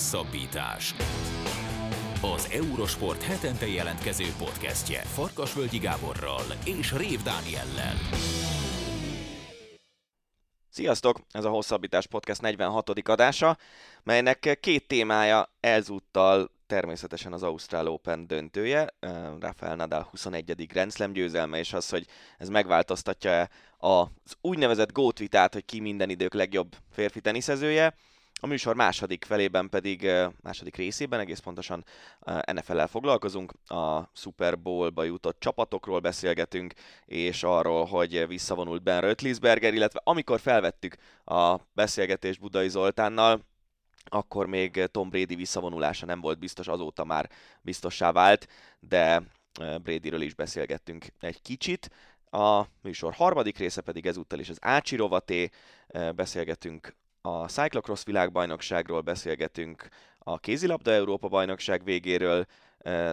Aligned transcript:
Hosszabbítás. 0.00 0.94
Az 2.22 2.48
Eurosport 2.52 3.22
hetente 3.22 3.66
jelentkező 3.66 4.24
podcastje 4.38 5.00
Farkasvölgyi 5.00 5.78
Gáborral 5.78 6.42
és 6.64 6.92
Rév 6.92 7.22
Dániellel. 7.22 7.94
Sziasztok! 10.70 11.20
Ez 11.30 11.44
a 11.44 11.48
Hosszabbítás 11.48 12.06
Podcast 12.06 12.40
46. 12.40 12.90
adása, 13.08 13.56
melynek 14.02 14.58
két 14.60 14.86
témája 14.86 15.52
ezúttal 15.60 16.50
természetesen 16.66 17.32
az 17.32 17.42
Ausztrál 17.42 17.86
Open 17.86 18.26
döntője, 18.26 18.94
Rafael 19.40 19.76
Nadal 19.76 20.08
21. 20.10 20.66
Grand 20.66 20.92
Slam 20.92 21.12
győzelme, 21.12 21.58
és 21.58 21.72
az, 21.72 21.88
hogy 21.88 22.06
ez 22.38 22.48
megváltoztatja 22.48 23.48
az 23.78 24.36
úgynevezett 24.40 24.92
GOAT 24.92 25.18
vitát, 25.18 25.52
hogy 25.52 25.64
ki 25.64 25.80
minden 25.80 26.10
idők 26.10 26.34
legjobb 26.34 26.76
férfi 26.90 27.20
teniszezője, 27.20 27.94
a 28.40 28.46
műsor 28.46 28.74
második 28.74 29.24
felében 29.24 29.68
pedig, 29.68 30.10
második 30.42 30.76
részében 30.76 31.20
egész 31.20 31.38
pontosan 31.38 31.84
NFL-el 32.52 32.86
foglalkozunk, 32.86 33.52
a 33.66 34.10
Super 34.12 34.58
Bowl-ba 34.58 35.04
jutott 35.04 35.40
csapatokról 35.40 36.00
beszélgetünk, 36.00 36.72
és 37.04 37.42
arról, 37.42 37.84
hogy 37.84 38.26
visszavonult 38.26 38.82
Ben 38.82 39.00
Rötlisberger, 39.00 39.74
illetve 39.74 40.00
amikor 40.04 40.40
felvettük 40.40 40.96
a 41.24 41.56
beszélgetést 41.72 42.40
Budai 42.40 42.68
Zoltánnal, 42.68 43.40
akkor 44.04 44.46
még 44.46 44.86
Tom 44.90 45.10
Brady 45.10 45.34
visszavonulása 45.34 46.06
nem 46.06 46.20
volt 46.20 46.38
biztos, 46.38 46.68
azóta 46.68 47.04
már 47.04 47.30
biztossá 47.62 48.12
vált, 48.12 48.48
de 48.80 49.22
Bradyről 49.82 50.20
is 50.20 50.34
beszélgettünk 50.34 51.06
egy 51.20 51.42
kicsit. 51.42 51.90
A 52.30 52.64
műsor 52.82 53.12
harmadik 53.12 53.58
része 53.58 53.80
pedig 53.80 54.06
ezúttal 54.06 54.38
is 54.38 54.48
az 54.48 54.58
Ácsi 54.60 54.96
rovaté, 54.96 55.50
beszélgetünk 56.14 56.94
a 57.22 57.48
Cyclocross 57.48 58.04
világbajnokságról 58.04 59.00
beszélgetünk, 59.00 59.88
a 60.18 60.38
kézilabda 60.38 60.90
Európa 60.90 61.28
bajnokság 61.28 61.84
végéről, 61.84 62.46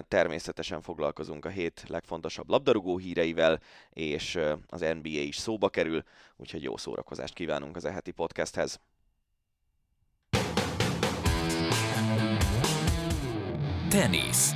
természetesen 0.07 0.81
foglalkozunk 0.81 1.45
a 1.45 1.49
hét 1.49 1.83
legfontosabb 1.87 2.49
labdarúgó 2.49 2.97
híreivel, 2.97 3.59
és 3.89 4.39
az 4.67 4.79
NBA 4.79 5.09
is 5.09 5.37
szóba 5.37 5.69
kerül, 5.69 6.03
úgyhogy 6.35 6.63
jó 6.63 6.77
szórakozást 6.77 7.33
kívánunk 7.33 7.75
az 7.75 7.85
eheti 7.85 8.11
podcasthez. 8.11 8.79
Tenisz. 13.89 14.51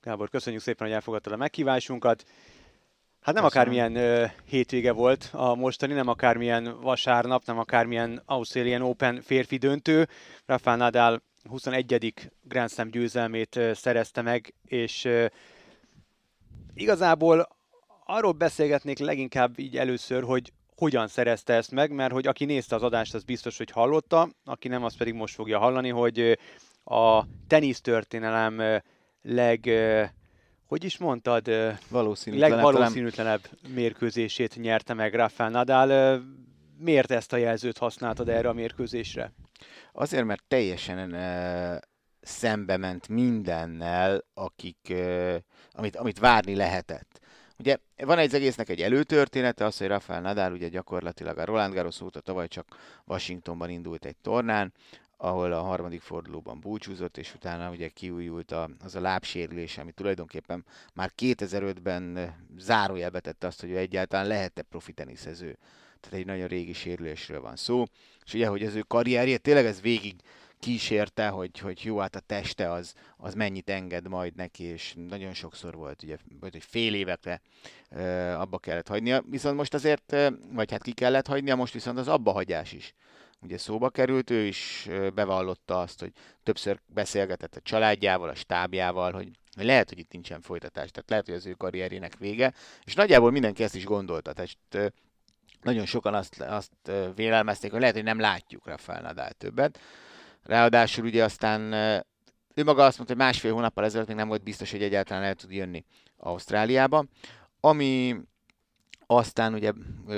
Gábor, 0.00 0.28
köszönjük 0.28 0.62
szépen, 0.62 0.86
hogy 0.86 0.96
elfogadtad 0.96 1.32
a 1.32 1.36
meghívásunkat. 1.36 2.24
Hát 3.26 3.34
nem 3.34 3.44
Köszönöm. 3.44 3.68
akármilyen 3.68 3.96
ö, 3.96 4.26
hétvége 4.44 4.92
volt 4.92 5.28
a 5.32 5.54
mostani, 5.54 5.92
nem 5.92 6.08
akármilyen 6.08 6.80
vasárnap, 6.80 7.44
nem 7.44 7.58
akármilyen 7.58 8.22
Australian 8.26 8.82
Open 8.82 9.20
férfi 9.20 9.56
döntő. 9.56 10.08
Rafael 10.44 10.76
Nadal 10.76 11.22
21. 11.48 12.14
Grand 12.42 12.70
Slam 12.70 12.90
győzelmét 12.90 13.56
ö, 13.56 13.72
szerezte 13.74 14.22
meg, 14.22 14.54
és 14.64 15.04
ö, 15.04 15.26
igazából 16.74 17.48
arról 18.04 18.32
beszélgetnék 18.32 18.98
leginkább 18.98 19.58
így 19.58 19.76
először, 19.76 20.22
hogy 20.22 20.52
hogyan 20.76 21.08
szerezte 21.08 21.54
ezt 21.54 21.70
meg, 21.70 21.90
mert 21.90 22.12
hogy 22.12 22.26
aki 22.26 22.44
nézte 22.44 22.74
az 22.74 22.82
adást, 22.82 23.14
az 23.14 23.22
biztos, 23.24 23.56
hogy 23.56 23.70
hallotta, 23.70 24.28
aki 24.44 24.68
nem, 24.68 24.84
az 24.84 24.96
pedig 24.96 25.14
most 25.14 25.34
fogja 25.34 25.58
hallani, 25.58 25.88
hogy 25.88 26.38
a 26.84 27.24
tenisztörténelem 27.46 28.82
leg 29.22 29.70
hogy 30.66 30.84
is 30.84 30.98
mondtad, 30.98 31.50
valószínűtlenebb, 31.88 32.62
legvalószínűtlenebb 32.62 33.40
talán... 33.40 33.74
mérkőzését 33.74 34.56
nyerte 34.56 34.94
meg 34.94 35.14
Rafael 35.14 35.50
Nadal. 35.50 36.22
Miért 36.78 37.10
ezt 37.10 37.32
a 37.32 37.36
jelzőt 37.36 37.78
használtad 37.78 38.28
erre 38.28 38.48
a 38.48 38.52
mérkőzésre? 38.52 39.32
Azért, 39.92 40.24
mert 40.24 40.44
teljesen 40.48 41.12
uh, 41.12 41.80
szembe 42.20 42.76
ment 42.76 43.08
mindennel, 43.08 44.24
akik, 44.34 44.78
uh, 44.90 45.34
amit, 45.72 45.96
amit 45.96 46.18
várni 46.18 46.54
lehetett. 46.54 47.20
Ugye 47.58 47.76
van 47.96 48.18
egy 48.18 48.34
egésznek 48.34 48.68
egy 48.68 48.82
előtörténete, 48.82 49.64
az, 49.64 49.78
hogy 49.78 49.86
Rafael 49.86 50.20
Nadal 50.20 50.52
ugye 50.52 50.68
gyakorlatilag 50.68 51.38
a 51.38 51.44
Roland 51.44 51.74
Garros 51.74 52.00
óta 52.00 52.20
tavaly 52.20 52.48
csak 52.48 52.66
Washingtonban 53.04 53.70
indult 53.70 54.04
egy 54.04 54.16
tornán, 54.16 54.72
ahol 55.16 55.52
a 55.52 55.62
harmadik 55.62 56.00
fordulóban 56.00 56.60
búcsúzott, 56.60 57.16
és 57.16 57.34
utána 57.34 57.70
ugye 57.70 57.88
kiújult 57.88 58.52
a, 58.52 58.70
az 58.84 58.94
a 58.94 59.00
lábsérülés, 59.00 59.78
ami 59.78 59.92
tulajdonképpen 59.92 60.64
már 60.94 61.12
2005-ben 61.16 62.34
zárójelbe 62.58 63.20
tette 63.20 63.46
azt, 63.46 63.60
hogy 63.60 63.74
egyáltalán 63.74 64.26
lehet-e 64.26 64.62
profi 64.62 64.92
teniszező. 64.92 65.58
Tehát 66.00 66.18
egy 66.18 66.26
nagyon 66.26 66.48
régi 66.48 66.72
sérülésről 66.72 67.40
van 67.40 67.56
szó. 67.56 67.84
És 68.24 68.34
ugye, 68.34 68.46
hogy 68.46 68.62
az 68.62 68.74
ő 68.74 68.80
karrierje 68.80 69.38
tényleg 69.38 69.66
ez 69.66 69.80
végig 69.80 70.14
kísérte, 70.58 71.28
hogy, 71.28 71.58
hogy 71.58 71.84
jó, 71.84 71.98
hát 71.98 72.16
a 72.16 72.20
teste 72.20 72.70
az, 72.70 72.94
az 73.16 73.34
mennyit 73.34 73.70
enged 73.70 74.08
majd 74.08 74.34
neki, 74.34 74.64
és 74.64 74.94
nagyon 75.08 75.32
sokszor 75.32 75.74
volt, 75.74 76.02
ugye, 76.02 76.16
hogy 76.40 76.64
fél 76.64 76.94
évekre 76.94 77.40
ö, 77.90 78.32
abba 78.32 78.58
kellett 78.58 78.88
hagynia, 78.88 79.22
viszont 79.30 79.56
most 79.56 79.74
azért, 79.74 80.16
vagy 80.52 80.70
hát 80.70 80.82
ki 80.82 80.92
kellett 80.92 81.26
hagynia, 81.26 81.56
most 81.56 81.72
viszont 81.72 81.98
az 81.98 82.08
abbahagyás 82.08 82.72
is 82.72 82.94
ugye 83.40 83.58
szóba 83.58 83.90
került, 83.90 84.30
ő 84.30 84.46
is 84.46 84.88
bevallotta 85.14 85.80
azt, 85.80 86.00
hogy 86.00 86.12
többször 86.42 86.80
beszélgetett 86.86 87.56
a 87.56 87.60
családjával, 87.60 88.28
a 88.28 88.34
stábjával, 88.34 89.12
hogy 89.12 89.30
lehet, 89.56 89.88
hogy 89.88 89.98
itt 89.98 90.12
nincsen 90.12 90.40
folytatás, 90.40 90.90
tehát 90.90 91.10
lehet, 91.10 91.26
hogy 91.26 91.34
az 91.34 91.46
ő 91.46 91.52
karrierjének 91.52 92.18
vége, 92.18 92.52
és 92.84 92.94
nagyjából 92.94 93.30
mindenki 93.30 93.62
ezt 93.62 93.74
is 93.74 93.84
gondolta, 93.84 94.32
tehát 94.32 94.92
nagyon 95.62 95.86
sokan 95.86 96.14
azt, 96.14 96.40
azt 96.40 96.92
vélelmezték, 97.14 97.70
hogy 97.70 97.80
lehet, 97.80 97.94
hogy 97.94 98.04
nem 98.04 98.20
látjuk 98.20 98.66
Rafael 98.66 99.02
Nadal 99.02 99.30
többet. 99.30 99.80
Ráadásul 100.42 101.04
ugye 101.04 101.24
aztán 101.24 101.72
ő 102.54 102.64
maga 102.64 102.84
azt 102.84 102.96
mondta, 102.96 103.14
hogy 103.14 103.24
másfél 103.24 103.52
hónappal 103.52 103.84
ezelőtt 103.84 104.06
még 104.06 104.16
nem 104.16 104.28
volt 104.28 104.42
biztos, 104.42 104.70
hogy 104.70 104.82
egyáltalán 104.82 105.22
el 105.22 105.34
tud 105.34 105.50
jönni 105.50 105.84
Ausztráliába. 106.16 107.04
Ami 107.60 108.16
aztán 109.06 109.54
ugye 109.54 109.72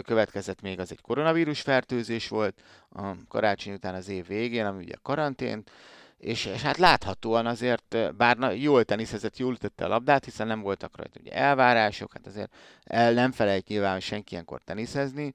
következett 0.04 0.60
még 0.60 0.81
az 0.81 0.91
egy 0.91 1.00
koronavírus 1.00 1.60
fertőzés 1.60 2.28
volt 2.28 2.62
a 2.91 3.12
karácsony 3.28 3.72
után 3.72 3.94
az 3.94 4.09
év 4.09 4.26
végén, 4.26 4.66
ami 4.66 4.82
ugye 4.82 4.94
karantént, 5.03 5.71
és, 6.19 6.44
és 6.44 6.62
hát 6.62 6.76
láthatóan 6.76 7.47
azért, 7.47 8.15
bár 8.16 8.37
na, 8.37 8.50
jól 8.50 8.84
teniszezett, 8.84 9.37
jól 9.37 9.53
ütötte 9.53 9.84
a 9.84 9.88
labdát, 9.88 10.25
hiszen 10.25 10.47
nem 10.47 10.60
voltak 10.60 10.97
rajta 10.97 11.21
ugye 11.21 11.32
elvárások, 11.32 12.12
hát 12.12 12.26
azért 12.26 12.54
el 12.84 13.12
nem 13.12 13.32
felejt 13.32 13.69
nyilván, 13.69 14.00
senki 14.00 14.32
ilyenkor 14.32 14.60
teniszezni, 14.62 15.34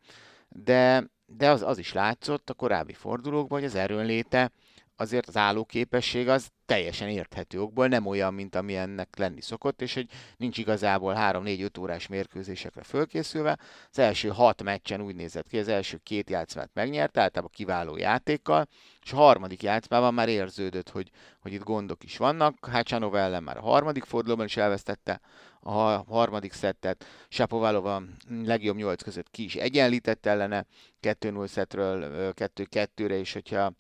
de, 0.50 1.04
de 1.26 1.50
az, 1.50 1.62
az 1.62 1.78
is 1.78 1.94
látszott 1.94 2.50
a 2.50 2.54
korábbi 2.54 2.94
fordulókban, 2.94 3.60
hogy 3.60 3.68
az 3.68 3.76
erőnléte 3.76 4.52
azért 4.96 5.28
az 5.28 5.38
állóképesség 5.38 6.28
az 6.30 6.52
teljesen 6.66 7.10
érthető 7.10 7.62
okból 7.62 7.88
nem 7.88 8.06
olyan, 8.06 8.34
mint 8.34 8.56
amilyennek 8.56 9.18
lenni 9.18 9.42
szokott, 9.42 9.82
és 9.82 9.94
hogy 9.94 10.08
nincs 10.38 10.58
igazából 10.58 11.14
3-4-5 11.18 11.80
órás 11.80 12.08
mérkőzésekre 12.08 12.84
fölkészülve. 12.84 13.60
Az 13.90 14.00
első 14.00 14.30
hat 14.30 14.64
meccsen 14.64 15.02
úgy 15.02 15.16
nézett 15.16 15.48
ki, 15.48 15.58
az 15.58 15.68
első 15.68 15.98
két 16.04 16.30
játszmát 16.30 16.70
megnyerte, 16.74 17.22
általában 17.22 17.52
kiváló 17.54 17.98
játékkal, 17.98 18.68
és 19.04 19.14
a 19.14 19.16
harmadik 19.16 19.64
játszmában 19.64 20.14
már 20.14 20.30
érződött, 20.30 20.90
hogy, 20.90 21.10
hogy 21.40 21.54
itt 21.54 21.64
gondok 21.64 22.04
is 22.04 22.18
vannak. 22.18 22.68
Hácsanova 22.72 23.18
ellen 23.18 23.44
már 23.44 23.58
a 23.58 23.62
harmadik 23.62 24.04
fordulóban 24.04 24.46
is 24.46 24.58
elvesztette 24.58 25.22
a 25.60 26.04
harmadik 26.14 26.54
szettet, 26.54 27.06
Sapovalova 27.28 28.04
legjobb 28.44 28.76
nyolc 28.76 29.04
között 29.04 29.32
ki 29.32 29.44
is 29.44 29.56
egyenlített 29.56 30.26
ellene, 30.26 30.66
2-0 31.02 31.48
szettről 31.48 32.34
2-2-re, 32.36 33.18
és 33.18 33.34
hogyha 33.34 33.74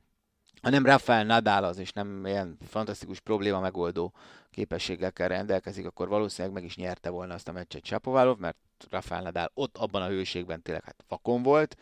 ha 0.64 0.70
nem 0.70 0.86
Rafael 0.86 1.24
Nadal 1.24 1.64
az, 1.64 1.78
és 1.78 1.92
nem 1.92 2.26
ilyen 2.26 2.58
fantasztikus 2.68 3.20
probléma 3.20 3.60
megoldó 3.60 4.14
képességekkel 4.52 5.28
rendelkezik, 5.28 5.86
akkor 5.86 6.08
valószínűleg 6.08 6.54
meg 6.56 6.64
is 6.64 6.76
nyerte 6.76 7.10
volna 7.10 7.34
azt 7.34 7.48
a 7.48 7.52
meccset 7.52 7.86
Sapovalov, 7.86 8.38
mert 8.38 8.58
Rafael 8.90 9.22
Nadal 9.22 9.52
ott 9.54 9.78
abban 9.78 10.02
a 10.02 10.08
hőségben 10.08 10.62
tényleg 10.62 10.84
hát 10.84 11.04
vakon 11.08 11.44
volt, 11.44 11.76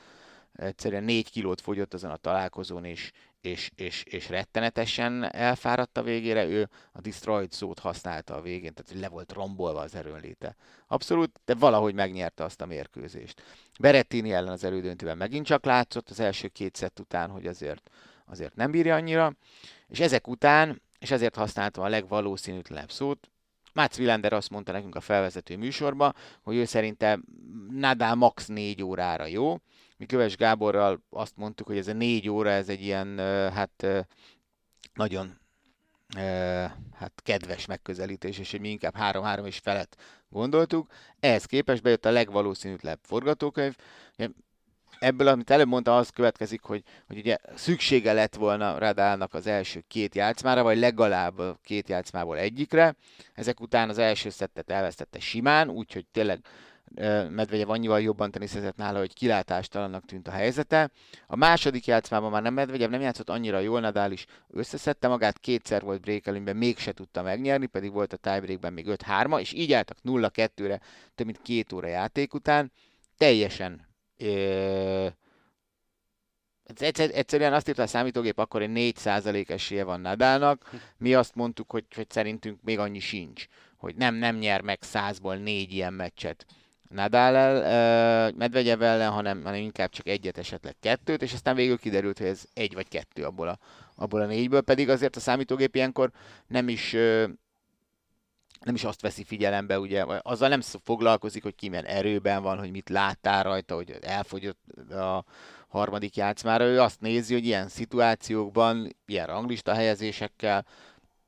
egyszerűen 0.54 1.04
négy 1.04 1.32
kilót 1.32 1.62
fogyott 1.62 1.94
azon 1.94 2.12
a 2.12 2.16
találkozón, 2.16 2.86
és, 2.86 3.12
és, 3.42 3.72
és, 3.76 4.04
és 4.04 4.30
rettenetesen 4.30 5.34
elfáradt 5.34 5.98
a 5.98 6.04
végére, 6.04 6.46
ő 6.46 6.70
a 6.92 7.02
destroyed 7.02 7.52
szót 7.52 7.80
használta 7.80 8.36
a 8.36 8.42
végén, 8.42 8.74
tehát 8.74 9.02
le 9.02 9.10
volt 9.10 9.34
rombolva 9.34 9.80
az 9.80 9.96
erőnléte. 9.96 10.56
Abszolút, 10.88 11.40
de 11.46 11.56
valahogy 11.56 11.94
megnyerte 11.94 12.44
azt 12.44 12.62
a 12.62 12.66
mérkőzést. 12.66 13.42
Berettini 13.80 14.32
ellen 14.32 14.52
az 14.52 14.64
elődöntőben 14.64 15.18
megint 15.18 15.46
csak 15.46 15.66
látszott 15.66 16.10
az 16.10 16.20
első 16.20 16.48
két 16.48 16.76
szett 16.76 17.00
után, 17.00 17.30
hogy 17.30 17.48
azért 17.48 17.90
azért 18.32 18.56
nem 18.56 18.72
bírja 18.72 18.96
annyira, 18.96 19.34
és 19.88 20.00
ezek 20.00 20.28
után, 20.28 20.82
és 21.00 21.12
ezért 21.12 21.36
használtam 21.36 21.84
a 21.84 21.88
legvalószínűtlenebb 21.88 22.92
szót, 22.92 23.32
Mats 23.74 23.98
Wilander 23.98 24.34
azt 24.34 24.50
mondta 24.50 24.72
nekünk 24.72 24.96
a 24.96 25.00
felvezető 25.00 25.58
műsorban, 25.58 26.16
hogy 26.42 26.56
ő 26.56 26.66
szerinte 26.66 27.20
Nadal 27.70 28.16
max. 28.16 28.48
négy 28.48 28.84
órára 28.84 29.26
jó. 29.26 29.58
Mi 29.98 30.06
Köves 30.06 30.36
Gáborral 30.36 31.04
azt 31.10 31.38
mondtuk, 31.38 31.68
hogy 31.68 31.78
ez 31.78 31.88
a 31.88 31.94
négy 31.94 32.30
óra, 32.30 32.50
ez 32.50 32.70
egy 32.70 32.82
ilyen, 32.82 33.18
hát 33.52 33.88
nagyon 34.94 35.40
hát 36.94 37.22
kedves 37.24 37.66
megközelítés, 37.66 38.40
és 38.40 38.52
hogy 38.52 38.60
mi 38.60 38.70
inkább 38.70 38.96
három-három 38.96 39.46
és 39.46 39.58
felett 39.58 39.96
gondoltuk. 40.30 40.92
Ehhez 41.20 41.46
képest 41.46 41.82
bejött 41.82 42.06
a 42.06 42.12
legvalószínűtlenebb 42.12 43.00
forgatókönyv. 43.02 43.76
Ebből, 45.00 45.28
amit 45.28 45.50
előbb 45.50 45.68
mondtam, 45.68 45.96
az 45.96 46.10
következik, 46.10 46.62
hogy, 46.62 46.84
hogy 47.08 47.18
ugye 47.18 47.38
szüksége 47.56 48.14
lett 48.14 48.36
volna 48.36 48.78
Radálnak 48.78 49.34
az 49.34 49.48
első 49.48 49.84
két 49.88 50.16
játszmára, 50.16 50.64
vagy 50.64 50.78
legalább 50.78 51.38
a 51.38 51.60
két 51.64 51.90
játszmából 51.90 52.38
egyikre. 52.38 52.96
Ezek 53.34 53.60
után 53.60 53.90
az 53.90 53.98
első 53.98 54.30
szettet 54.30 54.70
elvesztette 54.70 55.20
simán, 55.20 55.70
úgyhogy 55.70 56.06
tényleg 56.12 56.40
Medvegyev 57.30 57.70
annyival 57.70 58.02
jobban 58.02 58.32
teniszezett 58.32 58.76
nála, 58.76 59.00
hogy 59.00 59.14
kilátástalannak 59.14 60.06
tűnt 60.06 60.28
a 60.28 60.32
helyzete. 60.32 60.92
A 61.28 61.36
második 61.36 61.86
játszmában 61.86 62.32
már 62.32 62.42
nem 62.42 62.54
Medvegyev 62.54 62.90
nem 62.90 63.02
játszott 63.02 63.30
annyira 63.30 63.60
jól, 63.60 63.80
Nadal 63.80 64.12
is 64.12 64.26
összeszedte 64.50 65.08
magát, 65.08 65.40
kétszer 65.40 65.82
volt 65.82 66.02
break 66.02 66.54
mégse 66.54 66.92
tudta 66.92 67.22
megnyerni, 67.22 67.66
pedig 67.66 67.92
volt 67.92 68.14
a 68.14 68.18
tiebreakben 68.18 68.74
még 68.74 68.86
5-3, 68.90 69.40
és 69.40 69.54
így 69.54 69.74
álltak 69.74 69.98
0-2-re 70.04 70.80
több 71.16 71.26
mint 71.26 71.42
két 71.42 71.74
óra 71.74 71.88
játék 71.88 72.34
után. 72.34 72.72
Teljesen 73.18 73.90
egyszerűen 76.80 77.54
azt 77.54 77.68
írta 77.68 77.82
a 77.82 77.88
számítógép, 77.88 78.40
akkor 78.40 78.62
egy 78.62 78.96
4% 79.04 79.50
esélye 79.50 79.84
van 79.84 80.02
Nadalnak. 80.02 80.70
Mi 80.98 81.14
azt 81.14 81.36
mondtuk, 81.36 81.72
hogy, 81.72 81.86
hogy 81.96 82.10
szerintünk 82.10 82.60
még 82.64 82.80
annyi 82.80 83.00
sincs, 83.00 83.46
hogy 83.78 83.96
nem, 83.96 84.16
nem 84.16 84.36
nyer 84.36 84.62
meg 84.62 84.78
százból 84.82 85.36
négy 85.36 85.74
ilyen 85.74 85.94
meccset 85.94 86.46
Nadal 86.92 87.36
el, 87.36 88.32
Medvegyev 88.38 88.82
ellen, 88.82 89.12
hanem, 89.12 89.44
hanem 89.44 89.62
inkább 89.62 89.90
csak 89.90 90.08
egyet, 90.08 90.38
esetleg 90.38 90.76
kettőt, 90.80 91.22
és 91.22 91.34
aztán 91.34 91.56
végül 91.56 91.78
kiderült, 91.78 92.18
hogy 92.18 92.28
ez 92.28 92.44
egy 92.54 92.74
vagy 92.74 92.88
kettő 92.88 93.24
abból 93.24 93.48
a, 93.48 93.60
abból 93.96 94.22
a 94.22 94.26
négyből, 94.26 94.62
pedig 94.62 94.90
azért 94.90 95.16
a 95.16 95.20
számítógép 95.20 95.76
ilyenkor 95.76 96.12
nem 96.48 96.68
is 96.68 96.96
nem 98.66 98.76
is 98.76 98.84
azt 98.84 99.02
veszi 99.02 99.24
figyelembe, 99.24 99.80
ugye, 99.80 100.06
azzal 100.22 100.50
nem 100.50 100.62
foglalkozik, 100.62 101.44
hogy 101.44 101.56
ki 101.56 101.70
milyen 101.70 101.86
erőben 101.86 102.42
van, 102.42 102.58
hogy 102.58 102.72
mit 102.72 102.90
láttál 102.90 103.44
rajta, 103.44 103.76
hogy 103.76 103.98
elfogyott 104.02 104.92
a 104.92 105.26
harmadik 105.68 106.16
játszmára. 106.16 106.64
Ő 106.64 106.82
azt 106.82 107.02
nézi, 107.02 107.34
hogy 107.34 107.46
ilyen 107.46 107.68
szituációkban, 107.68 108.96
ilyen 109.06 109.26
ranglista 109.26 109.74
helyezésekkel 109.74 110.66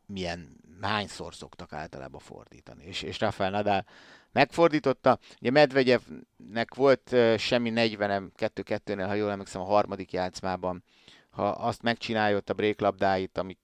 milyen, 0.06 0.62
hányszor 0.81 1.35
szoktak 1.35 1.74
általában 1.74 2.19
fordítani. 2.19 2.85
És, 2.85 3.01
és 3.01 3.19
Rafael 3.19 3.50
Nadal 3.50 3.85
megfordította. 4.31 5.19
Ugye 5.39 5.51
Medvegyevnek 5.51 6.74
volt 6.75 7.15
semmi 7.38 7.69
40 7.69 8.31
2-2-nél, 8.38 9.06
ha 9.07 9.13
jól 9.13 9.31
emlékszem, 9.31 9.62
a 9.62 9.65
harmadik 9.65 10.12
játszmában. 10.12 10.83
Ha 11.30 11.47
azt 11.47 11.81
megcsinálja 11.81 12.41
a 12.45 12.53
break 12.53 12.80
labdáit, 12.80 13.38
amik 13.38 13.57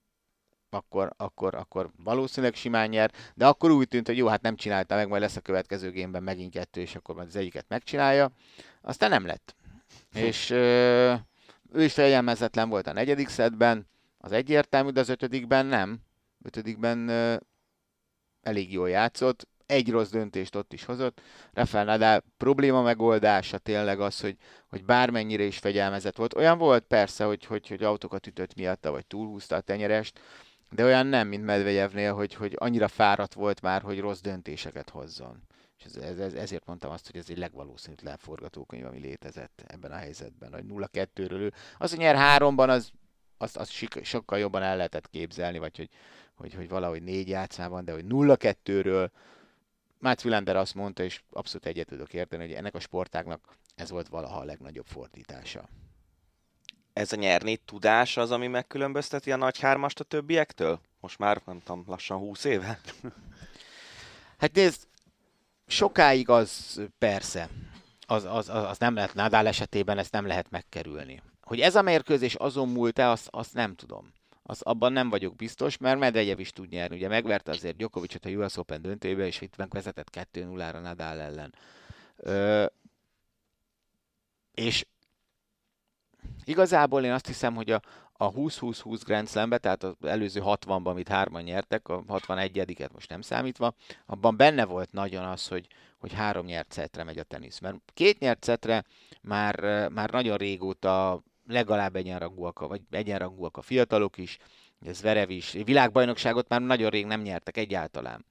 akkor, 0.70 1.14
akkor, 1.18 1.56
akkor 1.56 1.92
valószínűleg 2.04 2.56
simán 2.56 2.90
nyer, 2.90 3.12
de 3.36 3.48
akkor 3.48 3.72
úgy 3.72 3.88
tűnt, 3.88 4.08
hogy 4.08 4.18
jó, 4.18 4.28
hát 4.28 4.42
nem 4.42 4.56
csinálta 4.56 4.96
meg, 4.96 5.08
majd 5.08 5.22
lesz 5.22 5.36
a 5.36 5.42
következő 5.42 5.92
gémben 5.92 6.24
megint 6.24 6.54
kettő, 6.54 6.82
és 6.82 6.96
akkor 6.96 7.16
majd 7.16 7.28
az 7.28 7.36
egyiket 7.36 7.66
megcsinálja. 7.68 8.32
Aztán 8.82 9.10
nem 9.10 9.26
lett. 9.26 9.56
és 10.14 10.50
ö, 10.50 11.14
ő 11.72 11.84
is 11.84 11.94
fegyelmezetlen 11.94 12.70
volt 12.70 12.88
a 12.88 12.94
negyedik 12.94 13.28
szedben, 13.28 13.88
az 14.18 14.32
egyértelmű, 14.32 14.90
de 14.90 15.00
az 15.00 15.10
ötödikben 15.10 15.66
nem. 15.66 16.00
Ötödikben 16.44 17.08
ö, 17.08 17.36
elég 18.42 18.74
jól 18.74 18.90
játszott, 18.90 19.48
egy 19.70 19.90
rossz 19.90 20.10
döntést 20.10 20.56
ott 20.56 20.74
is 20.74 20.86
hozott. 20.86 21.22
Rafael 21.54 21.86
Nadal 21.86 22.24
probléma 22.38 22.82
megoldása 22.82 23.58
tényleg 23.58 24.00
az, 24.00 24.20
hogy, 24.20 24.36
hogy 24.70 24.86
bármennyire 24.86 25.44
is 25.44 25.58
fegyelmezett 25.58 26.16
volt. 26.16 26.36
Olyan 26.36 26.58
volt 26.58 26.84
persze, 26.84 27.24
hogy, 27.24 27.46
hogy, 27.46 27.68
hogy 27.68 27.84
autókat 27.84 28.28
ütött 28.28 28.56
miatta, 28.56 28.92
vagy 28.92 29.06
túlhúzta 29.06 29.56
a 29.56 29.62
tenyerest, 29.62 30.20
de 30.72 30.84
olyan 30.84 31.08
nem, 31.08 31.28
mint 31.28 31.46
Medvegyevnél, 31.46 32.14
hogy, 32.14 32.34
hogy 32.34 32.56
annyira 32.58 32.88
fáradt 32.88 33.34
volt 33.34 33.62
már, 33.62 33.82
hogy 33.82 34.00
rossz 34.00 34.20
döntéseket 34.20 34.90
hozzon. 34.90 35.42
És 35.78 35.86
ez, 35.86 36.20
ez, 36.20 36.34
ezért 36.34 36.66
mondtam 36.66 36.92
azt, 36.92 37.06
hogy 37.06 37.20
ez 37.20 37.30
egy 37.30 37.38
legvalószínűtlen 37.38 38.18
forgatókönyv, 38.18 38.86
ami 38.86 39.00
létezett 39.00 39.64
ebben 39.68 39.92
a 39.92 39.96
helyzetben, 39.96 40.54
hogy 40.54 40.64
0-2-ről 40.68 41.52
Az, 41.78 41.90
hogy 41.90 42.00
nyer 42.00 42.16
háromban, 42.16 42.70
az, 42.70 42.92
az, 43.38 43.58
az 43.58 43.70
sokkal 44.02 44.40
jobban 44.40 44.62
el 44.62 44.76
lehetett 44.76 45.10
képzelni, 45.10 45.58
vagy 45.58 45.78
hogy, 45.78 45.90
hogy, 46.36 46.54
hogy 46.54 46.70
valahogy 46.70 47.04
négy 47.04 47.28
játszmában, 47.28 47.86
de 47.86 47.92
hogy 47.92 48.06
0-2-ről 48.10 49.10
Mats 50.00 50.24
Wilander 50.24 50.56
azt 50.56 50.76
mondta, 50.76 51.04
és 51.04 51.22
abszolút 51.30 51.66
egyet 51.66 51.88
tudok 51.88 52.14
érteni, 52.14 52.46
hogy 52.46 52.54
ennek 52.54 52.76
a 52.76 52.80
sportágnak 52.80 53.58
ez 53.76 53.90
volt 53.90 54.08
valaha 54.08 54.40
a 54.40 54.44
legnagyobb 54.44 54.86
fordítása 54.86 55.70
ez 57.00 57.14
a 57.14 57.16
nyerni 57.16 57.58
tudás 57.58 58.18
az, 58.18 58.32
ami 58.32 58.48
megkülönbözteti 58.48 59.32
a 59.32 59.36
nagy 59.36 59.60
hármast 59.60 60.00
a 60.00 60.04
többiektől? 60.04 60.80
Most 61.00 61.18
már, 61.18 61.42
nem 61.46 61.60
tudom, 61.60 61.84
lassan 61.88 62.18
20 62.18 62.44
éve? 62.44 62.80
Hát 64.38 64.56
nézd, 64.56 64.88
sokáig 65.68 66.30
az 66.30 66.82
persze, 66.98 67.50
az, 68.08 68.24
az, 68.24 68.50
az, 68.50 68.64
az 68.64 68.78
nem 68.78 68.94
lehet, 68.94 69.14
Nadal 69.14 69.48
esetében 69.48 69.98
ezt 69.98 70.12
nem 70.12 70.28
lehet 70.28 70.50
megkerülni. 70.50 71.22
Hogy 71.42 71.60
ez 71.60 71.76
a 71.76 71.82
mérkőzés 71.82 72.36
azon 72.36 72.70
múlt-e, 72.70 73.10
azt, 73.10 73.28
azt 73.32 73.54
nem 73.54 73.76
tudom. 73.76 74.14
Az, 74.44 74.62
abban 74.62 74.94
nem 74.94 75.10
vagyok 75.10 75.36
biztos, 75.36 75.78
mert 75.78 76.00
Medvegyev 76.00 76.40
is 76.40 76.52
tud 76.52 76.70
nyerni. 76.70 76.96
Ugye 76.96 77.08
megverte 77.08 77.52
azért 77.52 77.76
Djokovicot 77.76 78.26
a 78.26 78.30
US 78.30 78.58
Open 78.58 78.82
döntőjébe, 78.82 79.26
és 79.26 79.42
itt 79.42 79.58
megvezetett 79.58 80.28
2-0-ra 80.34 80.82
Nadal 80.82 81.20
ellen. 81.20 81.54
Ö, 82.16 82.66
és 84.54 84.86
Igazából 86.50 87.04
én 87.04 87.12
azt 87.12 87.28
hiszem, 87.28 87.56
hogy 87.56 87.72
a, 87.72 87.82
a 88.14 88.32
20-20-20 88.32 89.02
Grand 89.06 89.30
Slam-be, 89.30 89.58
tehát 89.58 89.84
az 89.84 89.96
előző 90.02 90.42
60-ban, 90.44 90.84
amit 90.84 91.08
hárman 91.08 91.42
nyertek, 91.42 91.88
a 91.88 92.04
61-et 92.04 92.92
most 92.92 93.10
nem 93.10 93.22
számítva, 93.22 93.74
abban 94.06 94.38
benne 94.38 94.66
volt 94.66 94.92
nagyon 94.92 95.26
az, 95.26 95.48
hogy, 95.48 95.68
hogy 96.00 96.14
három 96.14 96.46
nyert 96.46 96.72
szetre 96.72 97.04
megy 97.04 97.18
a 97.18 97.24
tenisz. 97.24 97.60
Mert 97.60 97.78
két 97.94 98.20
nyert 98.20 98.44
szetre 98.44 98.84
már, 99.22 99.90
már 99.90 100.10
nagyon 100.10 100.38
régóta 100.38 101.24
legalább 101.48 101.96
egyenrangúak, 101.96 102.60
vagy 102.60 102.82
egyenrangúak 102.90 103.58
a 103.58 103.62
fiatalok 103.62 104.18
is, 104.18 104.38
ez 104.86 105.02
Verev 105.02 105.30
is. 105.30 105.52
Világbajnokságot 105.52 106.50
már 106.50 106.62
nagyon 106.62 106.90
rég 106.90 107.06
nem 107.06 107.22
nyertek 107.22 107.58
egyáltalán 107.58 108.26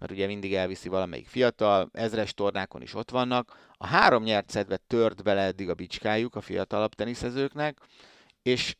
mert 0.00 0.12
ugye 0.12 0.26
mindig 0.26 0.54
elviszi 0.54 0.88
valamelyik 0.88 1.26
fiatal, 1.26 1.88
ezres 1.92 2.34
tornákon 2.34 2.82
is 2.82 2.94
ott 2.94 3.10
vannak. 3.10 3.58
A 3.72 3.86
három 3.86 4.22
nyert 4.22 4.50
szedve 4.50 4.76
tört 4.76 5.22
bele 5.22 5.40
eddig 5.40 5.68
a 5.68 5.74
bicskájuk 5.74 6.34
a 6.34 6.40
fiatalabb 6.40 6.94
teniszezőknek, 6.94 7.78
és, 8.42 8.76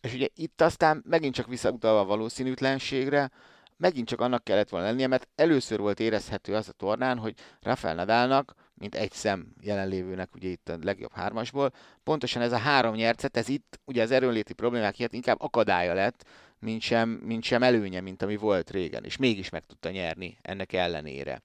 és 0.00 0.14
ugye 0.14 0.26
itt 0.34 0.60
aztán 0.60 1.02
megint 1.06 1.34
csak 1.34 1.46
visszautalva 1.46 2.00
a 2.00 2.04
valószínűtlenségre, 2.04 3.30
megint 3.76 4.08
csak 4.08 4.20
annak 4.20 4.44
kellett 4.44 4.68
volna 4.68 4.86
lennie, 4.86 5.06
mert 5.06 5.28
először 5.34 5.78
volt 5.78 6.00
érezhető 6.00 6.54
az 6.54 6.68
a 6.68 6.72
tornán, 6.72 7.18
hogy 7.18 7.34
Rafael 7.60 7.94
Nadalnak, 7.94 8.54
mint 8.74 8.94
egy 8.94 9.12
szem 9.12 9.54
jelenlévőnek 9.60 10.34
ugye 10.34 10.48
itt 10.48 10.68
a 10.68 10.78
legjobb 10.82 11.12
hármasból, 11.12 11.72
pontosan 12.02 12.42
ez 12.42 12.52
a 12.52 12.58
három 12.58 12.94
nyercet, 12.94 13.36
ez 13.36 13.48
itt 13.48 13.80
ugye 13.84 14.02
az 14.02 14.10
erőnléti 14.10 14.52
problémák 14.52 14.98
miatt 14.98 15.12
inkább 15.12 15.40
akadálya 15.40 15.94
lett, 15.94 16.24
mint 16.64 16.80
sem, 16.80 17.08
mint 17.08 17.44
sem 17.44 17.62
előnye, 17.62 18.00
mint 18.00 18.22
ami 18.22 18.36
volt 18.36 18.70
régen, 18.70 19.04
és 19.04 19.16
mégis 19.16 19.48
meg 19.48 19.64
tudta 19.64 19.90
nyerni 19.90 20.38
ennek 20.42 20.72
ellenére. 20.72 21.40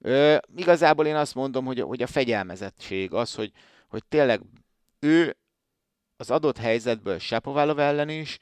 Ö, 0.00 0.36
igazából 0.56 1.06
én 1.06 1.16
azt 1.16 1.34
mondom, 1.34 1.64
hogy, 1.64 1.80
hogy 1.80 2.02
a 2.02 2.06
fegyelmezettség 2.06 3.12
az, 3.12 3.34
hogy, 3.34 3.52
hogy 3.88 4.04
tényleg 4.08 4.40
ő 5.00 5.36
az 6.16 6.30
adott 6.30 6.58
helyzetből 6.58 7.18
Sapovalov 7.18 7.78
ellen 7.78 8.08
is, 8.08 8.38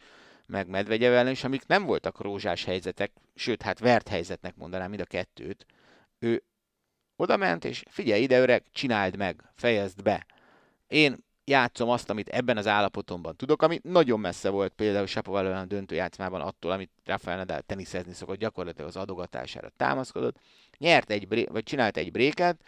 meg 0.47 0.69
Medvegyev 0.69 1.13
ellen 1.13 1.33
is, 1.33 1.45
amik 1.45 1.67
nem 1.67 1.85
voltak 1.85 2.21
rózsás 2.21 2.65
helyzetek, 2.65 3.13
sőt, 3.35 3.63
hát 3.63 3.79
vert 3.79 4.09
helyzetnek 4.09 4.57
mondanám 4.57 4.89
mind 4.89 5.01
a 5.01 5.05
kettőt, 5.05 5.67
ő 6.19 6.43
oda 7.17 7.37
ment, 7.37 7.65
és 7.65 7.83
figyelj 7.89 8.23
ide, 8.23 8.41
öreg, 8.41 8.65
csináld 8.73 9.17
meg, 9.17 9.51
fejezd 9.55 10.03
be. 10.03 10.27
Én 10.87 11.24
játszom 11.45 11.89
azt, 11.89 12.11
amit 12.11 12.29
ebben 12.29 12.57
az 12.57 12.67
állapotomban 12.67 13.37
tudok, 13.37 13.63
ami 13.63 13.81
nagyon 13.83 14.21
messze 14.21 14.49
volt 14.49 14.73
például 14.73 15.07
Sapoval 15.07 15.47
a 15.47 15.65
döntő 15.65 15.95
játszmában 15.95 16.41
attól, 16.41 16.71
amit 16.71 16.91
Rafael 17.05 17.37
Nadal 17.37 17.61
teniszezni 17.61 18.13
szokott, 18.13 18.39
gyakorlatilag 18.39 18.89
az 18.89 18.97
adogatására 18.97 19.69
támaszkodott. 19.77 20.37
Nyert 20.79 21.11
egy, 21.11 21.29
bré- 21.29 21.49
vagy 21.49 21.63
csinált 21.63 21.97
egy 21.97 22.13
bréket, 22.13 22.61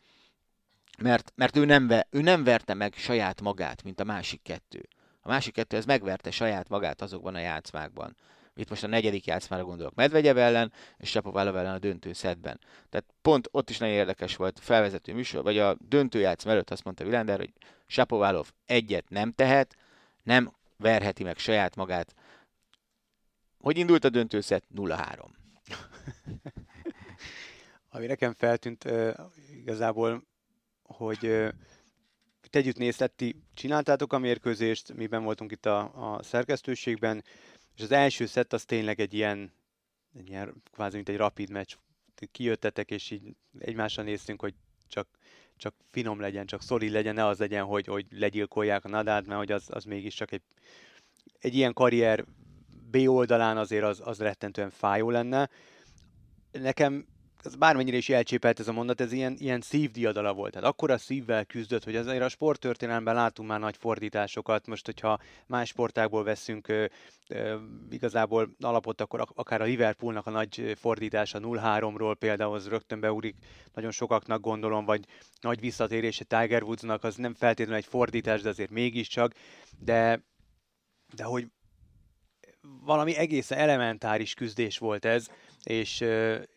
mert, 0.99 1.33
mert 1.35 1.57
ő, 1.57 1.65
nem 1.65 1.87
ve, 1.87 2.07
ő 2.11 2.21
nem 2.21 2.45
verte 2.45 2.75
meg 2.75 2.95
saját 2.95 3.41
magát, 3.41 3.83
mint 3.83 4.01
a 4.01 4.05
másik 4.05 4.43
kettő. 4.43 4.89
A 5.21 5.29
másik 5.29 5.55
kettő 5.55 5.77
ez 5.77 5.85
megverte 5.85 6.31
saját 6.31 6.69
magát 6.69 7.03
azokban 7.03 7.35
a 7.35 7.39
játszmákban. 7.39 8.17
Itt 8.57 8.69
most 8.69 8.85
a 8.85 8.87
negyedik 8.87 9.27
játszmára 9.27 9.65
gondolok 9.65 9.95
Medvegyev 9.95 10.39
ellen, 10.39 10.73
és 10.99 11.11
Sapovalov 11.11 11.57
ellen 11.57 11.75
a 11.75 11.79
döntő 11.79 12.13
szedben. 12.13 12.61
Tehát 12.89 13.07
pont 13.23 13.49
ott 13.51 13.71
is 13.71 13.79
nagyon 13.79 13.95
érdekes 13.95 14.37
volt 14.37 14.61
felvezető 14.61 15.15
műsor, 15.15 15.43
vagy 15.43 15.59
a 15.59 15.77
döntő 15.81 16.19
játszma 16.19 16.51
előtt 16.51 16.71
azt 16.71 16.85
mondta 16.85 17.05
Vilander, 17.05 17.39
hogy 17.39 17.53
Sapovalov 17.87 18.51
egyet 18.67 19.09
nem 19.09 19.33
tehet, 19.33 19.77
nem 20.23 20.53
verheti 20.77 21.23
meg 21.23 21.39
saját 21.39 21.77
magát. 21.77 22.15
Hogy 23.61 23.79
indult 23.79 24.05
a 24.05 24.09
döntőszet? 24.09 24.65
0-3. 24.75 25.29
Ami 27.91 28.07
nekem 28.07 28.33
feltűnt 28.33 28.85
uh, 28.85 29.15
igazából, 29.57 30.23
hogy 30.83 31.27
uh, 31.27 31.49
együtt 32.57 32.77
néztetti, 32.77 33.43
csináltátok 33.55 34.13
a 34.13 34.19
mérkőzést, 34.19 34.95
miben 34.95 35.25
voltunk 35.25 35.53
itt 35.53 35.67
a, 35.67 36.15
a 36.15 36.23
szerkesztőségben, 36.23 37.25
és 37.77 37.83
az 37.83 37.91
első 37.93 38.27
szett 38.27 38.53
az 38.53 38.65
tényleg 38.65 39.01
egy 39.01 39.15
ilyen, 39.15 39.53
egy 40.19 40.29
ilyen 40.29 40.63
kvázi 40.73 40.95
mint 40.97 41.09
egy 41.09 41.17
rapid 41.17 41.51
meccs. 41.51 41.75
Kijöttetek, 42.33 42.91
és 42.91 43.11
így 43.11 43.37
egymásra 43.59 44.03
néztünk, 44.03 44.41
hogy 44.41 44.55
csak 44.89 45.09
csak 45.57 45.75
finom 45.91 46.21
legyen, 46.21 46.47
csak 46.47 46.63
szolid 46.63 46.91
legyen, 46.91 47.15
ne 47.15 47.27
az 47.27 47.39
legyen, 47.39 47.65
hogy, 47.65 47.87
hogy 47.87 48.07
legyilkolják 48.11 48.85
a 48.85 48.89
Nadát, 48.89 49.27
mert 49.27 49.39
hogy 49.39 49.53
az, 49.53 49.65
az 49.69 49.85
mégiscsak 49.85 50.33
egy, 50.33 50.43
egy 51.39 51.55
ilyen 51.55 51.73
karrier 51.73 52.25
B 52.91 52.97
oldalán 52.97 53.57
azért 53.57 53.85
az, 53.85 54.01
az 54.05 54.19
rettentően 54.19 54.71
fájó 54.71 55.11
lenne. 55.11 55.49
Nekem 56.53 57.07
ez 57.47 57.55
bármennyire 57.55 57.97
is 57.97 58.09
elcsépelt 58.09 58.61
ez 58.61 58.69
a 58.69 58.73
mondat, 58.73 59.01
ez 59.01 59.13
ilyen, 59.13 59.37
ilyen 59.39 59.61
szívdiadala 59.61 60.33
volt. 60.35 60.53
Tehát 60.53 60.69
akkor 60.69 60.91
a 60.91 60.99
szívvel 60.99 61.45
küzdött, 61.45 61.85
hogy 61.85 61.97
azért 61.97 62.23
a 62.23 62.29
sporttörténelemben 62.29 63.15
látunk 63.15 63.49
már 63.49 63.61
nagy 63.61 63.77
fordításokat. 63.77 64.67
Most, 64.67 64.85
hogyha 64.85 65.19
más 65.47 65.69
sportákból 65.69 66.25
veszünk 66.25 66.69
ö, 66.69 66.85
ö, 67.29 67.57
igazából 67.91 68.55
alapot, 68.61 69.01
akkor 69.01 69.27
akár 69.35 69.61
a 69.61 69.65
Liverpoolnak 69.65 70.27
a 70.27 70.31
nagy 70.31 70.73
fordítása 70.77 71.39
0-3-ról 71.43 72.15
például 72.19 72.55
az 72.55 72.69
rögtön 72.69 73.01
beúrik 73.01 73.37
nagyon 73.75 73.91
sokaknak 73.91 74.41
gondolom, 74.41 74.85
vagy 74.85 75.05
nagy 75.41 75.61
visszatérése 75.61 76.25
Tiger 76.25 76.63
Woodsnak, 76.63 77.05
az 77.05 77.17
nem 77.17 77.35
feltétlenül 77.35 77.81
egy 77.81 77.89
fordítás, 77.89 78.41
de 78.41 78.49
azért 78.49 78.71
mégiscsak. 78.71 79.33
De, 79.79 80.23
de 81.15 81.25
hogy 81.25 81.47
valami 82.85 83.17
egészen 83.17 83.59
elementáris 83.59 84.35
küzdés 84.35 84.79
volt 84.79 85.05
ez, 85.05 85.29
és, 85.67 86.05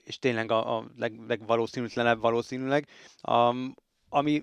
és 0.04 0.20
tényleg 0.20 0.52
a, 0.52 0.78
a 0.78 0.86
leg, 0.98 1.14
legvalószínűtlenebb 1.28 2.20
valószínűleg. 2.20 2.88
Um, 3.30 3.76
ami 4.10 4.42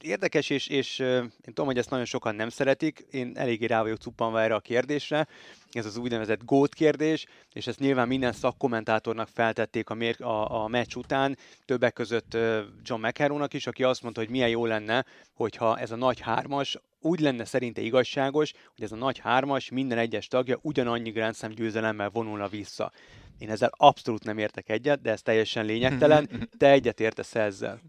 érdekes, 0.00 0.50
és, 0.50 0.66
és 0.66 0.98
én 0.98 1.30
tudom, 1.44 1.66
hogy 1.66 1.78
ezt 1.78 1.90
nagyon 1.90 2.04
sokan 2.04 2.34
nem 2.34 2.48
szeretik, 2.48 3.06
én 3.10 3.32
eléggé 3.34 3.66
rá 3.66 3.82
vagyok 3.82 3.98
cuppanva 3.98 4.42
erre 4.42 4.54
a 4.54 4.60
kérdésre, 4.60 5.26
ez 5.70 5.86
az 5.86 5.96
úgynevezett 5.96 6.44
GOAT 6.44 6.74
kérdés, 6.74 7.26
és 7.52 7.66
ezt 7.66 7.78
nyilván 7.78 8.08
minden 8.08 8.32
szakkommentátornak 8.32 9.28
feltették 9.28 9.90
a, 9.90 9.94
mér, 9.94 10.22
a, 10.22 10.62
a 10.62 10.68
meccs 10.68 10.94
után, 10.94 11.36
többek 11.64 11.92
között 11.92 12.36
John 12.82 13.06
McEnroe-nak 13.06 13.54
is, 13.54 13.66
aki 13.66 13.82
azt 13.82 14.02
mondta, 14.02 14.20
hogy 14.20 14.30
milyen 14.30 14.48
jó 14.48 14.66
lenne, 14.66 15.04
hogyha 15.32 15.78
ez 15.78 15.90
a 15.90 15.96
nagy 15.96 16.20
hármas 16.20 16.78
úgy 17.00 17.20
lenne 17.20 17.44
szerinte 17.44 17.80
igazságos, 17.80 18.52
hogy 18.74 18.84
ez 18.84 18.92
a 18.92 18.96
nagy 18.96 19.18
hármas 19.18 19.70
minden 19.70 19.98
egyes 19.98 20.26
tagja 20.28 20.58
ugyanannyi 20.62 21.10
Grand 21.10 21.36
Slam 21.36 21.50
győzelemmel 21.50 22.10
vonulna 22.10 22.48
vissza. 22.48 22.92
Én 23.38 23.50
ezzel 23.50 23.70
abszolút 23.76 24.24
nem 24.24 24.38
értek 24.38 24.68
egyet, 24.68 25.00
de 25.00 25.10
ez 25.10 25.22
teljesen 25.22 25.64
lényegtelen. 25.64 26.48
Te 26.58 26.70
egyet 26.70 27.00
értesz 27.00 27.34
ezzel. 27.34 27.80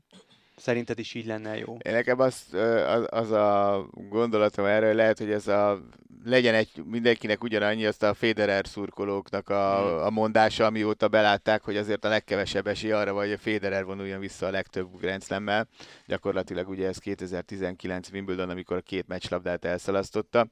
Szerinted 0.56 1.00
is 1.00 1.13
így 1.13 1.25
lenne 1.25 1.58
jó? 1.58 1.77
Én 1.82 1.94
nekem 1.94 2.20
az, 2.20 2.46
az, 2.88 3.06
az 3.10 3.32
a 3.32 3.86
gondolatom 4.10 4.65
erről, 4.65 4.94
lehet, 4.94 5.18
hogy 5.18 5.32
ez 5.32 5.48
a 5.48 5.82
legyen 6.24 6.53
egy 6.53 6.70
mindenkinek 6.86 7.44
ugyanannyi, 7.44 7.86
azt 7.86 8.03
a 8.03 8.13
Federer 8.13 8.68
szurkolóknak 8.68 9.50
a, 9.50 9.77
hmm. 9.77 10.06
a 10.06 10.10
mondása, 10.10 10.65
amióta 10.65 11.08
belátták, 11.08 11.63
hogy 11.63 11.77
azért 11.77 12.06
a 12.06 12.10
legkevesebb 12.10 12.68
esély 12.68 12.91
arra 12.91 13.13
vagy, 13.13 13.27
hogy 13.27 13.36
a 13.36 13.41
Federer 13.41 13.86
vonuljon 13.86 14.20
vissza 14.20 14.46
a 14.46 14.51
legtöbb 14.51 15.00
Grand 15.00 15.24
Slam-mel. 15.24 15.68
Gyakorlatilag 16.06 16.70
ugye 16.70 16.88
ez 16.88 16.98
2019 16.98 18.10
Wimbledon, 18.12 18.50
amikor 18.50 18.77
a 18.77 18.82
két 18.82 19.08
meccslabdát 19.08 19.65
elszalasztotta. 19.65 20.48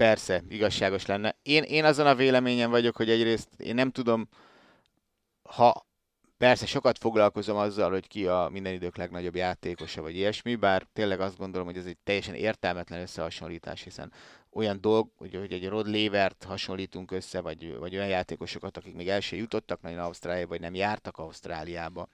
Persze, 0.00 0.42
igazságos 0.48 1.06
lenne. 1.06 1.36
Én, 1.42 1.62
én 1.62 1.84
azon 1.84 2.06
a 2.06 2.14
véleményen 2.14 2.70
vagyok, 2.70 2.96
hogy 2.96 3.10
egyrészt 3.10 3.48
én 3.56 3.74
nem 3.74 3.90
tudom, 3.90 4.28
ha 5.42 5.86
persze 6.38 6.66
sokat 6.66 6.98
foglalkozom 6.98 7.56
azzal, 7.56 7.90
hogy 7.90 8.06
ki 8.06 8.26
a 8.26 8.48
minden 8.52 8.72
idők 8.72 8.96
legnagyobb 8.96 9.34
játékosa, 9.34 10.02
vagy 10.02 10.16
ilyesmi, 10.16 10.54
bár 10.54 10.86
tényleg 10.92 11.20
azt 11.20 11.36
gondolom, 11.36 11.66
hogy 11.66 11.76
ez 11.76 11.84
egy 11.84 11.96
teljesen 12.04 12.34
értelmetlen 12.34 13.00
összehasonlítás, 13.00 13.82
hiszen 13.82 14.12
olyan 14.50 14.80
dolg, 14.80 15.10
hogy, 15.16 15.34
hogy 15.34 15.52
egy 15.52 15.68
Rod 15.68 15.88
Levert 15.88 16.44
hasonlítunk 16.44 17.10
össze, 17.10 17.40
vagy, 17.40 17.76
vagy 17.78 17.96
olyan 17.96 18.08
játékosokat, 18.08 18.76
akik 18.76 18.94
még 18.94 19.08
el 19.08 19.20
jutottak 19.30 19.80
nagyon 19.80 19.98
Ausztráliába, 19.98 20.48
vagy 20.48 20.60
nem 20.60 20.74
jártak 20.74 21.18
Ausztráliába. 21.18 22.08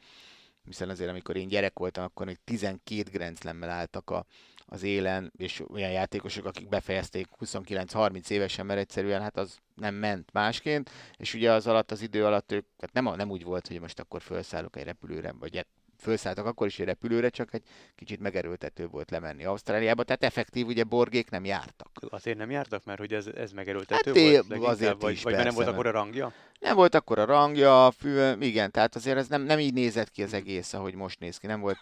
Hiszen 0.64 0.88
azért, 0.88 1.10
amikor 1.10 1.36
én 1.36 1.48
gyerek 1.48 1.78
voltam, 1.78 2.04
akkor 2.04 2.26
még 2.26 2.38
12 2.44 3.10
Grand 3.10 3.38
álltak 3.62 4.10
a, 4.10 4.26
az 4.66 4.82
élen, 4.82 5.32
és 5.36 5.62
olyan 5.70 5.90
játékosok, 5.90 6.44
akik 6.44 6.68
befejezték 6.68 7.26
29-30 7.40 8.30
évesen, 8.30 8.66
mert 8.66 8.80
egyszerűen 8.80 9.20
hát 9.20 9.36
az 9.36 9.58
nem 9.74 9.94
ment 9.94 10.32
másként, 10.32 10.90
és 11.16 11.34
ugye 11.34 11.52
az 11.52 11.66
alatt, 11.66 11.90
az 11.90 12.02
idő 12.02 12.24
alatt 12.24 12.52
ők, 12.52 12.66
hát 12.78 12.92
nem, 12.92 13.16
nem 13.16 13.30
úgy 13.30 13.44
volt, 13.44 13.68
hogy 13.68 13.80
most 13.80 14.00
akkor 14.00 14.22
felszállok 14.22 14.76
egy 14.76 14.84
repülőre, 14.84 15.32
vagy 15.32 15.66
felszálltak 15.96 16.46
akkor 16.46 16.66
is 16.66 16.78
egy 16.78 16.86
repülőre, 16.86 17.28
csak 17.28 17.54
egy 17.54 17.62
kicsit 17.94 18.20
megerőltető 18.20 18.86
volt 18.86 19.10
lemenni 19.10 19.44
Ausztráliába, 19.44 20.02
tehát 20.02 20.24
effektív 20.24 20.66
ugye 20.66 20.84
borgék 20.84 21.30
nem 21.30 21.44
jártak. 21.44 21.90
Azért 22.08 22.38
nem 22.38 22.50
jártak, 22.50 22.84
mert 22.84 22.98
hogy 22.98 23.12
ez, 23.12 23.26
ez 23.26 23.52
megerőltető 23.52 24.12
hát 24.12 24.46
volt? 24.46 24.64
Azért 24.64 25.02
vagy, 25.02 25.12
is, 25.12 25.22
vagy 25.22 25.32
persze, 25.32 25.48
nem 25.48 25.56
volt 25.56 25.68
akkor 25.68 25.86
a 25.86 25.90
rangja? 25.90 26.32
Nem 26.60 26.76
volt 26.76 26.94
akkor 26.94 27.18
a 27.18 27.24
rangja, 27.24 27.90
fű, 27.90 28.32
igen, 28.40 28.70
tehát 28.70 28.94
azért 28.94 29.16
ez 29.16 29.28
nem, 29.28 29.42
nem 29.42 29.58
így 29.58 29.72
nézett 29.72 30.10
ki 30.10 30.22
az 30.22 30.32
egész, 30.32 30.72
ahogy 30.72 30.94
most 30.94 31.20
néz 31.20 31.38
ki. 31.38 31.46
Nem 31.46 31.60
volt 31.60 31.78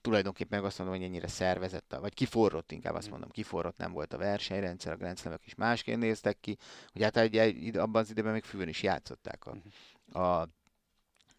tulajdonképpen 0.00 0.58
meg 0.58 0.68
azt 0.68 0.78
mondom, 0.78 0.96
hogy 0.96 1.06
ennyire 1.06 1.28
szervezett, 1.28 1.96
vagy 2.00 2.14
kiforrott 2.14 2.72
inkább 2.72 2.94
azt 2.94 3.06
mm. 3.06 3.10
mondom, 3.10 3.30
kiforrott 3.30 3.76
nem 3.76 3.92
volt 3.92 4.12
a 4.12 4.18
versenyrendszer, 4.18 4.92
a 4.92 4.96
Grand 4.96 5.18
is 5.44 5.54
másként 5.54 5.98
néztek 5.98 6.40
ki, 6.40 6.56
hogy 6.92 7.02
hát 7.02 7.16
abban 7.76 8.02
az 8.02 8.10
időben 8.10 8.32
még 8.32 8.44
fűn 8.44 8.68
is 8.68 8.82
játszották 8.82 9.46
a, 9.46 9.54
mhm. 9.54 10.22
a 10.22 10.48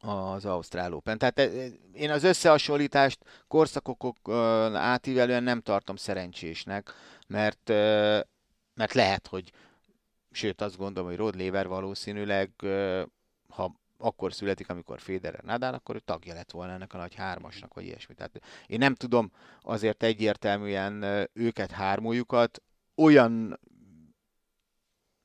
az 0.05 0.45
Ausztrál 0.45 0.93
Open. 0.93 1.17
Tehát 1.17 1.39
eh, 1.39 1.71
én 1.93 2.11
az 2.11 2.23
összehasonlítást 2.23 3.19
korszakok 3.47 4.29
átívelően 4.73 5.43
nem 5.43 5.61
tartom 5.61 5.95
szerencsésnek, 5.95 6.93
mert, 7.27 7.69
eh, 7.69 8.21
mert 8.73 8.93
lehet, 8.93 9.27
hogy 9.27 9.51
sőt 10.31 10.61
azt 10.61 10.77
gondolom, 10.77 11.09
hogy 11.09 11.17
Rod 11.17 11.39
Laver 11.39 11.67
valószínűleg, 11.67 12.51
eh, 12.57 13.03
ha 13.49 13.73
akkor 13.97 14.33
születik, 14.33 14.69
amikor 14.69 14.99
Federer 14.99 15.43
Nadal, 15.43 15.73
akkor 15.73 15.95
ő 15.95 15.99
tagja 15.99 16.33
lett 16.33 16.51
volna 16.51 16.73
ennek 16.73 16.93
a 16.93 16.97
nagy 16.97 17.15
hármasnak, 17.15 17.73
vagy 17.73 17.85
ilyesmi. 17.85 18.13
Tehát 18.13 18.41
én 18.67 18.77
nem 18.77 18.95
tudom 18.95 19.31
azért 19.61 20.03
egyértelműen 20.03 21.27
őket 21.33 21.71
hármójukat 21.71 22.61
olyan 22.95 23.59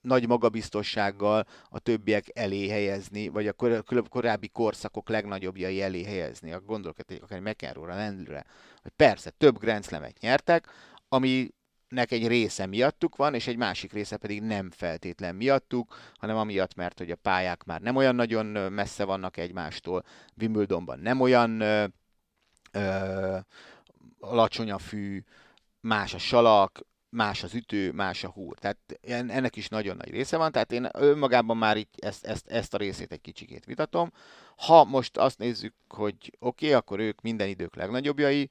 nagy 0.01 0.27
magabiztossággal 0.27 1.47
a 1.69 1.79
többiek 1.79 2.25
elé 2.35 2.69
helyezni, 2.69 3.29
vagy 3.29 3.47
a 3.47 3.53
kor- 3.53 4.09
korábbi 4.09 4.49
korszakok 4.49 5.09
legnagyobbjai 5.09 5.83
elé 5.83 6.05
helyezni. 6.05 6.55
Gondolok 6.67 6.97
akár 7.21 7.41
McEnroe-ra, 7.41 7.95
Lendlre, 7.95 8.45
hogy 8.83 8.93
persze 8.97 9.31
több 9.31 9.59
Grand 9.59 9.85
Slam-et 9.85 10.21
nyertek, 10.21 10.67
ami 11.09 11.51
nek 11.89 12.13
egy 12.13 12.27
része 12.27 12.67
miattuk 12.67 13.17
van, 13.17 13.35
és 13.35 13.47
egy 13.47 13.57
másik 13.57 13.93
része 13.93 14.17
pedig 14.17 14.43
nem 14.43 14.71
feltétlen 14.71 15.35
miattuk, 15.35 15.95
hanem 16.17 16.37
amiatt, 16.37 16.75
mert 16.75 16.99
hogy 16.99 17.11
a 17.11 17.17
pályák 17.17 17.65
már 17.65 17.81
nem 17.81 17.97
olyan 17.97 18.15
nagyon 18.15 18.47
messze 18.73 19.05
vannak 19.05 19.37
egymástól, 19.37 20.05
Wimbledonban 20.41 20.99
nem 20.99 21.21
olyan 21.21 21.61
ö, 21.61 23.39
alacsony 24.21 24.71
a 24.71 24.79
fű, 24.79 25.25
más 25.81 26.15
a 26.15 26.19
salak, 26.19 26.81
más 27.11 27.43
az 27.43 27.55
ütő, 27.55 27.93
más 27.93 28.25
a 28.25 28.29
húr. 28.29 28.59
Tehát 28.59 28.79
ennek 29.09 29.57
is 29.57 29.69
nagyon 29.69 29.97
nagy 29.97 30.11
része 30.11 30.37
van, 30.37 30.53
tehát 30.53 30.73
én 30.73 30.89
önmagában 30.93 31.57
már 31.57 31.77
így 31.77 31.89
ezt, 31.97 32.25
ezt, 32.25 32.49
ezt 32.49 32.75
a 32.75 32.79
részét 32.79 33.13
egy 33.13 33.21
kicsikét 33.21 33.65
vitatom. 33.65 34.13
Ha 34.57 34.85
most 34.85 35.17
azt 35.17 35.39
nézzük, 35.39 35.75
hogy 35.89 36.15
oké, 36.39 36.67
okay, 36.67 36.73
akkor 36.73 36.99
ők 36.99 37.21
minden 37.21 37.49
idők 37.49 37.77
legnagyobbjai, 37.77 38.51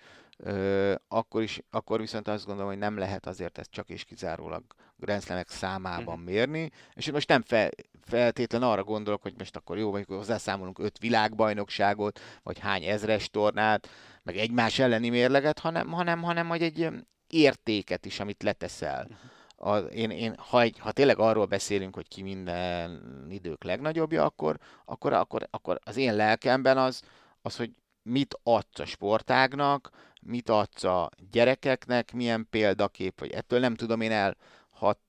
akkor, 1.07 1.41
is, 1.41 1.61
akkor 1.69 1.99
viszont 1.99 2.27
azt 2.27 2.45
gondolom, 2.45 2.69
hogy 2.69 2.79
nem 2.79 2.97
lehet 2.97 3.25
azért 3.25 3.57
ezt 3.57 3.71
csak 3.71 3.89
és 3.89 4.03
kizárólag 4.03 4.63
Grand 4.95 5.23
Slam-ek 5.23 5.49
számában 5.49 6.19
uh-huh. 6.19 6.23
mérni, 6.23 6.71
és 6.93 7.07
én 7.07 7.13
most 7.13 7.27
nem 7.27 7.41
fel, 7.41 7.69
feltétlen 8.01 8.63
arra 8.63 8.83
gondolok, 8.83 9.21
hogy 9.21 9.33
most 9.37 9.55
akkor 9.55 9.77
jó, 9.77 9.91
vagy 9.91 10.05
hozzászámolunk 10.07 10.79
öt 10.79 10.97
világbajnokságot, 10.97 12.19
vagy 12.43 12.59
hány 12.59 12.83
ezres 12.83 13.29
tornát, 13.29 13.89
meg 14.23 14.37
egymás 14.37 14.79
elleni 14.79 15.09
mérleget, 15.09 15.59
hanem, 15.59 15.87
hanem, 15.87 16.21
hanem 16.21 16.47
hogy 16.47 16.61
egy 16.61 16.89
értéket 17.33 18.05
is, 18.05 18.19
amit 18.19 18.43
leteszel. 18.43 19.01
Uh-huh. 19.03 19.17
A, 19.61 19.77
én, 19.77 20.09
én, 20.09 20.35
ha, 20.37 20.61
egy, 20.61 20.79
ha 20.79 20.91
tényleg 20.91 21.19
arról 21.19 21.45
beszélünk, 21.45 21.95
hogy 21.95 22.07
ki 22.07 22.21
minden 22.21 23.27
idők 23.29 23.63
legnagyobbja, 23.63 24.25
akkor, 24.25 24.57
akkor, 24.85 25.13
akkor, 25.13 25.47
akkor 25.49 25.79
az 25.83 25.97
én 25.97 26.15
lelkemben 26.15 26.77
az, 26.77 27.01
az, 27.41 27.55
hogy 27.55 27.71
mit 28.01 28.39
adsz 28.43 28.79
a 28.79 28.85
sportágnak, 28.85 29.89
mit 30.21 30.49
adsz 30.49 30.83
a 30.83 31.09
gyerekeknek, 31.31 32.13
milyen 32.13 32.47
példakép, 32.49 33.19
vagy 33.19 33.31
ettől 33.31 33.59
nem 33.59 33.75
tudom 33.75 34.01
én 34.01 34.11
el 34.11 34.35
hat 34.69 34.99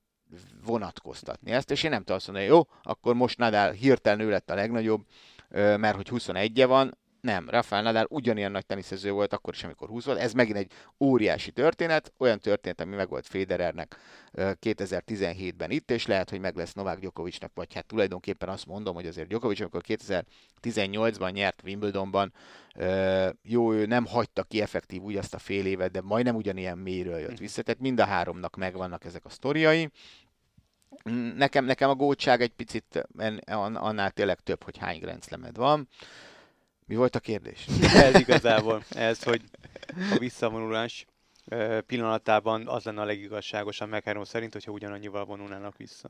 vonatkoztatni 0.65 1.51
ezt, 1.51 1.71
és 1.71 1.83
én 1.83 1.89
nem 1.89 1.99
tudom 1.99 2.15
azt 2.15 2.27
mondani, 2.27 2.47
jó, 2.47 2.61
akkor 2.81 3.15
most 3.15 3.37
Nadal 3.37 3.71
hirtelen 3.71 4.19
ő 4.19 4.29
lett 4.29 4.49
a 4.49 4.55
legnagyobb, 4.55 5.05
mert 5.49 5.95
hogy 5.95 6.09
21-e 6.11 6.65
van, 6.65 6.97
nem, 7.21 7.49
Rafael 7.49 7.81
Nadal 7.81 8.05
ugyanilyen 8.09 8.51
nagy 8.51 8.65
teniszező 8.65 9.11
volt 9.11 9.33
akkor 9.33 9.53
is, 9.53 9.63
amikor 9.63 9.87
20 9.87 10.05
volt. 10.05 10.19
Ez 10.19 10.33
megint 10.33 10.57
egy 10.57 10.71
óriási 10.99 11.51
történet, 11.51 12.13
olyan 12.17 12.39
történet, 12.39 12.81
ami 12.81 12.95
meg 12.95 13.09
volt 13.09 13.27
Federernek 13.27 13.97
2017-ben 14.33 15.71
itt, 15.71 15.91
és 15.91 16.05
lehet, 16.05 16.29
hogy 16.29 16.39
meg 16.39 16.55
lesz 16.55 16.73
Novák 16.73 16.99
Djokovicnak, 16.99 17.51
vagy 17.53 17.73
hát 17.73 17.85
tulajdonképpen 17.85 18.49
azt 18.49 18.65
mondom, 18.65 18.95
hogy 18.95 19.07
azért 19.07 19.27
Djokovic, 19.27 19.59
amikor 19.59 19.81
2018-ban 19.87 21.31
nyert 21.31 21.61
Wimbledonban, 21.63 22.33
jó, 23.43 23.73
ő 23.73 23.85
nem 23.85 24.05
hagyta 24.05 24.43
ki 24.43 24.61
effektív 24.61 25.01
úgy 25.01 25.17
azt 25.17 25.33
a 25.33 25.39
fél 25.39 25.65
évet, 25.65 25.91
de 25.91 26.01
majdnem 26.01 26.35
ugyanilyen 26.35 26.77
mélyről 26.77 27.19
jött 27.19 27.37
hm. 27.37 27.41
vissza, 27.41 27.61
tehát 27.61 27.81
mind 27.81 27.99
a 27.99 28.05
háromnak 28.05 28.55
megvannak 28.55 29.05
ezek 29.05 29.25
a 29.25 29.29
sztoriai. 29.29 29.89
Nekem, 31.35 31.65
nekem 31.65 31.89
a 31.89 31.95
gótság 31.95 32.41
egy 32.41 32.53
picit 32.53 33.07
annál 33.55 34.11
tényleg 34.11 34.39
több, 34.39 34.63
hogy 34.63 34.77
hány 34.77 34.99
Grand 34.99 35.55
van 35.55 35.87
Mi 36.91 36.97
volt 36.97 37.15
a 37.15 37.19
kérdés? 37.19 37.65
Ez 37.93 38.19
igazából, 38.19 38.83
ez, 38.89 39.23
hogy 39.23 39.41
a 40.13 40.17
visszavonulás 40.17 41.05
pillanatában 41.85 42.67
az 42.67 42.83
lenne 42.83 43.01
a 43.01 43.05
legigazságosabb 43.05 43.89
McEnroe 43.89 44.25
szerint, 44.25 44.53
hogyha 44.53 44.71
ugyanannyival 44.71 45.25
vonulnának 45.25 45.77
vissza. 45.77 46.09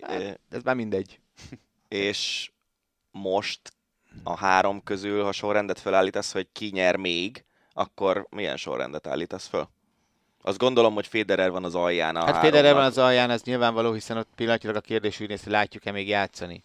Hát, 0.00 0.40
ez 0.50 0.62
már 0.62 0.74
mindegy. 0.74 1.20
És 1.88 2.50
most 3.10 3.60
a 4.22 4.36
három 4.36 4.82
közül, 4.82 5.24
ha 5.24 5.32
sorrendet 5.32 5.80
felállítasz, 5.80 6.32
hogy 6.32 6.48
ki 6.52 6.70
nyer 6.72 6.96
még, 6.96 7.44
akkor 7.72 8.26
milyen 8.30 8.56
sorrendet 8.56 9.06
állítasz 9.06 9.46
föl? 9.46 9.68
Azt 10.42 10.58
gondolom, 10.58 10.94
hogy 10.94 11.06
Federer 11.06 11.50
van 11.50 11.64
az 11.64 11.74
alján 11.74 12.16
a 12.16 12.24
Hát 12.24 12.44
Federer 12.44 12.74
van 12.74 12.84
az 12.84 12.98
alján, 12.98 13.30
ez 13.30 13.42
nyilvánvaló, 13.42 13.92
hiszen 13.92 14.16
ott 14.16 14.28
pillanatilag 14.36 14.76
a 14.76 14.80
kérdés 14.80 15.20
úgy 15.20 15.28
néz, 15.28 15.42
hogy 15.42 15.52
látjuk-e 15.52 15.90
még 15.92 16.08
játszani. 16.08 16.62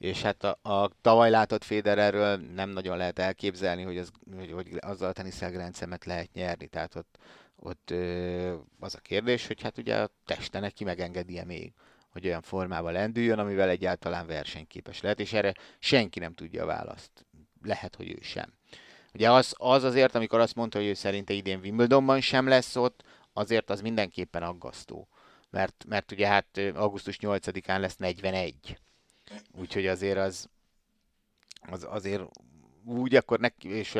És 0.00 0.22
hát 0.22 0.44
a, 0.44 0.58
a 0.62 0.90
tavaly 1.00 1.30
látott 1.30 1.64
Federerről 1.64 2.36
nem 2.36 2.70
nagyon 2.70 2.96
lehet 2.96 3.18
elképzelni, 3.18 3.82
hogy, 3.82 3.98
az, 3.98 4.10
hogy, 4.36 4.52
hogy 4.52 4.68
azzal 4.78 5.08
a 5.08 5.12
teniszelgrencemet 5.12 6.04
lehet 6.04 6.32
nyerni. 6.32 6.66
Tehát 6.66 6.94
ott, 6.94 7.18
ott 7.56 7.90
ö, 7.90 8.54
az 8.78 8.94
a 8.94 8.98
kérdés, 8.98 9.46
hogy 9.46 9.62
hát 9.62 9.78
ugye 9.78 9.96
a 9.96 10.10
teste 10.24 10.60
neki 10.60 10.84
megengedi-e 10.84 11.44
még, 11.44 11.72
hogy 12.10 12.26
olyan 12.26 12.42
formában 12.42 12.92
lendüljön, 12.92 13.38
amivel 13.38 13.68
egyáltalán 13.68 14.26
versenyképes 14.26 15.00
lehet, 15.00 15.20
és 15.20 15.32
erre 15.32 15.54
senki 15.78 16.18
nem 16.18 16.34
tudja 16.34 16.62
a 16.62 16.66
választ. 16.66 17.26
Lehet, 17.62 17.94
hogy 17.94 18.10
ő 18.10 18.18
sem. 18.20 18.52
Ugye 19.14 19.30
az, 19.30 19.54
az 19.58 19.84
azért, 19.84 20.14
amikor 20.14 20.40
azt 20.40 20.54
mondta, 20.54 20.78
hogy 20.78 20.86
ő 20.86 20.94
szerinte 20.94 21.32
idén 21.32 21.60
Wimbledonban 21.60 22.20
sem 22.20 22.48
lesz 22.48 22.76
ott, 22.76 23.02
azért 23.32 23.70
az 23.70 23.80
mindenképpen 23.80 24.42
aggasztó. 24.42 25.08
Mert, 25.50 25.84
mert 25.88 26.12
ugye 26.12 26.26
hát 26.26 26.60
augusztus 26.74 27.18
8-án 27.20 27.80
lesz 27.80 27.96
41. 27.96 28.78
Úgyhogy 29.58 29.86
azért 29.86 30.18
az, 30.18 30.48
az 31.70 31.86
azért 31.88 32.22
úgy 32.84 33.14
akkor 33.14 33.38
neki, 33.38 33.68
és 33.68 33.98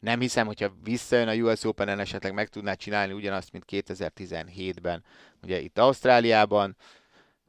nem 0.00 0.20
hiszem, 0.20 0.46
hogyha 0.46 0.72
visszajön 0.82 1.28
a 1.28 1.34
US 1.34 1.64
Open-en 1.64 1.98
esetleg 1.98 2.34
meg 2.34 2.48
tudná 2.48 2.74
csinálni 2.74 3.12
ugyanazt, 3.12 3.52
mint 3.52 3.64
2017-ben, 3.68 5.04
ugye 5.42 5.60
itt 5.60 5.78
Ausztráliában, 5.78 6.76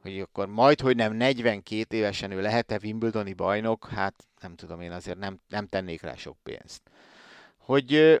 hogy 0.02 0.20
akkor 0.20 0.46
majd, 0.46 0.80
hogy 0.80 0.96
nem 0.96 1.12
42 1.12 1.96
évesen 1.96 2.30
ő 2.30 2.40
lehet-e 2.40 2.78
Wimbledoni 2.82 3.32
bajnok, 3.32 3.88
hát 3.88 4.14
nem 4.40 4.54
tudom, 4.54 4.80
én 4.80 4.92
azért 4.92 5.18
nem, 5.18 5.40
nem 5.48 5.66
tennék 5.66 6.02
rá 6.02 6.14
sok 6.14 6.36
pénzt. 6.42 6.82
Hogy 7.56 8.20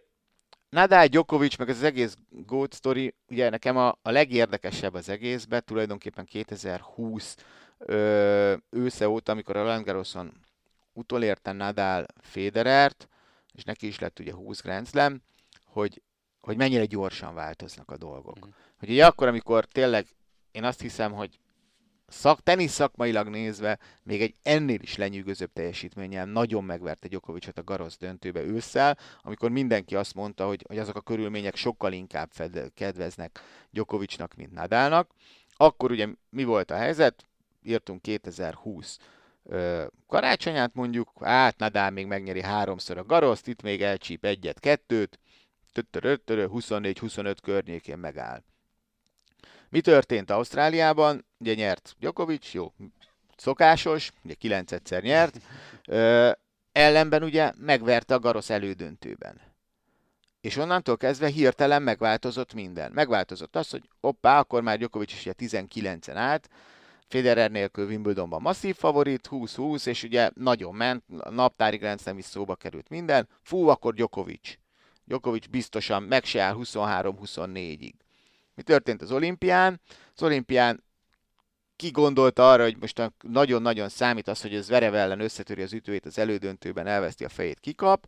Nadal, 0.68 1.06
Djokovic, 1.06 1.56
meg 1.56 1.68
ez 1.68 1.76
az 1.76 1.82
egész 1.82 2.16
GOAT 2.28 2.74
story, 2.74 3.14
ugye 3.28 3.50
nekem 3.50 3.76
a, 3.76 3.88
a 4.02 4.10
legérdekesebb 4.10 4.94
az 4.94 5.08
egészben, 5.08 5.62
tulajdonképpen 5.64 6.24
2020 6.24 7.36
ö, 7.86 8.54
ősze 8.70 9.08
óta, 9.08 9.32
amikor 9.32 9.56
a 9.56 9.60
Roland 9.62 9.84
Garroson 9.84 10.32
utolérte 10.92 11.52
Nadal 11.52 12.06
Federert, 12.20 13.08
és 13.52 13.64
neki 13.64 13.86
is 13.86 13.98
lett 13.98 14.18
ugye 14.18 14.32
20 14.32 14.60
Grand 14.60 14.88
Slam, 14.88 15.22
hogy, 15.66 16.02
hogy 16.40 16.56
mennyire 16.56 16.84
gyorsan 16.84 17.34
változnak 17.34 17.90
a 17.90 17.96
dolgok. 17.96 18.46
Mm. 18.46 18.50
Hogy 18.78 18.90
ugye 18.90 19.06
akkor, 19.06 19.28
amikor 19.28 19.64
tényleg 19.64 20.06
én 20.50 20.64
azt 20.64 20.80
hiszem, 20.80 21.12
hogy 21.12 21.38
szak, 22.12 22.40
tenisz 22.40 22.72
szakmailag 22.72 23.28
nézve 23.28 23.78
még 24.02 24.22
egy 24.22 24.34
ennél 24.42 24.80
is 24.80 24.96
lenyűgözőbb 24.96 25.52
teljesítménnyel 25.52 26.26
nagyon 26.26 26.64
megverte 26.64 27.08
Gyokovicsot 27.08 27.58
a 27.58 27.64
Garosz 27.64 27.98
döntőbe 27.98 28.40
ősszel, 28.40 28.98
amikor 29.22 29.50
mindenki 29.50 29.96
azt 29.96 30.14
mondta, 30.14 30.46
hogy, 30.46 30.64
hogy 30.68 30.78
azok 30.78 30.96
a 30.96 31.00
körülmények 31.00 31.56
sokkal 31.56 31.92
inkább 31.92 32.30
fed, 32.30 32.70
kedveznek 32.74 33.40
Gyokovicsnak, 33.70 34.34
mint 34.34 34.52
Nadálnak. 34.52 35.10
Akkor 35.56 35.90
ugye 35.90 36.08
mi 36.30 36.44
volt 36.44 36.70
a 36.70 36.76
helyzet? 36.76 37.26
Írtunk 37.62 38.02
2020 38.02 38.98
ö, 39.44 39.84
karácsonyát 40.06 40.74
mondjuk, 40.74 41.10
hát 41.20 41.58
Nadal 41.58 41.90
még 41.90 42.06
megnyeri 42.06 42.42
háromszor 42.42 42.98
a 42.98 43.04
Garoszt, 43.04 43.46
itt 43.46 43.62
még 43.62 43.82
elcsíp 43.82 44.24
egyet-kettőt, 44.24 45.18
24-25 45.74 47.36
környékén 47.42 47.98
megáll. 47.98 48.42
Mi 49.68 49.80
történt 49.80 50.30
Ausztráliában? 50.30 51.24
Ugye 51.38 51.54
nyert 51.54 51.94
Djokovic, 51.98 52.52
jó, 52.52 52.72
szokásos, 53.36 54.12
ugye 54.24 54.34
9 54.34 54.72
egyszer 54.72 55.02
nyert, 55.02 55.40
ö, 55.88 56.30
ellenben 56.72 57.22
ugye 57.22 57.52
megverte 57.56 58.14
a 58.14 58.18
Garosz 58.18 58.50
elődöntőben. 58.50 59.40
És 60.40 60.56
onnantól 60.56 60.96
kezdve 60.96 61.28
hirtelen 61.28 61.82
megváltozott 61.82 62.54
minden. 62.54 62.92
Megváltozott 62.92 63.56
az, 63.56 63.70
hogy 63.70 63.88
hoppá, 64.00 64.38
akkor 64.38 64.62
már 64.62 64.78
Djokovic 64.78 65.12
is 65.12 65.20
ugye 65.20 65.34
19-en 65.38 66.14
állt, 66.14 66.48
Federer 67.12 67.50
nélkül 67.50 67.86
Wimbledonban 67.86 68.42
masszív 68.42 68.76
favorit, 68.76 69.28
20-20, 69.30 69.86
és 69.86 70.02
ugye 70.02 70.30
nagyon 70.34 70.74
ment, 70.74 71.04
a 71.18 71.30
naptári 71.30 71.78
rendszem 71.78 72.18
is 72.18 72.24
szóba 72.24 72.54
került 72.54 72.88
minden. 72.88 73.28
Fú, 73.42 73.68
akkor 73.68 73.94
Djokovic. 73.94 74.54
Djokovic 75.04 75.46
biztosan 75.46 76.02
meg 76.02 76.24
se 76.24 76.40
áll 76.42 76.54
23-24-ig. 76.58 77.92
Mi 78.54 78.62
történt 78.62 79.02
az 79.02 79.12
olimpián? 79.12 79.80
Az 80.14 80.22
olimpián 80.22 80.84
ki 81.76 81.90
gondolta 81.90 82.50
arra, 82.50 82.62
hogy 82.62 82.76
most 82.80 83.12
nagyon-nagyon 83.20 83.88
számít 83.88 84.28
az, 84.28 84.42
hogy 84.42 84.54
ez 84.54 84.68
Verev 84.68 84.94
ellen 84.94 85.20
összetöri 85.20 85.62
az 85.62 85.72
ütőjét 85.72 86.06
az 86.06 86.18
elődöntőben, 86.18 86.86
elveszti 86.86 87.24
a 87.24 87.28
fejét, 87.28 87.60
kikap, 87.60 88.06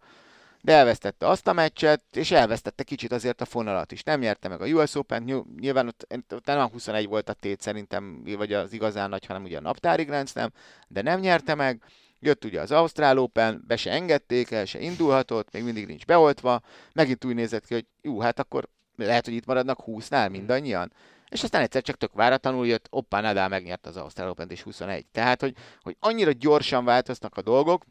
de 0.64 0.72
elvesztette 0.72 1.28
azt 1.28 1.46
a 1.46 1.52
meccset, 1.52 2.02
és 2.12 2.30
elvesztette 2.30 2.82
kicsit 2.82 3.12
azért 3.12 3.40
a 3.40 3.44
fonalat 3.44 3.92
is. 3.92 4.02
Nem 4.02 4.20
nyerte 4.20 4.48
meg 4.48 4.60
a 4.60 4.66
US 4.66 4.94
Open, 4.94 5.44
nyilván 5.60 5.86
ott, 5.86 6.06
ott 6.30 6.46
nem 6.46 6.68
21 6.68 7.06
volt 7.06 7.28
a 7.28 7.32
tét 7.32 7.60
szerintem, 7.60 8.22
vagy 8.36 8.52
az 8.52 8.72
igazán 8.72 9.08
nagy, 9.08 9.26
hanem 9.26 9.42
ugye 9.42 9.56
a 9.56 9.60
naptári 9.60 10.04
Grand 10.04 10.28
Slam, 10.28 10.50
de 10.88 11.02
nem 11.02 11.20
nyerte 11.20 11.54
meg. 11.54 11.82
Jött 12.20 12.44
ugye 12.44 12.60
az 12.60 12.70
Ausztrál 12.70 13.18
Open, 13.18 13.64
be 13.66 13.76
se 13.76 13.90
engedték 13.90 14.50
el, 14.50 14.64
se 14.64 14.80
indulhatott, 14.80 15.52
még 15.52 15.62
mindig 15.62 15.86
nincs 15.86 16.04
beoltva. 16.04 16.60
Megint 16.92 17.24
úgy 17.24 17.34
nézett 17.34 17.66
ki, 17.66 17.74
hogy 17.74 17.86
jó, 18.02 18.20
hát 18.20 18.38
akkor 18.38 18.68
lehet, 18.96 19.24
hogy 19.24 19.34
itt 19.34 19.46
maradnak 19.46 19.78
20-nál 19.86 20.30
mindannyian. 20.30 20.92
És 21.28 21.42
aztán 21.42 21.62
egyszer 21.62 21.82
csak 21.82 21.96
tök 21.96 22.12
váratlanul 22.12 22.66
jött, 22.66 22.86
oppá, 22.90 23.20
Nadal 23.20 23.48
megnyert 23.48 23.86
az 23.86 23.96
Ausztrál 23.96 24.30
Open 24.30 24.50
és 24.50 24.62
21. 24.62 25.06
Tehát, 25.06 25.40
hogy, 25.40 25.54
hogy 25.80 25.96
annyira 26.00 26.32
gyorsan 26.32 26.84
változnak 26.84 27.36
a 27.36 27.42
dolgok, 27.42 27.84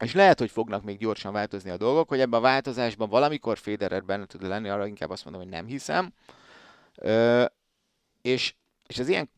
és 0.00 0.14
lehet, 0.14 0.38
hogy 0.38 0.50
fognak 0.50 0.82
még 0.84 0.98
gyorsan 0.98 1.32
változni 1.32 1.70
a 1.70 1.76
dolgok, 1.76 2.08
hogy 2.08 2.20
ebben 2.20 2.38
a 2.38 2.42
változásban 2.42 3.08
valamikor 3.08 3.58
Federer 3.58 4.04
benne 4.04 4.26
tud 4.26 4.42
lenni, 4.42 4.68
arra 4.68 4.86
inkább 4.86 5.10
azt 5.10 5.24
mondom, 5.24 5.42
hogy 5.42 5.50
nem 5.50 5.66
hiszem. 5.66 6.12
Ö, 6.94 7.44
és, 8.22 8.54
és 8.86 8.98
az 8.98 9.08
ilyen, 9.08 9.30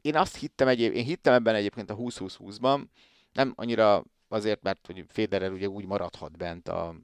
én 0.00 0.16
azt 0.16 0.36
hittem 0.36 0.68
egyéb, 0.68 0.92
én 0.92 1.04
hittem 1.04 1.32
ebben 1.32 1.54
egyébként 1.54 1.90
a 1.90 1.96
20-20-20-ban, 1.96 2.84
nem 3.32 3.52
annyira 3.56 4.04
azért, 4.28 4.62
mert 4.62 4.86
hogy 4.86 5.04
Federer 5.08 5.52
ugye 5.52 5.68
úgy 5.68 5.86
maradhat 5.86 6.36
bent 6.36 6.68
a 6.68 6.94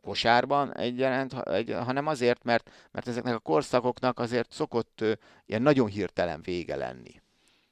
kosárban 0.00 0.76
egyaránt, 0.76 1.32
egy, 1.48 1.72
hanem 1.72 2.06
azért, 2.06 2.44
mert, 2.44 2.70
mert 2.90 3.08
ezeknek 3.08 3.34
a 3.34 3.38
korszakoknak 3.38 4.18
azért 4.18 4.52
szokott 4.52 5.00
ö, 5.00 5.12
ilyen 5.46 5.62
nagyon 5.62 5.88
hirtelen 5.88 6.42
vége 6.42 6.76
lenni. 6.76 7.22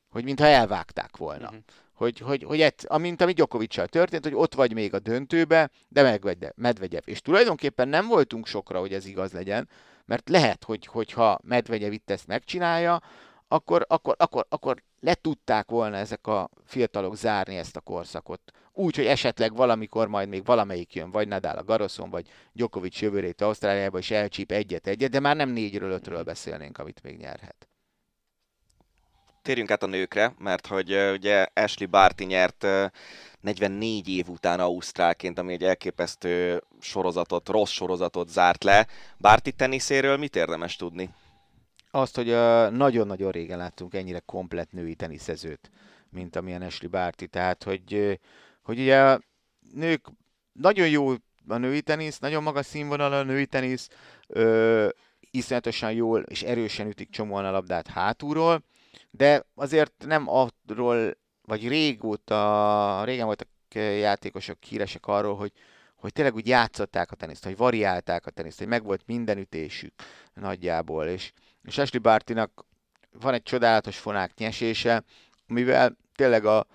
Hogy 0.09 0.25
mintha 0.25 0.47
elvágták 0.47 1.17
volna. 1.17 1.47
Uh-huh. 1.47 1.65
Hogy, 1.97 2.19
hogy, 2.19 2.43
hogy 2.43 2.61
ett, 2.61 2.85
amint 2.87 3.21
ami 3.21 3.33
Gyokovicsal 3.33 3.87
történt, 3.87 4.25
hogy 4.25 4.35
ott 4.35 4.55
vagy 4.55 4.73
még 4.73 4.95
a 4.95 4.99
döntőbe, 4.99 5.71
de 5.89 6.03
megvegye, 6.03 6.53
Medvegyev. 6.55 7.03
És 7.05 7.21
tulajdonképpen 7.21 7.89
nem 7.89 8.07
voltunk 8.07 8.47
sokra, 8.47 8.81
hogy 8.81 8.93
ez 8.93 9.07
igaz 9.07 9.33
legyen, 9.33 9.69
mert 10.05 10.29
lehet, 10.29 10.65
hogy, 10.65 10.87
hogyha 10.87 11.39
Medvegyev 11.43 11.93
itt 11.93 12.11
ezt 12.11 12.27
megcsinálja, 12.27 13.01
akkor, 13.49 13.85
akkor, 13.89 14.15
akkor, 14.19 14.47
akkor 14.49 14.83
le 15.01 15.15
tudták 15.15 15.71
volna 15.71 15.97
ezek 15.97 16.27
a 16.27 16.51
fiatalok 16.65 17.17
zárni 17.17 17.57
ezt 17.57 17.77
a 17.77 17.81
korszakot. 17.81 18.41
Úgy, 18.73 18.97
hogy 18.97 19.07
esetleg 19.07 19.55
valamikor 19.55 20.09
majd 20.09 20.29
még 20.29 20.45
valamelyik 20.45 20.95
jön, 20.95 21.11
vagy 21.11 21.29
Nadal 21.29 21.57
a 21.57 21.65
Garoszon, 21.65 22.11
vagy 22.11 22.29
Djokovic 22.53 23.01
jövőre 23.01 23.27
itt 23.27 23.41
Ausztráliába, 23.41 23.99
és 23.99 24.11
elcsíp 24.11 24.53
egyet-egyet, 24.53 25.11
de 25.11 25.21
már 25.21 25.37
nem 25.37 25.49
négyről, 25.49 25.91
ötről 25.91 26.23
beszélnénk, 26.23 26.79
amit 26.79 27.03
még 27.03 27.17
nyerhet. 27.17 27.69
Térjünk 29.47 29.71
át 29.71 29.83
a 29.83 29.87
nőkre, 29.87 30.35
mert 30.39 30.67
hogy 30.67 30.97
ugye 31.13 31.47
Ashley 31.55 31.89
Barty 31.89 32.25
nyert 32.25 32.65
uh, 32.65 32.85
44 33.41 34.09
év 34.09 34.29
után 34.29 34.61
Ausztrálként, 34.61 35.39
ami 35.39 35.53
egy 35.53 35.63
elképesztő 35.63 36.63
sorozatot, 36.81 37.49
rossz 37.49 37.71
sorozatot 37.71 38.29
zárt 38.29 38.65
le. 38.65 38.87
Barty 39.19 39.49
teniszéről 39.57 40.17
mit 40.17 40.37
érdemes 40.37 40.77
tudni? 40.77 41.11
Azt, 41.91 42.17
hogy 42.17 42.27
nagyon-nagyon 42.71 43.31
régen 43.31 43.59
láttunk 43.59 43.95
ennyire 43.95 44.19
komplet 44.19 44.73
női 44.73 44.95
teniszezőt, 44.95 45.71
mint 46.11 46.37
amilyen 46.37 46.63
Ashley 46.63 46.91
Barty. 46.91 47.25
Tehát, 47.25 47.63
hogy 47.63 48.21
hogy 48.63 48.79
ugye 48.79 49.01
a 49.01 49.21
nők 49.73 50.07
nagyon 50.53 50.89
jó 50.89 51.11
a 51.49 51.57
női 51.57 51.81
tenisz, 51.81 52.19
nagyon 52.19 52.43
magas 52.43 52.67
színvonal 52.67 53.13
a 53.13 53.23
női 53.23 53.47
tenisz, 53.47 53.89
ö, 54.27 54.89
iszonyatosan 55.31 55.93
jól 55.93 56.21
és 56.21 56.43
erősen 56.43 56.87
ütik 56.87 57.11
csomóan 57.11 57.45
a 57.45 57.51
labdát 57.51 57.87
hátulról, 57.87 58.65
de 59.17 59.47
azért 59.55 59.93
nem 60.07 60.29
arról, 60.29 61.17
vagy 61.43 61.69
régóta, 61.69 63.05
régen 63.05 63.25
voltak 63.25 63.49
játékosok 63.75 64.65
híresek 64.65 65.07
arról, 65.07 65.37
hogy, 65.37 65.53
hogy 65.97 66.13
tényleg 66.13 66.35
úgy 66.35 66.47
játszották 66.47 67.11
a 67.11 67.17
teniszt, 67.17 67.45
hogy 67.45 67.57
variálták 67.57 68.27
a 68.27 68.31
teniszt, 68.31 68.59
hogy 68.59 68.67
megvolt 68.67 69.03
minden 69.07 69.39
ütésük 69.39 69.93
nagyjából, 70.35 71.07
és, 71.07 71.33
és 71.63 71.79
Ashley 71.79 72.01
Bartinak 72.01 72.65
van 73.21 73.35
egy 73.35 73.43
csodálatos 73.43 73.99
fonák 73.99 74.35
nyesése, 74.37 75.05
amivel 75.49 75.97
tényleg 76.15 76.45
a, 76.45 76.67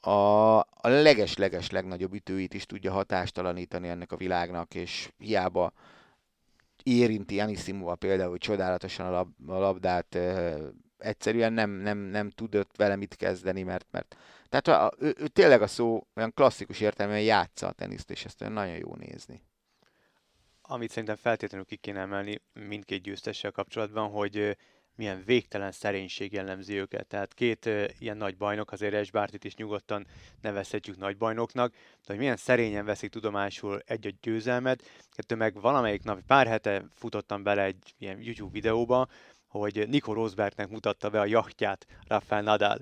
a, 0.00 0.58
a 0.58 0.88
leges-leges 0.88 1.70
legnagyobb 1.70 2.14
ütőit 2.14 2.54
is 2.54 2.66
tudja 2.66 2.92
hatástalanítani 2.92 3.88
ennek 3.88 4.12
a 4.12 4.16
világnak, 4.16 4.74
és 4.74 5.12
hiába 5.18 5.72
érinti 6.82 7.40
Anisimova 7.40 7.94
például 7.94 8.38
csodálatosan 8.38 9.06
a, 9.06 9.10
lab, 9.10 9.50
a 9.50 9.58
labdát, 9.58 10.18
egyszerűen 10.98 11.52
nem, 11.52 11.70
nem, 11.70 11.98
nem 11.98 12.30
tudott 12.30 12.76
vele 12.76 12.96
mit 12.96 13.16
kezdeni, 13.16 13.62
mert, 13.62 13.86
mert 13.90 14.16
tehát 14.48 14.68
a, 14.68 14.96
ő, 14.98 15.14
ő, 15.18 15.26
tényleg 15.26 15.62
a 15.62 15.66
szó 15.66 16.06
olyan 16.14 16.32
klasszikus 16.34 16.80
értelemben 16.80 17.22
játsza 17.22 17.66
a 17.66 17.72
teniszt, 17.72 18.10
és 18.10 18.24
ezt 18.24 18.48
nagyon 18.48 18.76
jó 18.76 18.94
nézni. 18.94 19.42
Amit 20.62 20.90
szerintem 20.90 21.16
feltétlenül 21.16 21.66
ki 21.66 21.76
kéne 21.76 22.00
emelni 22.00 22.40
mindkét 22.52 23.02
győztessel 23.02 23.50
kapcsolatban, 23.50 24.10
hogy 24.10 24.56
milyen 24.96 25.22
végtelen 25.24 25.72
szerénység 25.72 26.32
jellemzi 26.32 26.74
őket. 26.74 27.06
Tehát 27.06 27.34
két 27.34 27.70
ilyen 27.98 28.16
nagy 28.16 28.36
bajnok, 28.36 28.72
azért 28.72 28.94
Esbártit 28.94 29.44
is 29.44 29.54
nyugodtan 29.54 30.06
nevezhetjük 30.40 30.96
nagy 30.96 31.16
bajnoknak, 31.16 31.72
de 31.72 31.78
hogy 32.06 32.18
milyen 32.18 32.36
szerényen 32.36 32.84
veszik 32.84 33.10
tudomásul 33.10 33.80
egy-egy 33.86 34.16
győzelmet, 34.20 34.82
kettő 35.10 35.34
meg 35.34 35.60
valamelyik 35.60 36.02
nap, 36.02 36.20
pár 36.26 36.46
hete 36.46 36.84
futottam 36.94 37.42
bele 37.42 37.62
egy 37.62 37.94
ilyen 37.98 38.20
YouTube 38.20 38.52
videóba, 38.52 39.08
hogy 39.58 39.88
Nico 39.88 40.12
Rosbergnek 40.12 40.68
mutatta 40.68 41.10
be 41.10 41.20
a 41.20 41.26
jachtját 41.26 41.86
Rafael 42.08 42.42
Nadal. 42.42 42.78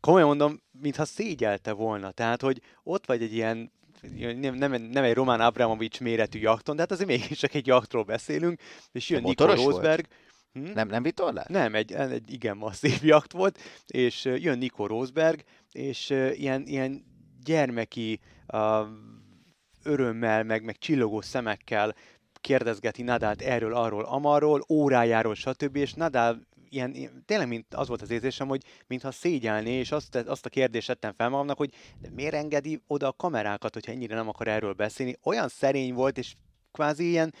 Komolyan 0.00 0.26
mondom, 0.26 0.62
mintha 0.80 1.04
szégyelte 1.04 1.72
volna. 1.72 2.10
Tehát, 2.10 2.40
hogy 2.40 2.60
ott 2.82 3.06
vagy 3.06 3.22
egy 3.22 3.32
ilyen 3.32 3.72
nem, 4.36 4.54
nem, 4.54 4.72
nem 4.72 5.04
egy 5.04 5.14
Roman 5.14 5.40
Abramovics 5.40 6.00
méretű 6.00 6.38
jachton, 6.38 6.74
de 6.76 6.82
hát 6.82 6.90
azért 6.90 7.08
mégis 7.08 7.38
csak 7.38 7.54
egy 7.54 7.66
jachtról 7.66 8.02
beszélünk, 8.02 8.60
és 8.92 9.08
jön 9.08 9.22
Nico 9.22 9.54
Rosberg. 9.54 10.06
Hm? 10.52 10.72
Nem, 10.72 10.88
nem 10.88 11.02
vitorlás? 11.02 11.46
Nem, 11.48 11.74
egy, 11.74 11.92
egy 11.92 12.32
igen 12.32 12.56
masszív 12.56 13.04
jacht 13.04 13.32
volt, 13.32 13.58
és 13.86 14.24
jön 14.24 14.58
Nico 14.58 14.86
Rosberg, 14.86 15.44
és 15.72 16.10
ilyen, 16.32 16.62
ilyen 16.66 17.04
gyermeki 17.44 18.20
uh, 18.52 18.86
örömmel, 19.82 20.44
meg, 20.44 20.64
meg 20.64 20.78
csillogó 20.78 21.20
szemekkel 21.20 21.94
kérdezgeti 22.44 23.02
Nadált 23.02 23.42
erről, 23.42 23.74
arról, 23.74 24.04
amarról, 24.04 24.64
órájáról, 24.68 25.34
stb. 25.34 25.76
És 25.76 25.92
Nadal 25.92 26.40
ilyen, 26.68 27.22
tényleg 27.26 27.48
mint 27.48 27.74
az 27.74 27.88
volt 27.88 28.02
az 28.02 28.10
érzésem, 28.10 28.48
hogy 28.48 28.62
mintha 28.86 29.10
szégyelné, 29.10 29.78
és 29.78 29.92
azt, 29.92 30.14
azt 30.16 30.46
a 30.46 30.48
kérdést 30.48 30.86
tettem 30.86 31.12
fel 31.12 31.28
magamnak, 31.28 31.56
hogy 31.56 31.74
de 32.00 32.08
miért 32.14 32.34
engedi 32.34 32.82
oda 32.86 33.06
a 33.06 33.12
kamerákat, 33.12 33.74
hogyha 33.74 33.92
ennyire 33.92 34.14
nem 34.14 34.28
akar 34.28 34.48
erről 34.48 34.72
beszélni. 34.72 35.16
Olyan 35.22 35.48
szerény 35.48 35.94
volt, 35.94 36.18
és 36.18 36.34
kvázi 36.72 37.08
ilyen, 37.08 37.34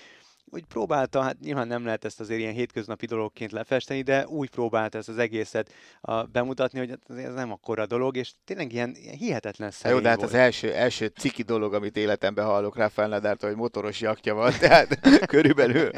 úgy 0.50 0.64
próbálta, 0.64 1.22
hát 1.22 1.40
nyilván 1.40 1.66
nem 1.66 1.84
lehet 1.84 2.04
ezt 2.04 2.20
azért 2.20 2.40
ilyen 2.40 2.52
hétköznapi 2.52 3.06
dologként 3.06 3.52
lefesteni, 3.52 4.02
de 4.02 4.26
úgy 4.26 4.50
próbálta 4.50 4.98
ezt 4.98 5.08
az 5.08 5.18
egészet 5.18 5.72
a, 6.00 6.22
bemutatni, 6.22 6.78
hogy 6.78 6.98
ez 7.24 7.34
nem 7.34 7.52
akkora 7.52 7.86
dolog, 7.86 8.16
és 8.16 8.32
tényleg 8.44 8.72
ilyen, 8.72 8.94
ilyen 8.94 9.16
hihetetlen 9.16 9.70
szerény 9.70 9.96
Jó, 9.96 10.02
de 10.02 10.08
hát 10.08 10.18
volt. 10.18 10.30
az 10.30 10.36
első, 10.36 10.72
első 10.72 11.06
ciki 11.06 11.42
dolog, 11.42 11.74
amit 11.74 11.96
életemben 11.96 12.44
hallok 12.44 12.76
Rafael 12.76 13.08
Nadártól, 13.08 13.48
hogy 13.48 13.58
motoros 13.58 14.00
jakja 14.00 14.34
van, 14.34 14.52
tehát 14.60 15.00
körülbelül 15.26 15.90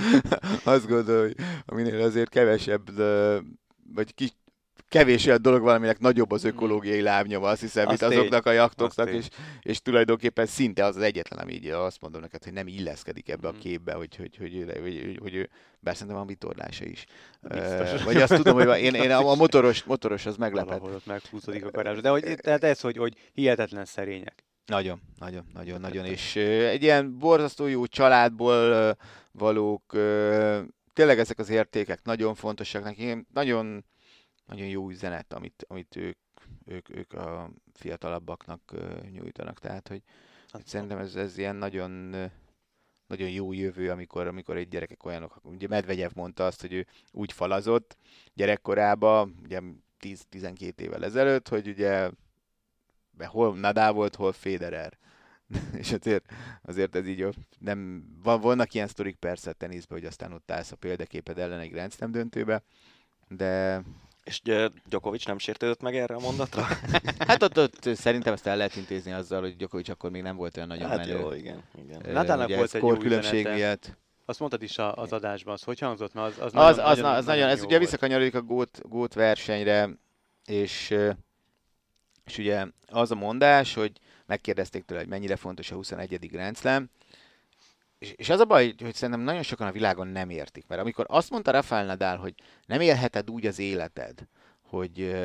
azt 0.65 0.87
gondolom, 0.87 1.23
hogy 1.23 1.37
aminél 1.67 2.03
azért 2.03 2.29
kevesebb 2.29 2.91
vagy 3.95 4.15
kis, 4.15 4.31
kevés 4.89 5.27
olyan 5.27 5.43
dolog 5.43 5.63
valaminek 5.63 5.99
nagyobb 5.99 6.31
az 6.31 6.45
ökológiai 6.45 7.01
lábnyoma, 7.01 7.49
azt 7.49 7.61
hiszem, 7.61 7.89
mint 7.89 8.03
azoknak 8.03 8.47
a 8.47 8.53
jaktoknak, 8.53 9.11
és, 9.11 9.29
és 9.61 9.81
tulajdonképpen 9.81 10.47
szinte 10.47 10.85
az 10.85 10.97
az 10.97 11.03
egyetlen, 11.03 11.39
ami 11.39 11.53
így 11.53 11.67
azt 11.67 12.01
mondom 12.01 12.21
neked, 12.21 12.45
hogy 12.45 12.53
nem 12.53 12.67
illeszkedik 12.67 13.29
ebbe 13.29 13.49
a 13.49 13.53
mm. 13.53 13.59
képbe, 13.59 13.93
hogy, 13.93 14.17
hogy, 14.17 14.37
hogy, 14.37 14.65
hogy, 14.67 14.81
hogy, 14.81 15.19
hogy 15.21 15.35
ő, 15.35 15.49
bár 15.81 15.95
szerintem 15.95 16.17
van 16.17 16.27
vitorlása 16.27 16.85
is. 16.85 17.05
Biztos. 17.41 18.03
Vagy 18.03 18.17
azt 18.17 18.35
tudom, 18.35 18.55
hogy 18.55 18.81
én, 18.81 18.95
én 18.95 19.11
a 19.11 19.35
motoros, 19.35 19.85
motoros 19.85 20.27
az 20.27 20.37
meglepett. 20.37 20.79
Valahol 20.79 20.95
ott 20.95 21.07
meghúzódik 21.07 21.65
a 21.65 21.71
garázs. 21.71 21.99
De 21.99 22.09
hogy, 22.09 22.37
tehát 22.41 22.65
ez, 22.65 22.81
hogy, 22.81 22.97
hogy 22.97 23.15
hihetetlen 23.33 23.85
szerények. 23.85 24.45
Nagyon, 24.67 25.01
nagyon, 25.19 25.47
nagyon, 25.53 25.81
nagyon. 25.81 26.05
És 26.05 26.37
egy 26.37 26.83
ilyen 26.83 27.19
borzasztó 27.19 27.67
jó 27.67 27.87
családból 27.87 28.97
valók, 29.33 29.83
tényleg 30.93 31.19
ezek 31.19 31.39
az 31.39 31.49
értékek 31.49 32.01
nagyon 32.03 32.35
fontosak 32.35 32.85
nekem. 32.85 33.27
Nagyon 33.33 33.85
nagyon 34.47 34.67
jó 34.67 34.91
üzenet, 34.91 35.33
amit, 35.33 35.65
amit 35.69 35.97
ők, 35.97 36.19
ők, 36.65 36.97
ők 36.97 37.13
a 37.13 37.51
fiatalabbaknak 37.73 38.73
nyújtanak. 39.13 39.59
Tehát, 39.59 39.89
hogy 39.89 40.03
hát, 40.51 40.67
szerintem 40.67 40.99
ez, 40.99 41.15
ez 41.15 41.39
ilyen 41.39 41.57
nagyon, 41.57 41.91
nagyon 43.07 43.31
jó 43.31 43.53
jövő, 43.53 43.91
amikor, 43.91 44.27
amikor 44.27 44.57
egy 44.57 44.69
gyerekek 44.69 45.05
olyanok, 45.05 45.41
ugye 45.43 45.69
Medvegyev 45.69 46.11
mondta 46.15 46.47
azt, 46.47 46.61
hogy 46.61 46.73
ő 46.73 46.87
úgy 47.13 47.33
falazott 47.33 47.97
gyerekkorában, 48.35 49.35
ugye 49.43 49.61
10-12 50.01 50.79
évvel 50.81 51.05
ezelőtt, 51.05 51.49
hogy 51.49 51.69
ugye 51.69 52.11
hol 53.19 53.57
Nadal 53.57 53.93
volt, 53.93 54.15
hol 54.15 54.33
Federer. 54.33 54.99
és 55.81 55.93
azért, 55.93 56.33
azért 56.63 56.95
ez 56.95 57.07
így 57.07 57.27
nem, 57.59 58.05
van, 58.23 58.41
vannak 58.41 58.75
ilyen 58.75 58.89
sztorik 58.89 59.17
persze 59.17 59.53
teniszben, 59.53 59.99
hogy 59.99 60.07
aztán 60.07 60.33
ott 60.33 60.51
állsz 60.51 60.73
a 60.73 60.77
példaképed 60.77 61.39
ellen 61.39 61.61
egy 61.61 61.71
Grand 61.71 61.93
Slam 61.93 62.11
döntőbe, 62.11 62.63
de 63.29 63.83
és 64.27 64.41
Djokovic 64.89 65.25
nem 65.25 65.39
sértődött 65.39 65.81
meg 65.81 65.97
erre 65.97 66.15
a 66.15 66.19
mondatra? 66.19 66.67
hát 67.29 67.43
ott, 67.43 67.59
ott 67.59 67.89
szerintem 67.95 68.33
ezt 68.33 68.47
el 68.47 68.57
lehet 68.57 68.77
intézni 68.77 69.13
azzal, 69.13 69.41
hogy 69.41 69.57
Djokovic 69.57 69.89
akkor 69.89 70.11
még 70.11 70.23
nem 70.23 70.37
volt 70.37 70.57
olyan 70.57 70.69
nagyon 70.69 70.89
hát 70.89 70.97
menő. 70.97 71.19
Jó, 71.19 71.33
igen. 71.33 71.63
igen. 71.85 72.13
Nadalnak 72.13 72.55
volt 72.55 72.75
egy 72.75 72.83
jó 72.83 72.97
különbség 72.97 73.49
miatt. 73.49 73.97
Azt 74.25 74.39
mondtad 74.39 74.63
is 74.63 74.79
az 74.79 75.13
adásban, 75.13 75.55
az 75.55 75.63
hogy 75.63 75.79
hangzott? 75.79 76.15
Mert 76.15 76.27
az, 76.27 76.39
az, 76.39 76.47
az, 76.47 76.53
nagyon, 76.53 76.69
az, 76.69 76.77
nagyon, 76.77 77.15
az 77.15 77.25
nagyon, 77.25 77.49
ez 77.49 77.63
ugye 77.63 77.79
visszakanyarodik 77.79 78.35
a 78.35 78.43
gót, 78.43 78.81
gót 78.89 79.15
versenyre, 79.15 79.91
és, 80.45 80.95
és 82.25 82.39
ugye 82.39 82.67
az 82.87 83.11
a 83.11 83.15
mondás, 83.15 83.75
hogy 83.75 83.93
megkérdezték 84.27 84.85
tőle, 84.85 85.01
hogy 85.01 85.09
mennyire 85.09 85.37
fontos 85.37 85.71
a 85.71 85.75
21. 85.75 86.31
Grand 86.31 86.57
Slam, 86.57 86.91
és, 87.99 88.11
és 88.11 88.29
az 88.29 88.41
a 88.41 88.45
baj, 88.45 88.75
hogy 88.79 88.95
szerintem 88.95 89.25
nagyon 89.25 89.43
sokan 89.43 89.67
a 89.67 89.73
világon 89.73 90.07
nem 90.07 90.31
értik, 90.31 90.67
mert 90.67 90.81
amikor 90.81 91.05
azt 91.09 91.31
mondta 91.31 91.51
Rafael 91.51 91.85
Nadal, 91.85 92.17
hogy 92.17 92.35
nem 92.67 92.81
élheted 92.81 93.31
úgy 93.31 93.47
az 93.47 93.59
életed, 93.59 94.29
hogy, 94.63 95.17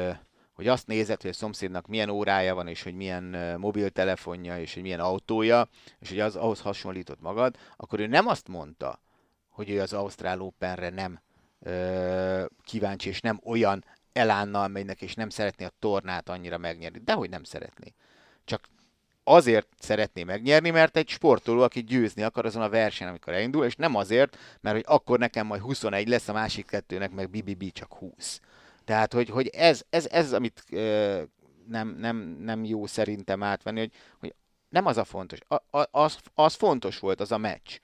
hogy 0.54 0.68
azt 0.68 0.88
nézed, 0.88 1.22
hogy 1.22 1.30
a 1.30 1.34
szomszédnak 1.34 1.88
milyen 1.88 2.10
órája 2.10 2.56
van, 2.56 2.68
és 2.68 2.84
hogy 2.84 2.94
milyen 2.94 3.56
mobiltelefonja, 3.60 4.60
és 4.60 4.74
hogy 4.74 4.84
milyen 4.84 5.00
autója, 5.00 5.68
és 6.00 6.10
hogy 6.10 6.20
az 6.20 6.36
ahhoz 6.36 6.62
hasonlított 6.62 7.22
magad, 7.22 7.58
akkor 7.78 8.00
ő 8.00 8.08
nem 8.08 8.28
azt 8.28 8.48
mondta, 8.48 9.02
hogy 9.50 9.70
ő 9.70 9.82
az 9.82 9.94
Ausztrál 9.94 10.42
Openre 10.42 10.90
nem 10.90 11.22
ö, 11.60 12.46
kíváncsi, 12.64 13.10
és 13.10 13.22
nem 13.22 13.40
olyan 13.44 13.86
elánnal 14.14 14.68
megynek, 14.68 15.02
és 15.02 15.14
nem 15.14 15.30
szeretné 15.30 15.66
a 15.66 15.72
tornát 15.80 16.30
annyira 16.30 16.58
megnyerni. 16.58 17.00
Dehogy 17.00 17.30
nem 17.30 17.44
szeretné. 17.44 17.94
Csak 18.46 18.68
azért 19.32 19.67
szeretné 19.80 20.24
megnyerni, 20.24 20.70
mert 20.70 20.98
egy 20.98 21.10
sportoló, 21.10 21.62
aki 21.62 21.84
győzni 21.84 22.22
akar 22.22 22.46
azon 22.46 22.62
a 22.62 22.70
versenyen, 22.70 23.10
amikor 23.12 23.34
elindul, 23.34 23.65
és 23.65 23.76
nem 23.76 23.96
azért, 23.96 24.38
mert 24.62 24.76
hogy 24.76 24.86
akkor 24.88 25.20
nekem 25.20 25.48
majd 25.48 25.62
21 25.62 26.08
lesz, 26.08 26.28
a 26.28 26.34
másik 26.34 26.65
kettőnek 26.65 27.12
meg 27.12 27.30
BBB 27.30 27.72
csak 27.72 27.94
20. 27.94 28.41
Tehát, 28.86 29.13
hogy, 29.13 29.30
hogy 29.30 29.48
ez, 29.48 29.84
ez, 29.89 30.08
ez, 30.12 30.34
amit 30.34 30.63
ö, 30.72 31.22
nem, 31.67 31.96
nem, 32.00 32.17
nem 32.39 32.63
jó 32.63 32.86
szerintem 32.86 33.44
átvenni, 33.44 33.80
hogy, 33.80 33.91
hogy 34.20 34.34
nem 34.70 34.86
az 34.86 34.98
a 34.98 35.04
fontos. 35.04 35.39
A, 35.48 35.78
a, 35.80 35.88
az, 35.91 36.17
az 36.34 36.54
fontos 36.54 37.00
volt, 37.00 37.22
az 37.22 37.32
a 37.32 37.38
meccs, 37.38 37.80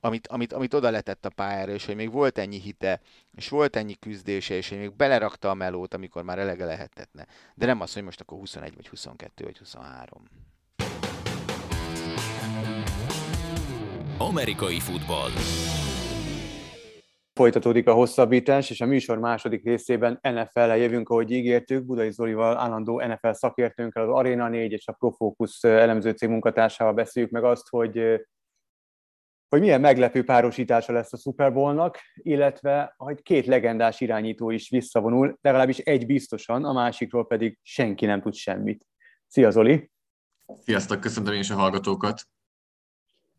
amit, 0.00 0.26
amit, 0.26 0.52
amit 0.52 0.74
oda 0.74 0.90
letett 0.90 1.24
a 1.24 1.30
pályára, 1.30 1.72
és 1.72 1.86
hogy 1.86 1.96
még 1.96 2.10
volt 2.10 2.38
ennyi 2.38 2.60
hite, 2.60 3.00
és 3.34 3.48
volt 3.48 3.76
ennyi 3.76 3.94
küzdése, 3.94 4.54
és 4.54 4.68
hogy 4.68 4.78
még 4.78 4.96
belerakta 4.96 5.50
a 5.50 5.54
melót, 5.54 5.94
amikor 5.94 6.22
már 6.22 6.38
elege 6.38 6.64
lehetetne. 6.64 7.26
De 7.54 7.66
nem 7.66 7.80
az, 7.80 7.92
hogy 7.92 8.02
most 8.02 8.20
akkor 8.20 8.38
21, 8.38 8.74
vagy 8.74 8.88
22, 8.88 9.44
vagy 9.44 9.58
23. 9.58 10.22
Amerikai 14.22 14.80
futball. 14.80 15.30
Folytatódik 17.32 17.88
a 17.88 17.92
hosszabbítás, 17.92 18.70
és 18.70 18.80
a 18.80 18.86
műsor 18.86 19.18
második 19.18 19.64
részében 19.64 20.18
NFL-le 20.22 20.76
jövünk, 20.76 21.08
ahogy 21.08 21.30
ígértük, 21.30 21.84
Budai 21.84 22.10
Zolival, 22.10 22.58
állandó 22.58 23.00
NFL 23.00 23.30
szakértőnkkel, 23.30 24.02
az 24.02 24.18
Arena 24.18 24.48
4 24.48 24.72
és 24.72 24.86
a 24.86 24.92
Profocus 24.92 25.62
elemző 25.62 26.10
cég 26.10 26.28
munkatársával 26.28 26.92
beszéljük 26.92 27.32
meg 27.32 27.44
azt, 27.44 27.68
hogy 27.68 28.20
hogy 29.48 29.60
milyen 29.60 29.80
meglepő 29.80 30.24
párosítása 30.24 30.92
lesz 30.92 31.12
a 31.12 31.16
Super 31.16 31.52
Bowl-nak, 31.52 31.98
illetve 32.14 32.94
hogy 32.96 33.22
két 33.22 33.46
legendás 33.46 34.00
irányító 34.00 34.50
is 34.50 34.68
visszavonul, 34.68 35.38
legalábbis 35.40 35.78
egy 35.78 36.06
biztosan, 36.06 36.64
a 36.64 36.72
másikról 36.72 37.26
pedig 37.26 37.58
senki 37.62 38.06
nem 38.06 38.20
tud 38.20 38.34
semmit. 38.34 38.86
Szia 39.26 39.50
Zoli! 39.50 39.90
Sziasztok, 40.62 41.00
köszöntöm 41.00 41.34
én 41.34 41.40
is 41.40 41.50
a 41.50 41.54
hallgatókat! 41.54 42.22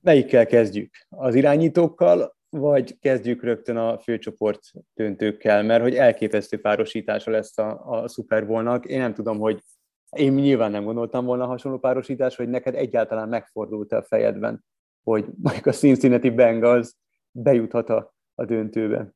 Melyikkel 0.02 0.46
kezdjük? 0.46 0.94
Az 1.10 1.36
irányítókkal, 1.36 2.36
vagy 2.50 3.00
kezdjük 3.00 3.44
rögtön 3.44 3.78
a 3.78 4.00
főcsoport 4.00 4.60
döntőkkel, 4.94 5.64
mert 5.64 5.82
hogy 5.82 5.96
elképesztő 5.96 6.60
párosítása 6.60 7.32
lesz 7.32 7.58
a, 7.58 7.82
a 7.86 8.08
Super 8.08 8.48
Bowl-nak. 8.48 8.86
Én 8.86 9.00
nem 9.00 9.14
tudom, 9.14 9.40
hogy 9.40 9.62
én 10.10 10.34
nyilván 10.34 10.72
nem 10.72 10.84
gondoltam 10.84 11.26
volna 11.26 11.46
hasonló 11.46 11.80
párosítás, 11.80 12.36
hogy 12.36 12.50
neked 12.50 12.76
egyáltalán 12.76 13.30
megfordult 13.30 13.92
a 13.92 14.04
fejedben, 14.04 14.66
hogy 15.04 15.26
mondjuk 15.42 15.66
a 15.66 15.72
Cincinnati 15.72 16.30
Bengals 16.30 16.90
bejuthat 17.32 17.90
a, 17.90 18.14
a 18.36 18.46
döntőbe. 18.46 19.14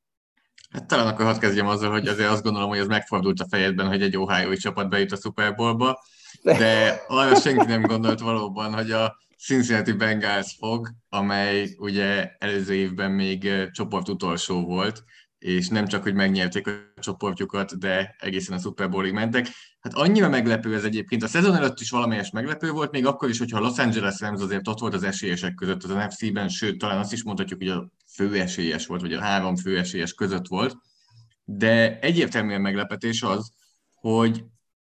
Hát 0.70 0.88
talán 0.88 1.08
akkor 1.08 1.26
hadd 1.26 1.40
kezdjem 1.40 1.68
azzal, 1.68 1.92
hogy 1.92 2.08
azért 2.08 2.30
azt 2.30 2.44
gondolom, 2.44 2.70
hogy 2.70 2.78
ez 2.78 2.88
megfordult 2.88 3.40
a 3.40 3.48
fejedben, 3.50 3.88
hogy 3.88 4.02
egy 4.02 4.18
ohio 4.18 4.56
csapat 4.56 4.90
bejut 4.90 5.12
a 5.12 5.16
Super 5.16 5.56
Bowl-ba 5.56 6.00
de 6.44 7.02
arra 7.08 7.36
senki 7.36 7.66
nem 7.66 7.82
gondolt 7.82 8.20
valóban, 8.20 8.74
hogy 8.74 8.92
a 8.92 9.18
Cincinnati 9.38 9.92
Bengals 9.92 10.56
fog, 10.60 10.90
amely 11.10 11.76
ugye 11.78 12.32
előző 12.38 12.74
évben 12.74 13.12
még 13.12 13.70
csoport 13.72 14.10
utolsó 14.10 14.66
volt, 14.66 15.04
és 15.40 15.68
nem 15.68 15.88
csak, 15.88 16.04
hogy 16.04 16.14
megnyerték 16.14 16.68
a 16.68 16.72
csoportjukat, 17.00 17.80
de 17.80 18.16
egészen 18.20 18.58
a 18.58 18.60
Super 18.60 18.90
Bowlig 18.90 19.14
mentek. 19.14 19.48
Hát 19.80 19.94
annyira 19.94 20.30
meglepő 20.30 20.76
ez 20.76 20.84
egyébként. 20.84 21.24
A 21.24 21.28
szezon 21.28 21.56
előtt 21.56 21.80
is 21.80 21.90
valamelyes 21.90 22.30
meglepő 22.30 22.72
volt, 22.72 22.92
még 22.92 23.06
akkor 23.06 23.30
is, 23.30 23.38
hogyha 23.38 23.58
a 23.58 23.62
Los 23.62 23.78
Angeles 23.78 24.20
Rams 24.20 24.42
azért 24.42 24.68
ott 24.68 24.80
volt 24.80 24.94
az 24.94 25.04
esélyesek 25.04 25.54
között 25.54 25.84
az 25.84 25.90
NFC-ben, 25.90 26.50
sőt, 26.50 26.78
talán 26.78 26.98
azt 26.98 27.14
is 27.14 27.24
mondhatjuk, 27.24 27.60
hogy 27.60 27.70
a 27.70 27.90
fő 28.14 28.40
esélyes 28.40 28.86
volt, 28.86 29.02
vagy 29.02 29.14
a 29.14 29.22
három 29.22 29.56
fő 29.56 29.78
esélyes 29.78 30.14
között 30.14 30.48
volt. 30.48 30.76
De 31.44 32.00
egyértelműen 32.00 32.62
meglepetés 32.62 33.22
az, 33.22 33.52
hogy 33.94 34.44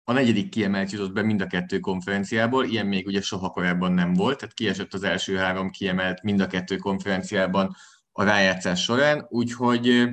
a 0.09 0.13
negyedik 0.13 0.49
kiemelt 0.49 0.91
jutott 0.91 1.13
be 1.13 1.23
mind 1.23 1.41
a 1.41 1.47
kettő 1.47 1.79
konferenciából, 1.79 2.65
ilyen 2.65 2.87
még 2.87 3.07
ugye 3.07 3.21
soha 3.21 3.51
korábban 3.51 3.93
nem 3.93 4.13
volt, 4.13 4.39
tehát 4.39 4.55
kiesett 4.55 4.95
az 4.95 5.03
első 5.03 5.37
három 5.37 5.71
kiemelt 5.71 6.23
mind 6.23 6.41
a 6.41 6.47
kettő 6.47 6.77
konferenciában 6.77 7.77
a 8.13 8.23
rájátszás 8.23 8.83
során, 8.83 9.27
úgyhogy 9.29 10.09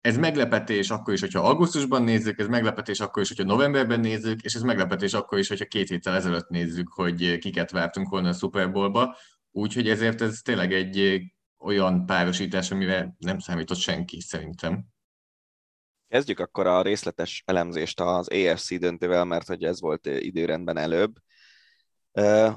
ez 0.00 0.16
meglepetés 0.16 0.90
akkor 0.90 1.14
is, 1.14 1.20
hogyha 1.20 1.48
augusztusban 1.48 2.02
nézzük, 2.02 2.38
ez 2.38 2.46
meglepetés 2.46 3.00
akkor 3.00 3.22
is, 3.22 3.28
hogyha 3.28 3.44
novemberben 3.44 4.00
nézzük, 4.00 4.42
és 4.42 4.54
ez 4.54 4.62
meglepetés 4.62 5.12
akkor 5.12 5.38
is, 5.38 5.48
hogyha 5.48 5.64
két 5.64 5.88
héttel 5.88 6.14
ezelőtt 6.14 6.48
nézzük, 6.48 6.88
hogy 6.92 7.38
kiket 7.38 7.70
vártunk 7.70 8.08
volna 8.08 8.28
a 8.28 8.32
Super 8.32 8.72
Bowlba. 8.72 9.16
Úgyhogy 9.50 9.88
ezért 9.88 10.20
ez 10.20 10.40
tényleg 10.40 10.72
egy 10.72 11.22
olyan 11.58 12.06
párosítás, 12.06 12.70
amire 12.70 13.14
nem 13.18 13.38
számított 13.38 13.78
senki 13.78 14.20
szerintem. 14.20 14.84
Kezdjük 16.10 16.38
akkor 16.38 16.66
a 16.66 16.82
részletes 16.82 17.42
elemzést 17.46 18.00
az 18.00 18.28
AFC 18.28 18.78
döntővel, 18.78 19.24
mert 19.24 19.46
hogy 19.46 19.64
ez 19.64 19.80
volt 19.80 20.06
időrendben 20.06 20.76
előbb. 20.76 21.12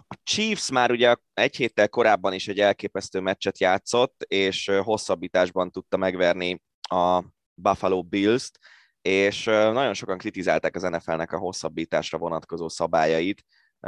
A 0.08 0.16
Chiefs 0.24 0.70
már 0.70 0.92
ugye 0.92 1.16
egy 1.34 1.56
héttel 1.56 1.90
korábban 1.90 2.34
is 2.34 2.48
egy 2.48 2.60
elképesztő 2.60 3.20
meccset 3.20 3.60
játszott, 3.60 4.24
és 4.28 4.72
hosszabbításban 4.84 5.72
tudta 5.72 5.98
megverni 5.98 6.62
a 6.90 7.24
Buffalo 7.54 8.04
Bills-t, 8.04 8.60
és 9.02 9.44
nagyon 9.46 9.94
sokan 9.94 10.18
kritizálták 10.18 10.76
az 10.76 10.82
NFL-nek 10.82 11.32
a 11.32 11.38
hosszabbításra 11.38 12.18
vonatkozó 12.18 12.70
szabályait, 12.70 13.44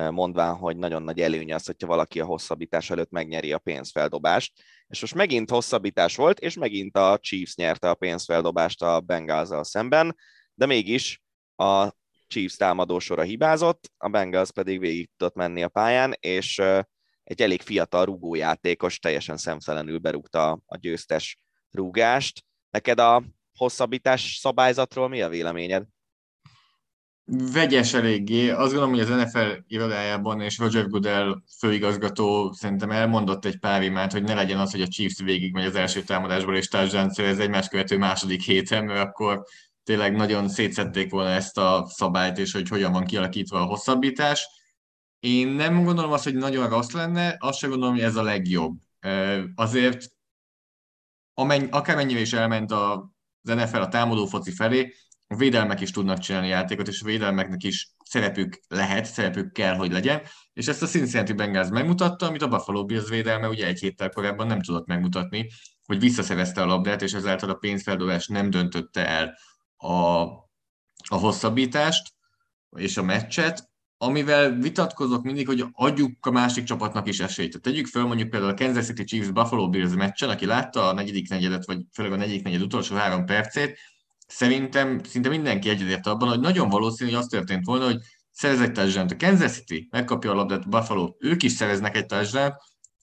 mondván, 0.10 0.56
hogy 0.56 0.78
nagyon 0.78 1.04
nagy 1.04 1.22
előny 1.22 1.54
az, 1.54 1.66
hogyha 1.66 1.88
valaki 1.88 2.20
a 2.20 2.26
hosszabbítás 2.26 2.90
előtt 2.90 3.12
megnyeri 3.12 3.54
a 3.54 3.58
pénzfeldobást. 3.58 4.54
És 4.88 5.02
most 5.02 5.16
megint 5.16 5.50
hosszabbítás 5.50 6.16
volt, 6.16 6.40
és 6.40 6.56
megint 6.56 6.98
a 6.98 7.18
Chiefs 7.22 7.56
nyerte 7.56 7.90
a 7.90 7.96
pénzfeldobást 7.96 8.82
a 8.82 9.02
bengals 9.02 9.68
szemben, 9.68 10.16
de 10.54 10.66
mégis 10.66 11.24
a 11.56 11.90
Chiefs 12.28 12.56
támadósora 12.56 13.22
hibázott, 13.22 13.92
a 13.98 14.10
Bengals 14.10 14.52
pedig 14.52 14.80
végig 14.80 15.10
tudott 15.18 15.36
menni 15.36 15.64
a 15.64 15.70
pályán, 15.70 16.16
és 16.20 16.62
egy 17.24 17.42
elég 17.42 17.62
fiatal 17.62 18.06
rúgójátékos 18.06 19.00
teljesen 19.00 19.38
szemtelenül 19.38 19.98
berúgta 19.98 20.60
a 20.66 20.78
győztes 20.78 21.40
rúgást. 21.72 22.46
Neked 22.70 23.00
a 23.00 23.24
hosszabbítás 23.58 24.36
szabályzatról 24.36 25.08
mi 25.08 25.22
a 25.22 25.30
véleményed? 25.30 25.86
Vegyes 27.28 27.94
eléggé. 27.94 28.50
Azt 28.50 28.74
gondolom, 28.74 28.90
hogy 28.90 29.00
az 29.00 29.10
NFL 29.10 29.52
irodájában 29.68 30.42
és 30.42 30.58
Roger 30.58 30.88
Goodell 30.88 31.42
főigazgató 31.58 32.52
szerintem 32.54 32.92
elmondott 32.92 33.46
egy 33.46 33.60
pár 33.60 33.84
imát, 33.84 34.12
hogy 34.12 34.24
ne 34.24 34.34
legyen 34.34 34.60
az, 34.60 34.72
hogy 34.72 34.82
a 34.82 34.88
Chiefs 34.88 35.22
végig 35.22 35.54
megy 35.54 35.66
az 35.66 35.76
első 35.76 36.04
támadásból 36.04 36.56
és 36.56 36.68
touchdown 36.68 37.10
ez 37.16 37.40
egymás 37.40 37.68
követő 37.68 37.98
második 37.98 38.42
héten, 38.42 38.86
mert 38.86 39.00
akkor 39.00 39.44
tényleg 39.84 40.16
nagyon 40.16 40.50
szétszették 40.50 41.12
volna 41.12 41.30
ezt 41.30 41.58
a 41.58 41.86
szabályt, 41.90 42.38
és 42.38 42.52
hogy 42.52 42.70
hogyan 42.70 42.92
van 42.92 43.06
kialakítva 43.06 43.60
a 43.62 43.66
hosszabbítás. 43.66 44.48
Én 45.20 45.48
nem 45.48 45.84
gondolom 45.84 46.12
azt, 46.12 46.24
hogy 46.24 46.36
nagyon 46.36 46.70
rossz 46.70 46.92
lenne, 46.92 47.36
azt 47.40 47.58
sem 47.58 47.70
gondolom, 47.70 47.96
hogy 47.96 48.04
ez 48.04 48.16
a 48.16 48.24
legjobb. 48.24 48.78
Azért 49.56 50.12
amenny, 51.34 51.68
akármennyire 51.70 52.20
is 52.20 52.34
elment 52.34 52.72
a, 52.72 52.94
az 53.44 53.56
NFL 53.56 53.78
a 53.78 53.88
támadó 53.88 54.26
foci 54.26 54.52
felé, 54.52 54.94
a 55.28 55.36
védelmek 55.36 55.82
is 55.82 55.92
tudnak 55.92 56.20
csinálni 56.20 56.48
játékot, 56.48 56.88
és 56.88 57.02
a 57.02 57.06
védelmeknek 57.06 57.64
is 57.64 57.92
szerepük 58.04 58.60
lehet, 58.68 59.06
szerepük 59.06 59.52
kell, 59.52 59.76
hogy 59.76 59.92
legyen, 59.92 60.22
és 60.54 60.68
ezt 60.68 60.82
a 60.82 60.86
Cincinnati 60.86 61.34
Bengals 61.34 61.70
megmutatta, 61.70 62.28
amit 62.28 62.42
a 62.42 62.48
Buffalo 62.48 62.86
Bills 62.86 63.10
védelme 63.10 63.48
ugye 63.48 63.68
egy 63.68 63.80
héttel 63.80 64.10
korábban 64.10 64.48
nem 64.48 64.62
tudott 64.62 64.88
megmutatni, 64.88 65.50
hogy 65.86 66.00
visszaszerezte 66.00 66.62
a 66.62 66.66
labdát, 66.66 67.02
és 67.02 67.14
ezáltal 67.14 67.50
a 67.50 67.54
pénzfeldobás 67.54 68.28
nem 68.28 68.50
döntötte 68.50 69.08
el 69.08 69.38
a, 69.78 70.22
a 71.08 71.16
hosszabbítást 71.16 72.14
és 72.78 72.98
a 72.98 73.04
meccset, 73.04 73.70
amivel 73.98 74.52
vitatkozok 74.52 75.24
mindig, 75.24 75.48
hogy 75.48 75.66
adjuk 75.72 76.26
a 76.26 76.32
másik 76.32 76.64
csapatnak 76.64 77.08
is 77.08 77.20
esélyt. 77.20 77.50
Tehát 77.50 77.64
tegyük 77.64 77.88
fel 77.88 78.06
mondjuk 78.06 78.30
például 78.30 78.52
a 78.52 78.56
Kansas 78.56 78.86
City 78.86 79.04
Chiefs 79.04 79.32
Buffalo 79.32 79.70
Bills 79.70 79.94
meccsen, 79.94 80.30
aki 80.30 80.46
látta 80.46 80.88
a 80.88 80.94
negyedik 80.94 81.30
negyedet, 81.30 81.66
vagy 81.66 81.82
főleg 81.94 82.12
a 82.12 82.16
negyedik 82.16 82.44
negyed 82.44 82.62
utolsó 82.62 82.96
három 82.96 83.26
percét, 83.26 83.80
szerintem 84.28 85.04
szinte 85.04 85.30
mindenki 85.30 85.70
egyetért 85.70 86.08
abban, 86.08 86.30
hogy 86.30 86.40
nagyon 86.40 86.70
valószínű, 86.70 87.10
hogy 87.10 87.20
az 87.20 87.28
történt 87.28 87.66
volna, 87.66 87.86
hogy 87.86 87.98
szerez 88.32 88.72
touchdown 88.74 89.08
A 89.10 89.16
Kansas 89.18 89.52
City 89.52 89.88
megkapja 89.92 90.32
a 90.32 90.34
labdát 90.34 90.70
Buffalo, 90.70 91.16
ők 91.20 91.44
is 91.44 91.52
szereznek 91.52 91.96
egy 91.96 92.06
touchdown 92.06 92.54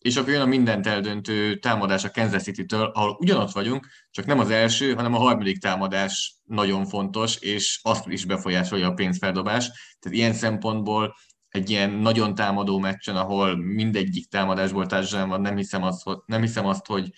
és 0.03 0.17
akkor 0.17 0.33
jön 0.33 0.41
a 0.41 0.47
mindent 0.47 0.87
eldöntő 0.87 1.59
támadás 1.59 2.05
a 2.05 2.11
Kansas 2.11 2.43
City-től, 2.43 2.85
ahol 2.85 3.17
ugyanott 3.21 3.51
vagyunk, 3.51 3.87
csak 4.11 4.27
nem 4.27 4.39
az 4.39 4.51
első, 4.51 4.95
hanem 4.95 5.15
a 5.15 5.19
harmadik 5.19 5.59
támadás 5.59 6.35
nagyon 6.45 6.85
fontos, 6.85 7.37
és 7.37 7.81
azt 7.83 8.07
is 8.07 8.25
befolyásolja 8.25 8.89
a 8.89 8.95
pénzfeldobás. 8.95 9.67
Tehát 10.01 10.19
ilyen 10.19 10.33
szempontból 10.33 11.15
egy 11.49 11.71
ilyen 11.71 11.91
nagyon 11.91 12.35
támadó 12.35 12.79
meccsen, 12.79 13.17
ahol 13.17 13.57
mindegyik 13.57 14.29
támadásból 14.29 14.87
társadalom 14.87 15.29
van, 15.29 15.41
nem 15.41 15.57
hiszem, 15.57 15.83
azt, 15.83 16.03
nem 16.27 16.41
hiszem 16.41 16.67
azt, 16.67 16.87
hogy 16.87 17.11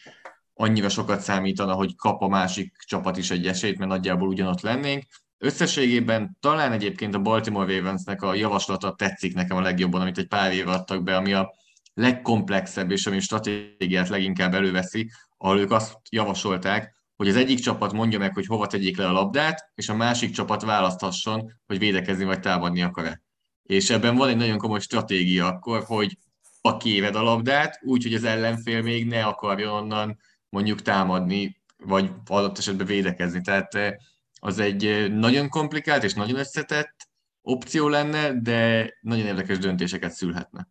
annyira 0.54 0.88
sokat 0.88 1.20
számítana, 1.20 1.72
hogy 1.72 1.96
kap 1.96 2.22
a 2.22 2.28
másik 2.28 2.76
csapat 2.86 3.16
is 3.16 3.30
egy 3.30 3.46
esélyt, 3.46 3.78
mert 3.78 3.90
nagyjából 3.90 4.28
ugyanott 4.28 4.60
lennénk. 4.60 5.04
Összességében 5.38 6.36
talán 6.40 6.72
egyébként 6.72 7.14
a 7.14 7.20
Baltimore 7.20 7.76
Ravensnek 7.76 8.22
a 8.22 8.34
javaslata 8.34 8.94
tetszik 8.94 9.34
nekem 9.34 9.56
a 9.56 9.60
legjobban, 9.60 10.00
amit 10.00 10.18
egy 10.18 10.28
pár 10.28 10.52
év 10.52 10.68
adtak 10.68 11.02
be, 11.02 11.16
ami 11.16 11.32
a 11.32 11.54
legkomplexebb 11.94 12.90
és 12.90 13.06
ami 13.06 13.20
stratégiát 13.20 14.08
leginkább 14.08 14.54
előveszi, 14.54 15.10
ahol 15.36 15.58
ők 15.58 15.70
azt 15.70 15.98
javasolták, 16.10 16.94
hogy 17.16 17.28
az 17.28 17.36
egyik 17.36 17.58
csapat 17.58 17.92
mondja 17.92 18.18
meg, 18.18 18.34
hogy 18.34 18.46
hova 18.46 18.66
tegyék 18.66 18.96
le 18.96 19.08
a 19.08 19.12
labdát, 19.12 19.70
és 19.74 19.88
a 19.88 19.94
másik 19.94 20.30
csapat 20.30 20.62
választhasson, 20.62 21.52
hogy 21.66 21.78
védekezni 21.78 22.24
vagy 22.24 22.40
támadni 22.40 22.82
akar-e. 22.82 23.22
És 23.62 23.90
ebben 23.90 24.16
van 24.16 24.28
egy 24.28 24.36
nagyon 24.36 24.58
komoly 24.58 24.80
stratégia 24.80 25.46
akkor, 25.46 25.84
hogy 25.84 26.18
a 26.60 26.76
kéved 26.76 27.14
a 27.14 27.22
labdát, 27.22 27.78
úgy, 27.82 28.02
hogy 28.02 28.14
az 28.14 28.24
ellenfél 28.24 28.82
még 28.82 29.06
ne 29.06 29.24
akarjon 29.24 29.72
onnan 29.72 30.18
mondjuk 30.54 30.82
támadni, 30.82 31.62
vagy 31.76 32.10
adott 32.26 32.58
esetben 32.58 32.86
védekezni. 32.86 33.40
Tehát 33.40 33.74
eh, 33.74 33.92
az 34.40 34.58
egy 34.58 34.84
eh, 34.86 35.08
nagyon 35.08 35.48
komplikált 35.48 36.02
és 36.02 36.14
nagyon 36.14 36.38
összetett 36.38 36.94
opció 37.42 37.88
lenne, 37.88 38.40
de 38.40 38.90
nagyon 39.00 39.26
érdekes 39.26 39.58
döntéseket 39.58 40.10
szülhetne. 40.10 40.68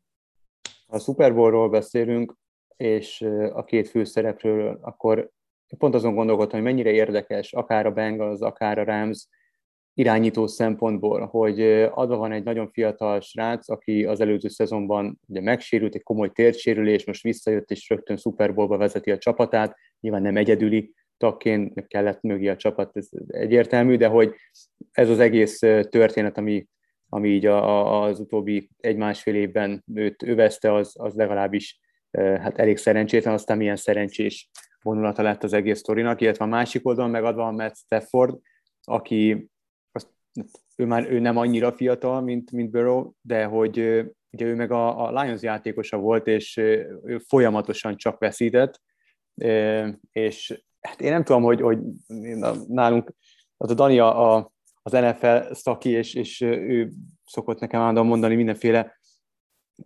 Ha 0.88 0.96
a 0.96 1.00
Super 1.00 1.34
Bowlról 1.34 1.70
beszélünk, 1.70 2.36
és 2.78 3.22
a 3.54 3.64
két 3.64 3.90
főszereplőről, 3.90 4.80
akkor 4.82 5.32
pont 5.78 5.96
azon 5.96 6.16
gondolkodtam, 6.16 6.60
hogy 6.62 6.68
mennyire 6.68 6.92
érdekes, 6.92 7.54
akár 7.54 7.86
a 7.86 7.92
Bengals, 7.92 8.40
akár 8.40 8.80
a 8.80 8.84
Rams 8.84 9.28
irányító 9.94 10.48
szempontból, 10.48 11.26
hogy 11.26 11.62
adva 11.92 12.18
van 12.18 12.32
egy 12.32 12.44
nagyon 12.44 12.70
fiatal 12.72 13.20
srác, 13.22 13.70
aki 13.70 14.06
az 14.06 14.20
előző 14.20 14.48
szezonban 14.48 15.20
ugye 15.28 15.42
megsérült, 15.42 15.96
egy 15.96 16.04
komoly 16.04 16.32
térsérülés, 16.32 17.06
most 17.06 17.24
visszajött 17.24 17.72
és 17.72 17.90
rögtön 17.90 18.18
Super 18.18 18.54
vezeti 18.54 19.12
a 19.12 19.18
csapatát, 19.18 19.76
nyilván 20.00 20.22
nem 20.22 20.38
egyedüli 20.38 20.94
tagként 21.18 21.88
kellett 21.88 22.22
mögé 22.22 22.48
a 22.48 22.56
csapat, 22.56 22.98
ez 22.98 23.10
egyértelmű, 23.28 23.98
de 23.98 24.08
hogy 24.08 24.36
ez 24.92 25.10
az 25.10 25.20
egész 25.20 25.60
történet, 25.90 26.38
ami 26.38 26.68
ami 27.14 27.30
így 27.30 27.46
a, 27.46 27.64
a, 27.64 28.04
az 28.04 28.20
utóbbi 28.20 28.70
egy-másfél 28.78 29.36
évben 29.36 29.84
őt 29.94 30.24
övezte, 30.24 30.74
az, 30.74 30.96
az 31.00 31.14
legalábbis 31.16 31.80
hát 32.18 32.58
elég 32.58 32.78
szerencsétlen, 32.78 33.34
aztán 33.34 33.58
milyen 33.58 33.76
szerencsés 33.76 34.50
vonulata 34.82 35.22
lett 35.22 35.44
az 35.44 35.54
egész 35.54 35.80
sztorinak, 35.80 36.22
illetve 36.22 36.46
a 36.46 36.48
másik 36.48 36.88
oldalon 36.88 37.12
megadva 37.12 37.48
a 37.48 37.52
Matt 37.52 37.76
Stafford, 37.76 38.40
aki 38.84 39.50
ő 40.76 40.86
már 40.86 41.12
ő 41.12 41.20
nem 41.20 41.38
annyira 41.38 41.72
fiatal, 41.72 42.22
mint, 42.22 42.52
mint 42.52 42.72
Burrow, 42.72 43.12
de 43.22 43.46
hogy 43.46 43.78
ugye 44.32 44.46
ő 44.46 44.56
meg 44.56 44.72
a, 44.72 45.06
a 45.08 45.22
Lions 45.22 45.42
játékosa 45.42 45.98
volt, 45.98 46.28
és 46.28 46.58
ő 47.04 47.18
folyamatosan 47.28 47.98
csak 47.98 48.20
veszített, 48.20 48.82
és 50.12 50.64
hát 50.82 51.02
én 51.02 51.12
nem 51.12 51.24
tudom, 51.24 51.44
hogy, 51.44 51.62
hogy 51.62 51.80
nálunk 52.68 53.14
az 53.58 53.72
a 53.72 53.74
Dani 53.74 54.00
a, 54.00 54.36
a 54.36 54.52
az 54.86 54.92
NFL 54.92 55.54
szaki, 55.54 55.90
és, 55.90 56.14
és 56.14 56.42
ő 56.42 56.92
szokott 57.26 57.60
nekem 57.60 57.80
állandóan 57.80 58.08
mondani 58.08 58.36
mindenféle 58.36 59.00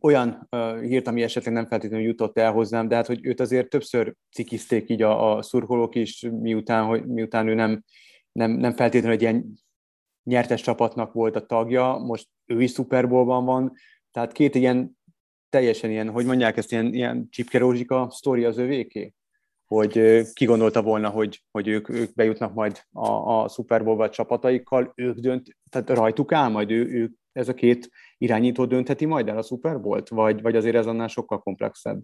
olyan 0.01 0.49
hírt, 0.81 1.07
ami 1.07 1.23
esetleg 1.23 1.53
nem 1.53 1.67
feltétlenül 1.67 2.05
jutott 2.05 2.37
el 2.37 2.51
hozzám, 2.51 2.87
de 2.87 2.95
hát, 2.95 3.07
hogy 3.07 3.25
őt 3.25 3.39
azért 3.39 3.69
többször 3.69 4.15
cikizték 4.31 4.89
így 4.89 5.01
a, 5.01 5.35
a 5.35 5.41
szurkolók 5.41 5.95
is, 5.95 6.27
miután, 6.31 6.85
hogy, 6.85 7.05
miután 7.05 7.47
ő 7.47 7.53
nem, 7.53 7.83
nem, 8.31 8.51
nem 8.51 8.73
feltétlenül 8.73 9.15
egy 9.15 9.21
ilyen 9.21 9.53
nyertes 10.27 10.61
csapatnak 10.61 11.13
volt 11.13 11.35
a 11.35 11.45
tagja, 11.45 11.97
most 11.97 12.27
ő 12.45 12.61
is 12.61 12.71
Super 12.71 13.07
Bowlban 13.07 13.45
van, 13.45 13.73
tehát 14.11 14.31
két 14.31 14.55
ilyen 14.55 14.97
teljesen 15.49 15.89
ilyen, 15.89 16.09
hogy 16.09 16.25
mondják 16.25 16.57
ezt, 16.57 16.71
ilyen, 16.71 16.93
ilyen 16.93 17.27
csipkerózsika 17.29 18.07
sztori 18.11 18.43
az 18.43 18.57
övéké? 18.57 19.13
Hogy 19.65 20.21
ki 20.33 20.45
gondolta 20.45 20.81
volna, 20.81 21.09
hogy, 21.09 21.43
hogy 21.51 21.67
ők, 21.67 21.89
ők 21.89 22.13
bejutnak 22.13 22.53
majd 22.53 22.81
a, 22.91 23.07
a 23.09 23.47
Super 23.47 23.83
Bowl 23.83 24.09
csapataikkal, 24.09 24.91
ők 24.95 25.17
dönt, 25.17 25.57
tehát 25.69 25.89
rajtuk 25.89 26.31
áll 26.31 26.49
majd 26.49 26.71
ő, 26.71 26.85
ők, 26.85 27.15
ez 27.31 27.49
a 27.49 27.53
két 27.53 27.89
irányító 28.17 28.65
döntheti 28.65 29.05
majd 29.05 29.27
el 29.27 29.37
a 29.37 29.41
Super 29.41 29.81
Bowl-t, 29.81 30.09
vagy, 30.09 30.41
vagy 30.41 30.55
azért 30.55 30.75
ez 30.75 30.85
annál 30.85 31.07
sokkal 31.07 31.39
komplexebb? 31.39 32.01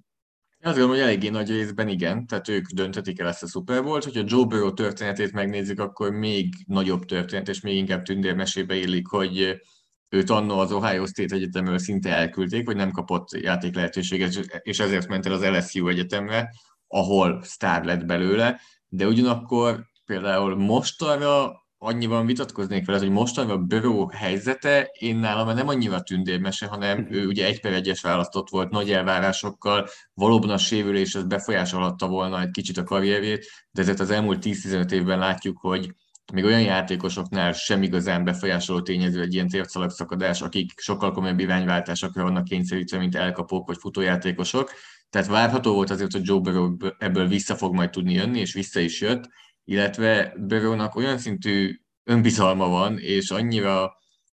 Azt 0.65 0.78
gondolom, 0.78 1.02
hogy 1.02 1.10
eléggé 1.10 1.30
nagy 1.30 1.49
részben 1.49 1.88
igen, 1.88 2.28
tehát 2.28 2.47
ők 2.47 2.69
dönthetik 2.69 3.19
el 3.19 3.28
ezt 3.28 3.43
a 3.43 3.47
Super 3.47 3.84
Bowl-t. 3.84 4.04
Hogyha 4.04 4.23
Joe 4.26 4.45
Burrow 4.45 4.73
történetét 4.73 5.32
megnézzük, 5.32 5.80
akkor 5.80 6.12
még 6.12 6.54
nagyobb 6.65 7.06
történet, 7.06 7.49
és 7.49 7.62
még 7.62 7.76
inkább 7.76 8.04
tündérmesébe 8.04 8.76
illik, 8.76 9.08
hogy 9.08 9.62
őt 10.10 10.30
annó 10.30 10.60
az 10.60 10.71
Ohio 10.71 11.06
State 11.06 11.36
Egyetemről 11.36 11.78
szinte 11.78 12.15
elküldték, 12.15 12.65
vagy 12.65 12.76
nem 12.76 12.91
kapott 12.91 13.32
játék 13.32 13.76
lehetőséget, 13.76 14.62
és 14.62 14.80
ezért 14.80 15.08
ment 15.08 15.26
el 15.26 15.32
az 15.32 15.43
LSU 15.43 15.88
Egyetemre, 15.88 16.54
ahol 16.88 17.43
sztár 17.43 17.84
lett 17.84 18.06
belőle, 18.06 18.60
de 18.88 19.08
ugyanakkor 19.08 19.86
például 20.06 20.56
mostanra 20.56 21.62
annyiban 21.84 22.26
vitatkoznék 22.26 22.86
vele, 22.86 23.00
hogy 23.00 23.10
mostanra 23.10 23.54
a 23.54 23.58
Burrow 23.58 24.08
helyzete, 24.08 24.89
én 25.00 25.15
nálam 25.15 25.56
nem 25.56 25.67
annyira 25.67 26.02
tündérmese, 26.02 26.65
hanem 26.65 27.00
mhm. 27.00 27.13
ő 27.13 27.28
ugye 27.28 27.46
egy 27.46 27.62
per 27.62 27.74
egyes 27.74 28.02
választott 28.02 28.50
volt 28.50 28.69
nagy 28.69 28.91
elvárásokkal, 28.91 29.88
valóban 30.13 30.50
a 30.50 30.58
sérülés 30.58 31.15
az 31.15 31.24
befolyásolhatta 31.24 32.08
volna 32.08 32.41
egy 32.41 32.52
kicsit 32.52 32.78
a 32.78 32.84
karrierjét, 32.84 33.46
de 33.72 33.82
ezért 33.82 34.00
az 34.00 34.12
elmúlt 34.12 34.46
10-15 34.46 34.91
évben 34.91 35.19
látjuk, 35.19 35.58
hogy 35.60 35.93
még 36.34 36.43
olyan 36.43 36.62
játékosoknál 36.62 37.52
sem 37.52 37.84
igazán 37.84 38.24
befolyásoló 38.24 38.82
tényező 38.82 39.22
egy 39.22 39.34
ilyen 39.34 39.48
térszalagszakadás, 39.48 40.41
akik 40.41 40.72
sokkal 40.76 41.12
komolyabb 41.12 41.39
irányváltásokra 41.39 42.24
vannak 42.24 42.43
kényszerítve, 42.43 42.98
mint 42.98 43.15
elkapók 43.15 43.67
vagy 43.67 43.78
futójátékosok. 43.80 44.72
Tehát 45.10 45.28
várható 45.28 45.74
volt 45.74 45.89
azért, 45.89 46.12
hogy 46.12 46.28
Joe 46.28 46.39
Burrow 46.39 46.76
ebből 46.98 47.28
vissza 47.28 47.56
fog 47.56 47.74
majd 47.74 47.89
tudni 47.89 48.13
jönni, 48.13 48.39
és 48.39 48.54
vissza 48.54 48.80
is 48.80 49.02
jött, 49.02 49.30
illetve 49.63 50.34
Burrownak 50.38 50.95
olyan 50.95 51.17
szintű 51.17 51.80
önbizalma 52.04 52.67
van, 52.67 52.99
és 52.99 53.30
annyira 53.30 53.93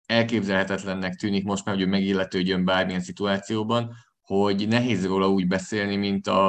elképzelhetetlennek 0.07 1.15
tűnik 1.15 1.45
most 1.45 1.65
már, 1.65 1.75
hogy 1.75 1.85
ő 1.85 1.89
megilletődjön 1.89 2.65
bármilyen 2.65 3.01
szituációban, 3.01 3.95
hogy 4.21 4.69
nehéz 4.69 5.07
róla 5.07 5.29
úgy 5.29 5.47
beszélni, 5.47 5.97
mint 5.97 6.27
a, 6.27 6.49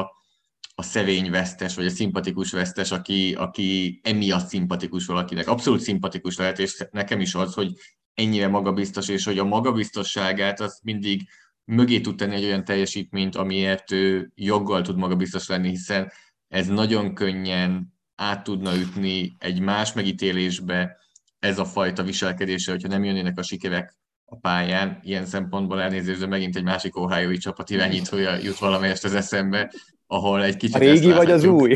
a 0.75 0.83
szevény 0.83 1.31
vesztes, 1.31 1.75
vagy 1.75 1.85
a 1.85 1.89
szimpatikus 1.89 2.51
vesztes, 2.51 2.91
aki, 2.91 3.33
aki 3.33 3.99
emiatt 4.03 4.47
szimpatikus 4.47 5.05
valakinek. 5.05 5.47
Abszolút 5.47 5.79
szimpatikus 5.79 6.37
lehet, 6.37 6.59
és 6.59 6.87
nekem 6.91 7.19
is 7.19 7.35
az, 7.35 7.53
hogy 7.53 7.71
ennyire 8.13 8.47
magabiztos, 8.47 9.07
és 9.07 9.25
hogy 9.25 9.39
a 9.39 9.43
magabiztosságát 9.43 10.59
az 10.59 10.79
mindig 10.83 11.29
mögé 11.63 12.01
tud 12.01 12.15
tenni 12.15 12.35
egy 12.35 12.43
olyan 12.43 12.65
teljesítményt, 12.65 13.35
amiért 13.35 13.91
ő 13.91 14.31
joggal 14.35 14.81
tud 14.81 14.97
magabiztos 14.97 15.47
lenni, 15.47 15.69
hiszen 15.69 16.11
ez 16.47 16.67
nagyon 16.67 17.13
könnyen 17.13 17.94
át 18.15 18.43
tudna 18.43 18.75
ütni 18.75 19.35
egy 19.39 19.59
más 19.59 19.93
megítélésbe 19.93 20.97
ez 21.39 21.59
a 21.59 21.65
fajta 21.65 22.03
viselkedése, 22.03 22.71
hogyha 22.71 22.87
nem 22.87 23.03
jönnének 23.03 23.39
a 23.39 23.43
sikerek 23.43 23.95
a 24.25 24.35
pályán. 24.35 24.99
Ilyen 25.03 25.25
szempontból 25.25 25.81
elnézést, 25.81 26.27
megint 26.27 26.55
egy 26.55 26.63
másik 26.63 26.97
ohio 26.97 27.37
csapat 27.37 27.69
irányítója 27.69 28.35
jut 28.35 28.57
valamelyest 28.57 29.03
az 29.03 29.13
eszembe, 29.13 29.71
ahol 30.07 30.43
egy 30.43 30.57
kicsit... 30.57 30.75
A 30.75 30.79
régi 30.79 31.11
vagy 31.11 31.31
az 31.31 31.43
új? 31.43 31.73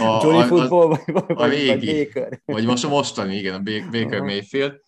A, 0.00 0.20
Johnny 0.22 0.40
a, 0.40 0.46
Football 0.46 0.86
vagy, 0.86 1.00
vagy, 1.06 1.24
a 1.28 1.46
régi, 1.46 1.86
vagy 1.86 2.04
Baker? 2.04 2.40
Vagy 2.44 2.64
most 2.64 2.84
a 2.84 2.88
mostani, 2.88 3.36
igen, 3.36 3.54
a 3.54 3.62
Baker 3.90 4.20
Mayfield. 4.20 4.80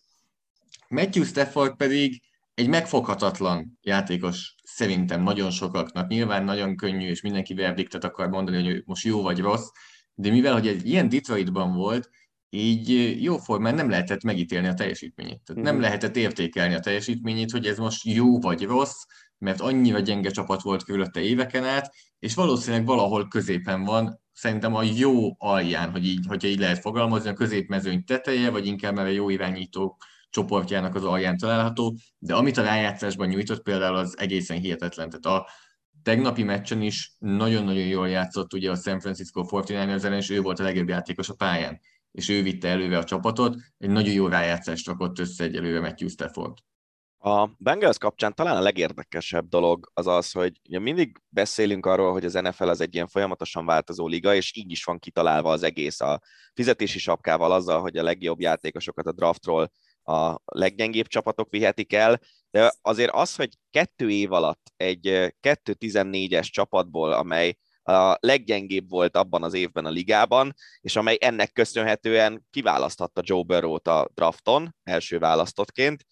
Matthew 0.88 1.24
Stafford 1.24 1.77
pedig 1.77 2.22
egy 2.55 2.68
megfoghatatlan 2.68 3.79
játékos 3.83 4.55
szerintem 4.62 5.22
nagyon 5.22 5.50
sokaknak. 5.50 6.09
Nyilván 6.09 6.44
nagyon 6.44 6.77
könnyű, 6.77 7.09
és 7.09 7.20
mindenki 7.20 7.55
verdiktet 7.55 8.05
akar 8.05 8.29
mondani, 8.29 8.64
hogy 8.64 8.83
most 8.87 9.05
jó 9.05 9.22
vagy 9.22 9.38
rossz, 9.38 9.68
de 10.14 10.31
mivel, 10.31 10.53
hogy 10.53 10.66
egy 10.66 10.88
ilyen 10.88 11.09
Detroitban 11.09 11.74
volt, 11.74 12.11
így 12.50 13.16
jóformán 13.22 13.74
nem 13.74 13.90
lehetett 13.90 14.22
megítélni 14.22 14.66
a 14.66 14.74
teljesítményét. 14.74 15.40
Tehát 15.44 15.62
nem 15.62 15.74
mhm. 15.74 15.83
lehetett 15.83 16.16
értékelni 16.16 16.74
a 16.74 16.81
teljesítményét, 16.81 17.50
hogy 17.50 17.66
ez 17.66 17.79
most 17.79 18.05
jó 18.05 18.40
vagy 18.40 18.62
rossz, 18.62 19.03
mert 19.38 19.61
annyira 19.61 19.98
gyenge 19.98 20.31
csapat 20.31 20.62
volt 20.62 20.85
körülötte 20.85 21.20
éveken 21.20 21.64
át, 21.64 21.94
és 22.18 22.35
valószínűleg 22.35 22.87
valahol 22.87 23.29
középen 23.29 23.85
van, 23.85 24.20
szerintem 24.33 24.74
a 24.74 24.83
jó 24.83 25.35
alján, 25.38 25.90
hogy 25.90 26.07
így, 26.07 26.27
hogyha 26.27 26.48
így 26.48 26.59
lehet 26.59 26.79
fogalmazni, 26.79 27.29
a 27.29 27.35
középmezőny 27.35 28.05
teteje, 28.05 28.50
vagy 28.50 28.66
inkább 28.66 28.94
már 28.94 29.07
a 29.07 29.09
jó 29.09 29.29
irányító 29.29 29.96
csoportjának 30.31 30.94
az 30.94 31.05
alján 31.05 31.37
található, 31.37 31.96
de 32.18 32.35
amit 32.35 32.57
a 32.57 32.62
rájátszásban 32.62 33.29
nyújtott 33.29 33.62
például 33.62 33.96
az 33.96 34.18
egészen 34.18 34.59
hihetetlen. 34.59 35.11
Tehát 35.11 35.38
a 35.40 35.48
tegnapi 36.05 36.43
meccsen 36.43 36.83
is 36.83 37.14
nagyon-nagyon 37.19 37.87
jól 37.87 38.09
játszott 38.09 38.53
ugye 38.53 38.71
a 38.71 38.77
San 38.77 39.01
Francisco 39.01 39.45
49ers 39.49 40.05
ellen, 40.05 40.19
és 40.19 40.31
ő 40.31 40.40
volt 40.40 40.59
a 40.59 40.62
legjobb 40.62 40.88
játékos 40.88 41.29
a 41.29 41.35
pályán, 41.35 41.81
és 42.11 42.29
ő 42.29 42.43
vitte 42.43 42.69
előre 42.69 42.99
a 42.99 43.05
csapatot, 43.05 43.57
egy 43.79 43.90
nagyon 43.90 44.12
jó 44.12 44.27
rájátszást 44.27 44.87
rakott 44.87 45.19
össze 45.19 45.45
egy 45.45 45.57
előre 45.57 45.81
Matthew 45.81 46.09
Stafford. 46.09 46.59
A 47.19 47.49
Bengals 47.59 47.99
kapcsán 47.99 48.35
talán 48.35 48.57
a 48.57 48.61
legérdekesebb 48.61 49.49
dolog 49.49 49.90
az 49.95 50.07
az, 50.07 50.33
hogy 50.33 50.61
mindig 50.69 51.21
beszélünk 51.29 51.87
arról, 51.87 52.12
hogy 52.12 52.25
az 52.25 52.33
NFL 52.33 52.69
az 52.69 52.81
egy 52.81 52.95
ilyen 52.95 53.07
folyamatosan 53.07 53.67
változó 53.67 54.07
liga, 54.07 54.35
és 54.35 54.57
így 54.57 54.71
is 54.71 54.85
van 54.85 54.99
kitalálva 54.99 55.51
az 55.51 55.62
egész 55.62 56.01
a 56.01 56.21
fizetési 56.55 56.99
sapkával 56.99 57.53
azzal, 57.53 57.81
hogy 57.81 57.97
a 57.97 58.03
legjobb 58.03 58.40
játékosokat 58.40 59.07
a 59.07 59.12
draftról 59.12 59.71
a 60.03 60.37
leggyengébb 60.45 61.07
csapatok 61.07 61.51
vihetik 61.51 61.93
el, 61.93 62.21
de 62.55 62.73
azért 62.83 63.11
az, 63.12 63.35
hogy 63.35 63.59
kettő 63.71 64.11
év 64.11 64.33
alatt 64.33 64.73
egy 64.77 65.33
2-14-es 65.43 66.51
csapatból, 66.51 67.12
amely 67.12 67.57
a 67.83 68.17
leggyengébb 68.21 68.88
volt 68.88 69.17
abban 69.17 69.43
az 69.43 69.55
évben 69.55 69.85
a 69.85 69.90
ligában, 69.90 70.55
és 70.81 70.97
amely 70.97 71.19
ennek 71.21 71.53
köszönhetően 71.53 72.47
kiválaszthatta 72.51 73.23
Joe 73.25 73.43
Burrow-t 73.43 73.88
a 73.88 74.09
drafton, 74.14 74.75
első 74.83 75.19
választottként, 75.19 76.07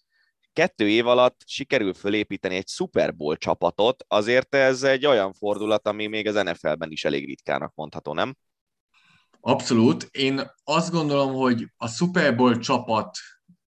kettő 0.53 0.89
év 0.89 1.07
alatt 1.07 1.41
sikerül 1.45 1.93
fölépíteni 1.93 2.55
egy 2.55 2.67
Super 2.67 3.15
Bowl 3.15 3.35
csapatot, 3.35 4.03
azért 4.07 4.55
ez 4.55 4.83
egy 4.83 5.05
olyan 5.05 5.33
fordulat, 5.33 5.87
ami 5.87 6.07
még 6.07 6.27
az 6.27 6.43
NFL-ben 6.43 6.91
is 6.91 7.05
elég 7.05 7.25
ritkának 7.25 7.71
mondható, 7.75 8.13
nem? 8.13 8.35
Abszolút. 9.39 10.07
Én 10.11 10.41
azt 10.63 10.91
gondolom, 10.91 11.33
hogy 11.33 11.67
a 11.77 11.87
Super 11.87 12.35
Bowl 12.35 12.57
csapat 12.57 13.17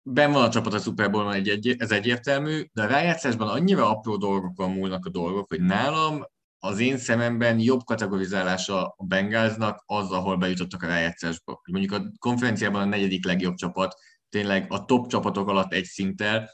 ben 0.06 0.32
van 0.32 0.44
a 0.44 0.48
csapat 0.48 0.74
a 0.74 0.78
Super 0.78 1.10
Bowl, 1.10 1.32
egy, 1.32 1.48
egy, 1.48 1.74
ez 1.78 1.90
egyértelmű, 1.90 2.64
de 2.72 2.82
a 2.82 2.86
rájátszásban 2.86 3.48
annyira 3.48 3.90
apró 3.90 4.16
dolgokon 4.16 4.70
múlnak 4.70 5.06
a 5.06 5.10
dolgok, 5.10 5.48
hogy 5.48 5.60
nálam 5.60 6.24
az 6.58 6.78
én 6.78 6.98
szememben 6.98 7.58
jobb 7.58 7.84
kategorizálása 7.84 8.94
a 8.96 9.04
Bengalsnak 9.04 9.82
az, 9.86 10.10
ahol 10.10 10.36
bejutottak 10.36 10.82
a 10.82 10.86
rájátszásba. 10.86 11.60
Mondjuk 11.70 11.92
a 11.92 12.02
konferenciában 12.18 12.80
a 12.80 12.84
negyedik 12.84 13.24
legjobb 13.24 13.54
csapat, 13.54 13.94
tényleg 14.28 14.66
a 14.68 14.84
top 14.84 15.06
csapatok 15.06 15.48
alatt 15.48 15.72
egy 15.72 15.84
szinttel, 15.84 16.50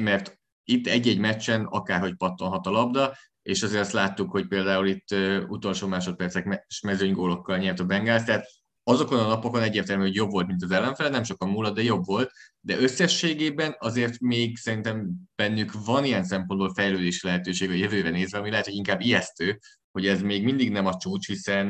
mert 0.00 0.38
itt 0.64 0.86
egy-egy 0.86 1.18
meccsen 1.18 1.64
akárhogy 1.64 2.16
pattanhat 2.16 2.66
a 2.66 2.70
labda, 2.70 3.16
és 3.42 3.62
azért 3.62 3.80
azt 3.80 3.92
láttuk, 3.92 4.30
hogy 4.30 4.46
például 4.46 4.86
itt 4.86 5.14
utolsó 5.48 5.86
másodpercek 5.86 6.66
mezőnygólokkal 6.82 7.58
nyert 7.58 7.80
a 7.80 7.84
Bengals, 7.84 8.24
tehát 8.24 8.46
azokon 8.88 9.18
a 9.18 9.26
napokon 9.26 9.62
egyértelmű, 9.62 10.02
hogy 10.02 10.14
jobb 10.14 10.30
volt, 10.30 10.46
mint 10.46 10.62
az 10.62 10.70
ellenfele, 10.70 11.08
nem 11.08 11.22
sokan 11.22 11.48
múlott, 11.48 11.74
de 11.74 11.82
jobb 11.82 12.04
volt, 12.04 12.32
de 12.60 12.78
összességében 12.78 13.76
azért 13.78 14.20
még 14.20 14.56
szerintem 14.56 15.10
bennük 15.34 15.72
van 15.84 16.04
ilyen 16.04 16.24
szempontból 16.24 16.74
fejlődési 16.74 17.26
lehetőség 17.26 17.70
a 17.70 17.74
jövőre 17.74 18.10
nézve, 18.10 18.38
ami 18.38 18.50
lehet, 18.50 18.64
hogy 18.64 18.74
inkább 18.74 19.00
ijesztő, 19.00 19.58
hogy 19.90 20.06
ez 20.06 20.22
még 20.22 20.44
mindig 20.44 20.70
nem 20.70 20.86
a 20.86 20.96
csúcs, 20.96 21.26
hiszen 21.26 21.68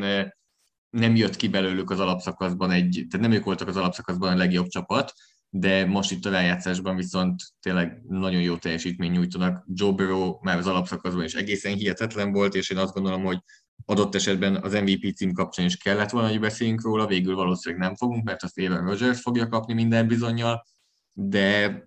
nem 0.91 1.17
jött 1.17 1.37
ki 1.37 1.49
belőlük 1.49 1.91
az 1.91 2.01
alapszakaszban 2.01 2.71
egy, 2.71 3.07
tehát 3.11 3.27
nem 3.27 3.37
ők 3.37 3.45
voltak 3.45 3.69
az 3.69 3.77
alapszakaszban 3.77 4.33
a 4.33 4.37
legjobb 4.37 4.67
csapat, 4.67 5.13
de 5.51 5.87
most 5.87 6.11
itt 6.11 6.25
a 6.25 6.31
rájátszásban 6.31 6.97
viszont 6.97 7.43
tényleg 7.61 8.03
nagyon 8.09 8.41
jó 8.41 8.57
teljesítmény 8.57 9.11
nyújtanak. 9.11 9.65
Joe 9.67 9.93
Burrow 9.93 10.39
már 10.41 10.59
az 10.59 10.67
alapszakaszban 10.67 11.25
is 11.25 11.35
egészen 11.35 11.75
hihetetlen 11.75 12.33
volt, 12.33 12.55
és 12.55 12.71
én 12.71 12.79
azt 12.79 12.95
gondolom, 12.95 13.25
hogy 13.25 13.39
adott 13.85 14.15
esetben 14.15 14.57
az 14.57 14.73
MVP 14.73 15.15
cím 15.17 15.33
kapcsán 15.33 15.67
is 15.67 15.77
kellett 15.77 16.11
volna, 16.11 16.29
hogy 16.29 16.41
beszéljünk 16.41 16.83
róla, 16.83 17.07
végül 17.07 17.35
valószínűleg 17.35 17.87
nem 17.87 17.97
fogunk, 17.97 18.25
mert 18.25 18.43
azt 18.43 18.59
Aaron 18.59 18.85
Rodgers 18.85 19.21
fogja 19.21 19.49
kapni 19.49 19.75
minden 19.75 20.07
bizonyal, 20.07 20.65
de 21.13 21.83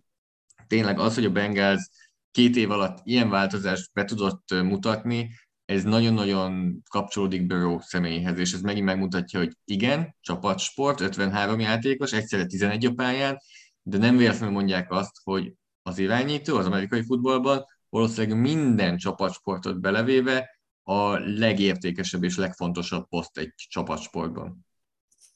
tényleg 0.67 0.99
az, 0.99 1.15
hogy 1.15 1.25
a 1.25 1.31
Bengals 1.31 1.89
két 2.31 2.55
év 2.55 2.71
alatt 2.71 2.99
ilyen 3.03 3.29
változást 3.29 3.89
be 3.93 4.05
tudott 4.05 4.53
mutatni, 4.63 5.29
ez 5.65 5.83
nagyon-nagyon 5.83 6.81
kapcsolódik 6.89 7.45
Burrow 7.45 7.79
személyéhez, 7.79 8.39
és 8.39 8.53
ez 8.53 8.61
megint 8.61 8.85
megmutatja, 8.85 9.39
hogy 9.39 9.51
igen, 9.65 10.15
csapatsport, 10.21 11.01
53 11.01 11.59
játékos, 11.59 12.13
egyszerre 12.13 12.45
11 12.45 12.85
a 12.85 12.93
pályán, 12.93 13.37
de 13.81 13.97
nem 13.97 14.17
véletlenül 14.17 14.53
mondják 14.53 14.91
azt, 14.91 15.11
hogy 15.23 15.53
az 15.81 15.97
irányító 15.97 16.57
az 16.57 16.65
amerikai 16.65 17.03
futballban 17.03 17.65
valószínűleg 17.89 18.41
minden 18.41 18.97
csapatsportot 18.97 19.79
belevéve 19.79 20.60
a 20.83 21.17
legértékesebb 21.17 22.23
és 22.23 22.37
legfontosabb 22.37 23.07
poszt 23.07 23.37
egy 23.37 23.53
csapatsportban. 23.55 24.65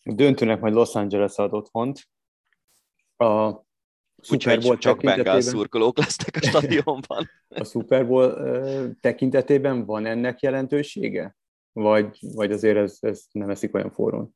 Döntőnek 0.04 0.60
majd 0.60 0.74
Los 0.74 0.96
Angeles 0.96 1.38
ad 1.38 1.54
otthont. 1.54 2.10
A 3.18 3.64
Super 4.22 4.60
Bowl 4.60 4.78
csak 4.78 5.02
Bengal 5.02 5.42
szurkolók 5.42 5.98
lesznek 5.98 6.36
a 6.36 6.48
stadionban. 6.48 7.30
A 7.48 7.64
Super 7.64 8.08
Bowl 8.08 8.96
tekintetében 9.02 9.86
van 9.86 10.06
ennek 10.06 10.40
jelentősége? 10.40 11.36
Vagy, 11.72 12.18
vagy 12.22 12.52
azért 12.52 12.78
ez, 12.78 12.98
ez 13.00 13.24
nem 13.32 13.50
eszik 13.50 13.76
olyan 13.76 13.92
forrón? 13.92 14.36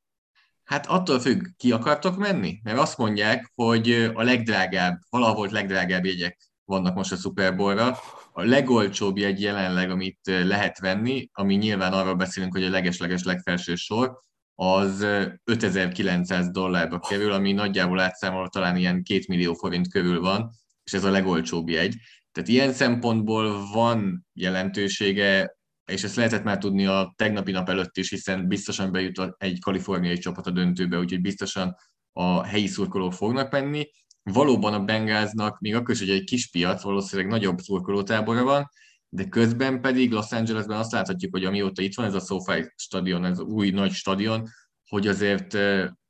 Hát 0.63 0.85
attól 0.85 1.19
függ, 1.19 1.45
ki 1.57 1.71
akartok 1.71 2.17
menni? 2.17 2.59
Mert 2.63 2.79
azt 2.79 2.97
mondják, 2.97 3.51
hogy 3.55 4.11
a 4.13 4.23
legdrágább, 4.23 4.99
valahol 5.09 5.49
legdrágább 5.51 6.05
jegyek 6.05 6.49
vannak 6.65 6.95
most 6.95 7.11
a 7.11 7.15
Super 7.15 7.55
Bowl-ra. 7.55 7.97
A 8.31 8.43
legolcsóbb 8.43 9.17
jegy 9.17 9.41
jelenleg, 9.41 9.89
amit 9.89 10.19
lehet 10.23 10.79
venni, 10.79 11.29
ami 11.33 11.55
nyilván 11.55 11.93
arról 11.93 12.15
beszélünk, 12.15 12.53
hogy 12.53 12.63
a 12.63 12.69
legesleges 12.69 13.23
legfelső 13.23 13.75
sor, 13.75 14.19
az 14.55 15.05
5900 15.43 16.51
dollárba 16.51 16.99
kerül, 16.99 17.31
ami 17.31 17.51
nagyjából 17.51 17.99
átszámolva 17.99 18.47
talán 18.47 18.77
ilyen 18.77 19.03
2 19.03 19.23
millió 19.27 19.53
forint 19.53 19.91
körül 19.91 20.19
van, 20.19 20.51
és 20.83 20.93
ez 20.93 21.03
a 21.03 21.11
legolcsóbb 21.11 21.69
jegy. 21.69 21.95
Tehát 22.31 22.49
ilyen 22.49 22.73
szempontból 22.73 23.67
van 23.73 24.25
jelentősége, 24.33 25.57
és 25.91 26.03
ezt 26.03 26.15
lehetett 26.15 26.43
már 26.43 26.57
tudni 26.57 26.85
a 26.85 27.13
tegnapi 27.15 27.51
nap 27.51 27.69
előtt 27.69 27.97
is, 27.97 28.09
hiszen 28.09 28.47
biztosan 28.47 28.91
bejut 28.91 29.35
egy 29.37 29.59
kaliforniai 29.59 30.17
csapat 30.17 30.47
a 30.47 30.51
döntőbe, 30.51 30.97
úgyhogy 30.97 31.21
biztosan 31.21 31.75
a 32.11 32.43
helyi 32.43 32.67
szurkolók 32.67 33.13
fognak 33.13 33.51
menni. 33.51 33.89
Valóban 34.33 34.73
a 34.73 34.83
Bengáznak, 34.83 35.59
még 35.59 35.75
akkor 35.75 35.93
is, 35.93 35.99
hogy 35.99 36.09
egy 36.09 36.23
kis 36.23 36.47
piac, 36.47 36.81
valószínűleg 36.81 37.31
nagyobb 37.31 37.57
szurkolótábora 37.57 38.43
van, 38.43 38.69
de 39.09 39.23
közben 39.23 39.81
pedig 39.81 40.11
Los 40.11 40.31
Angelesben 40.31 40.77
azt 40.77 40.91
láthatjuk, 40.91 41.31
hogy 41.31 41.45
amióta 41.45 41.81
itt 41.81 41.95
van 41.95 42.05
ez 42.05 42.13
a 42.13 42.19
SoFi 42.19 42.73
stadion, 42.75 43.25
ez 43.25 43.39
új 43.39 43.69
nagy 43.69 43.91
stadion, 43.91 44.47
hogy 44.89 45.07
azért 45.07 45.57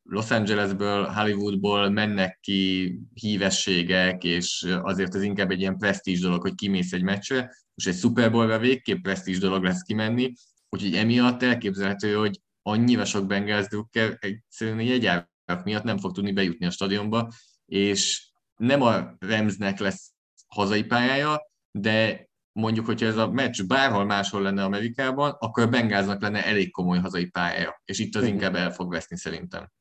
Los 0.03 0.32
Angelesből, 0.32 1.05
Hollywoodból 1.05 1.89
mennek 1.89 2.39
ki 2.41 2.99
hívességek, 3.13 4.24
és 4.24 4.67
azért 4.82 5.15
ez 5.15 5.22
inkább 5.22 5.51
egy 5.51 5.59
ilyen 5.59 5.78
presztízs 5.78 6.20
dolog, 6.20 6.41
hogy 6.41 6.55
kimész 6.55 6.93
egy 6.93 7.03
meccsre, 7.03 7.55
és 7.76 7.86
egy 7.86 7.97
Super 7.97 8.32
Bowl-ra 8.32 8.59
végképp 8.59 9.01
presztízs 9.01 9.39
dolog 9.39 9.63
lesz 9.63 9.82
kimenni, 9.82 10.34
úgyhogy 10.70 10.95
emiatt 10.95 11.43
elképzelhető, 11.43 12.13
hogy 12.13 12.39
annyira 12.61 13.05
sok 13.05 13.28
Bengals 13.28 13.67
Drucker 13.67 14.17
egyszerűen 14.20 14.80
egy 14.80 15.63
miatt 15.63 15.84
nem 15.84 15.97
fog 15.97 16.11
tudni 16.11 16.32
bejutni 16.32 16.65
a 16.65 16.72
stadionba, 16.72 17.30
és 17.70 18.28
nem 18.55 18.82
a 18.82 19.15
Remsnek 19.20 19.80
lesz 19.80 20.11
hazai 20.47 20.84
pályája, 20.84 21.41
de 21.72 22.28
mondjuk, 22.51 22.86
hogyha 22.86 23.05
ez 23.05 23.17
a 23.17 23.32
meccs 23.32 23.63
bárhol 23.63 24.05
máshol 24.05 24.41
lenne 24.41 24.63
Amerikában, 24.63 25.36
akkor 25.39 25.63
a 25.63 25.67
Bengáznak 25.67 26.22
lenne 26.22 26.45
elég 26.45 26.72
komoly 26.72 26.99
hazai 26.99 27.26
pályája, 27.26 27.82
és 27.86 27.99
itt 27.99 28.15
az 28.15 28.22
uh-huh. 28.22 28.36
inkább 28.36 28.55
el 28.55 28.72
fog 28.72 28.91
veszni 28.91 29.17
szerintem. 29.17 29.72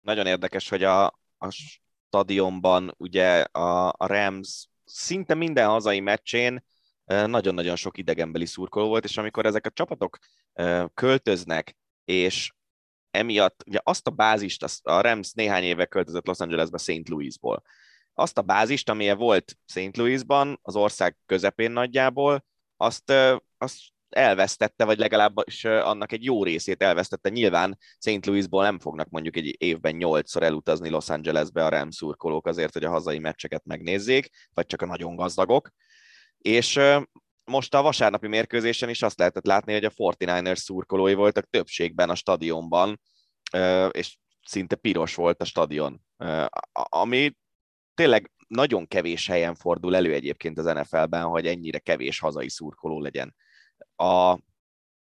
Nagyon 0.00 0.26
érdekes, 0.26 0.68
hogy 0.68 0.82
a, 0.82 1.06
a 1.38 1.50
stadionban 1.50 2.94
ugye 2.96 3.40
a, 3.40 3.88
a 3.88 4.06
Rams 4.06 4.66
szinte 4.84 5.34
minden 5.34 5.68
hazai 5.68 6.00
meccsén 6.00 6.64
nagyon-nagyon 7.04 7.76
sok 7.76 7.98
idegenbeli 7.98 8.46
szurkoló 8.46 8.88
volt, 8.88 9.04
és 9.04 9.16
amikor 9.16 9.46
ezek 9.46 9.66
a 9.66 9.70
csapatok 9.70 10.18
költöznek, 10.94 11.76
és 12.04 12.52
emiatt 13.16 13.62
ugye 13.66 13.78
azt 13.82 14.06
a 14.06 14.10
bázist, 14.10 14.64
a 14.82 15.00
Rams 15.00 15.32
néhány 15.32 15.62
éve 15.62 15.86
költözött 15.86 16.26
Los 16.26 16.38
Angelesbe 16.38 16.78
St. 16.78 17.08
Louisból, 17.08 17.62
azt 18.14 18.38
a 18.38 18.42
bázist, 18.42 18.88
amilyen 18.88 19.18
volt 19.18 19.56
St. 19.66 19.96
Louisban, 19.96 20.58
az 20.62 20.76
ország 20.76 21.16
közepén 21.26 21.70
nagyjából, 21.70 22.44
azt, 22.76 23.12
azt 23.58 23.78
elvesztette, 24.08 24.84
vagy 24.84 24.98
legalábbis 24.98 25.64
annak 25.64 26.12
egy 26.12 26.24
jó 26.24 26.44
részét 26.44 26.82
elvesztette. 26.82 27.28
Nyilván 27.28 27.78
St. 27.98 28.26
Louisból 28.26 28.62
nem 28.62 28.78
fognak 28.78 29.08
mondjuk 29.08 29.36
egy 29.36 29.56
évben 29.58 29.94
nyolcszor 29.94 30.42
elutazni 30.42 30.88
Los 30.88 31.08
Angelesbe 31.08 31.64
a 31.64 31.68
Rams 31.68 31.96
szurkolók 31.96 32.46
azért, 32.46 32.72
hogy 32.72 32.84
a 32.84 32.90
hazai 32.90 33.18
meccseket 33.18 33.64
megnézzék, 33.64 34.28
vagy 34.54 34.66
csak 34.66 34.82
a 34.82 34.86
nagyon 34.86 35.16
gazdagok. 35.16 35.70
És 36.38 36.80
most 37.46 37.74
a 37.74 37.82
vasárnapi 37.82 38.26
mérkőzésen 38.26 38.88
is 38.88 39.02
azt 39.02 39.18
lehetett 39.18 39.46
látni, 39.46 39.72
hogy 39.72 39.84
a 39.84 39.90
49ers 39.90 40.56
szurkolói 40.56 41.14
voltak 41.14 41.50
többségben 41.50 42.10
a 42.10 42.14
stadionban, 42.14 43.00
és 43.90 44.16
szinte 44.42 44.76
piros 44.76 45.14
volt 45.14 45.40
a 45.40 45.44
stadion, 45.44 46.00
ami 46.72 47.36
tényleg 47.94 48.30
nagyon 48.48 48.86
kevés 48.86 49.26
helyen 49.26 49.54
fordul 49.54 49.96
elő 49.96 50.12
egyébként 50.12 50.58
az 50.58 50.64
NFL-ben, 50.64 51.24
hogy 51.24 51.46
ennyire 51.46 51.78
kevés 51.78 52.18
hazai 52.18 52.48
szurkoló 52.48 53.00
legyen. 53.00 53.34
A 53.96 54.38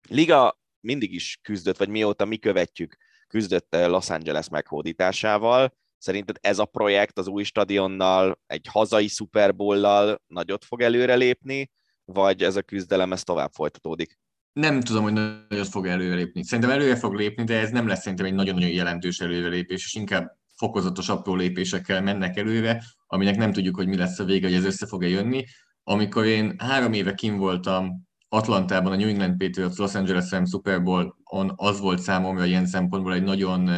liga 0.10 0.60
mindig 0.80 1.14
is 1.14 1.40
küzdött, 1.42 1.78
vagy 1.78 1.90
mióta 1.90 2.26
mi 2.26 2.38
követjük, 2.38 2.98
küzdött 3.28 3.68
Los 3.70 4.10
Angeles 4.10 4.50
meghódításával. 4.50 5.78
Szerinted 5.98 6.38
ez 6.42 6.60
a 6.60 6.66
projekt 6.66 7.18
az 7.18 7.28
új 7.28 7.44
stadionnal, 7.44 8.40
egy 8.48 8.68
hazai 8.72 9.08
Super 9.08 9.56
Bowl-lal 9.56 10.22
nagyot 10.28 10.66
fog 10.66 10.82
előrelépni, 10.82 11.72
vagy 12.06 12.44
ez 12.44 12.56
a 12.56 12.62
küzdelem 12.62 13.12
ez 13.12 13.24
tovább 13.24 13.52
folytatódik? 13.52 14.20
Nem 14.54 14.82
tudom, 14.82 15.04
hogy 15.04 15.14
nagyot 15.14 15.68
fog 15.68 15.88
előrelépni. 15.88 16.44
Szerintem 16.44 16.74
előre 16.74 16.96
fog 16.96 17.14
lépni, 17.14 17.44
de 17.44 17.60
ez 17.60 17.70
nem 17.70 17.88
lesz 17.88 18.02
szerintem 18.02 18.26
egy 18.26 18.34
nagyon-nagyon 18.34 18.70
jelentős 18.70 19.20
előrelépés, 19.20 19.86
és 19.86 19.94
inkább 19.94 20.38
fokozatos 20.56 21.10
apró 21.10 21.36
lépésekkel 21.36 22.02
mennek 22.02 22.38
előre, 22.38 22.84
aminek 23.08 23.36
nem 23.36 23.52
tudjuk, 23.52 23.76
hogy 23.76 23.88
mi 23.88 23.98
lesz 23.98 24.20
a 24.20 24.24
vége, 24.24 24.48
hogy 24.48 24.56
ez 24.56 24.66
össze 24.66 24.88
fog-e 24.88 25.08
jönni. 25.08 25.46
Amikor 25.84 26.26
én 26.26 26.56
három 26.58 26.94
éve 26.94 27.14
kim 27.14 27.38
voltam 27.38 28.08
Atlantában 28.30 28.92
a 28.92 28.96
New 28.96 29.08
England 29.08 29.38
Patriots 29.38 29.78
Los 29.78 29.96
Angeles 29.96 30.32
Rams 30.32 30.50
Super 30.50 30.84
Bowl-on, 30.84 31.54
az 31.56 31.80
volt 31.80 32.00
számomra 32.00 32.46
ilyen 32.46 32.66
szempontból 32.66 33.14
egy 33.14 33.24
nagyon, 33.24 33.70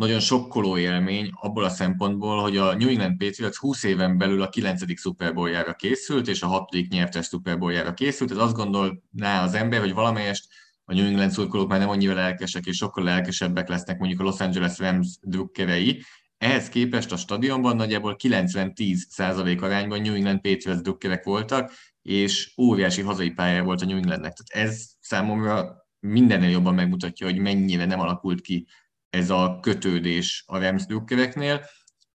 nagyon 0.00 0.20
sokkoló 0.20 0.78
élmény 0.78 1.30
abból 1.34 1.64
a 1.64 1.68
szempontból, 1.68 2.40
hogy 2.40 2.56
a 2.56 2.74
New 2.74 2.88
England 2.88 3.16
Patriots 3.16 3.56
20 3.56 3.82
éven 3.82 4.18
belül 4.18 4.42
a 4.42 4.48
9. 4.48 5.00
Super 5.00 5.34
Bowl-jára 5.34 5.74
készült, 5.74 6.28
és 6.28 6.42
a 6.42 6.46
6. 6.46 6.88
nyertes 6.88 7.26
Super 7.26 7.58
Bowl-jára 7.58 7.94
készült. 7.94 8.30
Ez 8.30 8.36
azt 8.36 8.54
gondolná 8.54 9.42
az 9.42 9.54
ember, 9.54 9.80
hogy 9.80 9.94
valamelyest 9.94 10.48
a 10.84 10.94
New 10.94 11.06
England 11.06 11.30
szurkolók 11.30 11.68
már 11.68 11.78
nem 11.78 11.88
annyira 11.88 12.14
lelkesek, 12.14 12.66
és 12.66 12.76
sokkal 12.76 13.04
lelkesebbek 13.04 13.68
lesznek 13.68 13.98
mondjuk 13.98 14.20
a 14.20 14.24
Los 14.24 14.40
Angeles 14.40 14.78
Rams 14.78 15.08
drukkerei. 15.22 16.02
Ehhez 16.38 16.68
képest 16.68 17.12
a 17.12 17.16
stadionban 17.16 17.76
nagyjából 17.76 18.16
90-10 18.22 18.94
százalék 19.08 19.62
arányban 19.62 20.00
New 20.00 20.14
England 20.14 20.40
Patriots 20.40 20.80
drukkerek 20.80 21.24
voltak, 21.24 21.72
és 22.02 22.52
óriási 22.58 23.02
hazai 23.02 23.30
pályája 23.30 23.62
volt 23.62 23.82
a 23.82 23.86
New 23.86 23.96
Englandnek. 23.96 24.32
Tehát 24.32 24.66
ez 24.68 24.84
számomra 25.00 25.86
mindennél 25.98 26.50
jobban 26.50 26.74
megmutatja, 26.74 27.26
hogy 27.26 27.38
mennyire 27.38 27.84
nem 27.84 28.00
alakult 28.00 28.40
ki 28.40 28.66
ez 29.10 29.30
a 29.30 29.58
kötődés 29.60 30.44
a 30.46 30.58
Rams 30.58 30.86
drukkereknél 30.86 31.64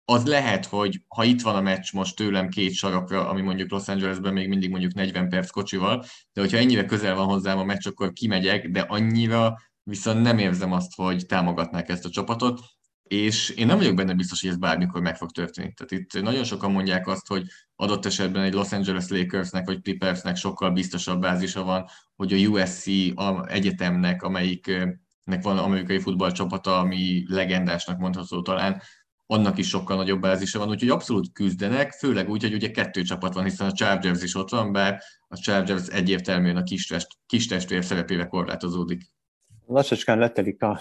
az 0.05 0.25
lehet, 0.25 0.65
hogy 0.65 1.01
ha 1.07 1.23
itt 1.23 1.41
van 1.41 1.55
a 1.55 1.61
meccs 1.61 1.93
most 1.93 2.15
tőlem 2.15 2.49
két 2.49 2.73
sarokra, 2.73 3.29
ami 3.29 3.41
mondjuk 3.41 3.71
Los 3.71 3.87
Angelesben 3.87 4.33
még 4.33 4.47
mindig 4.47 4.69
mondjuk 4.69 4.93
40 4.93 5.29
perc 5.29 5.49
kocsival, 5.49 6.05
de 6.33 6.41
hogyha 6.41 6.57
ennyire 6.57 6.85
közel 6.85 7.15
van 7.15 7.25
hozzám 7.25 7.57
a 7.57 7.63
meccs, 7.63 7.87
akkor 7.87 8.13
kimegyek, 8.13 8.69
de 8.69 8.79
annyira 8.79 9.57
viszont 9.83 10.21
nem 10.21 10.37
érzem 10.37 10.71
azt, 10.71 10.95
hogy 10.95 11.25
támogatnák 11.25 11.89
ezt 11.89 12.05
a 12.05 12.09
csapatot, 12.09 12.59
és 13.03 13.49
én 13.49 13.65
nem 13.65 13.77
vagyok 13.77 13.95
benne 13.95 14.13
biztos, 14.13 14.41
hogy 14.41 14.49
ez 14.49 14.57
bármikor 14.57 15.01
meg 15.01 15.15
fog 15.15 15.31
történni. 15.31 15.73
Tehát 15.73 15.91
itt 15.91 16.21
nagyon 16.21 16.43
sokan 16.43 16.71
mondják 16.71 17.07
azt, 17.07 17.27
hogy 17.27 17.47
adott 17.75 18.05
esetben 18.05 18.43
egy 18.43 18.53
Los 18.53 18.71
Angeles 18.71 19.07
Lakersnek 19.07 19.65
vagy 19.65 19.81
Clippersnek 19.81 20.35
sokkal 20.35 20.71
biztosabb 20.71 21.21
bázisa 21.21 21.63
van, 21.63 21.85
hogy 22.15 22.33
a 22.33 22.37
USC 22.37 22.87
a 23.15 23.47
egyetemnek, 23.47 24.23
amelyiknek 25.26 25.55
van 25.55 25.65
amerikai 25.65 25.99
futballcsapata, 25.99 26.80
ami 26.80 27.23
legendásnak 27.28 27.99
mondható 27.99 28.41
talán, 28.41 28.82
annak 29.28 29.57
is 29.57 29.67
sokkal 29.67 29.97
nagyobb 29.97 30.21
bázisa 30.21 30.59
van, 30.59 30.69
úgyhogy 30.69 30.89
abszolút 30.89 31.32
küzdenek, 31.32 31.91
főleg 31.91 32.30
úgy, 32.30 32.41
hogy 32.41 32.53
ugye 32.53 32.71
kettő 32.71 33.01
csapat 33.01 33.34
van, 33.34 33.43
hiszen 33.43 33.67
a 33.67 33.71
Chargers 33.71 34.23
is 34.23 34.36
ott 34.36 34.49
van, 34.49 34.71
bár 34.71 35.01
a 35.28 35.38
Chargers 35.38 35.88
egyértelműen 35.88 36.57
a 36.57 36.63
kis, 36.63 36.88
test, 36.88 37.07
kis 37.26 37.47
testvér 37.47 37.84
szerepével 37.84 38.28
korlátozódik. 38.28 39.01
Lassacskán 39.65 40.17
letelik 40.17 40.61
a 40.61 40.80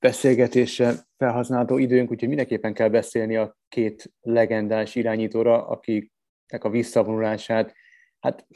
beszélgetésre 0.00 0.94
felhasználható 1.16 1.78
időnk, 1.78 2.10
úgyhogy 2.10 2.28
mindenképpen 2.28 2.74
kell 2.74 2.88
beszélni 2.88 3.36
a 3.36 3.56
két 3.68 4.12
legendás 4.20 4.94
irányítóra, 4.94 5.66
akiknek 5.66 6.64
a 6.64 6.70
visszavonulását, 6.70 7.74
hát 8.20 8.46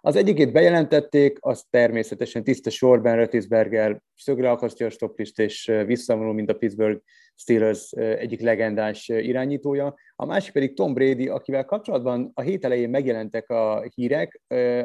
az 0.00 0.16
egyikét 0.16 0.52
bejelentették, 0.52 1.38
az 1.40 1.64
természetesen 1.70 2.44
tiszta 2.44 2.70
sorban 2.70 3.16
Rötisberger 3.16 4.00
szögre 4.16 4.50
akasztja 4.50 4.86
a 4.86 4.90
stoplist, 4.90 5.38
és 5.38 5.72
visszavonul, 5.86 6.34
mint 6.34 6.50
a 6.50 6.54
Pittsburgh 6.54 7.00
Steelers 7.34 7.92
egyik 7.92 8.40
legendás 8.40 9.08
irányítója. 9.08 9.94
A 10.16 10.26
másik 10.26 10.52
pedig 10.52 10.74
Tom 10.74 10.94
Brady, 10.94 11.28
akivel 11.28 11.64
kapcsolatban 11.64 12.30
a 12.34 12.40
hét 12.40 12.64
elején 12.64 12.90
megjelentek 12.90 13.50
a 13.50 13.84
hírek, 13.94 14.40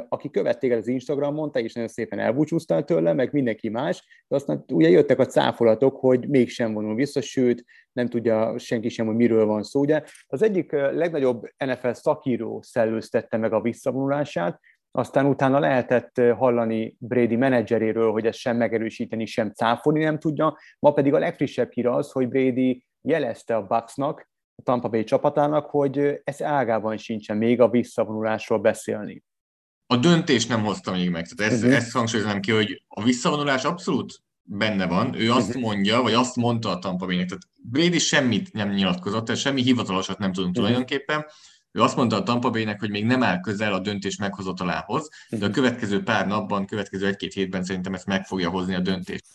aki 0.09 0.29
követték 0.29 0.71
el 0.71 0.77
az 0.77 0.87
Instagramon, 0.87 1.51
te 1.51 1.59
is 1.59 1.73
nagyon 1.73 1.89
szépen 1.89 2.19
elbúcsúztál 2.19 2.83
tőle, 2.83 3.13
meg 3.13 3.31
mindenki 3.31 3.69
más, 3.69 4.23
de 4.27 4.35
aztán 4.35 4.63
ugye 4.71 4.89
jöttek 4.89 5.19
a 5.19 5.25
cáfolatok, 5.25 5.95
hogy 5.95 6.27
mégsem 6.27 6.73
vonul 6.73 6.95
vissza, 6.95 7.21
sőt, 7.21 7.63
nem 7.91 8.07
tudja 8.07 8.57
senki 8.57 8.89
sem, 8.89 9.05
hogy 9.05 9.15
miről 9.15 9.45
van 9.45 9.63
szó. 9.63 9.79
Ugye 9.79 10.03
az 10.27 10.41
egyik 10.41 10.71
legnagyobb 10.71 11.43
NFL 11.65 11.91
szakíró 11.91 12.61
szellőztette 12.61 13.37
meg 13.37 13.53
a 13.53 13.61
visszavonulását, 13.61 14.59
aztán 14.95 15.25
utána 15.25 15.59
lehetett 15.59 16.21
hallani 16.37 16.95
Brady 16.99 17.35
menedzseréről, 17.35 18.11
hogy 18.11 18.25
ezt 18.25 18.37
sem 18.37 18.57
megerősíteni, 18.57 19.25
sem 19.25 19.51
cáfolni 19.51 20.03
nem 20.03 20.19
tudja. 20.19 20.57
Ma 20.79 20.91
pedig 20.91 21.13
a 21.13 21.19
legfrissebb 21.19 21.71
hír 21.71 21.87
az, 21.87 22.11
hogy 22.11 22.27
Brady 22.27 22.85
jelezte 23.01 23.55
a 23.55 23.65
Bucksnak, 23.67 24.29
a 24.55 24.61
Tampa 24.63 24.89
Bay 24.89 25.03
csapatának, 25.03 25.65
hogy 25.65 26.21
ez 26.23 26.41
ágában 26.41 26.97
sincsen 26.97 27.37
még 27.37 27.61
a 27.61 27.69
visszavonulásról 27.69 28.59
beszélni. 28.59 29.23
A 29.87 29.97
döntést 29.97 30.49
nem 30.49 30.63
hozta 30.63 30.91
még 30.91 31.09
meg. 31.09 31.27
Tehát 31.27 31.53
ezt, 31.53 31.63
uh-huh. 31.63 31.77
ezt 31.77 31.91
hangsúlyozom 31.91 32.39
ki, 32.39 32.51
hogy 32.51 32.83
a 32.87 33.03
visszavonulás 33.03 33.63
abszolút 33.63 34.13
benne 34.41 34.87
van. 34.87 35.13
Ő 35.21 35.31
azt 35.31 35.47
uh-huh. 35.47 35.63
mondja, 35.63 36.01
vagy 36.01 36.13
azt 36.13 36.35
mondta 36.35 36.69
a 36.69 36.79
Tampa 36.79 37.05
Bay-nek. 37.05 37.27
Tehát 37.27 37.43
Brady 37.63 37.99
semmit 37.99 38.53
nem 38.53 38.69
nyilatkozott, 38.69 39.25
tehát 39.25 39.41
semmi 39.41 39.61
hivatalosat 39.61 40.17
nem 40.17 40.31
tudunk 40.31 40.55
uh-huh. 40.55 40.65
tulajdonképpen. 40.65 41.25
Ő 41.75 41.81
azt 41.81 41.95
mondta 41.95 42.15
a 42.15 42.23
Tampa 42.23 42.49
Bay-nek, 42.49 42.79
hogy 42.79 42.89
még 42.89 43.05
nem 43.05 43.23
áll 43.23 43.39
közel 43.39 43.73
a 43.73 43.79
döntés 43.79 44.17
meghozatalához, 44.17 45.09
de 45.29 45.45
a 45.45 45.49
következő 45.49 46.03
pár 46.03 46.27
napban, 46.27 46.65
következő 46.65 47.07
egy-két 47.07 47.33
hétben 47.33 47.63
szerintem 47.63 47.93
ezt 47.93 48.05
meg 48.05 48.25
fogja 48.25 48.49
hozni 48.49 48.75
a 48.75 48.79
döntést. 48.79 49.25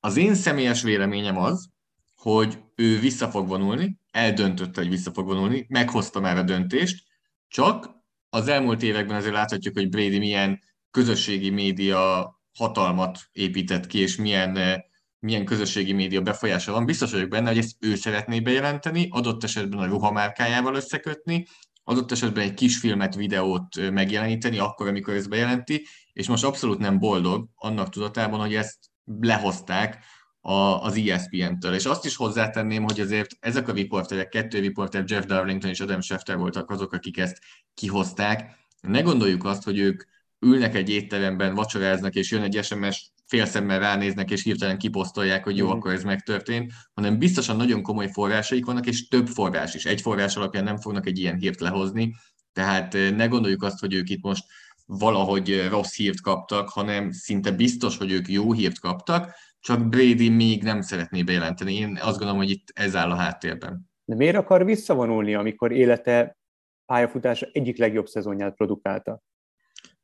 Az 0.00 0.16
én 0.16 0.34
személyes 0.34 0.82
véleményem 0.82 1.38
az, 1.38 1.68
hogy 2.16 2.58
ő 2.74 2.98
vissza 2.98 3.28
fog 3.28 3.48
vonulni, 3.48 3.98
eldöntötte, 4.10 4.80
hogy 4.80 4.90
vissza 4.90 5.12
fog 5.12 5.26
vonulni, 5.26 5.66
meghozta 5.68 6.20
már 6.20 6.36
a 6.36 6.42
döntést, 6.42 7.04
csak 7.48 7.90
az 8.30 8.48
elmúlt 8.48 8.82
években 8.82 9.16
azért 9.16 9.34
láthatjuk, 9.34 9.74
hogy 9.74 9.88
Brady 9.88 10.18
milyen 10.18 10.60
közösségi 10.90 11.50
média 11.50 12.32
hatalmat 12.58 13.18
épített 13.32 13.86
ki, 13.86 13.98
és 13.98 14.16
milyen, 14.16 14.82
milyen 15.18 15.44
közösségi 15.44 15.92
média 15.92 16.20
befolyása 16.20 16.72
van. 16.72 16.84
Biztos 16.84 17.12
vagyok 17.12 17.28
benne, 17.28 17.48
hogy 17.48 17.58
ezt 17.58 17.76
ő 17.78 17.94
szeretné 17.94 18.40
bejelenteni, 18.40 19.08
adott 19.10 19.44
esetben 19.44 19.78
a 19.78 19.86
ruhamárkájával 19.86 20.74
összekötni, 20.74 21.46
adott 21.88 22.12
esetben 22.12 22.44
egy 22.44 22.54
kis 22.54 22.78
filmet, 22.78 23.14
videót 23.14 23.90
megjeleníteni, 23.90 24.58
akkor, 24.58 24.88
amikor 24.88 25.14
ezt 25.14 25.28
bejelenti, 25.28 25.86
és 26.12 26.28
most 26.28 26.44
abszolút 26.44 26.78
nem 26.78 26.98
boldog 26.98 27.48
annak 27.54 27.88
tudatában, 27.88 28.40
hogy 28.40 28.54
ezt 28.54 28.78
lehozták 29.20 30.04
a, 30.40 30.52
az 30.52 30.96
ESPN-től. 30.96 31.74
És 31.74 31.84
azt 31.84 32.04
is 32.04 32.16
hozzátenném, 32.16 32.82
hogy 32.82 33.00
azért 33.00 33.36
ezek 33.40 33.68
a 33.68 33.72
riporterek, 33.72 34.28
kettő 34.28 34.58
riporter, 34.58 35.04
Jeff 35.06 35.24
Darlington 35.24 35.70
és 35.70 35.80
Adam 35.80 36.00
Schefter 36.00 36.36
voltak 36.36 36.70
azok, 36.70 36.92
akik 36.92 37.18
ezt 37.18 37.38
kihozták. 37.74 38.56
Ne 38.80 39.00
gondoljuk 39.00 39.44
azt, 39.44 39.62
hogy 39.62 39.78
ők 39.78 40.02
ülnek 40.40 40.74
egy 40.74 40.90
étteremben, 40.90 41.54
vacsoráznak, 41.54 42.14
és 42.14 42.30
jön 42.30 42.42
egy 42.42 42.64
SMS, 42.64 43.12
félszemmel 43.28 43.78
ránéznek, 43.78 44.30
és 44.30 44.42
hirtelen 44.42 44.78
kiposztolják, 44.78 45.44
hogy 45.44 45.56
jó, 45.56 45.66
mm. 45.66 45.70
akkor 45.70 45.92
ez 45.92 46.02
megtörtént, 46.02 46.72
hanem 46.94 47.18
biztosan 47.18 47.56
nagyon 47.56 47.82
komoly 47.82 48.08
forrásaik 48.12 48.64
vannak, 48.64 48.86
és 48.86 49.08
több 49.08 49.26
forrás 49.26 49.74
is. 49.74 49.84
Egy 49.84 50.00
forrás 50.00 50.36
alapján 50.36 50.64
nem 50.64 50.76
fognak 50.76 51.06
egy 51.06 51.18
ilyen 51.18 51.36
hírt 51.36 51.60
lehozni, 51.60 52.14
tehát 52.52 52.94
eh, 52.94 53.10
ne 53.10 53.26
gondoljuk 53.26 53.62
azt, 53.62 53.78
hogy 53.80 53.94
ők 53.94 54.08
itt 54.08 54.22
most 54.22 54.44
valahogy 54.86 55.66
rossz 55.70 55.96
hírt 55.96 56.20
kaptak, 56.20 56.68
hanem 56.68 57.10
szinte 57.10 57.50
biztos, 57.50 57.96
hogy 57.96 58.12
ők 58.12 58.28
jó 58.28 58.52
hírt 58.52 58.78
kaptak, 58.78 59.34
csak 59.60 59.88
Brady 59.88 60.28
még 60.28 60.62
nem 60.62 60.80
szeretné 60.80 61.22
bejelenteni. 61.22 61.74
Én 61.74 61.98
azt 62.00 62.16
gondolom, 62.16 62.36
hogy 62.36 62.50
itt 62.50 62.68
ez 62.74 62.96
áll 62.96 63.10
a 63.10 63.14
háttérben. 63.14 63.90
De 64.04 64.14
miért 64.14 64.36
akar 64.36 64.64
visszavonulni, 64.64 65.34
amikor 65.34 65.72
élete 65.72 66.38
pályafutása 66.86 67.48
egyik 67.52 67.78
legjobb 67.78 68.06
szezonját 68.06 68.54
produkálta? 68.54 69.22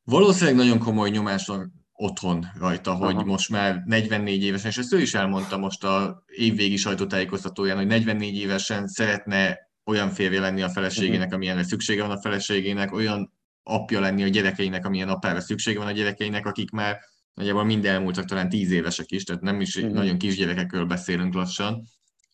Valószínűleg 0.03 0.55
nagyon 0.55 0.79
komoly 0.79 1.09
nyomás 1.09 1.45
van 1.45 1.84
otthon 1.97 2.45
rajta, 2.59 2.91
Aha. 2.91 3.05
hogy 3.05 3.25
most 3.25 3.49
már 3.49 3.83
44 3.85 4.43
évesen, 4.43 4.69
és 4.69 4.77
ezt 4.77 4.93
ő 4.93 5.01
is 5.01 5.13
elmondta 5.13 5.57
most 5.57 5.83
a 5.83 6.23
évvégi 6.27 6.75
sajtótájékoztatóján, 6.75 7.77
hogy 7.77 7.87
44 7.87 8.35
évesen 8.35 8.87
szeretne 8.87 9.57
olyan 9.85 10.09
férje 10.09 10.39
lenni 10.39 10.61
a 10.61 10.69
feleségének, 10.69 11.19
uh-huh. 11.19 11.33
amilyenre 11.33 11.63
szüksége 11.63 12.01
van 12.01 12.11
a 12.11 12.21
feleségének, 12.21 12.93
olyan 12.93 13.33
apja 13.63 13.99
lenni 13.99 14.23
a 14.23 14.27
gyerekeinek, 14.27 14.85
amilyen 14.85 15.09
apára 15.09 15.39
szüksége 15.39 15.79
van 15.79 15.87
a 15.87 15.91
gyerekeinek, 15.91 16.45
akik 16.45 16.69
már 16.69 16.99
nagyjából 17.33 17.63
mind 17.63 17.85
elmúltak, 17.85 18.25
talán 18.25 18.49
tíz 18.49 18.71
évesek 18.71 19.11
is, 19.11 19.23
tehát 19.23 19.41
nem 19.41 19.61
is 19.61 19.75
uh-huh. 19.75 19.93
nagyon 19.93 20.17
kisgyerekekről 20.17 20.85
beszélünk 20.85 21.33
lassan, 21.33 21.83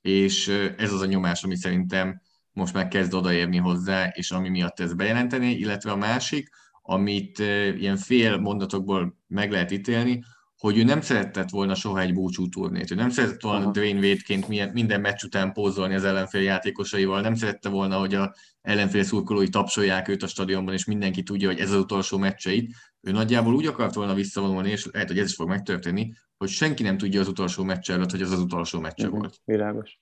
és 0.02 0.48
ez 0.78 0.92
az 0.92 1.02
a 1.02 1.06
nyomás, 1.06 1.44
ami 1.44 1.56
szerintem 1.56 2.22
most 2.52 2.74
már 2.74 2.88
kezd 2.88 3.14
odaérni 3.14 3.58
hozzá, 3.58 4.08
és 4.08 4.32
ami 4.32 4.50
miatt 4.50 4.80
ez 4.80 4.94
bejelenteni, 4.94 5.52
illetve 5.52 5.92
a 5.92 5.96
másik, 5.96 6.50
amit 6.82 7.40
ilyen 7.78 7.98
fél 7.98 8.38
mondatokból 8.38 9.18
meg 9.28 9.52
lehet 9.52 9.72
ítélni, 9.72 10.24
hogy 10.58 10.78
ő 10.78 10.84
nem 10.84 11.02
szeretett 11.02 11.50
volna 11.50 11.76
soha 11.76 12.00
egy 12.00 12.14
búcsú 12.14 12.50
turnét. 12.50 12.92
Ő 12.92 12.96
nem 12.96 13.10
szeretett 13.10 13.42
volna 13.42 13.58
uh-huh. 13.58 13.74
Dwayne 13.74 14.00
Wade-ként 14.00 14.74
minden 14.74 15.02
meccs 15.02 15.24
után 15.24 15.54
pózolni 15.54 15.96
az 15.96 16.04
ellenfél 16.04 16.42
játékosaival, 16.42 17.22
nem 17.22 17.36
szerette 17.36 17.70
volna, 17.70 17.98
hogy 17.98 18.16
a 18.16 18.34
ellenfél 18.62 19.04
szurkolói 19.04 19.50
tapsolják 19.50 20.08
őt 20.08 20.24
a 20.24 20.28
stadionban, 20.28 20.74
és 20.74 20.86
mindenki 20.86 21.24
tudja, 21.24 21.48
hogy 21.48 21.60
ez 21.60 21.72
az 21.72 21.80
utolsó 21.80 22.18
meccseit. 22.18 22.76
Ő 23.02 23.12
nagyjából 23.12 23.54
úgy 23.54 23.66
akart 23.66 23.94
volna 23.94 24.14
visszavonulni, 24.14 24.70
és 24.70 24.88
lehet, 24.92 25.08
hogy 25.08 25.20
ez 25.20 25.30
is 25.30 25.36
fog 25.36 25.48
megtörténni, 25.48 26.14
hogy 26.38 26.50
senki 26.50 26.84
nem 26.84 26.98
tudja 26.98 27.20
az 27.20 27.28
utolsó 27.28 27.64
meccs 27.64 27.92
előtt, 27.92 28.12
hogy 28.12 28.22
ez 28.22 28.32
az 28.32 28.40
utolsó 28.40 28.80
meccse 28.80 29.06
uh-huh. 29.06 29.20
volt. 29.20 29.42
Világos. 29.46 30.00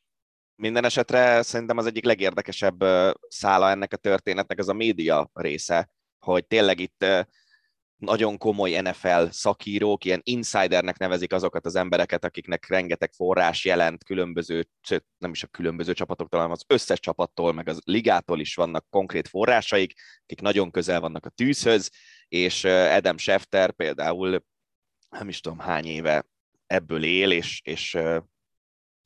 Minden 0.56 0.86
esetre 0.86 1.42
szerintem 1.42 1.78
az 1.78 1.86
egyik 1.86 2.06
legérdekesebb 2.06 2.84
szála 3.28 3.70
ennek 3.70 3.94
a 3.94 3.98
történetnek 3.98 4.60
az 4.60 4.70
a 4.70 4.74
média 4.74 5.30
része, 5.34 5.90
hogy 6.32 6.46
tényleg 6.46 6.80
itt 6.80 7.06
nagyon 8.00 8.38
komoly 8.38 8.82
NFL 8.82 9.26
szakírók, 9.30 10.06
ilyen 10.06 10.22
insidernek 10.24 10.98
nevezik 10.98 11.34
azokat 11.34 11.66
az 11.66 11.76
embereket, 11.76 12.26
akiknek 12.26 12.68
rengeteg 12.68 13.14
forrás 13.14 13.66
jelent 13.66 14.04
különböző, 14.04 14.68
nem 15.18 15.32
is 15.32 15.44
a 15.44 15.48
különböző 15.48 15.94
csapatoktól, 15.94 16.40
hanem 16.40 16.56
az 16.56 16.64
összes 16.68 17.00
csapattól, 17.00 17.54
meg 17.54 17.68
az 17.68 17.80
ligától 17.84 18.40
is 18.40 18.56
vannak 18.56 18.86
konkrét 18.90 19.28
forrásaik, 19.28 19.94
akik 20.24 20.42
nagyon 20.42 20.72
közel 20.72 21.00
vannak 21.00 21.26
a 21.26 21.30
tűzhöz, 21.30 21.92
és 22.28 22.64
Adam 22.64 23.18
Schefter 23.18 23.72
például 23.72 24.44
nem 25.10 25.28
is 25.28 25.40
tudom 25.40 25.60
hány 25.60 25.86
éve 25.86 26.26
ebből 26.66 27.04
él, 27.04 27.32
és, 27.32 27.62
és 27.64 27.98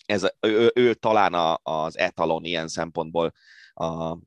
ez, 0.05 0.31
ő, 0.39 0.71
ő 0.75 0.93
talán 0.93 1.33
a, 1.33 1.59
az 1.63 1.97
etalon 1.97 2.43
ilyen 2.43 2.67
szempontból 2.67 3.33
a, 3.73 4.17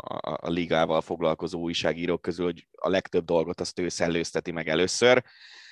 a, 0.00 0.38
a 0.40 0.48
ligával 0.48 1.00
foglalkozó 1.00 1.60
újságírók 1.60 2.22
közül, 2.22 2.44
hogy 2.44 2.66
a 2.76 2.88
legtöbb 2.88 3.24
dolgot 3.24 3.60
azt 3.60 3.78
ő 3.78 3.88
szellőzteti 3.88 4.50
meg 4.50 4.68
először, 4.68 5.24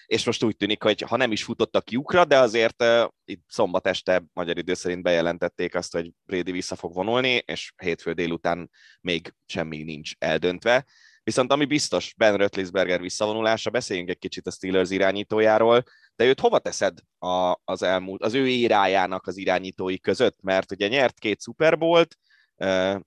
és 0.06 0.24
most 0.24 0.42
úgy 0.42 0.56
tűnik, 0.56 0.82
hogy 0.82 1.00
ha 1.00 1.16
nem 1.16 1.32
is 1.32 1.42
futottak 1.42 1.90
lyukra, 1.90 2.24
de 2.24 2.38
azért 2.38 2.82
uh, 2.82 3.08
itt 3.24 3.44
szombat 3.48 3.86
este 3.86 4.24
magyar 4.32 4.58
idő 4.58 4.74
szerint 4.74 5.02
bejelentették 5.02 5.74
azt, 5.74 5.92
hogy 5.92 6.10
Brady 6.26 6.52
vissza 6.52 6.76
fog 6.76 6.94
vonulni, 6.94 7.42
és 7.46 7.72
hétfő 7.76 8.12
délután 8.12 8.70
még 9.00 9.34
semmi 9.46 9.82
nincs 9.82 10.12
eldöntve. 10.18 10.86
Viszont 11.22 11.52
ami 11.52 11.64
biztos, 11.64 12.14
Ben 12.16 12.36
Rötlisberger 12.36 13.00
visszavonulása, 13.00 13.70
beszéljünk 13.70 14.08
egy 14.08 14.18
kicsit 14.18 14.46
a 14.46 14.50
Steelers 14.50 14.90
irányítójáról, 14.90 15.82
de 16.16 16.24
őt 16.24 16.40
hova 16.40 16.58
teszed 16.58 16.98
a, 17.18 17.56
az 17.64 17.82
elmúlt, 17.82 18.22
az 18.22 18.34
ő 18.34 18.48
érájának 18.48 19.26
az 19.26 19.36
irányítói 19.36 19.98
között? 19.98 20.36
Mert 20.42 20.72
ugye 20.72 20.88
nyert 20.88 21.18
két 21.18 21.42
Super 21.42 21.78
Bowl-t, 21.78 22.18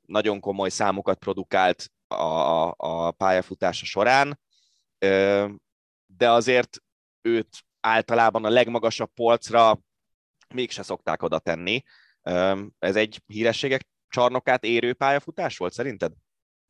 nagyon 0.06 0.40
komoly 0.40 0.70
számokat 0.70 1.20
produkált 1.20 1.92
a, 2.08 2.74
a, 2.78 3.12
pályafutása 3.12 3.86
során, 3.86 4.40
de 6.06 6.30
azért 6.32 6.78
őt 7.22 7.48
általában 7.80 8.46
a 8.46 8.50
legmagasabb 8.50 9.10
polcra 9.14 9.80
mégse 10.54 10.84
szokták 10.84 11.24
oda 11.24 11.40
tenni. 11.40 11.84
Ez 12.80 12.96
egy 12.96 13.22
hírességek 13.28 13.88
csarnokát 14.10 14.64
érő 14.64 14.94
pályafutás 14.94 15.58
volt 15.58 15.74
szerinted? 15.74 16.12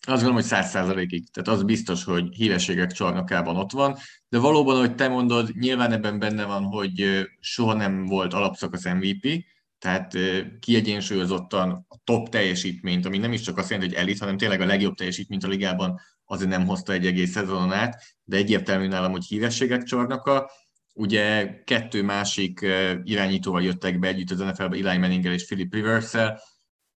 Azt 0.08 0.22
gondolom, 0.22 0.36
hogy 0.36 0.44
száz 0.44 0.70
százalékig. 0.70 1.30
Tehát 1.30 1.60
az 1.60 1.64
biztos, 1.64 2.04
hogy 2.04 2.36
hírességek 2.36 2.92
csarnokában 2.92 3.58
ott 3.58 3.72
van, 3.72 3.98
de 4.30 4.40
valóban, 4.40 4.76
ahogy 4.76 4.96
te 4.96 5.08
mondod, 5.08 5.50
nyilván 5.60 5.92
ebben 5.92 6.20
benne 6.20 6.46
van, 6.46 6.64
hogy 6.64 7.28
soha 7.40 7.74
nem 7.74 8.06
volt 8.06 8.34
alapszakasz 8.34 8.84
MVP, 8.86 9.46
tehát 9.82 10.18
kiegyensúlyozottan 10.60 11.86
a 11.90 11.98
top 12.04 12.30
teljesítményt, 12.30 13.06
ami 13.06 13.18
nem 13.18 13.34
is 13.34 13.42
csak 13.42 13.58
azt 13.58 13.70
jelenti, 13.70 13.94
hogy 13.94 14.04
elit, 14.04 14.20
hanem 14.20 14.38
tényleg 14.38 14.62
a 14.62 14.66
legjobb 14.66 14.96
teljesítményt 14.96 15.44
a 15.44 15.48
ligában 15.48 16.00
azért 16.26 16.50
nem 16.50 16.66
hozta 16.66 16.94
egy 16.94 17.06
egész 17.06 17.32
szezonon 17.32 17.72
át, 17.72 18.04
de 18.24 18.38
egyértelmű 18.38 18.88
nálam, 18.88 19.12
hogy 19.12 19.26
hírességek 19.26 19.84
csarnoka. 19.84 20.52
Ugye 20.94 21.54
kettő 21.64 22.04
másik 22.04 22.66
irányítóval 23.04 23.64
jöttek 23.64 24.00
be 24.00 24.08
együtt 24.08 24.32
az 24.32 24.40
NFL-be, 24.40 24.90
Eli 24.90 24.98
Manninggel 24.98 25.34
és 25.34 25.46
Philip 25.46 25.74
Rivers-szel. 25.74 26.42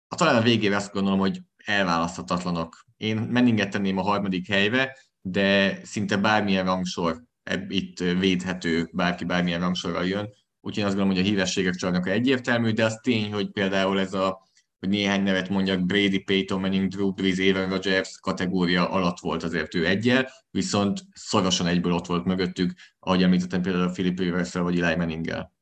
A 0.09 0.15
talán 0.15 0.37
a 0.37 0.43
végére 0.43 0.77
azt 0.77 0.93
gondolom, 0.93 1.19
hogy 1.19 1.41
elválaszthatatlanok. 1.65 2.85
Én 2.97 3.17
Manninget 3.17 3.71
tenném 3.71 3.99
a 3.99 4.03
harmadik 4.03 4.49
helyre, 4.49 4.97
de 5.21 5.79
szinte 5.85 6.17
bármilyen 6.17 6.65
rangsor 6.65 7.23
itt 7.69 7.99
védhető, 7.99 8.89
bárki 8.93 9.25
bármilyen 9.25 9.61
rangsorral 9.61 10.07
jön, 10.07 10.31
úgyhogy 10.63 10.85
azt 10.85 10.95
gondolom, 10.95 11.17
hogy 11.17 11.27
a 11.27 11.31
hívességek 11.31 11.75
csalnak 11.75 12.09
egyértelmű, 12.09 12.71
de 12.71 12.85
az 12.85 12.99
tény, 13.03 13.33
hogy 13.33 13.51
például 13.51 14.01
ez 14.01 14.15
a 14.15 14.51
hogy 14.79 14.91
néhány 14.91 15.23
nevet 15.23 15.49
mondjak, 15.49 15.87
Brady, 15.87 16.19
Peyton 16.19 16.61
Manning, 16.61 16.89
Drew 16.89 17.13
Brees, 17.13 17.39
Aaron 17.39 17.69
Rodgers 17.69 18.19
kategória 18.21 18.91
alatt 18.91 19.19
volt 19.19 19.43
azért 19.43 19.75
ő 19.75 19.87
egyel, 19.87 20.31
viszont 20.51 21.01
szorosan 21.15 21.67
egyből 21.67 21.93
ott 21.93 22.07
volt 22.07 22.25
mögöttük, 22.25 22.73
ahogy 22.99 23.23
említettem 23.23 23.63
például 23.63 23.89
a 23.89 23.91
Philip 23.91 24.19
rivers 24.19 24.53
vagy 24.53 24.81
Eli 24.81 24.97
Manning-gel. 24.97 25.53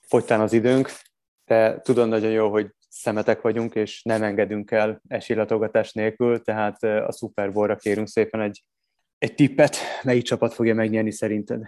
Fogytán 0.00 0.40
az 0.40 0.52
időnk, 0.52 0.90
te 1.44 1.80
tudod 1.82 2.08
nagyon 2.08 2.30
jó, 2.30 2.50
hogy 2.50 2.70
szemetek 2.88 3.40
vagyunk, 3.40 3.74
és 3.74 4.02
nem 4.02 4.22
engedünk 4.22 4.70
el 4.70 5.02
esélylatogatás 5.08 5.92
nélkül, 5.92 6.42
tehát 6.42 6.82
a 6.82 7.12
Super 7.12 7.52
Bowl-ra 7.52 7.76
kérünk 7.76 8.08
szépen 8.08 8.40
egy, 8.40 8.64
egy 9.18 9.34
tippet, 9.34 9.76
melyik 10.02 10.22
csapat 10.22 10.54
fogja 10.54 10.74
megnyerni 10.74 11.12
szerinted? 11.12 11.62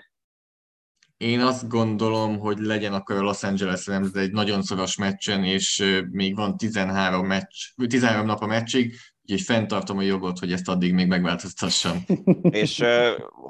Én 1.20 1.40
azt 1.40 1.68
gondolom, 1.68 2.38
hogy 2.38 2.58
legyen 2.58 2.92
akkor 2.92 3.16
a 3.16 3.20
Los 3.20 3.42
Angeles 3.42 3.86
Rams 3.86 4.12
egy 4.12 4.32
nagyon 4.32 4.62
szoros 4.62 4.96
meccsen, 4.96 5.44
és 5.44 6.00
még 6.10 6.34
van 6.34 6.56
13, 6.56 7.26
meccs, 7.26 7.54
13 7.88 8.26
nap 8.26 8.40
a 8.40 8.46
meccsig, 8.46 8.94
úgyhogy 9.22 9.40
fenntartom 9.40 9.98
a 9.98 10.02
jogot, 10.02 10.38
hogy 10.38 10.52
ezt 10.52 10.68
addig 10.68 10.94
még 10.94 11.06
megváltoztassam. 11.06 12.04
És 12.62 12.78
uh, 12.78 12.88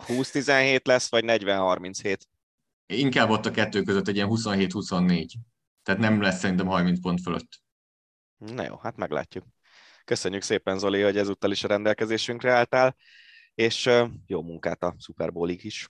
20-17 0.07 0.85
lesz, 0.85 1.11
vagy 1.11 1.25
40-37? 1.27 2.17
Inkább 2.87 3.31
ott 3.31 3.47
a 3.47 3.51
kettő 3.51 3.83
között 3.83 4.09
egy 4.09 4.17
ilyen 4.17 4.29
27-24. 4.31 5.27
Tehát 5.83 6.01
nem 6.01 6.21
lesz 6.21 6.39
szerintem 6.39 6.67
30 6.67 7.01
pont 7.01 7.21
fölött. 7.21 7.63
Na 8.37 8.65
jó, 8.65 8.77
hát 8.83 8.97
meglátjuk. 8.97 9.45
Köszönjük 10.05 10.43
szépen, 10.43 10.79
Zoli, 10.79 11.01
hogy 11.01 11.17
ezúttal 11.17 11.51
is 11.51 11.65
a 11.65 11.69
rendelkezésünkre 11.69 12.53
álltál, 12.53 12.97
és 13.55 13.87
uh, 13.87 14.09
jó 14.27 14.43
munkát 14.43 14.83
a 14.83 14.95
Super 14.99 15.33
Bowlig 15.33 15.65
is. 15.65 15.89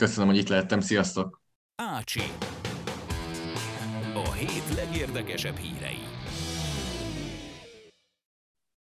Köszönöm, 0.00 0.28
hogy 0.28 0.38
itt 0.38 0.48
lehettem, 0.48 0.80
sziasztok! 0.80 1.42
Ácsi. 1.76 2.20
A 4.14 4.32
hét 4.32 4.74
legérdekesebb 4.76 5.56
hírei. 5.56 5.98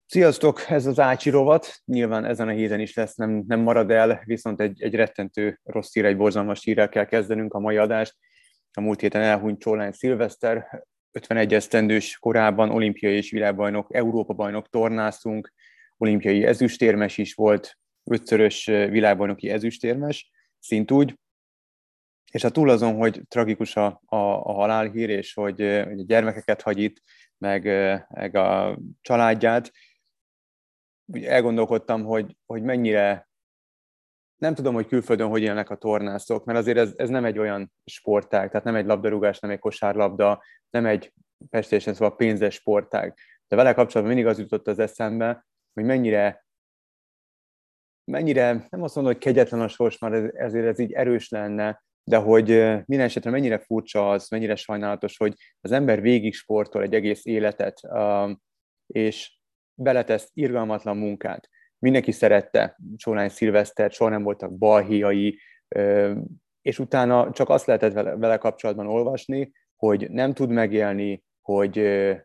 Sziasztok, 0.06 0.64
ez 0.68 0.86
az 0.86 0.98
Ácsi 0.98 1.30
rovat. 1.30 1.82
Nyilván 1.84 2.24
ezen 2.24 2.48
a 2.48 2.50
héten 2.50 2.80
is 2.80 2.94
lesz, 2.94 3.14
nem, 3.14 3.44
nem 3.46 3.60
marad 3.60 3.90
el, 3.90 4.22
viszont 4.24 4.60
egy, 4.60 4.82
egy 4.82 4.94
rettentő 4.94 5.60
rossz 5.64 5.92
hír, 5.92 6.04
egy 6.04 6.16
borzalmas 6.16 6.64
hírrel 6.64 6.88
kell 6.88 7.04
kezdenünk 7.04 7.54
a 7.54 7.58
mai 7.58 7.76
adást. 7.76 8.16
A 8.72 8.80
múlt 8.80 9.00
héten 9.00 9.22
elhunyt 9.22 9.60
Csolány 9.60 9.92
Szilveszter, 9.92 10.84
51 11.10 11.54
esztendős 11.54 12.18
korában 12.18 12.70
olimpiai 12.70 13.16
és 13.16 13.30
világbajnok, 13.30 13.94
Európa-bajnok 13.94 14.68
tornászunk, 14.68 15.52
olimpiai 15.96 16.44
ezüstérmes 16.44 17.18
is 17.18 17.34
volt, 17.34 17.78
ötszörös 18.04 18.64
világbajnoki 18.64 19.50
ezüstérmes, 19.50 20.30
szintúgy. 20.58 21.18
És 22.32 22.44
a 22.44 22.50
túl 22.50 22.70
azon, 22.70 22.96
hogy 22.96 23.22
tragikus 23.28 23.76
a, 23.76 23.86
a, 24.04 24.16
a 24.16 24.52
halálhír, 24.52 25.10
és 25.10 25.34
hogy, 25.34 25.58
hogy 25.60 26.00
a 26.00 26.04
gyermekeket 26.06 26.62
hagy 26.62 26.78
itt, 26.78 27.02
meg, 27.38 27.64
meg 28.08 28.34
a 28.34 28.78
családját, 29.00 29.72
úgy 31.12 31.24
elgondolkodtam, 31.24 32.04
hogy, 32.04 32.36
hogy 32.46 32.62
mennyire, 32.62 33.28
nem 34.36 34.54
tudom, 34.54 34.74
hogy 34.74 34.86
külföldön 34.86 35.28
hogy 35.28 35.42
élnek 35.42 35.70
a 35.70 35.76
tornászok, 35.76 36.44
mert 36.44 36.58
azért 36.58 36.78
ez, 36.78 36.92
ez 36.96 37.08
nem 37.08 37.24
egy 37.24 37.38
olyan 37.38 37.72
sportág, 37.84 38.50
tehát 38.50 38.64
nem 38.64 38.74
egy 38.74 38.86
labdarúgás, 38.86 39.38
nem 39.38 39.50
egy 39.50 39.58
kosárlabda, 39.58 40.42
nem 40.70 40.86
egy 40.86 41.12
festésen 41.50 41.94
szóval 41.94 42.16
pénzes 42.16 42.54
sportág. 42.54 43.18
De 43.48 43.56
vele 43.56 43.72
kapcsolatban 43.72 44.14
mindig 44.14 44.32
az 44.32 44.38
jutott 44.38 44.66
az 44.66 44.78
eszembe, 44.78 45.46
hogy 45.74 45.84
mennyire 45.84 46.46
mennyire, 48.08 48.66
nem 48.68 48.82
azt 48.82 48.94
mondom, 48.94 49.12
hogy 49.12 49.22
kegyetlen 49.22 49.60
a 49.60 49.68
sors, 49.68 49.98
mert 49.98 50.34
ezért 50.36 50.66
ez 50.66 50.78
így 50.78 50.92
erős 50.92 51.28
lenne, 51.28 51.82
de 52.04 52.16
hogy 52.16 52.46
minden 52.84 53.06
esetre 53.06 53.30
mennyire 53.30 53.58
furcsa 53.58 54.10
az, 54.10 54.28
mennyire 54.28 54.56
sajnálatos, 54.56 55.16
hogy 55.16 55.34
az 55.60 55.72
ember 55.72 56.00
végig 56.00 56.34
sportol 56.34 56.82
egy 56.82 56.94
egész 56.94 57.24
életet, 57.24 57.80
és 58.86 59.38
beletesz 59.74 60.30
irgalmatlan 60.32 60.96
munkát. 60.96 61.48
Mindenki 61.78 62.12
szerette 62.12 62.78
Csólány 62.96 63.28
Szilvesztert, 63.28 63.92
soha 63.92 64.10
nem 64.10 64.22
voltak 64.22 64.58
balhéjai, 64.58 65.38
és 66.62 66.78
utána 66.78 67.30
csak 67.32 67.48
azt 67.48 67.66
lehetett 67.66 67.92
vele, 67.92 68.16
vele 68.16 68.36
kapcsolatban 68.36 68.86
olvasni, 68.86 69.52
hogy 69.76 70.10
nem 70.10 70.34
tud 70.34 70.50
megélni, 70.50 71.24
hogy 71.42 71.74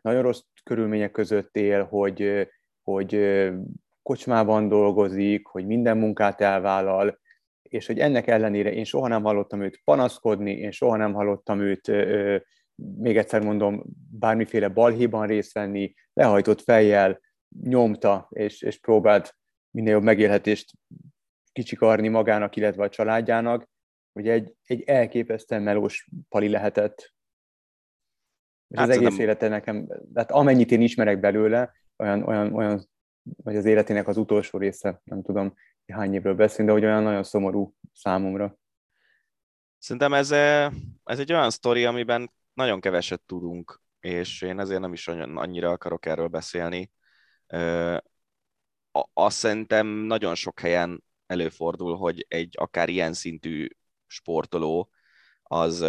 nagyon 0.02 0.22
rossz 0.22 0.40
körülmények 0.62 1.10
között 1.10 1.56
él, 1.56 1.84
hogy, 1.84 2.48
hogy 2.82 3.14
kocsmában 4.04 4.68
dolgozik, 4.68 5.46
hogy 5.46 5.66
minden 5.66 5.98
munkát 5.98 6.40
elvállal, 6.40 7.18
és 7.62 7.86
hogy 7.86 7.98
ennek 7.98 8.26
ellenére 8.26 8.72
én 8.72 8.84
soha 8.84 9.08
nem 9.08 9.22
hallottam 9.22 9.62
őt 9.62 9.80
panaszkodni, 9.84 10.50
én 10.50 10.70
soha 10.70 10.96
nem 10.96 11.12
hallottam 11.12 11.60
őt, 11.60 11.86
még 12.76 13.16
egyszer 13.16 13.42
mondom, 13.42 13.84
bármiféle 14.10 14.68
balhéban 14.68 15.26
részt 15.26 15.52
venni, 15.52 15.94
lehajtott 16.12 16.60
fejjel, 16.60 17.20
nyomta, 17.62 18.28
és, 18.30 18.62
és 18.62 18.78
próbált 18.78 19.36
minél 19.70 19.92
jobb 19.92 20.02
megélhetést 20.02 20.72
kicsikarni 21.52 22.08
magának, 22.08 22.56
illetve 22.56 22.84
a 22.84 22.88
családjának, 22.88 23.68
hogy 24.12 24.28
egy, 24.28 24.54
egy 24.64 24.82
elképesztően 24.82 25.62
melós 25.62 26.08
pali 26.28 26.48
lehetett. 26.48 27.14
És 28.68 28.78
hát 28.78 28.88
az 28.88 28.96
egész 28.96 29.08
nem... 29.08 29.20
élete 29.20 29.48
nekem, 29.48 29.86
tehát 30.14 30.30
amennyit 30.30 30.70
én 30.70 30.80
ismerek 30.80 31.20
belőle, 31.20 31.72
olyan, 31.96 32.22
olyan, 32.22 32.54
olyan 32.54 32.92
vagy 33.24 33.56
az 33.56 33.64
életének 33.64 34.08
az 34.08 34.16
utolsó 34.16 34.58
része, 34.58 35.00
nem 35.04 35.22
tudom, 35.22 35.54
hány 35.86 36.14
évről 36.14 36.34
beszélni, 36.34 36.70
de 36.70 36.76
hogy 36.76 36.84
olyan 36.84 37.02
nagyon 37.02 37.22
szomorú 37.22 37.74
számomra. 37.92 38.58
Szerintem 39.78 40.12
ez, 40.12 40.30
eh, 40.30 40.70
ez 41.04 41.18
egy 41.18 41.32
olyan 41.32 41.50
sztori, 41.50 41.84
amiben 41.84 42.30
nagyon 42.52 42.80
keveset 42.80 43.22
tudunk, 43.26 43.82
és 44.00 44.42
én 44.42 44.60
ezért 44.60 44.80
nem 44.80 44.92
is 44.92 45.08
annyira 45.08 45.70
akarok 45.70 46.06
erről 46.06 46.28
beszélni. 46.28 46.90
Azt 49.12 49.36
szerintem 49.36 49.86
nagyon 49.86 50.34
sok 50.34 50.60
helyen 50.60 51.04
előfordul, 51.26 51.96
hogy 51.96 52.26
egy 52.28 52.54
akár 52.58 52.88
ilyen 52.88 53.12
szintű 53.12 53.68
sportoló 54.06 54.90
az, 55.42 55.80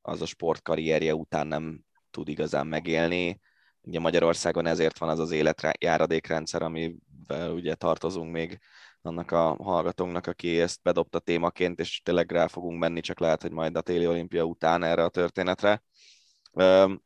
az 0.00 0.22
a 0.22 0.26
sportkarrierje 0.26 1.14
után 1.14 1.46
nem 1.46 1.80
tud 2.10 2.28
igazán 2.28 2.66
megélni, 2.66 3.40
Ugye 3.82 4.00
Magyarországon 4.00 4.66
ezért 4.66 4.98
van 4.98 5.08
az 5.08 5.18
az 5.18 5.30
életjáradékrendszer, 5.30 6.62
amivel 6.62 7.52
ugye 7.52 7.74
tartozunk 7.74 8.32
még 8.32 8.58
annak 9.02 9.30
a 9.30 9.56
hallgatónknak, 9.62 10.26
aki 10.26 10.60
ezt 10.60 10.82
bedobta 10.82 11.18
témaként, 11.18 11.80
és 11.80 12.00
tényleg 12.04 12.30
rá 12.30 12.46
fogunk 12.46 12.78
menni, 12.78 13.00
csak 13.00 13.20
lehet, 13.20 13.42
hogy 13.42 13.52
majd 13.52 13.76
a 13.76 13.80
téli 13.80 14.06
olimpia 14.06 14.44
után 14.44 14.82
erre 14.82 15.04
a 15.04 15.08
történetre. 15.08 15.82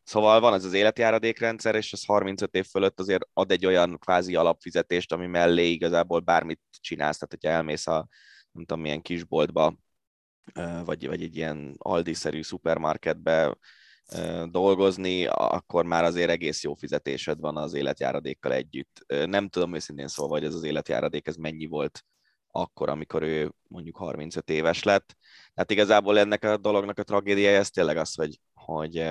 Szóval 0.05 0.41
van 0.41 0.55
ez 0.55 0.65
az 0.65 0.73
életjáradékrendszer, 0.73 1.75
és 1.75 1.93
ez 1.93 2.05
35 2.05 2.55
év 2.55 2.67
fölött 2.67 3.01
azért 3.01 3.29
ad 3.33 3.51
egy 3.51 3.67
olyan 3.67 3.99
kvázi 3.99 4.35
alapfizetést, 4.35 5.13
ami 5.13 5.27
mellé 5.27 5.71
igazából 5.71 6.21
bármit 6.21 6.61
csinálsz, 6.71 7.19
tehát 7.19 7.35
hogyha 7.35 7.57
elmész 7.57 7.87
a 7.87 8.09
nem 8.53 8.65
tudom 8.65 8.83
milyen 8.83 9.03
kisboltba, 9.03 9.77
vagy, 10.85 11.07
vagy 11.07 11.23
egy 11.23 11.37
ilyen 11.37 11.75
Aldi-szerű 11.79 12.43
szupermarketbe, 12.43 13.57
dolgozni, 14.51 15.27
akkor 15.27 15.85
már 15.85 16.05
azért 16.05 16.31
egész 16.31 16.63
jó 16.63 16.75
fizetésed 16.75 17.41
van 17.41 17.57
az 17.57 17.75
életjáradékkal 17.75 18.53
együtt. 18.53 19.05
Nem 19.07 19.49
tudom 19.49 19.75
őszintén 19.75 20.09
szólva, 20.09 20.35
hogy 20.35 20.45
ez 20.45 20.55
az 20.55 20.63
életjáradék 20.63 21.27
ez 21.27 21.37
mennyi 21.37 21.67
volt 21.67 22.05
akkor, 22.47 22.89
amikor 22.89 23.23
ő 23.23 23.53
mondjuk 23.69 23.97
35 23.97 24.51
éves 24.51 24.83
lett. 24.83 25.17
Tehát 25.55 25.71
igazából 25.71 26.19
ennek 26.19 26.45
a 26.45 26.57
dolognak 26.57 26.99
a 26.99 27.03
tragédiája 27.03 27.59
ez 27.59 27.71
tényleg 27.71 27.97
az, 27.97 28.15
hogy, 28.15 28.41
hogy 28.55 29.05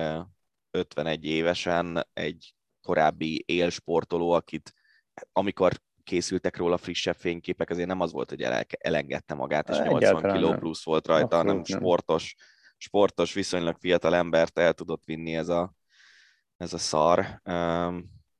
51 0.70 1.24
évesen 1.24 2.08
egy 2.12 2.54
korábbi 2.80 3.42
élsportoló, 3.46 4.30
akit 4.30 4.74
amikor 5.32 5.72
készültek 6.04 6.56
róla 6.56 6.76
frissebb 6.76 7.16
fényképek, 7.16 7.70
azért 7.70 7.88
nem 7.88 8.00
az 8.00 8.12
volt, 8.12 8.28
hogy 8.28 8.42
elengedte 8.78 9.34
magát, 9.34 9.68
és 9.68 9.78
80 9.78 10.22
kg 10.22 10.58
plusz 10.58 10.84
volt 10.84 11.06
rajta, 11.06 11.24
Abszolút 11.36 11.46
hanem 11.46 11.64
sportos, 11.64 12.34
sportos, 12.82 13.32
viszonylag 13.32 13.76
fiatal 13.78 14.14
embert 14.14 14.58
el 14.58 14.72
tudott 14.72 15.04
vinni 15.04 15.36
ez 15.36 15.48
a, 15.48 15.72
ez 16.56 16.72
a 16.72 16.78
szar. 16.78 17.18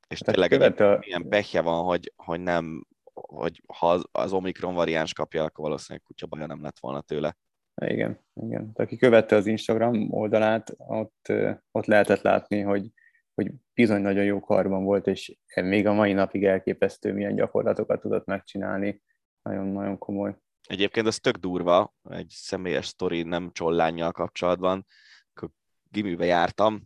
És 0.09 0.22
hát 0.24 0.34
tényleg 0.34 0.80
a... 0.80 0.99
ilyen 1.01 1.28
pehje 1.28 1.61
van, 1.61 1.84
hogy, 1.84 2.12
hogy 2.16 2.40
nem, 2.40 2.86
hogy 3.12 3.62
ha 3.66 4.01
az 4.12 4.32
Omikron 4.32 4.74
variáns 4.74 5.12
kapja, 5.12 5.45
akkor 5.45 5.64
valószínűleg 5.64 6.07
kutya 6.07 6.26
baja 6.26 6.47
nem 6.47 6.62
lett 6.62 6.78
volna 6.78 7.01
tőle. 7.01 7.36
Igen, 7.74 8.18
igen. 8.34 8.70
Aki 8.74 8.97
követte 8.97 9.36
az 9.36 9.47
Instagram 9.47 10.12
oldalát, 10.12 10.74
ott, 10.76 11.32
ott 11.70 11.86
lehetett 11.86 12.22
látni, 12.22 12.61
hogy, 12.61 12.90
hogy 13.34 13.53
bizony 13.74 14.01
nagyon 14.01 14.24
jó 14.24 14.40
karban 14.40 14.84
volt, 14.84 15.07
és 15.07 15.36
még 15.55 15.86
a 15.86 15.93
mai 15.93 16.12
napig 16.12 16.45
elképesztő, 16.45 17.12
milyen 17.12 17.34
gyakorlatokat 17.34 18.01
tudott 18.01 18.26
megcsinálni. 18.26 19.03
Nagyon-nagyon 19.43 19.99
komoly. 19.99 20.36
Egyébként 20.72 21.06
ez 21.06 21.18
tök 21.18 21.36
durva, 21.36 21.94
egy 22.10 22.28
személyes 22.28 22.86
sztori 22.86 23.22
nem 23.22 23.50
csollányjal 23.52 24.12
kapcsolatban. 24.12 24.86
Akkor 25.32 25.50
giműbe 25.90 26.24
jártam, 26.24 26.82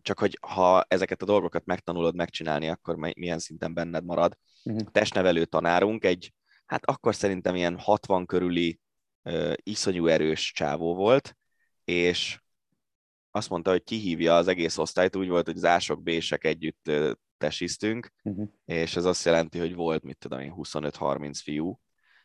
csak 0.00 0.18
hogy 0.18 0.38
ha 0.40 0.84
ezeket 0.88 1.22
a 1.22 1.24
dolgokat 1.24 1.64
megtanulod 1.64 2.14
megcsinálni, 2.14 2.68
akkor 2.68 2.96
milyen 2.96 3.38
szinten 3.38 3.74
benned 3.74 4.04
marad. 4.04 4.36
Uh-huh. 4.64 4.90
Testnevelő 4.90 5.44
tanárunk 5.44 6.04
egy, 6.04 6.34
hát 6.66 6.84
akkor 6.84 7.14
szerintem 7.14 7.54
ilyen 7.54 7.78
60 7.78 8.26
körüli 8.26 8.80
uh, 9.22 9.52
iszonyú 9.56 10.06
erős 10.06 10.52
csávó 10.52 10.94
volt, 10.94 11.36
és 11.84 12.40
azt 13.30 13.48
mondta, 13.48 13.70
hogy 13.70 13.82
kihívja 13.82 14.36
az 14.36 14.48
egész 14.48 14.78
osztályt, 14.78 15.16
úgy 15.16 15.28
volt, 15.28 15.46
hogy 15.46 15.56
az 15.56 15.64
ások 15.64 16.02
bések 16.02 16.44
együtt 16.44 16.88
uh, 16.88 17.12
tesisztünk, 17.38 18.12
uh-huh. 18.22 18.48
és 18.64 18.96
ez 18.96 19.04
azt 19.04 19.24
jelenti, 19.24 19.58
hogy 19.58 19.74
volt, 19.74 20.02
mit 20.02 20.18
tudom 20.18 20.40
én, 20.40 20.54
25-30 20.56 21.40
fiú, 21.42 21.80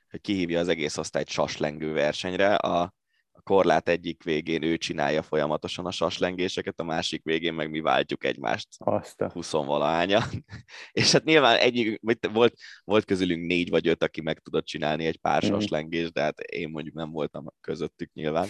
hogy 0.10 0.22
kihívja 0.22 0.60
az 0.60 0.68
egész 0.68 0.98
osztályt 0.98 1.30
saslengő 1.30 1.94
versenyre. 1.94 2.56
A, 2.56 2.94
a 3.32 3.42
korlát 3.42 3.90
egyik 3.90 4.24
végén 4.24 4.64
ő 4.64 4.78
csinálja 4.78 5.22
folyamatosan 5.22 5.86
a 5.86 5.92
saslengéseket, 5.92 6.80
a 6.80 6.84
másik 6.84 7.24
végén 7.24 7.54
meg 7.54 7.70
mi 7.70 7.80
váltjuk 7.80 8.24
egymást 8.26 8.68
Azt 8.78 9.22
a... 9.22 9.32
20 9.32 9.52
valahánya. 9.52 10.24
És 10.92 11.12
hát 11.12 11.24
nyilván 11.24 11.58
egyik, 11.58 12.02
volt, 12.32 12.54
volt 12.84 13.06
közülünk 13.06 13.48
négy 13.48 13.70
vagy 13.70 13.88
öt, 13.88 14.04
aki 14.04 14.22
meg 14.22 14.40
tudott 14.40 14.66
csinálni 14.66 15.06
egy 15.06 15.18
pár 15.18 15.44
Mhm. 15.44 15.52
saslengést, 15.52 16.14
de 16.14 16.22
hát 16.22 16.40
én 16.40 16.70
mondjuk 16.70 16.96
nem 16.96 17.12
voltam 17.12 17.46
közöttük 17.62 18.14
nyilván. 18.14 18.48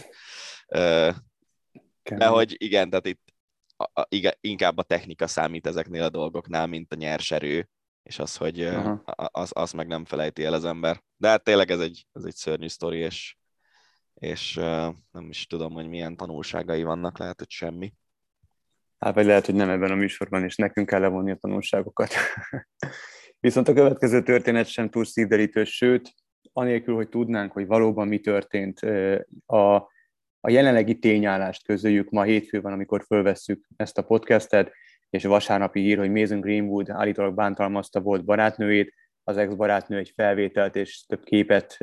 De 2.03 2.25
hogy 2.27 2.55
igen, 2.57 2.89
tehát 2.89 3.05
itt 3.07 3.21
a, 3.75 4.01
a, 4.01 4.07
inkább 4.41 4.77
a 4.77 4.83
technika 4.83 5.27
számít 5.27 5.67
ezeknél 5.67 6.03
a 6.03 6.09
dolgoknál, 6.09 6.67
mint 6.67 6.93
a 6.93 6.95
nyerserő, 6.95 7.69
és 8.07 8.19
az, 8.19 8.35
hogy 8.35 8.61
Aha. 8.61 9.01
az, 9.31 9.51
az 9.53 9.71
meg 9.71 9.87
nem 9.87 10.05
felejti 10.05 10.43
el 10.43 10.53
az 10.53 10.65
ember. 10.65 11.01
De 11.17 11.27
hát 11.27 11.43
tényleg 11.43 11.71
ez 11.71 11.79
egy, 11.79 12.05
ez 12.13 12.23
egy 12.23 12.35
szörnyű 12.35 12.67
sztori, 12.67 12.97
és, 12.97 13.37
és 14.13 14.53
nem 15.11 15.29
is 15.29 15.47
tudom, 15.47 15.73
hogy 15.73 15.87
milyen 15.87 16.15
tanulságai 16.15 16.83
vannak, 16.83 17.17
lehet, 17.17 17.39
hogy 17.39 17.49
semmi. 17.49 17.93
Hát 18.99 19.13
vagy 19.13 19.25
lehet, 19.25 19.45
hogy 19.45 19.55
nem 19.55 19.69
ebben 19.69 19.91
a 19.91 19.95
műsorban, 19.95 20.43
és 20.43 20.55
nekünk 20.55 20.87
kell 20.87 20.99
levonni 20.99 21.31
a 21.31 21.35
tanulságokat. 21.35 22.13
Viszont 23.39 23.67
a 23.67 23.73
következő 23.73 24.23
történet 24.23 24.67
sem 24.67 24.89
túl 24.89 25.05
szívderítő, 25.05 25.63
sőt, 25.63 26.13
anélkül, 26.53 26.95
hogy 26.95 27.09
tudnánk, 27.09 27.51
hogy 27.51 27.67
valóban 27.67 28.07
mi 28.07 28.19
történt, 28.19 28.79
a, 29.45 29.75
a 30.39 30.49
jelenlegi 30.49 30.99
tényállást 30.99 31.63
közöljük 31.63 32.09
ma 32.09 32.23
hétfő 32.23 32.61
van, 32.61 32.73
amikor 32.73 33.03
fölvesszük 33.05 33.67
ezt 33.75 33.97
a 33.97 34.03
podcastet, 34.03 34.71
és 35.09 35.23
vasárnapi 35.23 35.81
hír, 35.81 35.97
hogy 35.97 36.11
Mason 36.11 36.39
Greenwood 36.39 36.89
állítólag 36.89 37.33
bántalmazta 37.33 37.99
volt 38.01 38.25
barátnőjét, 38.25 38.93
az 39.23 39.37
ex-barátnő 39.37 39.97
egy 39.97 40.11
felvételt 40.15 40.75
és 40.75 41.05
több 41.05 41.23
képet 41.23 41.77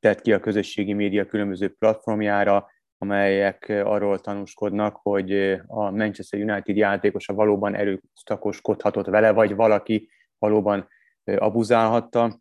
tett 0.00 0.20
ki 0.20 0.32
a 0.32 0.40
közösségi 0.40 0.92
média 0.92 1.26
különböző 1.26 1.68
platformjára, 1.68 2.70
amelyek 2.98 3.68
arról 3.68 4.18
tanúskodnak, 4.18 4.96
hogy 5.02 5.32
a 5.66 5.90
Manchester 5.90 6.40
United 6.40 6.76
játékosa 6.76 7.34
valóban 7.34 7.74
erőszakoskodhatott 7.74 9.06
vele, 9.06 9.30
vagy 9.30 9.54
valaki 9.54 10.10
valóban 10.38 10.88
abuzálhatta. 11.24 12.40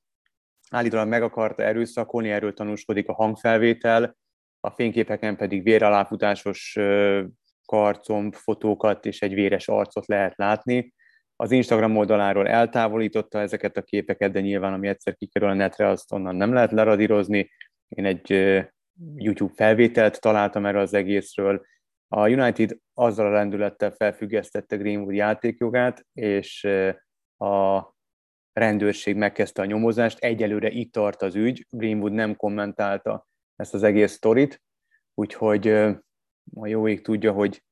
Állítólag 0.70 1.08
meg 1.08 1.24
akarta 1.24 1.64
erőszakolni, 1.64 2.32
erről 2.32 2.54
tanúskodik 2.54 3.08
a 3.08 3.14
hangfelvétel, 3.14 4.18
a 4.60 4.70
fényképeken 4.70 5.36
pedig 5.36 5.64
véraláfutásos 5.64 6.78
karcomb 7.66 8.36
fotókat 8.36 9.06
és 9.06 9.22
egy 9.22 9.34
véres 9.34 9.68
arcot 9.68 10.08
lehet 10.08 10.36
látni. 10.36 10.94
Az 11.36 11.52
Instagram 11.52 11.98
oldaláról 11.98 12.48
eltávolította 12.48 13.40
ezeket 13.40 13.78
a 13.78 13.82
képeket, 13.82 14.32
de 14.32 14.42
nyilván 14.42 14.74
ami 14.74 14.88
egyszer 14.88 15.16
kikerül 15.16 15.50
a 15.50 15.54
netre, 15.54 15.88
azt 15.88 16.12
onnan 16.12 16.36
nem 16.36 16.54
lehet 16.54 16.72
leradírozni. 16.72 17.52
Én 17.88 18.06
egy 18.06 18.30
YouTube 19.16 19.54
felvételt 19.56 20.22
találtam 20.22 20.66
erről 20.66 20.82
az 20.82 20.94
egészről. 20.94 21.66
A 22.08 22.30
United 22.30 22.78
azzal 22.94 23.26
a 23.26 23.32
lendülettel 23.32 23.92
felfüggesztette 23.92 24.76
Greenwood 24.76 25.14
játékjogát, 25.14 26.06
és 26.14 26.64
a 27.38 27.92
rendőrség 28.54 29.16
megkezdte 29.16 29.62
a 29.62 29.66
nyomozást. 29.66 30.20
Egyelőre 30.20 30.70
itt 30.70 30.92
tart 30.92 31.22
az 31.22 31.36
ügy, 31.36 31.66
Greenwood 31.70 32.12
nem 32.12 32.36
kommentálta 32.36 33.28
ezt 33.56 33.74
az 33.74 33.84
egész 33.84 34.12
sztorit, 34.12 34.62
úgyhogy 35.14 35.68
a 36.56 36.68
jó 36.68 36.88
ég 36.88 37.02
tudja, 37.02 37.32
hogy, 37.32 37.64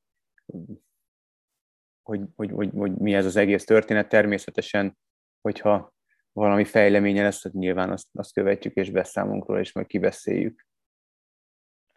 hogy, 2.02 2.20
hogy, 2.34 2.50
hogy, 2.50 2.70
hogy 2.74 2.96
mi 2.96 3.14
ez 3.14 3.26
az 3.26 3.36
egész 3.36 3.64
történet. 3.64 4.08
Természetesen, 4.08 4.98
hogyha 5.40 5.94
valami 6.32 6.64
fejleménye 6.64 7.22
lesz, 7.22 7.42
hát 7.42 7.52
nyilván 7.52 7.90
azt, 7.90 8.08
azt 8.12 8.32
követjük 8.32 8.74
és 8.74 8.90
beszámunk 8.90 9.46
róla, 9.46 9.60
és 9.60 9.72
majd 9.72 9.86
kibeszéljük. 9.86 10.66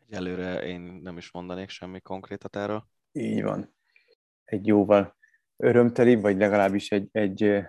Egyelőre 0.07 0.61
én 0.61 0.81
nem 0.81 1.17
is 1.17 1.31
mondanék 1.31 1.69
semmi 1.69 1.99
konkrétat 1.99 2.55
erről. 2.55 2.87
Így 3.11 3.43
van. 3.43 3.75
Egy 4.43 4.67
jóval 4.67 5.17
örömteli, 5.57 6.15
vagy 6.15 6.37
legalábbis 6.37 6.91
egy, 6.91 7.09
egy 7.11 7.63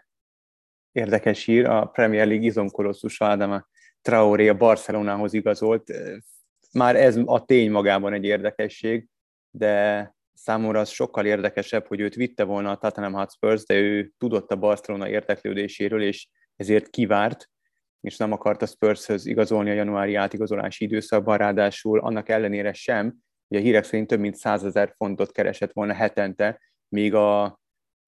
érdekes 0.93 1.45
hír. 1.45 1.67
A 1.67 1.87
Premier 1.87 2.27
League 2.27 2.47
izomkolosszus 2.47 3.21
Adama 3.21 3.69
Traoré 4.01 4.49
a 4.49 4.57
Barcelonához 4.57 5.33
igazolt. 5.33 5.93
Már 6.77 6.97
ez 6.97 7.19
a 7.25 7.45
tény 7.45 7.71
magában 7.71 8.13
egy 8.13 8.25
érdekesség, 8.25 9.09
de 9.51 10.15
számomra 10.33 10.81
az 10.81 10.89
sokkal 10.89 11.27
érdekesebb, 11.27 11.87
hogy 11.87 12.01
őt 12.01 12.15
vitte 12.15 12.45
volna 12.45 12.71
a 12.71 12.77
Tottenham 12.77 13.13
Hotspurs, 13.13 13.65
de 13.65 13.75
ő 13.75 14.13
tudott 14.19 14.51
a 14.51 14.57
Barcelona 14.57 15.09
érdeklődéséről, 15.09 16.03
és 16.03 16.29
ezért 16.57 16.91
kivárt, 16.91 17.51
és 18.01 18.17
nem 18.17 18.33
akart 18.33 18.63
a 18.63 18.67
Spurshöz 18.67 19.27
igazolni 19.27 19.71
a 19.71 19.75
januári 19.75 20.15
átigazolási 20.15 20.85
időszakban, 20.85 21.37
ráadásul 21.37 22.01
annak 22.01 22.29
ellenére 22.29 22.73
sem, 22.73 23.15
hogy 23.49 23.59
a 23.59 23.61
hírek 23.61 23.85
szerint 23.85 24.09
több 24.09 24.21
mint 24.21 24.37
100 24.37 24.65
ezer 24.65 24.95
fontot 24.97 25.33
keresett 25.33 25.73
volna 25.73 25.93
hetente, 25.93 26.61
míg 26.89 27.15
a, 27.15 27.43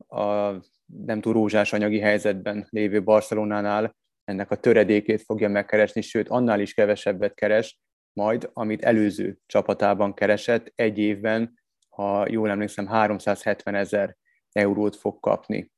a 0.06 0.54
nem 0.86 1.20
túl 1.20 1.32
rózsás 1.32 1.72
anyagi 1.72 1.98
helyzetben 1.98 2.66
lévő 2.70 3.02
Barcelonánál 3.02 3.96
ennek 4.24 4.50
a 4.50 4.56
töredékét 4.56 5.22
fogja 5.22 5.48
megkeresni, 5.48 6.00
sőt, 6.00 6.28
annál 6.28 6.60
is 6.60 6.74
kevesebbet 6.74 7.34
keres, 7.34 7.78
majd, 8.18 8.50
amit 8.52 8.82
előző 8.82 9.38
csapatában 9.46 10.14
keresett, 10.14 10.72
egy 10.74 10.98
évben, 10.98 11.58
ha 11.88 12.30
jól 12.30 12.50
emlékszem, 12.50 12.86
370 12.86 13.74
ezer 13.74 14.16
eurót 14.52 14.96
fog 14.96 15.20
kapni. 15.20 15.72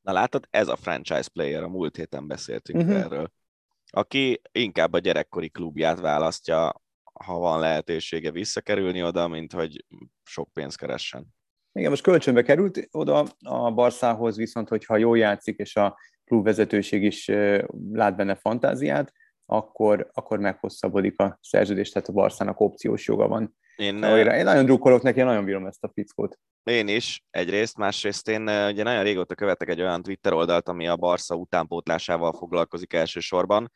Na 0.00 0.12
látod, 0.12 0.46
ez 0.50 0.68
a 0.68 0.76
franchise 0.76 1.28
player, 1.32 1.62
a 1.62 1.68
múlt 1.68 1.96
héten 1.96 2.26
beszéltünk 2.26 2.82
uh-huh. 2.82 2.98
erről, 2.98 3.32
aki 3.86 4.40
inkább 4.52 4.92
a 4.92 4.98
gyerekkori 4.98 5.48
klubját 5.48 6.00
választja, 6.00 6.82
ha 7.24 7.38
van 7.38 7.60
lehetősége 7.60 8.30
visszakerülni 8.30 9.02
oda, 9.02 9.28
mint 9.28 9.52
hogy 9.52 9.84
sok 10.22 10.52
pénzt 10.52 10.78
keressen. 10.78 11.26
Igen, 11.72 11.90
most 11.90 12.02
kölcsönbe 12.02 12.42
került 12.42 12.88
oda 12.90 13.26
a 13.44 13.70
Barszához, 13.70 14.36
viszont 14.36 14.68
hogyha 14.68 14.96
jól 14.96 15.18
játszik, 15.18 15.58
és 15.58 15.76
a 15.76 15.98
klubvezetőség 16.24 17.02
is 17.02 17.26
lát 17.92 18.16
benne 18.16 18.34
fantáziát, 18.34 19.12
akkor, 19.50 20.10
akkor 20.12 20.38
meghosszabbodik 20.38 21.18
a 21.18 21.38
szerződés, 21.42 21.90
tehát 21.90 22.08
a 22.08 22.12
Barszának 22.12 22.60
opciós 22.60 23.06
joga 23.06 23.28
van. 23.28 23.56
Én, 23.76 24.02
én 24.02 24.44
nagyon 24.44 24.64
drukkolok 24.64 25.02
neki, 25.02 25.20
nagyon 25.20 25.44
bírom 25.44 25.66
ezt 25.66 25.84
a 25.84 25.90
fickót. 25.94 26.38
Én 26.62 26.88
is, 26.88 27.24
egyrészt, 27.30 27.76
másrészt 27.76 28.28
én 28.28 28.42
ugye 28.42 28.82
nagyon 28.82 29.02
régóta 29.02 29.34
követek 29.34 29.68
egy 29.68 29.80
olyan 29.80 30.02
Twitter 30.02 30.32
oldalt, 30.32 30.68
ami 30.68 30.88
a 30.88 30.96
Barca 30.96 31.34
utánpótlásával 31.34 32.32
foglalkozik 32.32 32.92
elsősorban, 32.92 33.72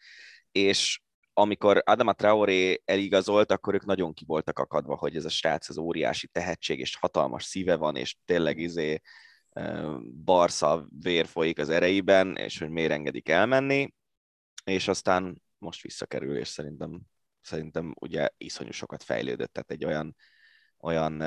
és 0.52 1.00
amikor 1.32 1.82
Adama 1.84 2.12
Traoré 2.12 2.82
eligazolt, 2.84 3.52
akkor 3.52 3.74
ők 3.74 3.84
nagyon 3.84 4.12
ki 4.12 4.24
voltak 4.26 4.58
akadva, 4.58 4.96
hogy 4.96 5.16
ez 5.16 5.24
a 5.24 5.28
srác 5.28 5.68
az 5.68 5.78
óriási 5.78 6.26
tehetség, 6.26 6.78
és 6.78 6.96
hatalmas 6.96 7.44
szíve 7.44 7.76
van, 7.76 7.96
és 7.96 8.16
tényleg 8.24 8.58
izé 8.58 9.00
Barca 10.24 10.86
vér 11.02 11.26
folyik 11.26 11.58
az 11.58 11.68
ereiben, 11.68 12.36
és 12.36 12.58
hogy 12.58 12.70
miért 12.70 12.92
engedik 12.92 13.28
elmenni, 13.28 13.94
és 14.64 14.88
aztán 14.88 15.42
most 15.64 15.82
visszakerül, 15.82 16.36
és 16.36 16.48
szerintem, 16.48 17.00
szerintem 17.40 17.94
ugye 18.00 18.28
iszonyú 18.36 18.70
sokat 18.70 19.02
fejlődött, 19.02 19.52
tehát 19.52 19.70
egy 19.70 19.84
olyan 19.84 20.16
olyan 20.84 21.22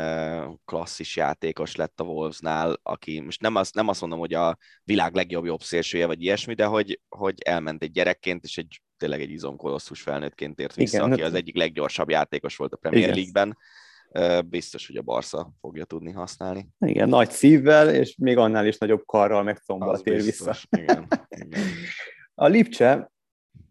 klasszis 0.65 1.15
játékos 1.15 1.75
lett 1.75 1.99
a 1.99 2.03
Wolvesnál, 2.03 2.79
aki 2.83 3.19
most 3.19 3.41
nem, 3.41 3.55
az, 3.55 3.71
nem 3.71 3.87
azt 3.87 4.01
mondom, 4.01 4.19
hogy 4.19 4.33
a 4.33 4.57
világ 4.83 5.15
legjobb 5.15 5.45
jobb 5.45 5.61
szélsője, 5.61 6.05
vagy 6.05 6.23
ilyesmi, 6.23 6.53
de 6.53 6.65
hogy, 6.65 7.01
hogy 7.09 7.41
elment 7.45 7.83
egy 7.83 7.91
gyerekként, 7.91 8.43
és 8.43 8.57
egy 8.57 8.81
tényleg 8.97 9.21
egy 9.21 9.29
izomkolosszus 9.29 10.01
felnőttként 10.01 10.59
ért 10.59 10.75
vissza, 10.75 10.97
Igen, 10.97 11.11
aki 11.11 11.21
az 11.21 11.33
egyik 11.33 11.55
leggyorsabb 11.55 12.09
játékos 12.09 12.55
volt 12.55 12.73
a 12.73 12.77
Premier 12.77 13.15
League-ben. 13.15 13.57
Biztos, 14.45 14.87
hogy 14.87 14.97
a 14.97 15.01
Barca 15.01 15.51
fogja 15.59 15.85
tudni 15.85 16.11
használni. 16.11 16.69
Igen, 16.79 17.09
nagy 17.09 17.31
szívvel, 17.31 17.93
és 17.93 18.15
még 18.17 18.37
annál 18.37 18.67
is 18.67 18.77
nagyobb 18.77 19.05
karral 19.05 19.43
meg 19.43 19.57
combbal 19.57 20.01
tér 20.01 20.21
vissza. 20.21 20.55
Igen, 20.69 21.07
igen. 21.29 21.63
A 22.39 22.47
Lipcse 22.47 23.11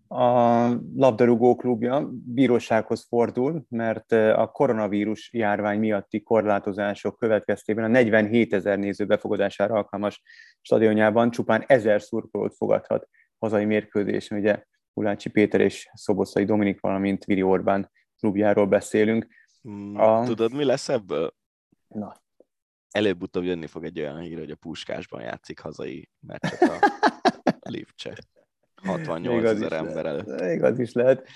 a 0.09 0.66
labdarúgó 0.94 1.57
klubja 1.57 2.11
bírósághoz 2.24 3.07
fordul, 3.09 3.64
mert 3.68 4.12
a 4.12 4.50
koronavírus 4.52 5.32
járvány 5.32 5.78
miatti 5.78 6.22
korlátozások 6.22 7.18
következtében 7.18 7.84
a 7.84 7.88
47 7.88 8.52
ezer 8.52 8.78
néző 8.78 9.07
befogadására 9.07 9.74
alkalmas 9.74 10.22
stadionjában 10.61 11.30
csupán 11.30 11.64
ezer 11.66 12.02
szurkolót 12.02 12.54
fogadhat 12.57 13.09
hazai 13.38 13.64
mérkőzésen. 13.64 14.38
Ugye 14.38 14.62
Ulácsi 14.92 15.30
Péter 15.30 15.61
és 15.61 15.90
Szoboszai 15.94 16.44
Dominik, 16.44 16.80
valamint 16.80 17.24
Viri 17.24 17.42
Orbán 17.42 17.90
klubjáról 18.18 18.66
beszélünk. 18.66 19.26
A... 19.94 20.22
Tudod, 20.24 20.52
mi 20.52 20.64
lesz 20.64 20.88
ebből? 20.88 21.34
Na. 21.88 22.24
Előbb-utóbb 22.90 23.44
jönni 23.44 23.66
fog 23.66 23.84
egy 23.84 24.00
olyan 24.00 24.20
hír, 24.20 24.38
hogy 24.38 24.50
a 24.50 24.57
Puskásban 24.57 25.22
játszik 25.22 25.61
hazai 25.61 26.11
meccset 26.20 26.61
a 26.62 26.78
Lipcse. 27.70 28.14
68 28.87 29.45
ezer 29.45 29.72
ember 29.72 30.07
előtt. 30.07 30.41
Igaz 30.41 30.78
is 30.78 30.93
lehet. 30.93 31.28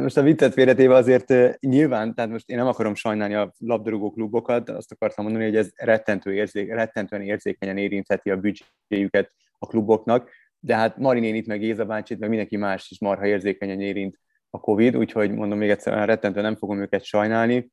Most 0.00 0.16
a 0.16 0.22
viccet 0.22 0.52
félretéve 0.52 0.94
azért 0.94 1.58
nyilván, 1.60 2.14
tehát 2.14 2.30
most 2.30 2.50
én 2.50 2.56
nem 2.56 2.66
akarom 2.66 2.94
sajnálni 2.94 3.34
a 3.34 3.52
labdarúgó 3.58 4.10
klubokat, 4.10 4.68
azt 4.68 4.92
akartam 4.92 5.24
mondani, 5.24 5.44
hogy 5.44 5.56
ez 5.56 5.70
rettentő 5.74 6.34
érzék, 6.34 6.72
rettentően 6.72 7.22
érzékenyen 7.22 7.76
érintheti 7.76 8.30
a 8.30 8.36
büdzséjüket 8.36 9.32
a 9.58 9.66
kluboknak, 9.66 10.30
de 10.58 10.76
hát 10.76 10.98
Marinén 10.98 11.34
itt 11.34 11.46
meg 11.46 11.58
Géza 11.58 11.84
bácsit, 11.84 12.18
meg 12.18 12.28
mindenki 12.28 12.56
más 12.56 12.90
is 12.90 13.00
marha 13.00 13.26
érzékenyen 13.26 13.80
érint 13.80 14.18
a 14.50 14.60
Covid, 14.60 14.96
úgyhogy 14.96 15.30
mondom 15.30 15.58
még 15.58 15.70
egyszer, 15.70 16.06
rettentő 16.06 16.40
nem 16.40 16.56
fogom 16.56 16.80
őket 16.80 17.04
sajnálni. 17.04 17.72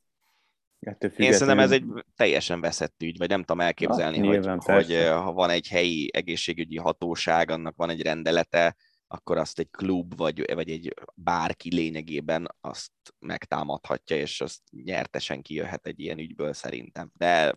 Ettől 0.80 1.12
Én 1.18 1.32
szerintem 1.32 1.60
ez 1.60 1.72
egy 1.72 1.86
teljesen 2.16 2.62
veszett 2.62 3.04
ügy, 3.04 3.18
vagy 3.18 3.30
nem 3.30 3.40
tudom 3.40 3.62
elképzelni, 3.62 4.18
Na, 4.18 4.28
hogy, 4.28 4.64
hogy 4.64 5.08
ha 5.08 5.32
van 5.32 5.50
egy 5.50 5.68
helyi 5.68 6.10
egészségügyi 6.14 6.78
hatóság, 6.78 7.52
annak 7.52 7.76
van 7.76 7.90
egy 7.90 8.02
rendelete, 8.02 8.76
akkor 9.12 9.38
azt 9.38 9.60
egy 9.60 9.70
klub 9.70 10.16
vagy, 10.16 10.54
vagy 10.54 10.70
egy 10.70 10.94
bárki 11.16 11.76
lényegében 11.76 12.56
azt 12.62 12.92
megtámadhatja, 13.20 14.16
és 14.16 14.42
azt 14.42 14.62
nyertesen 14.72 15.42
kijöhet 15.42 15.88
egy 15.88 16.00
ilyen 16.00 16.20
ügyből 16.20 16.54
szerintem. 16.54 17.12
De 17.14 17.56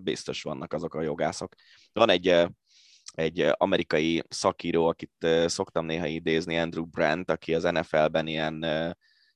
biztos 0.00 0.42
vannak 0.42 0.72
azok 0.72 0.94
a 0.94 1.02
jogászok. 1.02 1.54
Van 1.92 2.10
egy, 2.10 2.46
egy 3.12 3.46
amerikai 3.56 4.22
szakíró, 4.28 4.86
akit 4.86 5.26
szoktam 5.46 5.86
néha 5.86 6.06
idézni, 6.06 6.58
Andrew 6.58 6.84
Brandt, 6.84 7.30
aki 7.30 7.54
az 7.54 7.62
NFL-ben 7.62 8.26
ilyen 8.26 8.66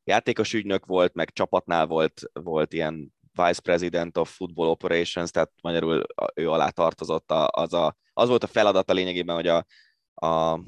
játékos 0.04 0.52
ügynök 0.52 0.86
volt, 0.86 1.14
meg 1.14 1.32
csapatnál 1.32 1.86
volt, 1.86 2.22
volt 2.32 2.72
ilyen 2.72 3.14
Vice 3.32 3.60
President 3.60 4.16
of 4.16 4.36
Football 4.36 4.68
Operations, 4.68 5.30
tehát 5.30 5.52
magyarul 5.62 6.04
ő 6.34 6.50
alá 6.50 6.68
tartozott, 6.68 7.30
az, 7.30 7.72
a, 7.72 7.96
az 8.12 8.28
volt 8.28 8.44
a 8.44 8.46
feladata 8.46 8.92
lényegében, 8.92 9.34
hogy 9.34 9.48
a, 9.48 9.66
a 10.26 10.60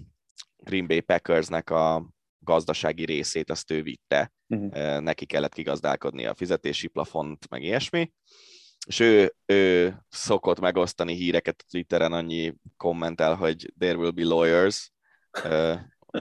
Green 0.67 0.87
Bay 0.87 1.01
Packersnek 1.01 1.71
a 1.71 2.09
gazdasági 2.39 3.05
részét 3.05 3.51
azt 3.51 3.71
ő 3.71 3.83
vitte, 3.83 4.33
uh-huh. 4.47 5.01
neki 5.01 5.27
kellett 5.27 5.55
kigazdálkodni 5.55 6.27
a 6.27 6.35
fizetési 6.35 6.87
plafont, 6.87 7.49
meg 7.51 7.63
ilyesmi, 7.63 8.13
és 8.87 9.01
ő, 9.01 9.35
ő 9.47 9.95
szokott 10.09 10.61
megosztani 10.61 11.15
híreket 11.15 11.61
a 11.61 11.65
Twitteren, 11.71 12.13
annyi 12.13 12.55
kommentel, 12.77 13.35
hogy 13.35 13.73
there 13.79 13.97
will 13.97 14.11
be 14.11 14.25
lawyers, 14.25 14.91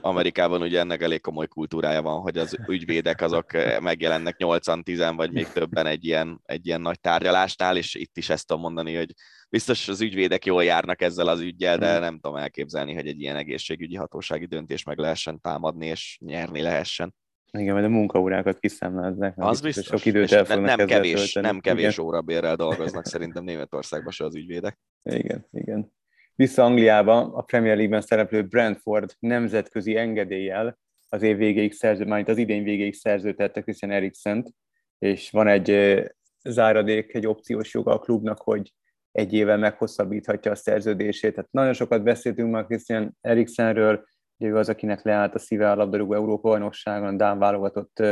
Amerikában 0.00 0.62
ugye 0.62 0.78
ennek 0.78 1.02
elég 1.02 1.20
komoly 1.20 1.46
kultúrája 1.46 2.02
van, 2.02 2.20
hogy 2.20 2.38
az 2.38 2.56
ügyvédek 2.68 3.20
azok 3.20 3.52
megjelennek 3.80 4.36
8-10 4.38 5.12
vagy 5.16 5.32
még 5.32 5.48
többen 5.48 5.86
egy 5.86 6.04
ilyen, 6.04 6.40
egy 6.42 6.66
ilyen 6.66 6.80
nagy 6.80 7.00
tárgyalásnál, 7.00 7.76
és 7.76 7.94
itt 7.94 8.16
is 8.16 8.28
ezt 8.28 8.46
tudom 8.46 8.62
mondani, 8.62 8.94
hogy 8.94 9.12
biztos 9.48 9.88
az 9.88 10.00
ügyvédek 10.00 10.44
jól 10.44 10.64
járnak 10.64 11.02
ezzel 11.02 11.28
az 11.28 11.40
ügyjel, 11.40 11.78
de 11.78 11.90
hmm. 11.90 12.00
nem 12.00 12.18
tudom 12.18 12.36
elképzelni, 12.36 12.94
hogy 12.94 13.06
egy 13.06 13.20
ilyen 13.20 13.36
egészségügyi 13.36 13.96
hatósági 13.96 14.46
döntés 14.46 14.82
meg 14.82 14.98
lehessen 14.98 15.40
támadni, 15.40 15.86
és 15.86 16.18
nyerni 16.20 16.62
lehessen. 16.62 17.14
Igen, 17.52 17.74
mert 17.74 17.86
a 17.86 17.90
munkaórákat 17.90 18.58
kiszámláznak. 18.58 19.34
Az 19.36 19.60
biztos. 19.60 19.86
Sok 19.86 20.04
időt 20.04 20.32
el 20.32 20.44
nem, 20.48 20.62
nem 20.62 20.86
kevés, 20.86 21.32
tölteni. 21.32 21.46
nem 21.46 21.60
kevés 21.60 21.98
órabérrel 21.98 22.56
dolgoznak 22.66 23.06
szerintem 23.06 23.44
Németországban 23.44 24.12
se 24.12 24.24
az 24.24 24.36
ügyvédek. 24.36 24.78
Igen, 25.02 25.46
igen. 25.52 25.92
Vissza 26.34 26.64
Angliába 26.64 27.32
a 27.34 27.42
Premier 27.42 27.76
League-ben 27.76 28.00
szereplő 28.00 28.42
Brentford 28.42 29.16
nemzetközi 29.18 29.96
engedéllyel 29.96 30.78
az 31.08 31.22
év 31.22 31.36
végéig 31.36 31.72
szerző, 31.72 32.06
majd 32.06 32.28
az 32.28 32.38
idén 32.38 32.62
végéig 32.62 32.94
szerződtette 32.94 33.60
Christian 33.60 33.90
Eriksen, 33.90 34.54
és 34.98 35.30
van 35.30 35.48
egy 35.48 36.00
záradék, 36.44 37.14
egy 37.14 37.26
opciós 37.26 37.74
joga 37.74 37.92
a 37.92 37.98
klubnak, 37.98 38.40
hogy 38.40 38.72
egy 39.16 39.32
éve 39.32 39.56
meghosszabbíthatja 39.56 40.50
a 40.50 40.54
szerződését. 40.54 41.34
Tehát 41.34 41.52
nagyon 41.52 41.72
sokat 41.72 42.02
beszéltünk 42.02 42.50
már 42.50 42.64
Christian 42.64 43.16
Eriksenről, 43.20 44.04
ugye 44.38 44.50
ő 44.50 44.56
az, 44.56 44.68
akinek 44.68 45.02
leállt 45.02 45.34
a 45.34 45.38
szíve 45.38 45.70
a 45.70 45.74
labdarúgó 45.74 46.14
Európa 46.14 46.48
bajnokságon, 46.48 47.16
Dán 47.16 47.38
válogatott 47.38 48.02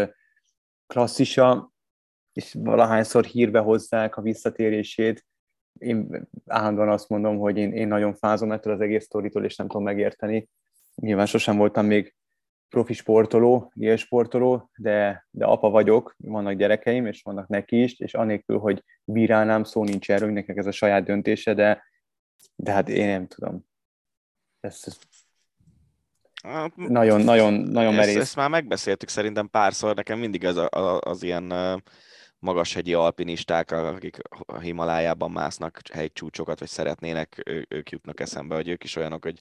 klasszisa, 0.86 1.72
és 2.32 2.56
valahányszor 2.58 3.24
hírbe 3.24 3.58
hozzák 3.58 4.16
a 4.16 4.22
visszatérését. 4.22 5.24
Én 5.78 6.28
állandóan 6.46 6.88
azt 6.88 7.08
mondom, 7.08 7.38
hogy 7.38 7.56
én, 7.56 7.72
én 7.72 7.88
nagyon 7.88 8.14
fázom 8.14 8.52
ettől 8.52 8.72
az 8.72 8.80
egész 8.80 9.04
sztoritól, 9.04 9.44
és 9.44 9.56
nem 9.56 9.68
tudom 9.68 9.82
megérteni. 9.82 10.48
Nyilván 10.94 11.26
sosem 11.26 11.56
voltam 11.56 11.86
még 11.86 12.14
profi 12.68 12.92
sportoló, 12.92 13.72
sportoló, 13.96 14.70
de, 14.76 15.26
de 15.30 15.44
apa 15.44 15.70
vagyok, 15.70 16.14
vannak 16.18 16.54
gyerekeim, 16.54 17.06
és 17.06 17.22
vannak 17.22 17.48
neki 17.48 17.82
is, 17.82 17.98
és 17.98 18.14
anélkül, 18.14 18.58
hogy 18.58 18.84
bírálnám, 19.04 19.64
szó 19.64 19.84
nincs 19.84 20.10
erről, 20.10 20.30
nekik 20.30 20.56
ez 20.56 20.66
a 20.66 20.72
saját 20.72 21.04
döntése, 21.04 21.54
de, 21.54 21.84
de 22.56 22.72
hát 22.72 22.88
én 22.88 23.06
nem 23.06 23.26
tudom. 23.26 23.66
Ez, 24.60 24.84
hát, 26.42 26.76
nagyon, 26.76 27.20
nagyon, 27.20 27.52
nagyon 27.52 27.94
merész. 27.94 28.14
Ezt, 28.14 28.22
ezt 28.22 28.36
már 28.36 28.50
megbeszéltük 28.50 29.08
szerintem 29.08 29.50
párszor, 29.50 29.94
nekem 29.94 30.18
mindig 30.18 30.44
ez 30.44 30.56
a, 30.56 30.68
a, 30.70 31.00
az 31.00 31.22
ilyen 31.22 31.52
magashegyi 32.38 32.94
alpinisták, 32.94 33.70
akik 33.70 34.16
a 34.46 34.58
Himalájában 34.58 35.30
másznak 35.30 35.80
hegycsúcsokat, 35.92 36.58
vagy 36.58 36.68
szeretnének, 36.68 37.42
ő, 37.44 37.66
ők 37.68 37.90
jutnak 37.90 38.20
eszembe, 38.20 38.54
hogy 38.54 38.68
ők 38.68 38.84
is 38.84 38.96
olyanok, 38.96 39.22
hogy 39.22 39.40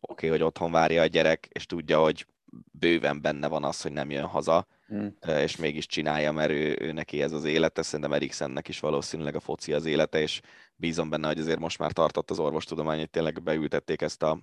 oké, 0.00 0.26
okay, 0.26 0.28
hogy 0.28 0.42
otthon 0.42 0.72
várja 0.72 1.02
a 1.02 1.06
gyerek, 1.06 1.48
és 1.52 1.66
tudja, 1.66 2.00
hogy 2.00 2.26
bőven 2.72 3.20
benne 3.20 3.48
van 3.48 3.64
az, 3.64 3.82
hogy 3.82 3.92
nem 3.92 4.10
jön 4.10 4.24
haza, 4.24 4.66
mm. 4.94 5.06
és 5.26 5.56
mégis 5.56 5.86
csinálja, 5.86 6.32
mert 6.32 6.50
ő, 6.50 6.76
ő 6.80 6.92
neki 6.92 7.22
ez 7.22 7.32
az 7.32 7.44
élete, 7.44 7.82
szerintem 7.82 8.12
Eriksennek 8.12 8.68
is 8.68 8.80
valószínűleg 8.80 9.34
a 9.34 9.40
foci 9.40 9.72
az 9.72 9.84
élete, 9.84 10.20
és 10.20 10.40
bízom 10.74 11.10
benne, 11.10 11.26
hogy 11.26 11.38
azért 11.38 11.58
most 11.58 11.78
már 11.78 11.92
tartott 11.92 12.30
az 12.30 12.38
orvostudomány, 12.38 12.98
hogy 12.98 13.10
tényleg 13.10 13.42
beültették 13.42 14.02
ezt 14.02 14.22
a 14.22 14.40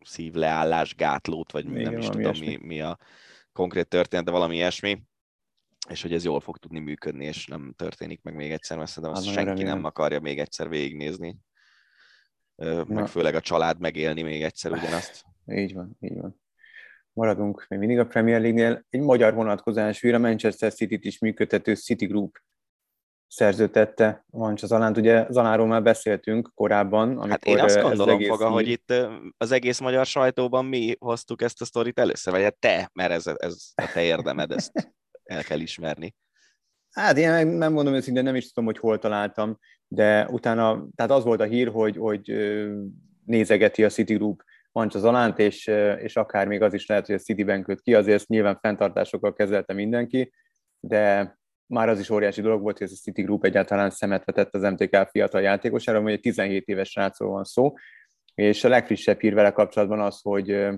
szívleállás 0.00 0.94
gátlót, 0.94 1.52
vagy 1.52 1.64
Igen, 1.64 1.82
nem 1.82 1.98
is 1.98 2.08
tudom 2.08 2.38
mi, 2.38 2.58
mi 2.62 2.80
a 2.80 2.98
konkrét 3.52 3.88
történet, 3.88 4.24
de 4.24 4.30
valami 4.30 4.54
ilyesmi, 4.54 5.02
és 5.88 6.02
hogy 6.02 6.12
ez 6.12 6.24
jól 6.24 6.40
fog 6.40 6.58
tudni 6.58 6.78
működni, 6.78 7.24
és 7.24 7.46
nem 7.46 7.72
történik 7.76 8.22
meg 8.22 8.34
még 8.34 8.50
egyszer, 8.50 8.76
mert 8.76 8.90
szerintem 8.90 9.12
azt 9.12 9.24
hát, 9.26 9.34
senki 9.34 9.48
remélem. 9.48 9.74
nem 9.74 9.84
akarja 9.84 10.20
még 10.20 10.38
egyszer 10.38 10.68
végignézni, 10.68 11.36
meg 12.56 12.88
Na. 12.88 13.06
főleg 13.06 13.34
a 13.34 13.40
család 13.40 13.80
megélni 13.80 14.22
még 14.22 14.42
egyszer 14.42 14.72
ugyanazt. 14.78 15.24
Így 15.46 15.74
van, 15.74 15.96
így 16.00 16.20
van 16.20 16.40
maradunk 17.18 17.66
még 17.68 17.78
mindig 17.78 17.98
a 17.98 18.06
Premier 18.06 18.40
League-nél. 18.40 18.84
Egy 18.90 19.00
magyar 19.00 19.34
vonatkozású, 19.34 20.14
a 20.14 20.18
Manchester 20.18 20.72
City-t 20.72 21.04
is 21.04 21.18
működtető 21.18 21.74
City 21.74 22.06
Group 22.06 22.38
szerződtette 23.26 24.24
Mancs 24.26 24.64
Zalánt. 24.64 24.96
Ugye 24.96 25.26
Zaláról 25.30 25.66
már 25.66 25.82
beszéltünk 25.82 26.50
korábban. 26.54 27.08
Amikor 27.08 27.28
hát 27.28 27.46
én 27.46 27.58
azt 27.58 27.80
gondolom, 27.80 28.14
egész 28.14 28.28
Foga, 28.28 28.50
hogy 28.50 28.68
itt 28.68 28.92
az 29.36 29.52
egész 29.52 29.80
magyar 29.80 30.06
sajtóban 30.06 30.64
mi 30.64 30.96
hoztuk 30.98 31.42
ezt 31.42 31.60
a 31.60 31.64
sztorit 31.64 31.98
először, 31.98 32.32
vagy 32.32 32.42
hát 32.42 32.58
te, 32.58 32.90
mert 32.92 33.10
ez, 33.10 33.26
ez 33.26 33.72
a 33.74 33.90
te 33.92 34.02
érdemed, 34.02 34.50
ezt 34.50 34.94
el 35.22 35.42
kell 35.42 35.60
ismerni. 35.60 36.14
Hát 36.90 37.16
én 37.18 37.46
nem 37.46 37.72
mondom 37.72 37.94
őszintén, 37.94 38.22
nem 38.22 38.36
is 38.36 38.52
tudom, 38.52 38.64
hogy 38.64 38.78
hol 38.78 38.98
találtam, 38.98 39.58
de 39.88 40.26
utána, 40.30 40.86
tehát 40.94 41.12
az 41.12 41.24
volt 41.24 41.40
a 41.40 41.44
hír, 41.44 41.68
hogy, 41.68 41.96
hogy 41.96 42.32
nézegeti 43.24 43.84
a 43.84 43.88
City 43.88 44.16
Zalánt, 44.86 45.38
és, 45.38 45.66
és 45.98 46.16
akár 46.16 46.46
még 46.46 46.62
az 46.62 46.74
is 46.74 46.86
lehet, 46.86 47.06
hogy 47.06 47.14
a 47.14 47.18
Citibank 47.18 47.64
köt 47.64 47.80
ki, 47.80 47.94
azért 47.94 48.16
ezt 48.16 48.28
nyilván 48.28 48.58
fenntartásokkal 48.60 49.32
kezelte 49.32 49.72
mindenki, 49.72 50.32
de 50.80 51.36
már 51.66 51.88
az 51.88 51.98
is 51.98 52.10
óriási 52.10 52.40
dolog 52.40 52.60
volt, 52.60 52.78
hogy 52.78 52.86
ez 52.86 52.92
a 52.92 53.02
City 53.02 53.22
Group 53.22 53.44
egyáltalán 53.44 53.90
szemet 53.90 54.24
vetett 54.24 54.54
az 54.54 54.62
MTK 54.62 55.08
fiatal 55.10 55.40
játékosára, 55.40 56.00
hogy 56.00 56.12
egy 56.12 56.20
17 56.20 56.66
éves 56.66 56.90
srácról 56.90 57.30
van 57.30 57.44
szó, 57.44 57.74
és 58.34 58.64
a 58.64 58.68
legfrissebb 58.68 59.20
hír 59.20 59.34
vele 59.34 59.50
kapcsolatban 59.50 60.00
az, 60.00 60.20
hogy, 60.22 60.68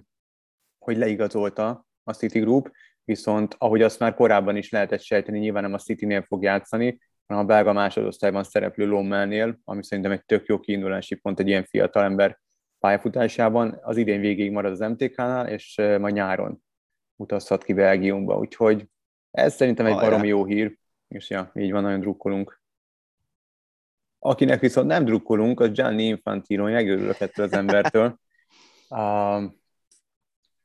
hogy 0.78 0.96
leigazolta 0.96 1.86
a 2.04 2.12
City 2.12 2.40
Group, 2.40 2.70
viszont 3.04 3.54
ahogy 3.58 3.82
azt 3.82 3.98
már 3.98 4.14
korábban 4.14 4.56
is 4.56 4.70
lehetett 4.70 5.02
sejteni, 5.02 5.38
nyilván 5.38 5.62
nem 5.62 5.74
a 5.74 5.78
City-nél 5.78 6.22
fog 6.22 6.42
játszani, 6.42 7.00
hanem 7.26 7.44
a 7.44 7.46
belga 7.46 7.72
másodosztályban 7.72 8.44
szereplő 8.44 8.86
Lommelnél, 8.86 9.58
ami 9.64 9.84
szerintem 9.84 10.12
egy 10.12 10.24
tök 10.24 10.46
jó 10.46 10.58
kiindulási 10.58 11.14
pont 11.14 11.40
egy 11.40 11.48
ilyen 11.48 11.64
fiatal 11.64 12.02
ember 12.02 12.38
pályafutásában. 12.80 13.78
Az 13.82 13.96
idén 13.96 14.20
végig 14.20 14.50
marad 14.50 14.72
az 14.72 14.78
MTK-nál, 14.78 15.48
és 15.48 15.74
majd 15.76 16.14
nyáron 16.14 16.62
utazhat 17.16 17.64
ki 17.64 17.72
Belgiumba, 17.72 18.38
úgyhogy 18.38 18.88
ez 19.30 19.54
szerintem 19.54 19.86
egy 19.86 19.94
baromi 19.94 20.28
jó 20.28 20.44
hír, 20.44 20.78
és 21.08 21.30
ja, 21.30 21.50
így 21.54 21.72
van, 21.72 21.82
nagyon 21.82 22.00
drukkolunk. 22.00 22.62
Akinek 24.18 24.60
viszont 24.60 24.86
nem 24.86 25.04
drukkolunk, 25.04 25.60
az 25.60 25.70
Gianni 25.70 26.04
Infantino, 26.04 26.64
megörülök 26.64 27.20
ettől 27.20 27.46
az 27.46 27.52
embertől. 27.52 28.18
Uh, 28.92 29.44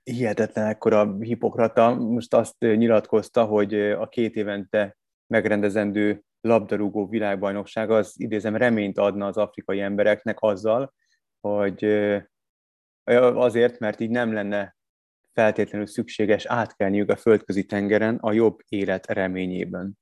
hihetetlen 0.04 0.66
ekkora 0.66 1.16
hipokrata. 1.20 1.96
Most 1.96 2.34
azt 2.34 2.56
nyilatkozta, 2.60 3.46
hogy 3.46 3.74
a 3.74 4.08
két 4.10 4.36
évente 4.36 4.98
megrendezendő 5.28 6.24
labdarúgó 6.42 7.08
világbajnokság 7.08 7.92
az 7.92 8.14
idézem 8.18 8.56
reményt 8.56 8.98
adna 8.98 9.26
az 9.28 9.38
afrikai 9.38 9.82
embereknek 9.82 10.42
azzal, 10.42 10.94
hogy 11.50 11.86
azért, 13.36 13.80
mert 13.80 14.00
így 14.00 14.10
nem 14.10 14.34
lenne 14.34 14.76
feltétlenül 15.34 15.88
szükséges 15.88 16.46
átkelniük 16.46 17.10
a 17.10 17.16
földközi 17.16 17.66
tengeren 17.66 18.16
a 18.16 18.32
jobb 18.32 18.60
élet 18.68 19.08
reményében. 19.08 19.98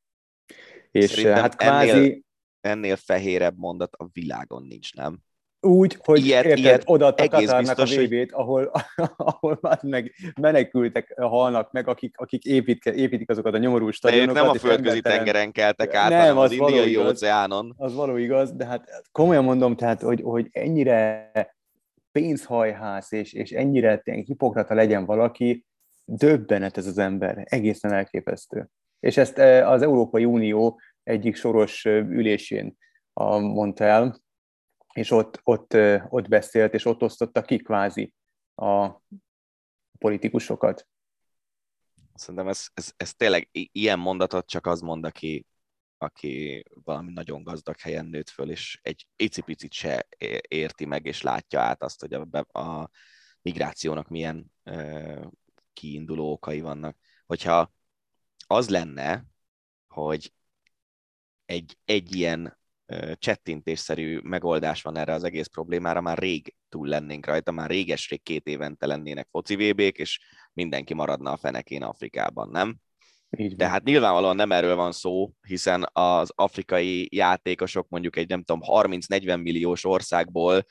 És 0.92 1.10
Szerintem 1.10 1.42
hát 1.42 1.56
kvázi... 1.56 1.90
Ennél, 1.90 2.22
ennél 2.62 2.96
fehérebb 2.96 3.58
mondat 3.58 3.96
a 3.96 4.10
világon 4.12 4.64
nincs, 4.64 4.94
nem? 4.94 5.20
Úgy, 5.66 5.98
hogy 6.04 6.26
ilyet, 6.26 6.46
érted, 6.46 6.64
ilyet 6.64 6.84
odaadta 6.86 7.28
Katarnak 7.28 7.78
a 7.78 7.86
vb 7.86 8.30
ahol, 8.32 8.72
ahol 9.18 9.58
már 9.62 9.80
meg 9.82 10.12
menekültek 10.42 11.14
halnak 11.22 11.72
meg, 11.72 11.88
akik, 11.88 12.18
akik 12.18 12.44
épít, 12.44 12.86
építik 12.86 13.30
azokat 13.30 13.54
a 13.54 13.58
nyomorú 13.58 13.92
stadionokat. 13.92 14.44
nem 14.44 14.52
a 14.52 14.54
földközi 14.54 15.02
tengeren 15.02 15.52
keltek 15.52 15.94
át, 15.94 16.10
nem, 16.10 16.20
hanem 16.20 16.38
az, 16.38 16.52
az 16.52 16.58
indiai 16.58 16.90
igaz, 16.90 17.08
óceánon. 17.08 17.74
Az 17.78 17.94
való 17.94 18.16
igaz, 18.16 18.52
de 18.52 18.66
hát 18.66 18.88
komolyan 19.12 19.44
mondom, 19.44 19.76
tehát, 19.76 20.02
hogy, 20.02 20.22
hogy 20.22 20.48
ennyire 20.52 21.32
pénzhajhász 22.12 23.12
és, 23.12 23.34
és 23.34 23.52
ennyire 23.52 24.02
hipokrata 24.04 24.74
legyen 24.74 25.06
valaki, 25.06 25.66
döbbenet 26.06 26.78
ez 26.78 26.88
az 26.88 26.98
ember, 26.98 27.44
egészen 27.44 27.94
elképesztő. 27.94 28.70
És 29.00 29.18
ezt 29.18 29.38
az 29.66 29.82
Európai 29.82 30.26
Unió 30.26 30.80
egyik 31.04 31.36
soros 31.36 31.86
ülésén 31.86 32.78
mondta 33.40 33.84
el, 33.84 34.22
és 34.94 35.12
ott, 35.12 35.40
ott, 35.44 35.74
ott 36.10 36.28
beszélt, 36.28 36.74
és 36.74 36.86
ott 36.86 37.02
osztotta 37.02 37.42
ki 37.42 37.58
kvázi 37.62 38.14
a 38.56 39.02
politikusokat. 39.98 40.88
Szerintem 42.14 42.48
ez, 42.48 42.68
ez, 42.74 42.94
ez 42.98 43.14
tényleg 43.14 43.50
ilyen 43.52 44.00
mondatot 44.00 44.48
csak 44.48 44.66
az 44.66 44.82
mond, 44.82 45.06
aki, 45.06 45.46
aki 45.98 46.64
valami 46.84 47.12
nagyon 47.12 47.44
gazdag 47.44 47.80
helyen 47.80 48.06
nőtt 48.06 48.30
föl, 48.30 48.50
és 48.50 48.80
egy 48.82 49.08
icipicit 49.16 49.74
se 49.74 50.08
érti 50.48 50.86
meg, 50.86 51.06
és 51.06 51.22
látja 51.22 51.62
át 51.62 51.84
azt, 51.84 52.00
hogy 52.02 52.14
a, 52.14 52.60
a 52.60 52.90
migrációnak 53.42 54.08
milyen 54.08 54.52
ö, 54.64 55.26
kiinduló 55.74 56.32
okai 56.32 56.62
vannak. 56.62 56.98
Hogyha 57.26 57.74
az 58.48 58.70
lenne, 58.70 59.26
hogy 59.88 60.34
egy, 61.46 61.78
egy 61.86 62.16
ilyen 62.16 62.58
csettintésszerű 63.14 64.20
megoldás 64.24 64.82
van 64.82 64.98
erre 64.98 65.14
az 65.14 65.24
egész 65.24 65.48
problémára, 65.48 66.02
már 66.02 66.18
rég 66.18 66.56
túl 66.70 66.88
lennénk 66.88 67.26
rajta, 67.26 67.52
már 67.52 67.70
réges-rég 67.70 68.24
két 68.24 68.48
évente 68.48 68.86
lennének 68.86 69.28
foci 69.32 69.56
vb 69.56 69.80
és 69.80 70.20
mindenki 70.54 70.94
maradna 70.94 71.32
a 71.32 71.38
fenekén 71.38 71.84
Afrikában, 71.84 72.50
nem? 72.50 72.76
Így 73.38 73.56
De 73.56 73.68
hát 73.68 73.84
nyilvánvalóan 73.84 74.36
nem 74.36 74.52
erről 74.52 74.76
van 74.76 74.92
szó, 74.92 75.34
hiszen 75.48 75.90
az 75.92 76.32
afrikai 76.36 77.08
játékosok 77.16 77.90
mondjuk 77.90 78.16
egy 78.16 78.28
nem 78.28 78.44
tudom 78.44 78.62
30-40 78.66 79.42
milliós 79.42 79.86
országból 79.86 80.66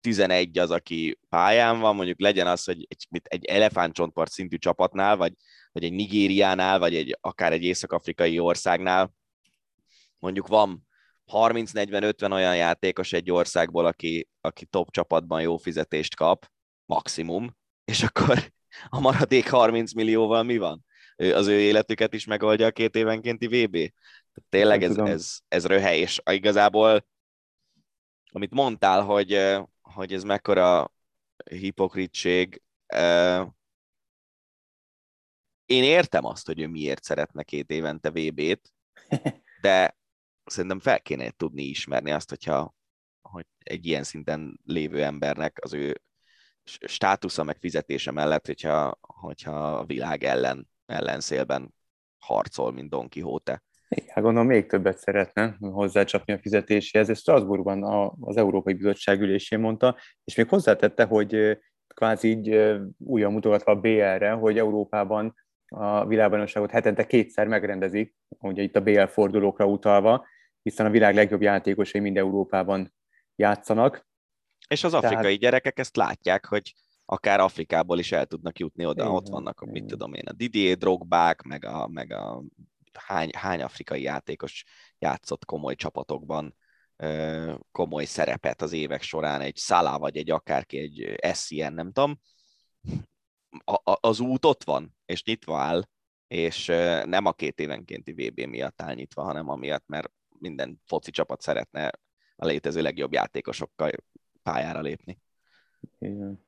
11 0.00 0.58
az, 0.58 0.70
aki 0.70 1.18
pályán 1.28 1.80
van, 1.80 1.94
mondjuk 1.94 2.20
legyen 2.20 2.46
az, 2.46 2.64
hogy 2.64 2.86
egy, 2.88 3.06
egy 3.22 3.44
elefántcsontpart 3.44 4.30
szintű 4.30 4.56
csapatnál, 4.56 5.16
vagy, 5.16 5.32
vagy 5.72 5.84
egy 5.84 5.92
Nigériánál, 5.92 6.78
vagy 6.78 6.94
egy, 6.94 7.18
akár 7.20 7.52
egy 7.52 7.62
észak-afrikai 7.62 8.38
országnál, 8.38 9.14
mondjuk 10.18 10.46
van 10.46 10.86
30-40-50 11.32 12.32
olyan 12.32 12.56
játékos 12.56 13.12
egy 13.12 13.30
országból, 13.30 13.86
aki, 13.86 14.28
aki 14.40 14.64
top 14.64 14.90
csapatban 14.90 15.40
jó 15.40 15.56
fizetést 15.56 16.16
kap, 16.16 16.50
maximum, 16.86 17.56
és 17.84 18.02
akkor 18.02 18.52
a 18.88 19.00
maradék 19.00 19.50
30 19.50 19.92
millióval 19.92 20.42
mi 20.42 20.56
van? 20.56 20.84
Az 21.16 21.46
ő 21.46 21.60
életüket 21.60 22.14
is 22.14 22.24
megoldja 22.24 22.66
a 22.66 22.70
két 22.70 22.94
évenkénti 22.94 23.46
VB? 23.46 23.92
Tényleg 24.48 24.82
ez, 24.82 24.96
ez, 24.96 25.38
ez 25.48 25.66
röhely, 25.66 25.98
és 25.98 26.20
igazából 26.30 27.06
amit 28.32 28.50
mondtál, 28.50 29.02
hogy, 29.02 29.58
hogy 29.80 30.12
ez 30.12 30.22
mekkora 30.22 30.92
hipokritség, 31.50 32.62
én 35.64 35.82
értem 35.82 36.24
azt, 36.24 36.46
hogy 36.46 36.60
ő 36.60 36.66
miért 36.66 37.02
szeretne 37.02 37.42
két 37.42 37.70
évente 37.70 38.10
VB-t, 38.10 38.72
de 39.60 39.96
szerintem 40.44 40.80
fel 40.80 41.00
kéne 41.00 41.30
tudni 41.30 41.62
ismerni 41.62 42.10
azt, 42.10 42.28
hogyha 42.28 42.74
hogy 43.22 43.46
egy 43.58 43.86
ilyen 43.86 44.02
szinten 44.02 44.60
lévő 44.64 45.02
embernek 45.02 45.58
az 45.60 45.72
ő 45.72 46.00
státusza 46.64 47.44
meg 47.44 47.56
fizetése 47.60 48.10
mellett, 48.10 48.46
hogyha, 48.46 48.98
hogyha 49.00 49.76
a 49.78 49.84
világ 49.84 50.24
ellen, 50.24 50.68
ellenszélben 50.86 51.74
harcol, 52.18 52.72
mint 52.72 52.90
Don 52.90 53.08
Quixote. 53.08 53.62
Igen, 53.88 54.22
gondolom 54.22 54.46
még 54.46 54.66
többet 54.66 54.98
szeretne 54.98 55.56
hozzácsapni 55.60 56.32
a 56.32 56.38
fizetéséhez. 56.38 57.08
Ez 57.08 57.18
Strasbourgban 57.18 57.82
az 58.20 58.36
Európai 58.36 58.74
Bizottság 58.74 59.20
ülésén 59.20 59.58
mondta, 59.58 59.96
és 60.24 60.34
még 60.34 60.48
hozzátette, 60.48 61.04
hogy 61.04 61.58
kvázi 61.94 62.28
így 62.28 62.78
újra 62.98 63.30
mutogatva 63.30 63.72
a 63.72 63.80
BL-re, 63.80 64.30
hogy 64.30 64.58
Európában 64.58 65.34
a 65.68 66.06
világbajnokságot 66.06 66.70
hetente 66.70 67.06
kétszer 67.06 67.46
megrendezik, 67.46 68.14
ugye 68.40 68.62
itt 68.62 68.76
a 68.76 68.82
BL 68.82 69.02
fordulókra 69.02 69.66
utalva, 69.66 70.26
hiszen 70.62 70.86
a 70.86 70.90
világ 70.90 71.14
legjobb 71.14 71.42
játékosai 71.42 72.00
mind 72.00 72.16
Európában 72.16 72.94
játszanak. 73.36 74.06
És 74.68 74.84
az 74.84 74.94
afrikai 74.94 75.22
Tehát... 75.22 75.38
gyerekek 75.38 75.78
ezt 75.78 75.96
látják, 75.96 76.46
hogy 76.46 76.74
akár 77.04 77.40
Afrikából 77.40 77.98
is 77.98 78.12
el 78.12 78.26
tudnak 78.26 78.58
jutni 78.58 78.86
oda, 78.86 79.02
igen, 79.02 79.14
ott 79.14 79.28
vannak, 79.28 79.58
igen. 79.62 79.72
mit 79.72 79.84
tudom 79.84 80.14
én, 80.14 80.24
a 80.26 80.32
Didier 80.32 80.76
Drogbák, 80.76 81.42
meg 81.42 81.64
a, 81.64 81.88
meg 81.88 82.12
a 82.12 82.42
hány, 82.92 83.30
hány 83.36 83.62
afrikai 83.62 84.02
játékos 84.02 84.64
játszott 84.98 85.44
komoly 85.44 85.74
csapatokban 85.74 86.56
komoly 87.72 88.04
szerepet 88.04 88.62
az 88.62 88.72
évek 88.72 89.02
során, 89.02 89.40
egy 89.40 89.56
Szalá 89.56 89.96
vagy 89.96 90.16
egy 90.16 90.30
akárki, 90.30 90.78
egy 90.78 91.16
SCN, 91.34 91.72
nem 91.72 91.92
tudom. 91.92 92.20
A, 93.64 93.90
a, 93.90 93.98
az 94.00 94.20
út 94.20 94.44
ott 94.44 94.64
van, 94.64 94.96
és 95.04 95.24
nyitva 95.24 95.58
áll, 95.58 95.82
és 96.26 96.66
nem 97.04 97.24
a 97.24 97.32
két 97.32 97.60
évenkénti 97.60 98.12
VB 98.12 98.40
miatt 98.40 98.82
áll 98.82 98.94
nyitva, 98.94 99.22
hanem 99.22 99.48
amiatt, 99.48 99.86
mert 99.86 100.10
minden 100.42 100.80
foci 100.86 101.10
csapat 101.10 101.40
szeretne 101.40 101.90
a 102.36 102.46
létező 102.46 102.82
legjobb 102.82 103.12
játékosokkal 103.12 103.90
pályára 104.42 104.80
lépni. 104.80 105.20
Igen. 105.98 106.46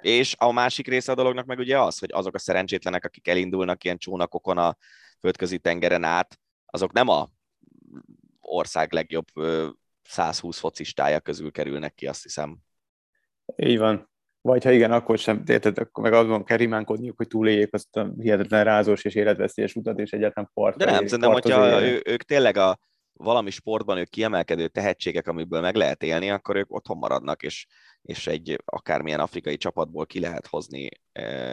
És 0.00 0.34
a 0.38 0.52
másik 0.52 0.86
része 0.86 1.12
a 1.12 1.14
dolognak 1.14 1.46
meg 1.46 1.58
ugye 1.58 1.80
az, 1.80 1.98
hogy 1.98 2.12
azok 2.12 2.34
a 2.34 2.38
szerencsétlenek, 2.38 3.04
akik 3.04 3.28
elindulnak 3.28 3.84
ilyen 3.84 3.98
csónakokon 3.98 4.58
a 4.58 4.76
földközi 5.18 5.58
tengeren 5.58 6.04
át, 6.04 6.40
azok 6.66 6.92
nem 6.92 7.08
a 7.08 7.30
ország 8.40 8.92
legjobb 8.92 9.26
120 10.02 10.58
focistája 10.58 11.20
közül 11.20 11.50
kerülnek 11.50 11.94
ki, 11.94 12.06
azt 12.06 12.22
hiszem. 12.22 12.58
Így 13.56 13.78
van. 13.78 14.09
Vagy 14.42 14.64
ha 14.64 14.70
igen, 14.70 14.92
akkor 14.92 15.18
sem, 15.18 15.42
érted, 15.46 15.78
akkor 15.78 16.04
meg 16.04 16.12
azon 16.12 16.44
kell 16.44 16.56
rimánkodniuk, 16.56 17.16
hogy 17.16 17.26
túléljék 17.26 17.74
azt 17.74 17.96
a 17.96 18.12
hihetetlen 18.18 18.64
rázós 18.64 19.04
és 19.04 19.14
életveszélyes 19.14 19.74
utat, 19.74 19.98
és 19.98 20.12
egyáltalán 20.12 20.50
part. 20.54 20.76
De 20.76 20.84
nem, 20.84 21.06
szerintem, 21.06 21.32
hogyha 21.32 21.82
ő, 21.82 22.02
ők 22.04 22.22
tényleg 22.22 22.56
a 22.56 22.78
valami 23.12 23.50
sportban 23.50 23.98
ők 23.98 24.08
kiemelkedő 24.08 24.68
tehetségek, 24.68 25.28
amiből 25.28 25.60
meg 25.60 25.74
lehet 25.74 26.02
élni, 26.02 26.30
akkor 26.30 26.56
ők 26.56 26.74
otthon 26.74 26.96
maradnak, 26.96 27.42
és, 27.42 27.66
és 28.02 28.26
egy 28.26 28.62
akármilyen 28.64 29.20
afrikai 29.20 29.56
csapatból 29.56 30.06
ki 30.06 30.20
lehet 30.20 30.46
hozni 30.46 30.88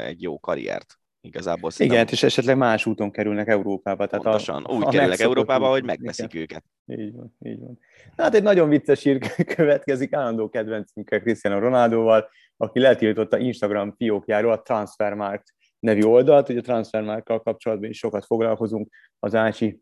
egy 0.06 0.22
jó 0.22 0.40
karriert. 0.40 1.00
Igazából 1.22 1.72
szerintem... 1.72 2.02
Igen, 2.02 2.14
és 2.14 2.24
esetleg 2.24 2.58
más 2.58 2.86
úton 2.86 3.12
kerülnek 3.12 3.48
Európába. 3.48 4.08
Tehát 4.08 4.24
Pontosan, 4.24 4.64
a, 4.64 4.74
úgy 4.74 4.84
a 4.84 4.90
kerülnek 4.90 5.20
Európába, 5.20 5.70
hogy 5.70 5.84
megbeszik 5.84 6.34
igen. 6.34 6.42
őket. 6.42 6.64
Így 6.86 7.14
van, 7.14 7.36
így 7.40 7.60
van. 7.60 7.80
Hát 8.18 8.36
egy 8.36 8.44
nagyon 8.44 8.70
vicces 8.70 9.06
ír 9.06 9.32
következik, 9.56 10.14
állandó 10.14 10.50
kedvencünkkel 10.50 11.20
Cristiano 11.20 11.60
Ronaldoval, 11.60 12.30
aki 12.58 12.80
letiltotta 12.80 13.38
Instagram 13.38 13.96
fiókjáról 13.98 14.52
a 14.52 14.62
Transfermarkt 14.62 15.54
nevű 15.80 16.02
oldalt, 16.02 16.50
ugye 16.50 16.60
a 16.60 16.64
Transfermarkkal 16.64 17.42
kapcsolatban 17.42 17.90
is 17.90 17.98
sokat 17.98 18.26
foglalkozunk 18.26 18.94
az 19.20 19.36
Ácsi 19.36 19.80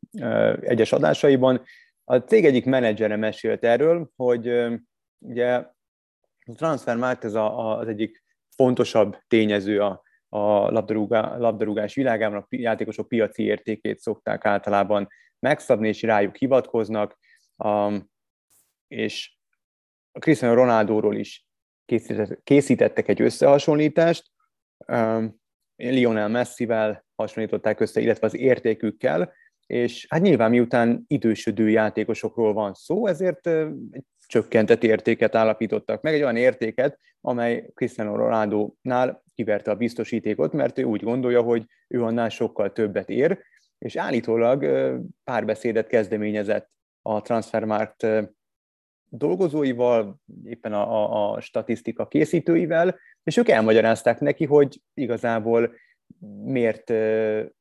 egyes 0.59 0.91
adásaiban. 0.91 1.63
A 2.03 2.17
cég 2.17 2.45
egyik 2.45 2.65
menedzsere 2.65 3.15
mesélt 3.15 3.63
erről, 3.63 4.09
hogy 4.15 4.65
ugye 5.19 5.53
a 6.45 6.53
Transfermarkt 6.55 7.23
ez 7.23 7.33
a, 7.33 7.77
az 7.77 7.87
egyik 7.87 8.23
fontosabb 8.55 9.17
tényező 9.27 9.81
a, 9.81 10.03
a 10.29 10.71
labdarúgá, 10.71 11.37
labdarúgás 11.37 11.93
világában, 11.93 12.37
a 12.37 12.45
játékosok 12.49 13.07
piaci 13.07 13.43
értékét 13.43 13.99
szokták 13.99 14.45
általában 14.45 15.07
megszabni, 15.39 15.87
és 15.87 16.01
rájuk 16.01 16.35
hivatkoznak, 16.35 17.17
um, 17.55 18.09
és 18.87 19.37
a 20.11 20.19
Cristiano 20.19 20.53
Ronaldóról 20.53 21.15
is 21.15 21.45
készítettek 22.43 23.07
egy 23.07 23.21
összehasonlítást, 23.21 24.31
Lionel 25.75 26.27
Messivel 26.27 27.05
hasonlították 27.15 27.79
össze, 27.79 28.01
illetve 28.01 28.27
az 28.27 28.35
értékükkel, 28.35 29.33
és 29.65 30.05
hát 30.09 30.21
nyilván 30.21 30.49
miután 30.49 31.03
idősödő 31.07 31.69
játékosokról 31.69 32.53
van 32.53 32.73
szó, 32.73 33.07
ezért 33.07 33.49
csökkentett 34.27 34.83
értéket 34.83 35.35
állapítottak 35.35 36.01
meg, 36.01 36.13
egy 36.13 36.21
olyan 36.21 36.35
értéket, 36.35 36.99
amely 37.21 37.69
Cristiano 37.73 38.15
Ronaldo-nál 38.15 39.23
kiverte 39.33 39.71
a 39.71 39.75
biztosítékot, 39.75 40.53
mert 40.53 40.77
ő 40.77 40.83
úgy 40.83 41.03
gondolja, 41.03 41.41
hogy 41.41 41.65
ő 41.87 42.03
annál 42.03 42.29
sokkal 42.29 42.71
többet 42.71 43.09
ér, 43.09 43.39
és 43.77 43.95
állítólag 43.95 44.65
párbeszédet 45.23 45.87
kezdeményezett 45.87 46.69
a 47.01 47.21
Transfermarkt 47.21 48.07
dolgozóival, 49.09 50.21
éppen 50.43 50.73
a, 50.73 50.91
a, 50.91 51.33
a 51.33 51.41
statisztika 51.41 52.07
készítőivel, 52.07 52.99
és 53.23 53.37
ők 53.37 53.49
elmagyarázták 53.49 54.19
neki, 54.19 54.45
hogy 54.45 54.81
igazából 54.93 55.73
miért 56.43 56.93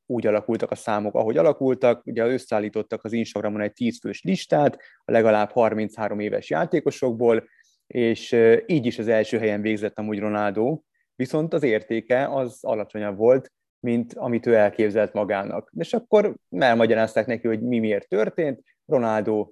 úgy 0.05 0.27
alakultak 0.27 0.71
a 0.71 0.75
számok, 0.75 1.15
ahogy 1.15 1.37
alakultak. 1.37 2.05
Ugye 2.05 2.25
összeállítottak 2.25 3.03
az 3.03 3.13
Instagramon 3.13 3.61
egy 3.61 3.73
10 3.73 3.99
fős 3.99 4.23
listát, 4.23 4.77
a 5.05 5.11
legalább 5.11 5.51
33 5.51 6.19
éves 6.19 6.49
játékosokból, 6.49 7.43
és 7.87 8.35
így 8.65 8.85
is 8.85 8.99
az 8.99 9.07
első 9.07 9.37
helyen 9.37 9.61
végzett 9.61 9.99
amúgy 9.99 10.19
Ronaldo, 10.19 10.79
viszont 11.15 11.53
az 11.53 11.63
értéke 11.63 12.27
az 12.27 12.57
alacsonyabb 12.61 13.17
volt, 13.17 13.51
mint 13.79 14.13
amit 14.13 14.45
ő 14.45 14.55
elképzelt 14.55 15.13
magának. 15.13 15.71
És 15.77 15.93
akkor 15.93 16.35
elmagyarázták 16.49 17.25
neki, 17.25 17.47
hogy 17.47 17.61
mi 17.61 17.79
miért 17.79 18.07
történt. 18.07 18.61
Ronaldo 18.85 19.51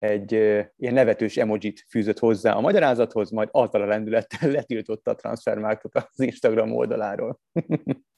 egy 0.00 0.32
ilyen 0.76 0.94
nevetős 0.94 1.36
emojit 1.36 1.84
fűzött 1.88 2.18
hozzá 2.18 2.52
a 2.52 2.60
magyarázathoz, 2.60 3.30
majd 3.30 3.48
azzal 3.52 3.82
a 3.82 3.86
lendülettel 3.86 4.50
letiltotta 4.56 5.10
a 5.10 5.14
transfermárkot 5.14 5.94
az 5.94 6.20
Instagram 6.20 6.72
oldaláról. 6.72 7.40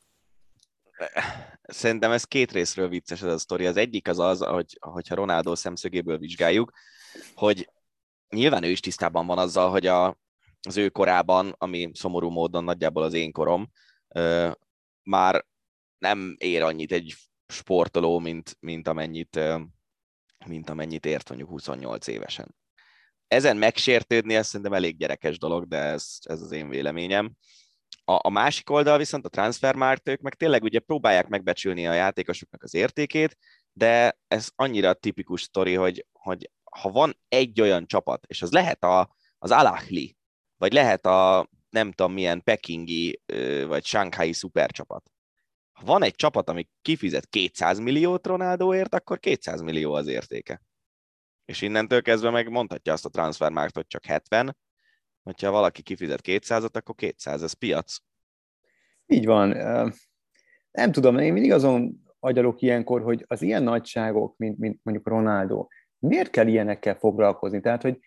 Szerintem 1.63 2.11
ez 2.11 2.25
két 2.25 2.53
részről 2.53 2.89
vicces 2.89 3.23
ez 3.23 3.33
a 3.33 3.39
sztori. 3.39 3.67
Az 3.67 3.77
egyik 3.77 4.09
az 4.09 4.19
az, 4.19 4.41
hogy, 4.45 4.79
hogyha 4.81 5.15
Ronaldo 5.15 5.57
szemszögéből 5.57 6.19
vizsgáljuk, 6.19 6.73
hogy 7.35 7.71
nyilván 8.29 8.63
ő 8.63 8.69
is 8.69 8.81
tisztában 8.81 9.27
van 9.27 9.39
azzal, 9.39 9.71
hogy 9.71 9.87
a, 9.87 10.19
az 10.69 10.77
ő 10.77 10.89
korában, 10.89 11.55
ami 11.59 11.91
szomorú 11.95 12.31
módon 12.31 12.65
nagyjából 12.65 13.03
az 13.03 13.13
én 13.13 13.33
korom, 13.33 13.71
már 15.03 15.45
nem 15.99 16.37
ér 16.39 16.63
annyit 16.63 16.93
egy 16.93 17.15
sportoló, 17.47 18.19
mint, 18.19 18.57
mint, 18.61 18.89
amennyit, 18.89 19.41
mint 20.47 20.71
amennyit 20.71 21.07
ért 21.07 21.29
mondjuk 21.29 21.51
28 21.51 22.07
évesen. 22.07 22.55
Ezen 23.27 23.57
megsértődni, 23.57 24.35
ez 24.35 24.47
szerintem 24.47 24.73
elég 24.73 24.97
gyerekes 24.97 25.39
dolog, 25.39 25.69
de 25.69 25.77
ez, 25.77 26.19
ez 26.23 26.41
az 26.41 26.53
én 26.53 26.69
véleményem. 26.69 27.33
A, 28.05 28.13
a 28.23 28.31
másik 28.31 28.71
oldal 28.71 28.99
viszont 28.99 29.25
a 29.25 29.29
transfermárt, 29.29 30.09
ők 30.09 30.21
meg 30.21 30.35
tényleg 30.35 30.63
ugye 30.63 30.79
próbálják 30.79 31.29
megbecsülni 31.29 31.87
a 31.87 31.93
játékosoknak 31.93 32.63
az 32.63 32.75
értékét, 32.75 33.37
de 33.73 34.19
ez 34.29 34.49
annyira 34.57 34.93
tipikus 34.93 35.43
sztori, 35.43 35.75
hogy, 35.75 36.07
hogy 36.13 36.51
ha 36.71 36.91
van 36.91 37.19
egy 37.29 37.61
olyan 37.61 37.87
csapat, 37.87 38.25
és 38.27 38.43
az 38.43 38.51
lehet 38.51 38.85
a, 38.85 39.15
az 39.39 39.51
Alahli, 39.51 40.17
vagy 40.57 40.73
lehet 40.73 41.07
a 41.07 41.49
nem 41.71 41.93
tudom 41.93 42.13
milyen 42.13 42.43
pekingi 42.43 43.21
vagy 43.67 43.85
shanghai 43.85 44.33
szupercsapat. 44.33 45.11
Ha 45.83 45.89
van 45.89 46.03
egy 46.03 46.15
csapat, 46.15 46.49
ami 46.49 46.69
kifizet 46.83 47.27
200 47.27 47.79
milliót 47.79 48.27
Ronaldoért, 48.27 48.95
akkor 48.95 49.19
200 49.19 49.61
millió 49.61 49.93
az 49.93 50.07
értéke. 50.07 50.63
És 51.45 51.63
innentől 51.63 52.03
kezdve 52.03 52.31
meg 52.31 52.51
mondhatja 52.51 52.93
azt 52.93 53.05
a 53.05 53.09
transfermárt, 53.09 53.75
hogy 53.75 53.87
csak 53.87 54.05
70, 54.05 54.57
hogyha 55.23 55.51
valaki 55.51 55.83
kifizet 55.83 56.21
200-at, 56.25 56.73
akkor 56.73 56.95
200, 56.95 57.43
ez 57.43 57.53
piac. 57.53 57.97
Így 59.07 59.27
van. 59.27 59.49
Nem 60.71 60.93
tudom, 60.93 61.19
én 61.19 61.33
mindig 61.33 61.53
azon 61.53 62.03
agyalok 62.19 62.61
ilyenkor, 62.61 63.03
hogy 63.03 63.25
az 63.27 63.43
ilyen 63.43 63.63
nagyságok, 63.63 64.37
mint, 64.37 64.59
mint 64.59 64.81
mondjuk 64.83 65.09
Ronaldo, 65.09 65.67
miért 65.99 66.31
kell 66.31 66.47
ilyenekkel 66.47 66.95
foglalkozni? 66.95 67.61
Tehát, 67.61 67.83
hogy 67.83 67.99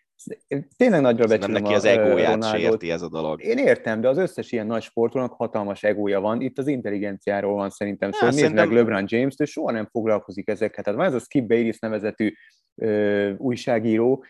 tényleg 0.77 1.01
nagyra 1.01 1.27
becsülöm 1.27 1.51
Nem 1.51 1.61
neki 1.61 1.75
az 1.75 1.85
egóját 1.85 2.45
sérti 2.45 2.91
ez 2.91 3.01
a 3.01 3.09
dolog. 3.09 3.43
Én 3.43 3.57
értem, 3.57 4.01
de 4.01 4.07
az 4.07 4.17
összes 4.17 4.51
ilyen 4.51 4.65
nagy 4.65 4.81
sportolónak 4.81 5.33
hatalmas 5.33 5.83
egója 5.83 6.19
van. 6.19 6.41
Itt 6.41 6.57
az 6.57 6.67
intelligenciáról 6.67 7.55
van 7.55 7.69
szerintem 7.69 8.11
szó. 8.11 8.17
Szóval 8.17 8.35
szerintem... 8.35 8.67
meg 8.67 8.77
LeBron 8.77 9.05
James-t, 9.07 9.41
ő 9.41 9.45
soha 9.45 9.71
nem 9.71 9.87
foglalkozik 9.91 10.47
ezekkel. 10.47 10.83
Tehát 10.83 10.99
van 10.99 11.07
ez 11.07 11.13
a 11.13 11.19
Skip 11.19 11.47
Bayless 11.47 11.79
nevezetű 11.79 12.33
ö, 12.75 13.33
újságíró, 13.37 14.25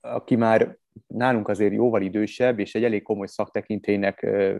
aki 0.00 0.36
már 0.36 0.76
nálunk 1.06 1.48
azért 1.48 1.72
jóval 1.72 2.02
idősebb, 2.02 2.58
és 2.58 2.74
egy 2.74 2.84
elég 2.84 3.02
komoly 3.02 3.26
szaktekintélynek 3.26 4.22
ö, 4.22 4.56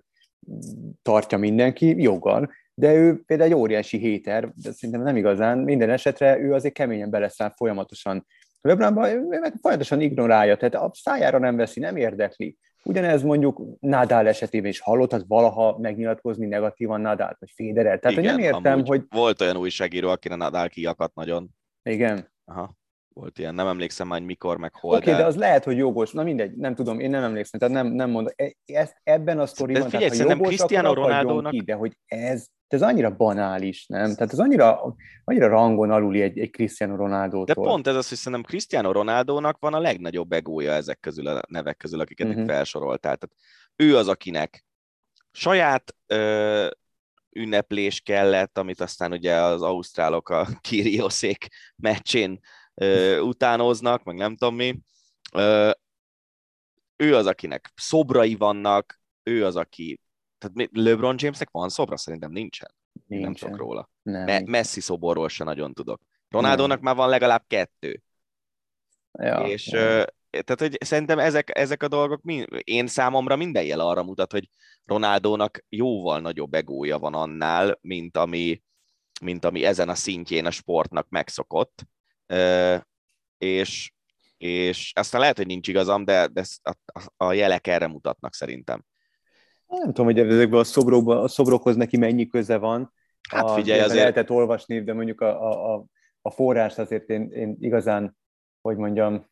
tartja 1.02 1.38
mindenki, 1.38 2.02
joggal, 2.02 2.50
de 2.74 2.94
ő 2.94 3.22
például 3.26 3.50
egy 3.50 3.56
óriási 3.56 3.98
héter, 3.98 4.52
de 4.54 4.72
szerintem 4.72 5.04
nem 5.04 5.16
igazán, 5.16 5.58
minden 5.58 5.90
esetre 5.90 6.38
ő 6.38 6.52
azért 6.52 6.74
keményen 6.74 7.10
beleszáll 7.10 7.52
folyamatosan 7.56 8.26
LeBronban 8.60 9.28
folyamatosan 9.60 10.00
ignorálja, 10.00 10.56
tehát 10.56 10.74
a 10.74 10.90
szájára 10.94 11.38
nem 11.38 11.56
veszi, 11.56 11.80
nem 11.80 11.96
érdekli. 11.96 12.56
Ugyanez 12.84 13.22
mondjuk 13.22 13.62
Nadal 13.80 14.28
esetében 14.28 14.70
is 14.70 14.80
hallottad 14.80 15.24
valaha 15.26 15.78
megnyilatkozni 15.78 16.46
negatívan 16.46 17.00
Nadal 17.00 17.36
vagy 17.38 17.50
Federer. 17.54 17.98
Tehát 17.98 18.18
Igen, 18.18 18.34
nem 18.34 18.44
értem, 18.44 18.84
hogy... 18.84 19.02
Volt 19.08 19.40
olyan 19.40 19.56
újságíró, 19.56 20.08
akire 20.08 20.34
Nadal 20.34 20.68
kiakadt 20.68 21.14
nagyon. 21.14 21.48
Igen. 21.82 22.28
Aha. 22.44 22.77
Volt 23.18 23.38
ilyen, 23.38 23.54
nem 23.54 23.66
emlékszem 23.66 24.06
már, 24.06 24.20
mikor, 24.20 24.58
meg 24.58 24.74
hol. 24.74 24.96
Oké, 24.96 25.00
okay, 25.00 25.12
de... 25.12 25.18
de... 25.18 25.26
az 25.26 25.36
lehet, 25.36 25.64
hogy 25.64 25.76
jogos. 25.76 26.12
Na 26.12 26.22
mindegy, 26.22 26.56
nem 26.56 26.74
tudom, 26.74 27.00
én 27.00 27.10
nem 27.10 27.22
emlékszem, 27.22 27.60
tehát 27.60 27.74
nem, 27.74 27.86
nem 27.86 28.10
mondom. 28.10 28.32
E, 28.36 28.54
ezt, 28.64 28.96
ebben 29.02 29.38
a 29.38 29.46
sztoriban, 29.46 29.82
de 29.82 29.88
figyelj, 29.88 30.10
tehát, 30.10 30.26
ha 30.26 30.32
jogos, 30.32 30.46
Cristiano 30.46 30.94
Ronaldo-nak... 30.94 31.52
ki, 31.52 31.60
de 31.60 31.74
hogy 31.74 31.96
ez 32.06 32.46
ez 32.68 32.82
annyira 32.82 33.16
banális, 33.16 33.86
nem? 33.86 34.14
Tehát 34.14 34.32
ez 34.32 34.38
annyira, 34.38 34.96
annyira 35.24 35.48
rangon 35.48 35.90
aluli 35.90 36.22
egy, 36.22 36.38
egy 36.38 36.50
Cristiano 36.50 36.96
ronaldo 36.96 37.44
De 37.44 37.54
pont 37.54 37.86
ez 37.86 37.94
az, 37.94 38.08
hogy 38.08 38.18
szerintem 38.18 38.42
Cristiano 38.42 38.92
Ronaldo-nak 38.92 39.56
van 39.60 39.74
a 39.74 39.78
legnagyobb 39.78 40.32
egója 40.32 40.72
ezek 40.72 41.00
közül 41.00 41.26
a 41.26 41.42
nevek 41.48 41.76
közül, 41.76 42.00
akiket 42.00 42.26
uh-huh. 42.26 42.42
itt 42.42 42.46
mhm. 42.46 42.56
felsoroltál. 42.56 43.16
Tehát 43.16 43.34
ő 43.76 43.96
az, 43.96 44.08
akinek 44.08 44.64
saját 45.30 45.94
ö, 46.06 46.66
ünneplés 47.32 48.00
kellett, 48.00 48.58
amit 48.58 48.80
aztán 48.80 49.12
ugye 49.12 49.34
az 49.34 49.62
ausztrálok 49.62 50.28
a 50.28 50.46
Kyrioszék 50.68 51.46
meccsén 51.76 52.40
ö, 52.80 53.18
utánoznak, 53.18 54.04
meg 54.04 54.16
nem 54.16 54.36
tudom 54.36 54.54
mi. 54.54 54.78
Ö, 55.32 55.70
ő 56.96 57.16
az, 57.16 57.26
akinek 57.26 57.72
szobrai 57.74 58.34
vannak, 58.34 59.00
ő 59.22 59.44
az, 59.44 59.56
aki 59.56 60.00
tehát 60.38 60.70
LeBron 60.72 61.14
Jamesnek 61.18 61.50
van 61.50 61.68
szobra? 61.68 61.96
Szerintem 61.96 62.30
nincsen. 62.30 62.74
nincsen. 63.06 63.30
Nem 63.30 63.34
tudok 63.34 63.56
róla. 63.56 63.90
Nem. 64.02 64.24
Me- 64.24 64.46
Messi 64.46 64.80
szoborról 64.80 65.28
se 65.28 65.44
nagyon 65.44 65.74
tudok. 65.74 66.02
Ronaldónak 66.28 66.80
már 66.80 66.94
van 66.96 67.08
legalább 67.08 67.44
kettő. 67.46 68.02
Ja, 69.12 69.46
és 69.46 69.66
ja. 69.66 69.78
tehát, 70.30 70.58
hogy 70.58 70.76
szerintem 70.80 71.18
ezek, 71.18 71.58
ezek 71.58 71.82
a 71.82 71.88
dolgok, 71.88 72.20
én 72.64 72.86
számomra 72.86 73.36
minden 73.36 73.64
jel 73.64 73.80
arra 73.80 74.02
mutat, 74.02 74.32
hogy 74.32 74.50
Ronaldónak 74.84 75.64
jóval 75.68 76.20
nagyobb 76.20 76.54
egója 76.54 76.98
van 76.98 77.14
annál, 77.14 77.78
mint 77.80 78.16
ami, 78.16 78.62
mint 79.20 79.44
ami 79.44 79.64
ezen 79.64 79.88
a 79.88 79.94
szintjén 79.94 80.46
a 80.46 80.50
sportnak 80.50 81.08
megszokott. 81.08 81.86
És, 83.38 83.92
és 84.36 84.92
aztán 84.94 85.20
lehet, 85.20 85.36
hogy 85.36 85.46
nincs 85.46 85.68
igazam, 85.68 86.04
de, 86.04 86.26
de 86.26 86.42
a, 86.62 86.74
a 87.16 87.32
jelek 87.32 87.66
erre 87.66 87.86
mutatnak 87.86 88.34
szerintem. 88.34 88.84
Nem 89.66 89.86
tudom, 89.86 90.06
hogy 90.06 90.18
ezekben 90.18 90.60
a, 90.60 91.22
a 91.22 91.28
szobrokhoz 91.28 91.76
neki 91.76 91.96
mennyi 91.96 92.26
köze 92.26 92.56
van. 92.56 92.92
Hát 93.30 93.50
figyelj, 93.50 93.80
azért... 93.80 93.98
Lehetett 93.98 94.30
olvasni, 94.30 94.82
de 94.82 94.92
mondjuk 94.92 95.20
a, 95.20 95.74
a, 95.74 95.84
a 96.22 96.30
forrás 96.30 96.78
azért 96.78 97.08
én, 97.08 97.30
én 97.30 97.56
igazán, 97.60 98.16
hogy 98.60 98.76
mondjam, 98.76 99.30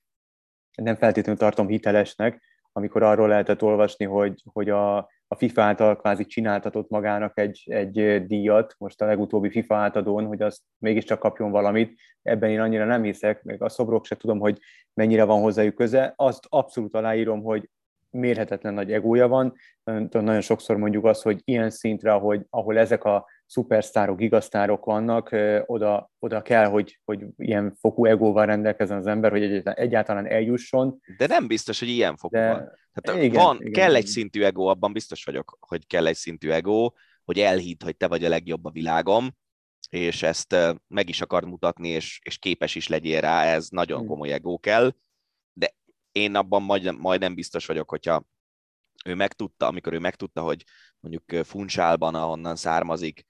nem 0.75 0.97
feltétlenül 0.97 1.41
tartom 1.41 1.69
hitelesnek, 1.69 2.43
amikor 2.73 3.03
arról 3.03 3.29
lehetett 3.29 3.63
olvasni, 3.63 4.05
hogy, 4.05 4.43
hogy 4.53 4.71
a, 4.71 5.11
a 5.29 5.35
FIFA 5.35 5.63
által 5.63 5.97
kvázi 5.97 6.25
csináltatott 6.25 6.91
magának 6.91 7.39
egy, 7.39 7.63
egy 7.67 8.27
díjat, 8.27 8.75
most 8.79 9.03
a 9.03 9.07
legutóbbi 9.07 9.51
FIFA 9.51 9.77
átadón, 9.77 10.27
hogy 10.27 10.43
az 10.43 10.61
mégiscsak 10.79 11.19
kapjon 11.19 11.51
valamit. 11.51 12.01
Ebben 12.23 12.51
én 12.51 12.61
annyira 12.61 12.85
nem 12.85 13.03
hiszek, 13.03 13.43
meg 13.43 13.63
a 13.63 13.69
szobrok 13.69 14.05
se 14.05 14.17
tudom, 14.17 14.39
hogy 14.39 14.59
mennyire 14.95 15.25
van 15.25 15.41
hozzájuk 15.41 15.75
köze. 15.75 16.13
Azt 16.17 16.47
abszolút 16.49 16.95
aláírom, 16.95 17.43
hogy 17.43 17.71
mérhetetlen 18.11 18.75
nagy 18.75 18.93
egója 18.93 19.29
van. 19.29 19.55
Nagyon 20.11 20.41
sokszor 20.41 20.77
mondjuk 20.77 21.05
azt, 21.05 21.23
hogy 21.23 21.41
ilyen 21.45 21.71
szintre, 21.71 22.13
ahogy, 22.13 22.47
ahol 22.51 22.79
ezek 22.79 23.05
a 23.05 23.27
szupersztárok, 23.47 24.19
gigasztárok 24.19 24.85
vannak, 24.85 25.37
oda, 25.67 26.11
oda 26.19 26.43
kell, 26.43 26.67
hogy, 26.67 27.01
hogy 27.05 27.25
ilyen 27.37 27.75
fokú 27.81 28.05
egóval 28.05 28.47
rendelkezzen 28.47 28.99
az 28.99 29.07
ember, 29.07 29.31
hogy 29.31 29.63
egyáltalán 29.65 30.27
eljusson. 30.27 31.01
De 31.17 31.27
nem 31.27 31.47
biztos, 31.47 31.79
hogy 31.79 31.89
ilyen 31.89 32.17
fokú 32.17 32.37
De... 32.37 32.49
van. 32.49 32.73
Tehát 32.93 33.23
igen, 33.23 33.43
van, 33.43 33.57
igen, 33.61 33.73
kell 33.73 33.89
igen. 33.91 34.01
egy 34.01 34.07
szintű 34.07 34.43
ego, 34.43 34.65
abban 34.65 34.93
biztos 34.93 35.25
vagyok, 35.25 35.57
hogy 35.61 35.87
kell 35.87 36.07
egy 36.07 36.17
szintű 36.17 36.51
ego, 36.51 36.91
hogy 37.25 37.39
elhidd, 37.39 37.85
hogy 37.85 37.97
te 37.97 38.09
vagy 38.09 38.25
a 38.25 38.29
legjobb 38.29 38.65
a 38.65 38.71
világom, 38.71 39.29
és 39.91 40.23
ezt 40.23 40.57
meg 40.89 41.09
is 41.09 41.21
akar 41.21 41.45
mutatni, 41.45 41.89
és, 41.89 42.21
és 42.23 42.39
képes 42.39 42.75
is 42.75 42.89
legyél 42.89 43.21
rá, 43.21 43.45
ez 43.45 43.69
nagyon 43.69 44.01
hm. 44.01 44.07
komoly 44.07 44.33
ego 44.33 44.59
kell 44.59 44.93
én 46.17 46.35
abban 46.35 46.63
majdnem, 46.63 46.97
majdnem 46.97 47.35
biztos 47.35 47.67
vagyok, 47.67 47.89
hogyha 47.89 48.25
ő 49.05 49.15
megtudta, 49.15 49.67
amikor 49.67 49.93
ő 49.93 49.99
megtudta, 49.99 50.43
hogy 50.43 50.65
mondjuk 51.01 51.47
Funchálban, 51.47 52.15
ahonnan 52.15 52.57
származik, 52.57 53.27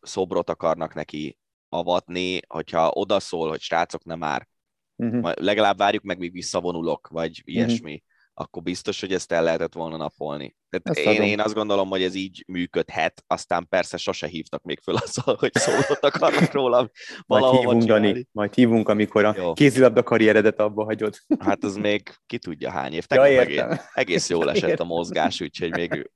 szobrot 0.00 0.50
akarnak 0.50 0.94
neki 0.94 1.38
avatni, 1.68 2.40
hogyha 2.46 2.90
odaszól, 2.90 3.48
hogy 3.48 3.60
srácok, 3.60 4.04
nem 4.04 4.18
már, 4.18 4.48
uh-huh. 4.96 5.32
legalább 5.34 5.78
várjuk 5.78 6.02
meg, 6.02 6.18
míg 6.18 6.32
visszavonulok, 6.32 7.08
vagy 7.08 7.42
ilyesmi. 7.44 7.92
Uh-huh 7.92 8.08
akkor 8.40 8.62
biztos, 8.62 9.00
hogy 9.00 9.12
ezt 9.12 9.32
el 9.32 9.42
lehetett 9.42 9.74
volna 9.74 9.96
napolni. 9.96 10.56
Tehát 10.68 10.98
én, 10.98 11.22
én 11.22 11.40
azt 11.40 11.54
gondolom, 11.54 11.88
hogy 11.88 12.02
ez 12.02 12.14
így 12.14 12.44
működhet, 12.46 13.24
aztán 13.26 13.66
persze 13.68 13.96
sose 13.96 14.26
hívtak 14.26 14.62
még 14.62 14.80
föl 14.80 14.94
azzal, 14.94 15.36
hogy 15.38 15.54
szólott 15.54 16.04
akarnak 16.04 16.52
róla 16.52 16.90
majd 17.26 17.44
hívunk, 17.44 17.82
Dani, 17.82 18.28
majd 18.32 18.54
hívunk, 18.54 18.88
amikor 18.88 19.24
a 19.24 19.34
jó. 19.36 19.52
kézilabda 19.52 20.02
karrieredet 20.02 20.60
abba 20.60 20.84
hagyod. 20.84 21.16
Hát 21.38 21.64
az 21.64 21.76
még 21.76 22.14
ki 22.26 22.38
tudja 22.38 22.70
hány 22.70 22.92
év. 22.92 23.04
Tegnap 23.06 23.28
ja, 23.28 23.36
megint 23.36 23.90
egész 23.94 24.28
jól 24.28 24.50
esett 24.50 24.68
értem. 24.68 24.90
a 24.90 24.94
mozgás, 24.94 25.40
úgyhogy 25.40 25.70
még 25.70 26.10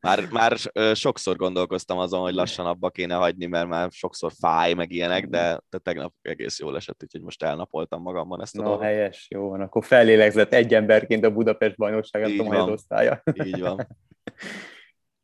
már, 0.00 0.28
már 0.30 0.56
sokszor 0.94 1.36
gondolkoztam 1.36 1.98
azon, 1.98 2.20
hogy 2.20 2.34
lassan 2.34 2.66
abba 2.66 2.90
kéne 2.90 3.14
hagyni, 3.14 3.46
mert 3.46 3.68
már 3.68 3.90
sokszor 3.90 4.32
fáj, 4.38 4.74
meg 4.74 4.92
ilyenek, 4.92 5.26
de, 5.26 5.60
de 5.70 5.78
tegnap 5.78 6.14
egész 6.22 6.58
jól 6.58 6.76
esett, 6.76 7.02
úgyhogy 7.02 7.22
most 7.22 7.42
elnapoltam 7.42 8.02
magamban 8.02 8.42
ezt 8.42 8.56
a 8.56 8.62
no, 8.62 8.68
dolgot. 8.68 8.84
helyes, 8.84 9.26
jó 9.30 9.48
van, 9.48 9.60
akkor 9.60 9.84
fellélegzett 9.84 10.52
egy 10.52 10.74
emberként 10.74 11.24
a 11.24 11.32
Budapest 11.32 11.76
bajnokság, 11.76 12.22
nem 12.22 12.36
tudom, 12.36 12.70
osztálya. 12.70 13.22
Így 13.44 13.60
van. 13.60 13.86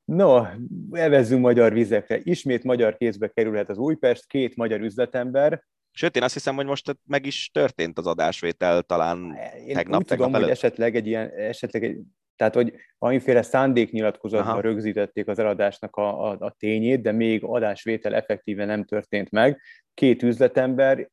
No, 0.05 0.43
evezzünk 0.91 1.41
magyar 1.41 1.73
vizekre. 1.73 2.19
Ismét 2.23 2.65
magyar 2.65 2.97
kézbe 2.97 3.29
kerülhet 3.29 3.69
az 3.69 3.79
Újpest, 3.79 4.27
két 4.27 4.57
magyar 4.57 4.81
üzletember, 4.81 5.63
Sőt, 5.95 6.17
én 6.17 6.23
azt 6.23 6.35
hiszem, 6.35 6.55
hogy 6.55 6.67
most 6.67 6.97
meg 7.07 7.27
is 7.27 7.51
történt 7.53 7.99
az 7.99 8.07
adásvétel 8.07 8.83
talán 8.83 9.19
Én 9.67 9.75
tegnap, 9.75 10.01
úgy 10.01 10.07
tegnap 10.07 10.07
tudom, 10.07 10.33
hogy 10.33 10.43
előtt. 10.43 10.51
esetleg 10.51 10.97
egy 10.97 11.07
ilyen, 11.07 11.31
esetleg 11.31 11.85
egy, 11.85 11.99
tehát 12.43 12.57
hogy 12.57 12.75
valamiféle 12.99 13.43
szándéknyilatkozatban 13.43 14.53
Aha. 14.53 14.61
rögzítették 14.61 15.29
az 15.29 15.39
eladásnak 15.39 15.97
a, 15.97 16.31
a, 16.31 16.37
a 16.39 16.55
tényét, 16.59 17.03
de 17.03 17.13
még 17.13 17.45
adásvétel 17.45 18.15
effektíven 18.15 18.67
nem 18.67 18.85
történt 18.85 19.31
meg. 19.31 19.61
Két 19.95 20.23
üzletember 20.23 21.11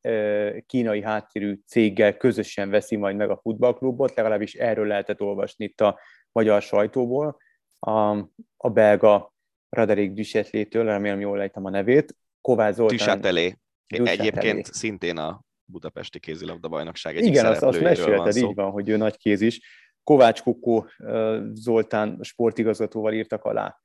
kínai 0.66 1.02
háttérű 1.02 1.60
céggel 1.66 2.16
közösen 2.16 2.70
veszi 2.70 2.96
majd 2.96 3.16
meg 3.16 3.30
a 3.30 3.40
futballklubot, 3.42 4.14
legalábbis 4.14 4.54
erről 4.54 4.86
lehetett 4.86 5.20
olvasni 5.20 5.64
itt 5.64 5.80
a 5.80 6.00
magyar 6.32 6.62
sajtóból. 6.62 7.36
A, 7.78 8.16
a 8.56 8.70
belga 8.72 9.34
Raderick 9.68 10.12
Duchetlétől, 10.12 10.84
remélem 10.84 11.20
jól 11.20 11.36
lejtem 11.36 11.64
a 11.64 11.70
nevét, 11.70 12.16
Kovács 12.40 12.74
Zoltán. 12.74 12.96
Duchatelé. 12.96 13.56
Egyébként 13.86 14.66
szintén 14.66 15.16
a 15.16 15.40
Budapesti 15.64 16.18
kézilabda 16.18 16.68
bajnokság 16.68 17.16
egyik 17.16 17.28
Igen, 17.28 17.46
azt, 17.46 17.62
azt 17.62 17.78
szereplőjéről 17.78 18.16
van 18.16 18.24
mesélted, 18.24 18.42
szó. 18.42 18.48
így 18.48 18.54
van, 18.54 18.70
hogy 18.70 18.88
ő 18.88 18.96
nagy 18.96 19.16
kéz 19.16 19.40
is. 19.40 19.60
Kovács 20.10 20.42
Kukó 20.42 20.86
Zoltán 21.52 22.18
sportigazgatóval 22.22 23.12
írtak 23.12 23.44
alá 23.44 23.80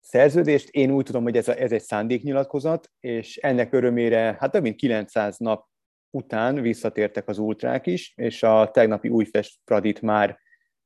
szerződést. 0.00 0.68
Én 0.68 0.90
úgy 0.90 1.04
tudom, 1.04 1.22
hogy 1.22 1.36
ez, 1.36 1.48
a, 1.48 1.60
ez 1.60 1.72
egy 1.72 1.82
szándéknyilatkozat, 1.82 2.90
és 3.00 3.36
ennek 3.36 3.72
örömére, 3.72 4.36
hát 4.38 4.50
több 4.50 4.62
mint 4.62 4.76
900 4.76 5.36
nap 5.38 5.66
után 6.10 6.60
visszatértek 6.60 7.28
az 7.28 7.38
ultrák 7.38 7.86
is, 7.86 8.12
és 8.16 8.42
a 8.42 8.70
tegnapi 8.70 9.08
Újfest 9.08 9.58
Pradit 9.64 10.00
már 10.00 10.38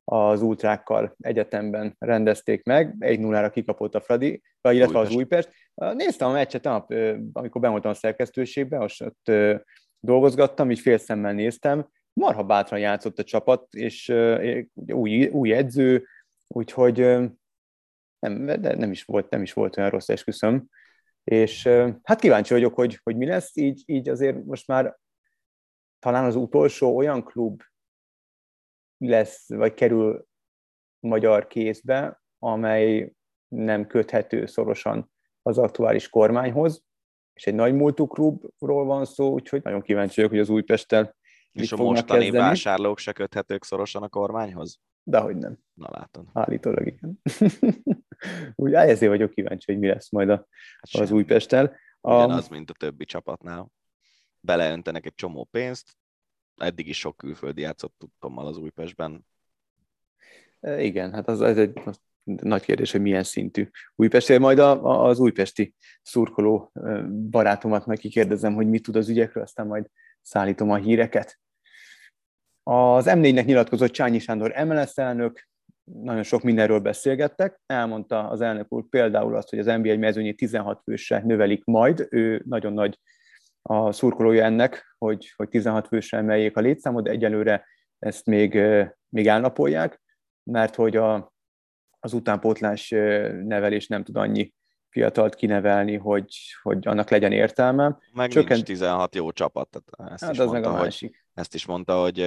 az 0.05 0.43
ultrákkal 0.43 1.15
egyetemben 1.19 1.97
rendezték 1.99 2.65
meg, 2.65 2.95
1-0-ra 2.99 3.51
kikapott 3.53 3.95
a 3.95 4.01
Fradi, 4.01 4.43
illetve 4.71 4.99
az 4.99 5.15
Újpest. 5.15 5.49
Újpest. 5.75 5.97
Néztem 5.97 6.29
a 6.29 6.33
meccset, 6.33 6.65
nap, 6.65 6.95
amikor 7.33 7.61
bevoltam 7.61 7.91
a 7.91 7.95
szerkesztőségbe, 7.95 8.79
most 8.79 9.03
ott 9.03 9.31
dolgozgattam, 10.01 10.71
így 10.71 10.81
fél 10.81 10.99
szemmel 10.99 11.33
néztem, 11.33 11.89
marha 12.25 12.45
bátran 12.45 12.81
játszott 12.81 13.19
a 13.19 13.25
csapat, 13.25 13.75
és 13.75 14.09
új, 14.87 15.27
új 15.27 15.53
edző, 15.53 16.07
úgyhogy 16.47 16.99
nem, 18.19 18.47
de 18.47 18.77
nem 18.77 18.91
is 18.91 19.05
volt, 19.05 19.31
nem 19.31 19.43
is 19.43 19.53
volt 19.53 19.77
olyan 19.77 19.91
rossz 19.91 20.09
esküszöm. 20.09 20.69
És 21.25 21.67
hát 22.03 22.21
kíváncsi 22.21 22.53
vagyok, 22.53 22.75
hogy, 22.75 23.01
hogy 23.03 23.17
mi 23.17 23.27
lesz, 23.27 23.57
így, 23.57 23.83
így 23.87 24.09
azért 24.09 24.45
most 24.45 24.67
már 24.67 24.97
talán 25.99 26.25
az 26.25 26.37
utolsó 26.37 26.97
olyan 26.97 27.25
klub 27.25 27.63
lesz, 28.99 29.49
vagy 29.49 29.75
kerül 29.75 30.27
magyar 31.01 31.47
kézbe, 31.47 32.23
amely 32.39 33.13
nem 33.49 33.87
köthető 33.87 34.47
szorosan 34.47 35.11
az 35.43 35.59
aktuális 35.59 36.09
kormányhoz, 36.09 36.85
és 37.35 37.47
egy 37.47 37.55
nagy 37.55 37.75
múltú 37.75 38.07
klubról 38.07 38.85
van 38.85 39.05
szó, 39.05 39.33
úgyhogy 39.33 39.63
nagyon 39.63 39.83
kíváncsi 39.83 40.15
vagyok, 40.15 40.31
hogy 40.31 40.41
az 40.41 40.49
Újpesttel 40.49 41.15
És 41.63 41.73
a 41.73 41.77
mostani 41.77 42.21
kezdeni. 42.21 42.45
vásárlók 42.45 42.99
se 42.99 43.13
köthetők 43.13 43.65
szorosan 43.65 44.03
a 44.03 44.09
kormányhoz? 44.09 44.81
Dehogy 45.03 45.37
nem. 45.37 45.59
Na 45.75 45.89
látod. 45.91 46.27
Állítólag 46.33 46.87
igen. 46.87 47.21
Úgy 48.55 48.73
ezért 48.73 49.11
vagyok 49.11 49.31
kíváncsi, 49.31 49.73
hogy 49.73 49.81
mi 49.81 49.87
lesz 49.87 50.11
majd 50.11 50.29
a, 50.29 50.47
Hát 50.93 51.03
az. 51.03 51.11
Újpesttel. 51.11 51.77
A, 52.01 52.17
Ugyanaz, 52.17 52.49
mint 52.49 52.71
a 52.71 52.75
többi 52.75 53.05
csapatnál. 53.05 53.71
Beleöntenek 54.41 55.07
egy 55.07 55.15
csomó 55.15 55.45
pénzt, 55.45 55.97
eddig 56.57 56.89
is 56.89 56.99
sok 56.99 57.17
külföldi 57.17 57.61
játszott 57.61 57.95
tudtommal 57.99 58.47
az 58.47 58.57
Újpestben. 58.57 59.27
E, 60.61 60.83
igen, 60.83 61.13
hát 61.13 61.29
az, 61.29 61.41
az 61.41 61.59
egy 61.59 61.81
az 61.85 62.01
nagy 62.23 62.63
kérdés, 62.63 62.93
hogy 62.93 63.01
milyen 63.01 63.23
szintű 63.23 63.69
Újpestnél. 63.95 64.39
Majd 64.39 64.59
a, 64.59 64.85
a, 64.85 65.05
az 65.05 65.19
újpesti 65.19 65.75
szurkoló 66.03 66.71
e, 66.75 67.03
barátomat 67.07 67.87
meg 67.87 67.99
kikérdezem, 67.99 68.55
hogy 68.55 68.69
mit 68.69 68.83
tud 68.83 68.97
az 68.97 69.09
ügyekről, 69.09 69.43
aztán 69.43 69.67
majd 69.67 69.87
szállítom 70.21 70.71
a 70.71 70.77
híreket. 70.77 71.39
Az 72.71 73.05
M4-nek 73.09 73.45
nyilatkozott 73.45 73.91
Csányi 73.91 74.19
Sándor 74.19 74.55
MLS 74.65 74.97
elnök, 74.97 75.49
nagyon 75.85 76.23
sok 76.23 76.43
mindenről 76.43 76.79
beszélgettek. 76.79 77.61
Elmondta 77.67 78.29
az 78.29 78.41
elnök 78.41 78.73
úr 78.73 78.85
például 78.89 79.37
azt, 79.37 79.51
hogy 79.51 79.59
az 79.59 79.67
NBA 79.67 79.97
mezőnyét 79.97 80.37
16 80.37 80.81
fősre 80.83 81.23
növelik 81.25 81.65
majd. 81.65 82.07
Ő 82.11 82.43
nagyon 82.47 82.73
nagy 82.73 82.99
a 83.63 83.93
szurkolója 83.93 84.45
ennek, 84.45 84.95
hogy, 84.99 85.33
hogy 85.37 85.49
16 85.49 85.87
fősre 85.87 86.19
emeljék 86.19 86.57
a 86.57 86.61
létszámot, 86.61 87.05
de 87.05 87.11
egyelőre 87.11 87.67
ezt 87.99 88.27
még, 88.27 88.61
még 89.09 89.27
elnapolják, 89.27 90.03
mert 90.43 90.75
hogy 90.75 90.97
a, 90.97 91.33
az 92.01 92.13
utánpótlás 92.13 92.89
nevelés 93.45 93.87
nem 93.87 94.05
tud 94.05 94.17
annyi 94.17 94.55
fiatalt 94.89 95.35
kinevelni, 95.35 95.97
hogy, 95.97 96.37
hogy 96.63 96.87
annak 96.87 97.11
legyen 97.11 97.33
értelme. 97.33 97.99
Meg 98.13 98.31
Csökkent- 98.31 98.55
nincs 98.55 98.67
16 98.67 99.15
jó 99.15 99.33
csapat. 99.33 99.69
Tehát 99.71 100.13
ezt, 100.13 100.23
Hát 100.23 100.33
is 100.33 100.39
az 100.39 100.51
meg 100.51 100.63
mondta, 100.63 100.81
a 100.81 100.83
másik. 100.83 101.24
Ezt 101.35 101.55
is 101.55 101.67
mondta, 101.67 102.01
hogy 102.01 102.21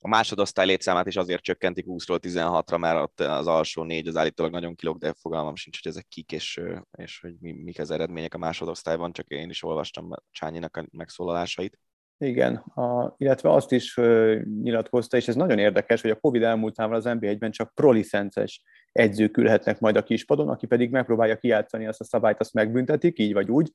a 0.00 0.08
másodosztály 0.08 0.66
létszámát 0.66 1.06
is 1.06 1.16
azért 1.16 1.42
csökkentik 1.42 1.84
20-ról 1.88 2.18
16-ra, 2.22 2.78
mert 2.78 3.02
ott 3.02 3.20
az 3.20 3.46
alsó 3.46 3.82
négy 3.82 4.06
az 4.06 4.16
állítólag 4.16 4.52
nagyon 4.52 4.74
kilóg, 4.74 4.98
de 4.98 5.12
fogalmam 5.12 5.56
sincs, 5.56 5.82
hogy 5.82 5.90
ezek 5.90 6.06
kik, 6.08 6.32
és, 6.32 6.60
és 6.98 7.20
hogy 7.20 7.34
mi, 7.40 7.52
mik 7.52 7.78
az 7.78 7.90
eredmények 7.90 8.34
a 8.34 8.38
másodosztályban, 8.38 9.12
csak 9.12 9.28
én 9.28 9.50
is 9.50 9.62
olvastam 9.62 10.10
Csányinak 10.30 10.76
a 10.76 10.86
megszólalásait. 10.92 11.78
Igen, 12.18 12.54
a, 12.54 13.14
illetve 13.18 13.52
azt 13.52 13.72
is 13.72 13.96
ö, 13.96 14.40
nyilatkozta, 14.62 15.16
és 15.16 15.28
ez 15.28 15.34
nagyon 15.34 15.58
érdekes, 15.58 16.00
hogy 16.00 16.10
a 16.10 16.20
Covid 16.20 16.42
elmúltával 16.42 16.96
az 16.96 17.04
NBA-ben 17.04 17.50
csak 17.50 17.74
prolicences 17.74 18.62
edzők 18.92 19.36
ülhetnek 19.36 19.80
majd 19.80 19.96
a 19.96 20.02
kispadon, 20.02 20.48
aki 20.48 20.66
pedig 20.66 20.90
megpróbálja 20.90 21.36
kijátszani 21.36 21.86
azt 21.86 22.00
a 22.00 22.04
szabályt, 22.04 22.40
azt 22.40 22.52
megbüntetik, 22.52 23.18
így 23.18 23.32
vagy 23.32 23.50
úgy. 23.50 23.72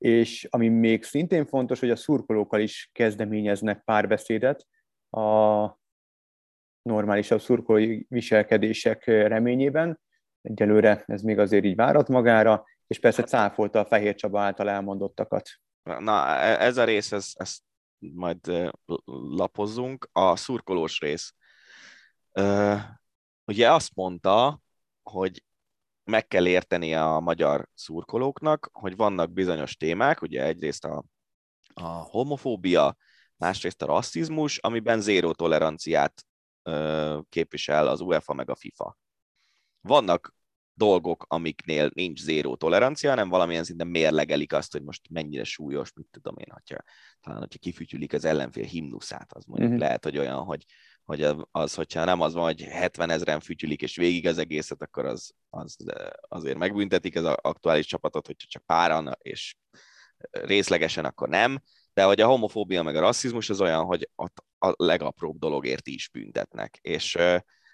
És 0.00 0.46
ami 0.50 0.68
még 0.68 1.04
szintén 1.04 1.46
fontos, 1.46 1.80
hogy 1.80 1.90
a 1.90 1.96
szurkolókkal 1.96 2.60
is 2.60 2.90
kezdeményeznek 2.92 3.84
párbeszédet 3.84 4.66
a 5.10 5.78
normálisabb 6.82 7.40
szurkolói 7.40 8.02
viselkedések 8.08 9.04
reményében. 9.04 10.00
Egyelőre 10.42 11.02
ez 11.06 11.22
még 11.22 11.38
azért 11.38 11.64
így 11.64 11.76
várat 11.76 12.08
magára, 12.08 12.64
és 12.86 12.98
persze 12.98 13.22
cáfolta 13.22 13.78
a 13.78 13.86
Fehér 13.86 14.14
Csaba 14.14 14.40
által 14.40 14.70
elmondottakat. 14.70 15.48
Na, 15.82 16.26
e- 16.26 16.60
ez 16.60 16.76
a 16.76 16.84
rész, 16.84 17.12
ez, 17.12 17.32
ezt 17.34 17.62
majd 17.98 18.70
lapozzunk. 19.36 20.08
A 20.12 20.36
szurkolós 20.36 21.00
rész. 21.00 21.34
Ö, 22.32 22.74
ugye 23.44 23.72
azt 23.72 23.94
mondta, 23.94 24.60
hogy 25.02 25.44
meg 26.04 26.26
kell 26.26 26.46
érteni 26.46 26.94
a 26.94 27.18
magyar 27.20 27.68
szurkolóknak, 27.74 28.70
hogy 28.72 28.96
vannak 28.96 29.32
bizonyos 29.32 29.76
témák, 29.76 30.22
ugye 30.22 30.44
egyrészt 30.44 30.84
a, 30.84 31.04
a 31.74 31.88
homofóbia, 31.88 32.96
másrészt 33.36 33.82
a 33.82 33.86
rasszizmus, 33.86 34.58
amiben 34.58 35.00
zéró 35.00 35.32
toleranciát 35.32 36.24
ö, 36.62 37.18
képvisel 37.28 37.88
az 37.88 38.00
UEFA 38.00 38.34
meg 38.34 38.50
a 38.50 38.54
FIFA. 38.54 38.98
Vannak 39.80 40.34
dolgok, 40.74 41.24
amiknél 41.28 41.90
nincs 41.94 42.20
zéró 42.22 42.56
tolerancia, 42.56 43.10
hanem 43.10 43.28
valamilyen 43.28 43.64
szinten 43.64 43.86
mérlegelik 43.86 44.52
azt, 44.52 44.72
hogy 44.72 44.82
most 44.82 45.10
mennyire 45.10 45.44
súlyos, 45.44 45.92
mit 45.92 46.06
tudom 46.10 46.34
én, 46.38 46.52
hogyha, 46.52 46.76
talán, 47.20 47.38
hogyha 47.38 47.58
kifütyülik 47.58 48.12
az 48.12 48.24
ellenfél 48.24 48.64
himnuszát, 48.64 49.32
az 49.32 49.44
mondjuk 49.44 49.68
uh-huh. 49.68 49.84
lehet, 49.84 50.04
hogy 50.04 50.18
olyan, 50.18 50.44
hogy, 50.44 50.64
hogy 51.10 51.46
az, 51.50 51.74
hogyha 51.74 52.04
nem 52.04 52.20
az 52.20 52.34
van, 52.34 52.44
hogy 52.44 52.62
70 52.62 53.10
ezeren 53.10 53.40
fütyülik, 53.40 53.82
és 53.82 53.96
végig 53.96 54.26
az 54.26 54.38
egészet, 54.38 54.82
akkor 54.82 55.04
az, 55.04 55.32
az 55.48 55.76
azért 56.20 56.58
megbüntetik 56.58 57.16
az 57.16 57.24
aktuális 57.24 57.86
csapatot, 57.86 58.26
hogyha 58.26 58.46
csak 58.50 58.62
páran, 58.66 59.16
és 59.18 59.54
részlegesen, 60.30 61.04
akkor 61.04 61.28
nem. 61.28 61.62
De 61.92 62.04
hogy 62.04 62.20
a 62.20 62.26
homofóbia 62.26 62.82
meg 62.82 62.96
a 62.96 63.00
rasszizmus 63.00 63.50
az 63.50 63.60
olyan, 63.60 63.84
hogy 63.84 64.08
ott 64.14 64.44
a 64.58 64.74
legapróbb 64.76 65.38
dologért 65.38 65.86
is 65.86 66.08
büntetnek. 66.08 66.78
És 66.80 67.18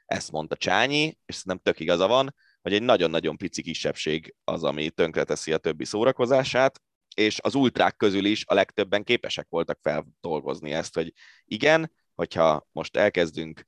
ezt 0.07 0.33
mondta 0.33 0.57
Csányi, 0.57 1.19
és 1.27 1.35
szerintem 1.35 1.61
tök 1.63 1.81
igaza 1.81 2.07
van, 2.07 2.35
hogy 2.63 2.73
egy 2.73 2.83
nagyon-nagyon 2.83 3.37
pici 3.37 3.63
kisebbség 3.63 4.35
az, 4.45 4.65
ami 4.65 4.91
tönkreteszi 4.91 5.53
a 5.53 5.59
többi 5.59 5.85
szórakozását, 5.85 6.83
és 7.15 7.39
az 7.41 7.55
ultrák 7.55 7.97
közül 7.97 8.25
is 8.25 8.45
a 8.47 8.55
legtöbben 8.55 9.05
képesek 9.05 9.47
voltak 9.49 9.79
feldolgozni 9.83 10.73
ezt, 10.73 10.95
hogy 10.95 11.13
igen, 11.45 11.91
hogyha 12.17 12.67
most 12.73 12.97
elkezdünk 12.97 13.67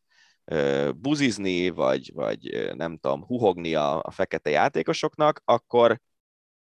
buzizni, 0.96 1.68
vagy, 1.68 2.10
vagy 2.14 2.72
nem 2.74 2.98
tudom, 2.98 3.24
huhogni 3.24 3.74
a, 3.74 4.02
a 4.02 4.10
fekete 4.10 4.50
játékosoknak, 4.50 5.40
akkor 5.44 6.00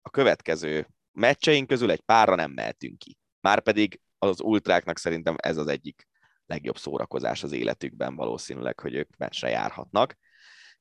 a 0.01 0.09
következő 0.09 0.87
meccseink 1.11 1.67
közül 1.67 1.91
egy 1.91 2.01
párra 2.01 2.35
nem 2.35 2.51
mehetünk 2.51 2.97
ki. 2.97 3.17
Márpedig 3.39 4.01
az 4.17 4.41
ultráknak 4.41 4.97
szerintem 4.97 5.35
ez 5.37 5.57
az 5.57 5.67
egyik 5.67 6.07
legjobb 6.45 6.77
szórakozás 6.77 7.43
az 7.43 7.51
életükben 7.51 8.15
valószínűleg, 8.15 8.79
hogy 8.79 8.93
ők 8.93 9.17
meccsre 9.17 9.49
járhatnak. 9.49 10.17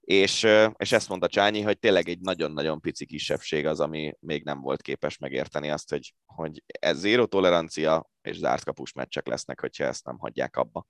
És, 0.01 0.47
és 0.77 0.93
ezt 0.93 1.09
mondta 1.09 1.29
Csányi, 1.29 1.61
hogy 1.61 1.79
tényleg 1.79 2.09
egy 2.09 2.21
nagyon-nagyon 2.21 2.81
pici 2.81 3.07
kisebbség 3.07 3.67
az, 3.67 3.81
ami 3.81 4.15
még 4.21 4.45
nem 4.45 4.61
volt 4.61 4.83
képes 4.83 5.19
megérteni 5.19 5.71
azt, 5.71 5.91
hogy, 5.91 6.15
hogy 6.25 6.63
ez 6.67 6.99
zéró 6.99 7.27
tolerancia, 7.27 8.11
és 8.27 8.37
zárt 8.37 8.65
kapus 8.65 8.93
meccsek 8.93 9.27
lesznek, 9.27 9.61
hogyha 9.61 9.85
ezt 9.85 10.05
nem 10.05 10.19
hagyják 10.19 10.57
abba. 10.57 10.87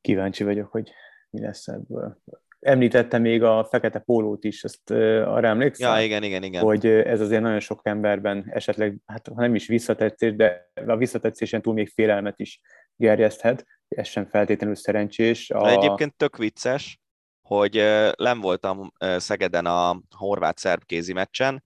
Kíváncsi 0.00 0.44
vagyok, 0.44 0.70
hogy 0.70 0.92
mi 1.30 1.40
lesz 1.40 1.68
ebből. 1.68 2.22
említette 2.62 3.18
még 3.18 3.42
a 3.42 3.64
fekete 3.64 3.98
pólót 3.98 4.44
is, 4.44 4.64
ezt 4.64 4.90
arra 4.90 5.48
emlékszel? 5.48 5.98
Ja, 5.98 6.04
igen, 6.04 6.22
igen, 6.22 6.42
igen. 6.42 6.62
Hogy 6.62 6.86
ez 6.86 7.20
azért 7.20 7.42
nagyon 7.42 7.60
sok 7.60 7.80
emberben 7.82 8.50
esetleg, 8.50 8.96
hát 9.06 9.28
ha 9.28 9.40
nem 9.40 9.54
is 9.54 9.66
visszatetszés, 9.66 10.34
de 10.36 10.70
a 10.86 10.96
visszatetszésen 10.96 11.62
túl 11.62 11.74
még 11.74 11.88
félelmet 11.88 12.40
is 12.40 12.60
gerjeszthet. 12.96 13.66
Ez 13.88 14.06
sem 14.06 14.26
feltétlenül 14.26 14.74
szerencsés. 14.74 15.50
A... 15.50 15.68
Egyébként 15.68 16.14
tök 16.14 16.36
vicces, 16.36 17.00
hogy 17.48 17.74
nem 18.16 18.40
voltam 18.40 18.92
Szegeden 19.16 19.66
a 19.66 20.00
horvát-szerb 20.16 20.84
kézi 20.84 21.12
meccsen, 21.12 21.64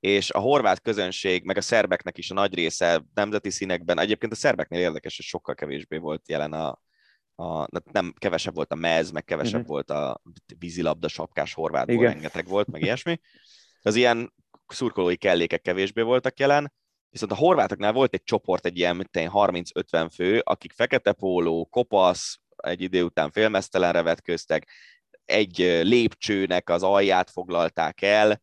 és 0.00 0.30
a 0.30 0.38
horvát 0.38 0.80
közönség, 0.80 1.44
meg 1.44 1.56
a 1.56 1.60
szerbeknek 1.60 2.18
is 2.18 2.30
a 2.30 2.34
nagy 2.34 2.54
része 2.54 3.04
nemzeti 3.14 3.50
színekben, 3.50 3.98
egyébként 3.98 4.32
a 4.32 4.36
szerbeknél 4.36 4.80
érdekes, 4.80 5.16
hogy 5.16 5.24
sokkal 5.24 5.54
kevésbé 5.54 5.96
volt 5.96 6.28
jelen 6.28 6.52
a, 6.52 6.80
a 7.42 7.66
nem 7.92 8.14
kevesebb 8.18 8.54
volt 8.54 8.72
a 8.72 8.74
mez, 8.74 9.10
meg 9.10 9.24
kevesebb 9.24 9.60
uh-huh. 9.60 9.68
volt 9.68 9.90
a 9.90 10.22
vízilabda 10.58 11.08
sapkás 11.08 11.54
horvátból, 11.54 11.94
Igen. 11.94 12.12
rengeteg 12.12 12.46
volt, 12.46 12.70
meg 12.70 12.82
ilyesmi. 12.82 13.20
Az 13.82 13.94
ilyen 13.94 14.34
szurkolói 14.66 15.16
kellékek 15.16 15.60
kevésbé 15.60 16.02
voltak 16.02 16.38
jelen, 16.38 16.72
viszont 17.10 17.32
a 17.32 17.36
horvátoknál 17.36 17.92
volt 17.92 18.14
egy 18.14 18.22
csoport, 18.22 18.66
egy 18.66 18.78
ilyen 18.78 19.08
30-50 19.12 20.08
fő, 20.14 20.40
akik 20.44 20.72
fekete 20.72 21.12
póló, 21.12 21.64
kopasz, 21.64 22.40
egy 22.56 22.82
idő 22.82 23.02
után 23.02 23.30
félmeztelenre 23.30 24.02
vetköztek, 24.02 24.68
egy 25.24 25.58
lépcsőnek 25.82 26.70
az 26.70 26.82
alját 26.82 27.30
foglalták 27.30 28.02
el, 28.02 28.42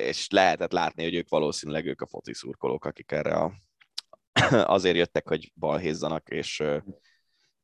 és 0.00 0.28
lehetett 0.30 0.72
látni, 0.72 1.02
hogy 1.02 1.14
ők 1.14 1.28
valószínűleg 1.28 1.86
ők 1.86 2.00
a 2.00 2.06
foci 2.06 2.34
szurkolók, 2.34 2.84
akik 2.84 3.12
erre 3.12 3.34
a, 3.34 3.52
azért 4.76 4.96
jöttek, 4.96 5.28
hogy 5.28 5.52
balhézzanak, 5.54 6.28
és, 6.28 6.62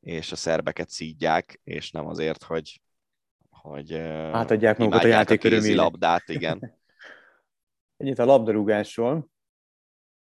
és 0.01 0.33
a 0.33 0.37
szerbeket 0.37 0.89
szídják, 0.89 1.61
és 1.65 1.91
nem 1.91 2.07
azért, 2.07 2.43
hogy, 2.43 2.81
hogy 3.51 3.95
átadják 3.95 4.79
magukat 4.79 5.05
a 5.05 5.07
játék 5.07 5.45
a 5.45 5.75
labdát, 5.75 6.29
igen. 6.29 6.75
Ennyit 7.97 8.19
a 8.19 8.25
labdarúgásról. 8.25 9.31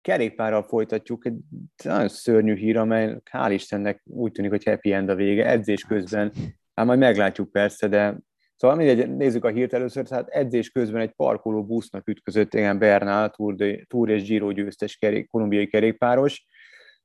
Kerékpárral 0.02 0.64
folytatjuk 0.64 1.26
egy 1.26 1.38
nagyon 1.84 2.08
szörnyű 2.08 2.56
hír, 2.56 2.78
amely 2.78 3.18
hál' 3.32 3.52
Istennek 3.52 4.02
úgy 4.04 4.32
tűnik, 4.32 4.52
hogy 4.52 4.64
happy 4.64 4.94
end 4.94 5.10
a 5.10 5.16
vége, 5.16 5.46
edzés 5.46 5.84
közben. 5.84 6.34
Hát 6.76 6.86
majd 6.86 7.00
meglátjuk 7.00 7.52
persze, 7.52 7.88
de 7.88 8.18
Szóval 8.56 8.78
mindegy, 8.78 9.16
nézzük 9.16 9.46
a 9.46 9.50
hírt 9.50 9.74
először, 9.74 10.08
tehát 10.08 10.28
edzés 10.30 10.70
közben 10.70 11.02
egy 11.02 11.12
parkoló 11.12 11.66
busznak 11.66 12.08
ütközött 12.08 12.54
igen 12.54 12.80
Bernal, 12.80 13.30
Tour, 13.30 13.56
de, 13.56 13.84
Tour 13.88 14.10
és 14.10 14.24
Giro 14.24 14.52
győztes 14.52 14.98
kerék, 14.98 15.30
kolumbiai 15.30 15.68
kerékpáros. 15.68 16.46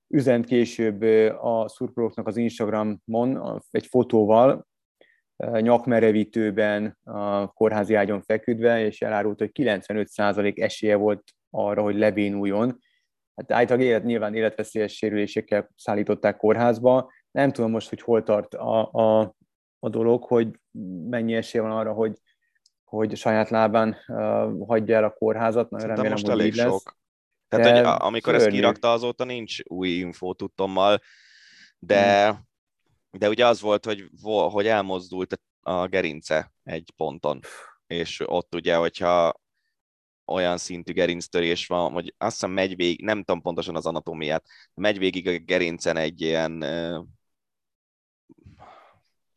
Üzent 0.09 0.47
később 0.47 1.03
a 1.41 1.69
szurkolóknak 1.69 2.27
az 2.27 2.37
Instagramon 2.37 3.63
egy 3.71 3.87
fotóval, 3.87 4.69
nyakmerevítőben 5.61 6.99
a 7.05 7.47
kórházi 7.47 7.95
ágyon 7.95 8.23
feküdve, 8.23 8.85
és 8.85 9.03
elárult, 9.03 9.39
hogy 9.39 9.51
95% 9.55 10.61
esélye 10.61 10.97
volt 10.97 11.23
arra, 11.51 11.83
hogy 11.83 11.97
lebénuljon. 11.97 12.79
Hát 13.35 13.53
állítólag 13.53 13.83
élet, 13.83 14.05
nyilván 14.05 14.35
életveszélyes 14.35 14.97
sérülésekkel 14.97 15.71
szállították 15.77 16.37
kórházba. 16.37 17.13
Nem 17.31 17.53
tudom 17.53 17.71
most, 17.71 17.89
hogy 17.89 18.01
hol 18.01 18.23
tart 18.23 18.55
a, 18.55 18.93
a 18.93 19.35
a 19.81 19.89
dolog, 19.89 20.25
hogy 20.25 20.49
mennyi 21.09 21.35
esély 21.35 21.61
van 21.61 21.71
arra, 21.71 21.93
hogy, 21.93 22.19
hogy 22.85 23.17
saját 23.17 23.51
lábán 23.51 23.97
uh, 24.09 24.67
hagyja 24.67 24.97
el 24.97 25.05
a 25.05 25.13
kórházat. 25.13 25.71
Nagyon 25.71 25.89
remélem, 25.89 26.11
most 26.11 26.27
hogy 26.27 26.41
elég 26.41 26.55
lesz. 26.55 26.67
sok. 26.67 26.99
Tehát, 27.49 27.77
hogy 27.77 28.07
amikor 28.07 28.33
szörnyű. 28.33 28.47
ezt 28.47 28.55
kirakta, 28.55 28.93
azóta 28.93 29.25
nincs 29.25 29.59
új 29.65 29.89
infó 29.89 30.35
tudtommal, 30.35 31.01
de, 31.79 32.29
hmm. 32.29 32.49
de 33.11 33.29
ugye 33.29 33.47
az 33.47 33.61
volt, 33.61 33.85
hogy, 33.85 34.11
hogy 34.51 34.67
elmozdult 34.67 35.41
a 35.61 35.87
gerince 35.87 36.53
egy 36.63 36.93
ponton, 36.97 37.41
és 37.87 38.23
ott 38.25 38.55
ugye, 38.55 38.77
hogyha 38.77 39.41
olyan 40.27 40.57
szintű 40.57 40.93
gerinctörés 40.93 41.67
van, 41.67 41.93
hogy 41.93 42.15
azt 42.19 42.33
hiszem 42.33 42.51
megy 42.51 42.77
végig, 42.77 43.05
nem 43.05 43.23
tudom 43.23 43.41
pontosan 43.41 43.77
az 43.77 43.87
anatómiát, 43.87 44.45
megy 44.75 44.99
végig 44.99 45.29
a 45.29 45.39
gerincen 45.39 45.97
egy 45.97 46.21
ilyen 46.21 46.65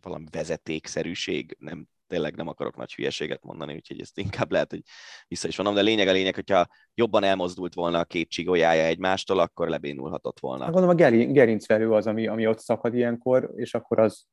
valami 0.03 0.25
vezetékszerűség, 0.31 1.55
nem, 1.59 1.87
tényleg 2.07 2.35
nem 2.35 2.47
akarok 2.47 2.75
nagy 2.75 2.93
hülyeséget 2.93 3.43
mondani, 3.43 3.73
úgyhogy 3.73 3.99
ezt 3.99 4.17
inkább 4.17 4.51
lehet, 4.51 4.69
hogy 4.69 4.81
vissza 5.27 5.47
is 5.47 5.57
mondom, 5.57 5.75
de 5.75 5.81
lényeg 5.81 6.07
a 6.07 6.11
lényeg, 6.11 6.35
hogyha 6.35 6.67
jobban 6.93 7.23
elmozdult 7.23 7.73
volna 7.73 7.99
a 7.99 8.05
két 8.05 8.29
csigolyája 8.29 8.83
egymástól, 8.83 9.39
akkor 9.39 9.69
lebénulhatott 9.69 10.39
volna. 10.39 10.63
Hát 10.63 10.73
gondolom 10.73 10.95
a 10.95 11.31
gerincvelő 11.31 11.91
az, 11.91 12.07
ami, 12.07 12.27
ami 12.27 12.47
ott 12.47 12.59
szakad 12.59 12.95
ilyenkor, 12.95 13.51
és 13.55 13.73
akkor 13.73 13.99
az, 13.99 14.25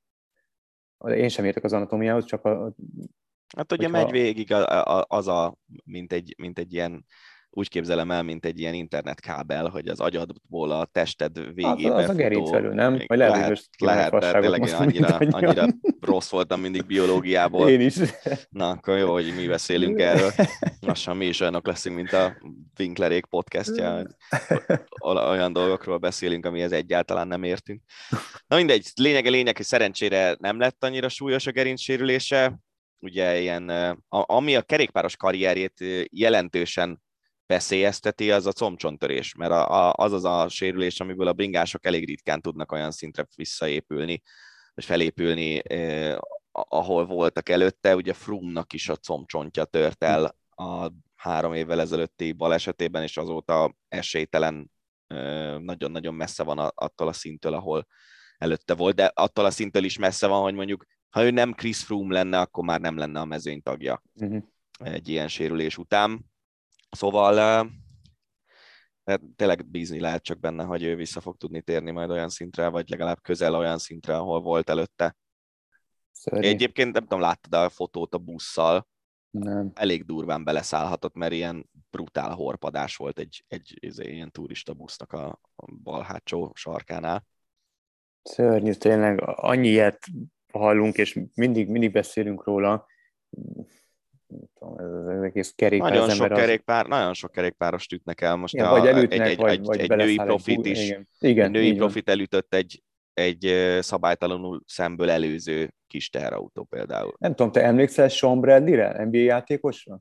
én 1.07 1.29
sem 1.29 1.45
értek 1.45 1.65
az 1.65 1.73
anatómiához, 1.73 2.25
csak 2.25 2.45
a, 2.45 2.75
Hát 3.57 3.73
ugye 3.73 3.87
hogyha... 3.89 4.03
megy 4.03 4.11
végig 4.11 4.53
az 5.07 5.29
a, 5.29 5.57
mint 5.85 6.13
egy, 6.13 6.35
mint 6.39 6.59
egy 6.59 6.73
ilyen 6.73 7.07
úgy 7.51 7.69
képzelem 7.69 8.11
el, 8.11 8.23
mint 8.23 8.45
egy 8.45 8.59
ilyen 8.59 8.75
internetkábel, 8.75 9.69
hogy 9.69 9.89
az 9.89 10.01
agyadból 10.01 10.71
a 10.71 10.85
tested 10.85 11.55
végébe 11.55 11.95
Az, 11.95 12.03
az 12.03 12.09
a 12.09 12.15
gerincvelő, 12.15 12.73
nem? 12.73 12.93
Vagy 13.07 13.19
lehet, 13.19 13.69
lehet, 13.79 14.13
lehet 14.13 14.13
de 14.13 14.41
tényleg 14.41 14.67
én 14.69 14.75
annyira, 14.75 15.17
annyira 15.17 15.67
rossz 16.01 16.31
voltam 16.31 16.61
mindig 16.61 16.87
biológiából. 16.87 17.69
Én 17.69 17.81
is. 17.81 17.95
Na, 18.49 18.69
akkor 18.69 18.99
jó, 18.99 19.13
hogy 19.13 19.33
mi 19.37 19.47
beszélünk 19.47 20.01
erről. 20.01 20.31
Lassan 20.81 21.17
mi 21.17 21.27
is 21.27 21.41
olyanok 21.41 21.67
leszünk, 21.67 21.97
mint 21.97 22.13
a 22.13 22.37
Winklerék 22.79 23.25
podcastja. 23.25 24.07
Olyan 25.05 25.53
dolgokról 25.53 25.99
beszélünk, 25.99 26.47
amihez 26.47 26.73
egyáltalán 26.73 27.29
nem 27.29 27.43
értünk. 27.43 27.83
Na 28.47 28.57
mindegy, 28.57 28.89
lényege 28.95 29.31
lényeg, 29.31 29.57
hogy 29.57 29.67
szerencsére 29.67 30.37
nem 30.39 30.59
lett 30.59 30.85
annyira 30.85 31.09
súlyos 31.09 31.47
a 31.47 31.51
gerincsérülése. 31.51 32.59
Ugye 32.99 33.41
ilyen, 33.41 33.69
ami 34.09 34.57
a 34.57 34.63
kerékpáros 34.63 35.17
karrierjét 35.17 35.85
jelentősen 36.11 37.03
veszélyezteti, 37.51 38.31
az 38.31 38.47
a 38.47 38.53
combcsontörés, 38.53 39.35
mert 39.35 39.51
a, 39.51 39.89
a, 39.89 39.93
az 39.97 40.13
az 40.13 40.25
a 40.25 40.49
sérülés, 40.49 41.01
amiből 41.01 41.27
a 41.27 41.33
bringások 41.33 41.87
elég 41.87 42.07
ritkán 42.07 42.41
tudnak 42.41 42.73
olyan 42.73 42.91
szintre 42.91 43.27
visszaépülni, 43.37 44.23
vagy 44.75 44.85
felépülni, 44.85 45.73
eh, 45.73 46.19
ahol 46.53 47.07
voltak 47.07 47.49
előtte. 47.49 47.97
Ugye 47.97 48.13
Frumnak 48.13 48.73
is 48.73 48.89
a 48.89 48.97
combcsontja 48.97 49.65
tört 49.65 50.05
el 50.05 50.37
a 50.57 50.91
három 51.15 51.55
évvel 51.55 51.81
ezelőtti 51.81 52.33
balesetében, 52.33 53.03
és 53.03 53.17
azóta 53.17 53.77
esélytelen, 53.89 54.71
eh, 55.07 55.59
nagyon-nagyon 55.59 56.15
messze 56.15 56.43
van 56.43 56.59
attól 56.59 57.09
a 57.09 57.13
szinttől, 57.13 57.55
ahol 57.55 57.87
előtte 58.39 58.75
volt, 58.75 58.95
de 58.95 59.11
attól 59.15 59.45
a 59.45 59.51
szinttől 59.51 59.85
is 59.85 59.99
messze 59.99 60.27
van, 60.27 60.43
hogy 60.43 60.55
mondjuk, 60.55 60.85
ha 61.09 61.25
ő 61.25 61.31
nem 61.31 61.53
Chris 61.53 61.83
Froome 61.83 62.15
lenne, 62.15 62.41
akkor 62.41 62.65
már 62.65 62.81
nem 62.81 62.97
lenne 62.97 63.21
a 63.21 63.25
mezőny 63.25 63.63
tagja 63.63 64.03
uh-huh. 64.15 64.43
egy 64.79 65.09
ilyen 65.09 65.29
sérülés 65.29 65.79
után. 65.79 66.30
Szóval 66.91 67.69
tényleg 69.37 69.67
bízni 69.67 70.01
lehet 70.01 70.23
csak 70.23 70.41
benne, 70.41 70.65
hogy 70.65 70.83
ő 70.83 70.97
vissza 70.97 71.21
fog 71.21 71.37
tudni 71.37 71.63
térni 71.63 71.91
majd 71.91 72.11
olyan 72.11 72.29
szintre, 72.29 72.69
vagy 72.69 72.89
legalább 72.89 73.23
közel 73.23 73.55
olyan 73.55 73.79
szintre, 73.79 74.17
ahol 74.17 74.41
volt 74.41 74.71
előtte. 74.71 75.17
Szörnyű. 76.13 76.49
Egyébként 76.49 76.93
nem 76.93 77.03
tudom, 77.03 77.21
láttad 77.21 77.55
a 77.55 77.69
fotót 77.69 78.15
a 78.15 78.19
busszal? 78.19 78.89
Nem. 79.31 79.71
Elég 79.75 80.05
durván 80.05 80.45
beleszállhatott, 80.45 81.15
mert 81.15 81.33
ilyen 81.33 81.71
brutál 81.91 82.35
horpadás 82.35 82.97
volt 82.97 83.19
egy, 83.19 83.45
egy, 83.49 83.79
egy 83.81 83.99
ilyen 83.99 84.31
turista 84.31 84.75
busznak 84.75 85.13
a, 85.13 85.41
a 85.57 85.73
bal 85.83 86.03
hátsó 86.03 86.53
sarkánál. 86.55 87.25
Szörnyű, 88.23 88.73
tényleg 88.73 89.21
annyi 89.25 89.69
ilyet 89.69 89.99
hallunk, 90.53 90.97
és 90.97 91.21
mindig, 91.35 91.69
mindig 91.69 91.93
beszélünk 91.93 92.45
róla 92.45 92.87
tudom, 94.59 94.79
ez 94.79 94.93
az 94.93 95.23
egész 95.23 95.53
kerékpár. 95.57 95.93
Nagyon 95.93 96.09
sok, 96.09 96.29
kerékpár, 96.29 96.83
az... 96.85 96.89
nagyon 96.89 97.15
sok 97.15 97.33
kerékpáros 97.33 97.87
ütnek 97.93 98.21
el 98.21 98.37
most. 98.37 98.55
Igen, 98.55 98.67
a, 98.67 98.71
vagy 98.71 98.87
elütnek, 98.87 99.21
egy, 99.21 99.31
egy, 99.31 99.39
vagy, 99.39 99.51
egy, 99.53 99.67
vagy 99.67 99.81
egy 99.81 99.97
női 99.97 100.17
profit 100.17 100.67
is. 100.67 100.85
Igen, 100.85 101.07
igen 101.19 101.45
egy 101.45 101.51
női 101.51 101.75
profit 101.75 102.07
van. 102.07 102.15
elütött 102.15 102.55
egy, 102.55 102.83
egy 103.15 103.55
szabálytalanul 103.81 104.63
szemből 104.67 105.11
előző 105.11 105.75
kis 105.87 106.11
teherautó 106.11 106.65
például. 106.65 107.15
Nem 107.19 107.35
tudom, 107.35 107.53
te 107.53 107.63
emlékszel 107.63 108.09
Sean 108.09 108.41
Bradley-re, 108.41 109.05
NBA 109.05 109.19
játékosra? 109.19 110.01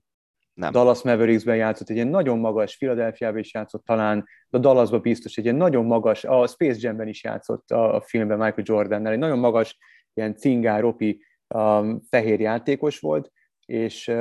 Nem. 0.53 0.71
Dallas 0.71 1.01
Mavericksben 1.01 1.55
játszott, 1.55 1.89
egy 1.89 1.95
ilyen 1.95 2.07
nagyon 2.07 2.39
magas, 2.39 2.77
Philadelphia-ban 2.77 3.39
is 3.39 3.53
játszott 3.53 3.85
talán, 3.85 4.25
de 4.49 4.57
Dallasban 4.57 5.01
biztos, 5.01 5.37
egy 5.37 5.43
ilyen 5.43 5.55
nagyon 5.55 5.85
magas, 5.85 6.23
a 6.23 6.47
Space 6.47 6.77
Jam-ben 6.81 7.07
is 7.07 7.23
játszott 7.23 7.71
a, 7.71 7.95
a 7.95 8.01
filmben 8.01 8.37
Michael 8.37 8.63
Jordan-nel, 8.63 9.11
egy 9.11 9.17
nagyon 9.17 9.39
magas, 9.39 9.77
ilyen 10.13 10.35
cingár, 10.35 10.81
ropi, 10.81 11.23
um, 11.47 12.01
fehér 12.09 12.39
játékos 12.39 12.99
volt, 12.99 13.31
és 13.69 14.11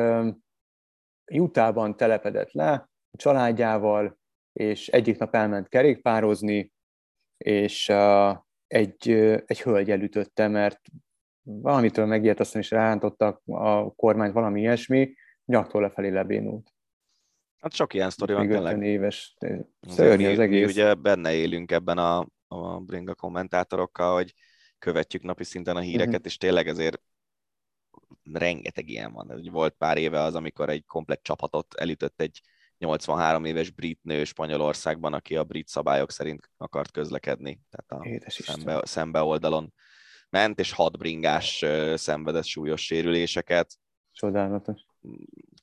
Utahban 1.32 1.96
telepedett 1.96 2.52
le 2.52 2.72
a 3.10 3.16
családjával, 3.16 4.18
és 4.52 4.88
egyik 4.88 5.18
nap 5.18 5.34
elment 5.34 5.68
kerékpározni, 5.68 6.72
és 7.36 7.88
egy, 8.66 9.10
egy 9.46 9.60
hölgy 9.62 9.90
elütötte, 9.90 10.48
mert 10.48 10.80
valamitől 11.42 12.06
megijedt, 12.06 12.40
aztán 12.40 12.62
is 12.62 12.70
rántottak 12.70 13.42
a 13.44 13.94
kormányt 13.94 14.32
valami 14.32 14.60
ilyesmi, 14.60 15.14
nyaktól 15.44 15.80
lefelé 15.80 16.08
lebénult. 16.08 16.72
Hát 17.58 17.72
sok 17.72 17.94
ilyen 17.94 18.10
sztori 18.10 18.32
van 18.32 18.48
tényleg. 18.48 18.82
éves. 18.82 19.36
Szörnyű 19.80 20.30
az 20.30 20.38
egész. 20.38 20.64
Mi 20.64 20.70
ugye 20.70 20.94
benne 20.94 21.34
élünk 21.34 21.72
ebben 21.72 21.98
a, 21.98 22.26
a 22.48 22.80
bringa 22.80 23.14
kommentátorokkal, 23.14 24.14
hogy 24.14 24.34
követjük 24.78 25.22
napi 25.22 25.44
szinten 25.44 25.76
a 25.76 25.80
híreket, 25.80 26.08
uh-huh. 26.08 26.26
és 26.26 26.36
tényleg 26.36 26.68
ezért 26.68 27.02
rengeteg 28.32 28.88
ilyen 28.88 29.12
van. 29.12 29.48
Volt 29.50 29.74
pár 29.74 29.96
éve 29.96 30.20
az, 30.20 30.34
amikor 30.34 30.68
egy 30.68 30.84
komplett 30.84 31.22
csapatot 31.22 31.74
elütött 31.74 32.20
egy 32.20 32.40
83 32.78 33.44
éves 33.44 33.70
brit 33.70 34.00
nő 34.02 34.24
Spanyolországban, 34.24 35.12
aki 35.12 35.36
a 35.36 35.44
brit 35.44 35.68
szabályok 35.68 36.10
szerint 36.10 36.50
akart 36.56 36.90
közlekedni, 36.90 37.60
tehát 37.70 38.04
a 38.04 38.30
szembe, 38.30 38.80
szembe 38.84 39.22
oldalon 39.22 39.72
ment, 40.30 40.58
és 40.58 40.72
hat 40.72 40.98
bringás 40.98 41.64
szenvedett 41.94 42.44
súlyos 42.44 42.84
sérüléseket. 42.84 43.78
Csodálatos. 44.12 44.80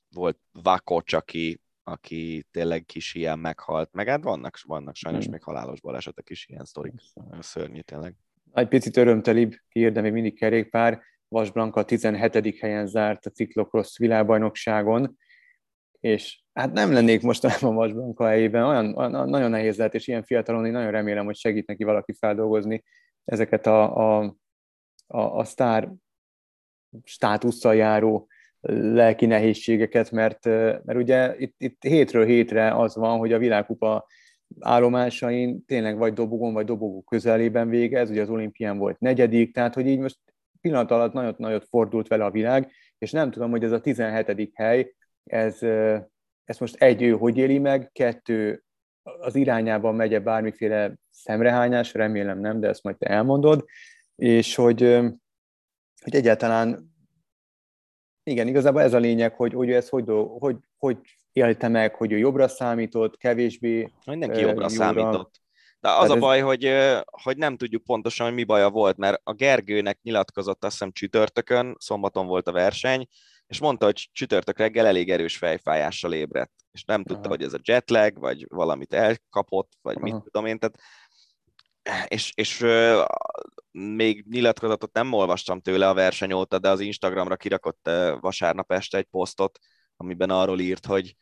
Volt 0.10 0.40
Vakocs, 0.52 1.14
aki, 1.14 1.62
aki 1.84 2.48
tényleg 2.52 2.86
kis 2.86 3.14
ilyen 3.14 3.40
meghalt, 3.40 3.94
meg 3.94 4.08
hát 4.08 4.24
vannak, 4.24 4.60
vannak 4.64 4.96
sajnos 4.96 5.24
hmm. 5.24 5.32
még 5.32 5.44
halálos 5.44 5.82
balesetek 5.82 6.30
is, 6.30 6.48
ilyen 6.48 6.66
sztorik. 6.66 6.94
Szörnyű 7.40 7.80
tényleg. 7.80 8.16
Egy 8.54 8.68
picit 8.68 8.98
örömtelibb 8.98 9.56
kiír, 9.70 9.92
de 9.92 10.02
még 10.02 10.12
mindig 10.12 10.38
kerékpár. 10.38 11.02
Vas 11.28 11.52
Blanka 11.52 11.84
17. 11.84 12.60
helyen 12.60 12.88
zárt 12.88 13.26
a 13.26 13.30
ciklokrosz 13.30 13.98
világbajnokságon, 13.98 15.18
és 16.00 16.44
hát 16.54 16.72
nem 16.74 16.94
lennék 16.94 17.22
mostanában 17.22 17.76
Vas 17.76 17.94
Blanka 17.94 18.26
helyében, 18.26 18.64
olyan, 18.64 18.98
olyan, 18.98 19.30
nagyon 19.30 19.50
nehéz 19.50 19.78
lehet, 19.78 19.94
és 19.94 20.08
ilyen 20.08 20.24
fiatalon 20.24 20.66
én 20.66 20.72
nagyon 20.72 20.92
remélem, 20.92 21.26
hogy 21.26 21.36
segít 21.36 21.68
neki 21.68 21.84
valaki 21.84 22.14
feldolgozni 22.14 22.84
ezeket 23.26 23.66
a, 23.66 23.98
a, 23.98 24.36
a, 25.08 25.20
a 25.22 25.44
sztár 25.44 25.92
státusszal 27.04 27.76
járó 27.76 28.28
lelki 28.70 29.26
nehézségeket, 29.26 30.12
mert, 30.12 30.46
mert 30.46 30.96
ugye 30.96 31.36
itt, 31.38 31.56
itt 31.58 31.84
hétről 31.84 32.26
hétre 32.26 32.76
az 32.76 32.96
van, 32.96 33.18
hogy 33.18 33.34
a 33.34 33.38
világkupa 33.38 34.06
állomásain 34.60 35.66
tényleg 35.66 35.98
vagy 35.98 36.14
dobogon, 36.14 36.54
vagy 36.54 36.66
dobogó 36.66 37.02
közelében 37.02 37.70
végez, 37.70 38.10
ugye 38.10 38.22
az 38.22 38.30
olimpián 38.30 38.78
volt 38.78 39.00
negyedik, 39.00 39.54
tehát 39.54 39.74
hogy 39.74 39.88
így 39.88 40.00
most 40.00 40.18
pillanat 40.66 40.92
alatt 40.92 41.14
nagyot-nagyot 41.14 41.68
fordult 41.68 42.08
vele 42.08 42.26
a 42.26 42.32
világ, 42.32 42.72
és 42.98 43.12
nem 43.12 43.32
tudom, 43.32 43.52
hogy 43.52 43.64
ez 43.64 43.72
a 43.72 43.82
17. 43.82 44.52
hely, 44.54 44.96
ez, 45.24 45.62
ez 46.44 46.58
most 46.58 46.76
egy, 46.76 47.02
ő 47.02 47.12
hogy 47.12 47.38
éli 47.38 47.58
meg, 47.58 47.90
kettő, 47.92 48.64
az 49.04 49.36
irányában 49.36 49.96
megy-e 49.96 50.20
bármiféle 50.20 50.96
szemrehányás, 51.10 51.94
remélem 51.94 52.40
nem, 52.40 52.60
de 52.60 52.68
ezt 52.68 52.84
majd 52.84 52.98
te 52.98 53.08
elmondod, 53.08 53.66
és 54.16 54.56
hogy, 54.56 54.82
hogy 56.04 56.16
egyáltalán 56.16 56.94
igen, 58.24 58.48
igazából 58.48 58.82
ez 58.82 58.94
a 58.94 58.98
lényeg, 58.98 59.34
hogy, 59.34 59.54
hogy 59.54 59.72
ez 59.72 59.90
hogy, 59.90 60.12
hogy, 60.40 60.58
hogy 60.78 60.98
élte 61.32 61.68
meg, 61.68 61.96
hogy 61.96 62.12
ő 62.12 62.18
jobbra 62.18 62.48
számított, 62.48 63.18
kevésbé 63.18 63.92
Mindenki 64.06 64.40
jobbra 64.40 64.54
jóra. 64.54 64.70
számított. 64.70 65.42
De 65.86 65.92
az 65.92 66.08
Tehát 66.08 66.12
a 66.12 66.20
baj, 66.20 66.40
hogy, 66.40 66.72
hogy 67.22 67.38
nem 67.38 67.58
tudjuk 67.58 67.84
pontosan, 67.84 68.26
hogy 68.26 68.36
mi 68.36 68.44
baja 68.44 68.70
volt, 68.70 68.98
mert 68.98 69.22
a 69.24 69.34
Gergőnek 69.34 70.00
nyilatkozott 70.02 70.64
azt 70.64 70.72
hiszem 70.72 70.92
csütörtökön, 70.92 71.76
szombaton 71.80 72.28
volt 72.28 72.48
a 72.48 72.52
verseny, 72.52 73.08
és 73.48 73.60
mondta, 73.60 73.86
hogy 73.86 74.10
csütörtök 74.12 74.58
reggel 74.58 74.86
elég 74.86 75.12
erős 75.12 75.38
fejfájással 75.38 76.14
ébredt, 76.14 76.52
és 76.72 76.84
nem 76.84 77.04
tudta, 77.04 77.22
Aha. 77.22 77.30
hogy 77.30 77.44
ez 77.44 77.54
a 77.54 77.60
jetlag, 77.64 78.20
vagy 78.20 78.46
valamit 78.50 78.94
elkapott, 78.94 79.72
vagy 79.82 79.96
Aha. 79.96 80.06
mit 80.06 80.24
tudom 80.24 80.46
én, 80.46 80.60
tehát 80.60 80.80
és, 82.08 82.32
és 82.36 82.66
még 83.72 84.26
nyilatkozatot 84.30 84.94
nem 84.94 85.14
olvastam 85.14 85.62
tőle 85.62 85.90
a 85.90 85.94
verseny 85.94 86.34
óta, 86.34 86.60
de 86.60 86.70
az 86.70 86.80
Instagramra 86.80 87.36
kirakott 87.36 87.90
vasárnap 88.20 88.72
este 88.72 88.98
egy 88.98 89.08
posztot, 89.12 89.60
amiben 89.98 90.30
arról 90.30 90.60
írt, 90.60 90.86
hogy, 90.86 91.16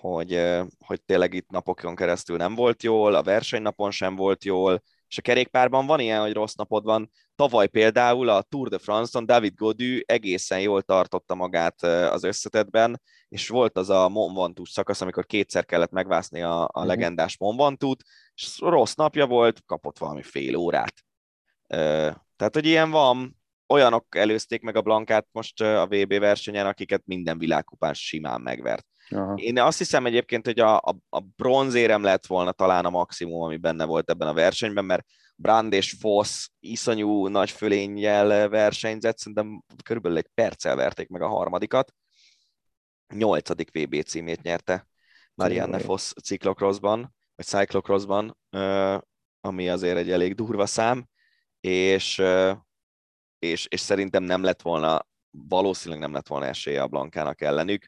hogy, 0.00 0.42
hogy 0.86 1.02
tényleg 1.02 1.34
itt 1.34 1.50
napokon 1.50 1.94
keresztül 1.94 2.36
nem 2.36 2.54
volt 2.54 2.82
jól, 2.82 3.14
a 3.14 3.22
versenynapon 3.22 3.90
sem 3.90 4.16
volt 4.16 4.44
jól, 4.44 4.82
és 5.08 5.18
a 5.18 5.22
kerékpárban 5.22 5.86
van 5.86 6.00
ilyen, 6.00 6.20
hogy 6.20 6.32
rossz 6.32 6.54
napod 6.54 6.84
van. 6.84 7.10
Tavaly 7.34 7.66
például 7.66 8.28
a 8.28 8.42
Tour 8.42 8.68
de 8.68 8.78
France-on 8.78 9.26
David 9.26 9.54
Godu 9.54 9.98
egészen 10.04 10.60
jól 10.60 10.82
tartotta 10.82 11.34
magát 11.34 11.82
az 11.82 12.24
összetetben, 12.24 13.00
és 13.28 13.48
volt 13.48 13.76
az 13.76 13.90
a 13.90 14.08
Mont 14.08 14.36
Ventoux 14.36 14.70
szakasz, 14.70 15.00
amikor 15.00 15.26
kétszer 15.26 15.64
kellett 15.64 15.90
megvászni 15.90 16.42
a, 16.42 16.62
a 16.62 16.78
mhm. 16.78 16.86
legendás 16.86 17.38
Mont 17.38 17.60
Ventoux-t, 17.60 18.04
és 18.34 18.58
rossz 18.58 18.94
napja 18.94 19.26
volt, 19.26 19.62
kapott 19.66 19.98
valami 19.98 20.22
fél 20.22 20.56
órát. 20.56 20.94
Tehát, 22.36 22.54
hogy 22.54 22.66
ilyen 22.66 22.90
van, 22.90 23.36
olyanok 23.68 24.16
előzték 24.16 24.62
meg 24.62 24.76
a 24.76 24.82
Blankát 24.82 25.26
most 25.32 25.60
a 25.60 25.86
VB 25.86 26.18
versenyen, 26.18 26.66
akiket 26.66 27.02
minden 27.04 27.38
világkupán 27.38 27.94
simán 27.94 28.40
megvert. 28.40 28.86
Aha. 29.10 29.34
Én 29.34 29.58
azt 29.58 29.78
hiszem 29.78 30.06
egyébként, 30.06 30.44
hogy 30.44 30.60
a, 30.60 30.76
a, 30.76 30.96
a 31.08 31.20
bronzérem 31.20 32.02
lett 32.02 32.26
volna 32.26 32.52
talán 32.52 32.84
a 32.84 32.90
maximum, 32.90 33.42
ami 33.42 33.56
benne 33.56 33.84
volt 33.84 34.10
ebben 34.10 34.28
a 34.28 34.34
versenyben, 34.34 34.84
mert 34.84 35.06
Brand 35.36 35.72
és 35.72 35.96
Foss 36.00 36.48
iszonyú 36.60 37.26
nagy 37.26 37.50
fölénnyel 37.50 38.48
versenyzett, 38.48 39.18
szerintem 39.18 39.62
körülbelül 39.82 40.18
egy 40.18 40.30
perccel 40.34 40.76
verték 40.76 41.08
meg 41.08 41.22
a 41.22 41.28
harmadikat. 41.28 41.94
Nyolcadik 43.14 43.70
VB 43.70 44.02
címét 44.02 44.42
nyerte 44.42 44.88
Marianne 45.34 45.78
Foss 45.78 46.12
ciklokroszban, 46.22 47.14
vagy 47.34 47.46
cyclocrossban, 47.46 48.38
ami 49.40 49.68
azért 49.68 49.96
egy 49.96 50.10
elég 50.10 50.34
durva 50.34 50.66
szám, 50.66 51.08
és, 51.60 52.22
és, 53.38 53.66
és 53.68 53.80
szerintem 53.80 54.22
nem 54.22 54.42
lett 54.42 54.62
volna, 54.62 55.06
valószínűleg 55.30 56.00
nem 56.00 56.12
lett 56.12 56.26
volna 56.26 56.46
esélye 56.46 56.82
a 56.82 56.86
Blankának 56.86 57.40
ellenük 57.40 57.86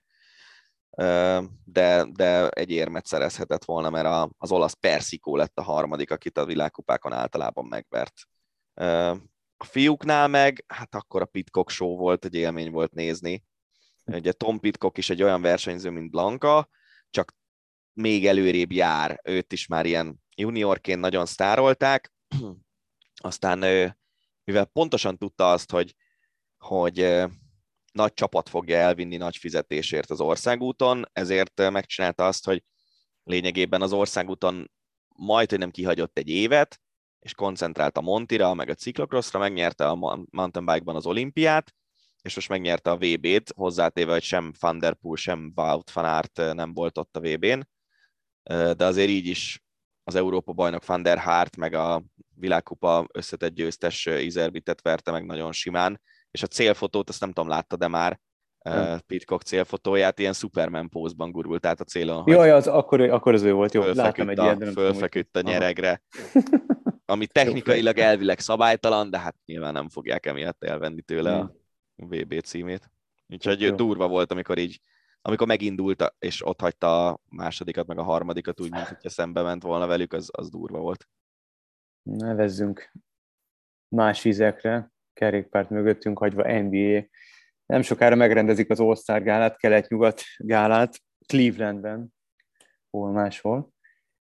de, 1.64 2.06
de 2.12 2.48
egy 2.48 2.70
érmet 2.70 3.06
szerezhetett 3.06 3.64
volna, 3.64 3.90
mert 3.90 4.30
az 4.38 4.52
olasz 4.52 4.72
Persikó 4.72 5.36
lett 5.36 5.58
a 5.58 5.62
harmadik, 5.62 6.10
akit 6.10 6.38
a 6.38 6.44
világkupákon 6.44 7.12
általában 7.12 7.66
megvert. 7.66 8.14
A 9.56 9.64
fiúknál 9.64 10.28
meg, 10.28 10.64
hát 10.66 10.94
akkor 10.94 11.22
a 11.22 11.26
Pitcock 11.26 11.70
show 11.70 11.96
volt, 11.96 12.24
egy 12.24 12.34
élmény 12.34 12.70
volt 12.70 12.92
nézni. 12.92 13.44
Ugye 14.04 14.32
Tom 14.32 14.60
Pitcock 14.60 14.98
is 14.98 15.10
egy 15.10 15.22
olyan 15.22 15.42
versenyző, 15.42 15.90
mint 15.90 16.10
Blanka, 16.10 16.68
csak 17.10 17.36
még 17.92 18.26
előrébb 18.26 18.72
jár, 18.72 19.20
őt 19.24 19.52
is 19.52 19.66
már 19.66 19.86
ilyen 19.86 20.22
juniorként 20.36 21.00
nagyon 21.00 21.26
sztárolták, 21.26 22.12
aztán 23.14 23.58
mivel 24.44 24.64
pontosan 24.64 25.18
tudta 25.18 25.50
azt, 25.50 25.70
hogy, 25.70 25.94
hogy 26.58 27.24
nagy 27.98 28.14
csapat 28.14 28.48
fogja 28.48 28.76
elvinni 28.76 29.16
nagy 29.16 29.36
fizetésért 29.36 30.10
az 30.10 30.20
országúton, 30.20 31.04
ezért 31.12 31.70
megcsinálta 31.70 32.26
azt, 32.26 32.44
hogy 32.44 32.62
lényegében 33.24 33.82
az 33.82 33.92
országúton 33.92 34.70
majd, 35.08 35.50
hogy 35.50 35.58
nem 35.58 35.70
kihagyott 35.70 36.18
egy 36.18 36.28
évet, 36.28 36.80
és 37.18 37.34
koncentrált 37.34 37.96
a 37.96 38.00
Montira, 38.00 38.54
meg 38.54 38.68
a 38.68 38.74
Cyclocrossra, 38.74 39.38
megnyerte 39.38 39.86
a 39.88 39.94
mountain 40.30 40.66
bike-ban 40.66 40.96
az 40.96 41.06
olimpiát, 41.06 41.74
és 42.22 42.34
most 42.34 42.48
megnyerte 42.48 42.90
a 42.90 42.96
VB-t, 42.96 43.52
hozzátéve, 43.54 44.12
hogy 44.12 44.22
sem 44.22 44.52
Van 44.60 44.98
sem 45.14 45.52
Wout 45.54 45.90
van 45.90 46.04
Aert 46.04 46.36
nem 46.54 46.74
volt 46.74 46.98
ott 46.98 47.16
a 47.16 47.20
VB-n, 47.20 47.60
de 48.76 48.84
azért 48.84 49.08
így 49.08 49.26
is 49.26 49.62
az 50.04 50.14
Európa 50.14 50.52
bajnok 50.52 50.86
Van 50.86 51.02
der 51.02 51.18
Hart, 51.18 51.56
meg 51.56 51.74
a 51.74 52.02
világkupa 52.34 53.06
összetett 53.12 53.54
győztes 53.54 54.06
Izerbitet 54.06 54.82
verte 54.82 55.10
meg 55.10 55.24
nagyon 55.24 55.52
simán, 55.52 56.00
és 56.30 56.42
a 56.42 56.46
célfotót, 56.46 57.09
azt 57.09 57.20
nem 57.20 57.32
tudom, 57.32 57.48
látta, 57.48 57.76
de 57.76 57.88
már 57.88 58.20
uh, 58.64 58.98
Pitcock 58.98 59.42
célfotóját 59.42 60.18
ilyen 60.18 60.32
Superman 60.32 60.88
pózban 60.88 61.30
gurult 61.30 61.66
át 61.66 61.80
a 61.80 61.84
célon. 61.84 62.24
Jaj, 62.26 62.50
az, 62.50 62.66
akkor, 62.66 63.00
akkor 63.00 63.34
az 63.34 63.42
ő 63.42 63.52
volt, 63.52 63.74
jó, 63.74 63.82
láttam 63.82 64.28
egy 64.28 64.38
ilyet. 64.38 64.72
Fölfeküdt 64.72 65.36
a 65.36 65.40
nyeregre. 65.40 66.02
Ami 67.06 67.26
technikailag 67.26 67.98
elvileg 67.98 68.38
szabálytalan, 68.38 69.10
de 69.10 69.18
hát 69.18 69.36
nyilván 69.44 69.72
nem 69.72 69.88
fogják 69.88 70.26
emiatt 70.26 70.64
elvenni 70.64 71.02
tőle 71.02 71.38
a 71.38 71.55
VB 71.96 72.40
címét. 72.40 72.90
Úgyhogy 73.28 73.60
jó. 73.60 73.74
durva 73.74 74.09
volt, 74.09 74.32
amikor 74.32 74.59
így 74.59 74.80
amikor 75.22 75.46
megindult, 75.46 76.14
és 76.18 76.46
ott 76.46 76.60
hagyta 76.60 77.09
a 77.09 77.20
másodikat, 77.28 77.86
meg 77.86 77.98
a 77.98 78.02
harmadikat, 78.02 78.60
úgy, 78.60 78.70
mint 78.70 78.88
hogyha 78.88 79.09
szembe 79.09 79.42
ment 79.42 79.62
volna 79.62 79.86
velük, 79.86 80.12
az, 80.12 80.28
az 80.32 80.50
durva 80.50 80.78
volt. 80.78 81.09
Nevezzünk 82.02 82.92
más 83.88 84.22
vizekre 84.22 84.92
kerékpárt 85.19 85.70
mögöttünk 85.70 86.19
hagyva 86.19 86.61
NBA. 86.61 87.07
Nem 87.66 87.82
sokára 87.82 88.15
megrendezik 88.15 88.70
az 88.70 88.81
All-Star 88.81 89.23
gálát, 89.23 89.57
kelet-nyugat 89.57 90.23
gálát, 90.36 91.01
Clevelandben, 91.27 92.15
hol 92.90 93.12
máshol. 93.12 93.73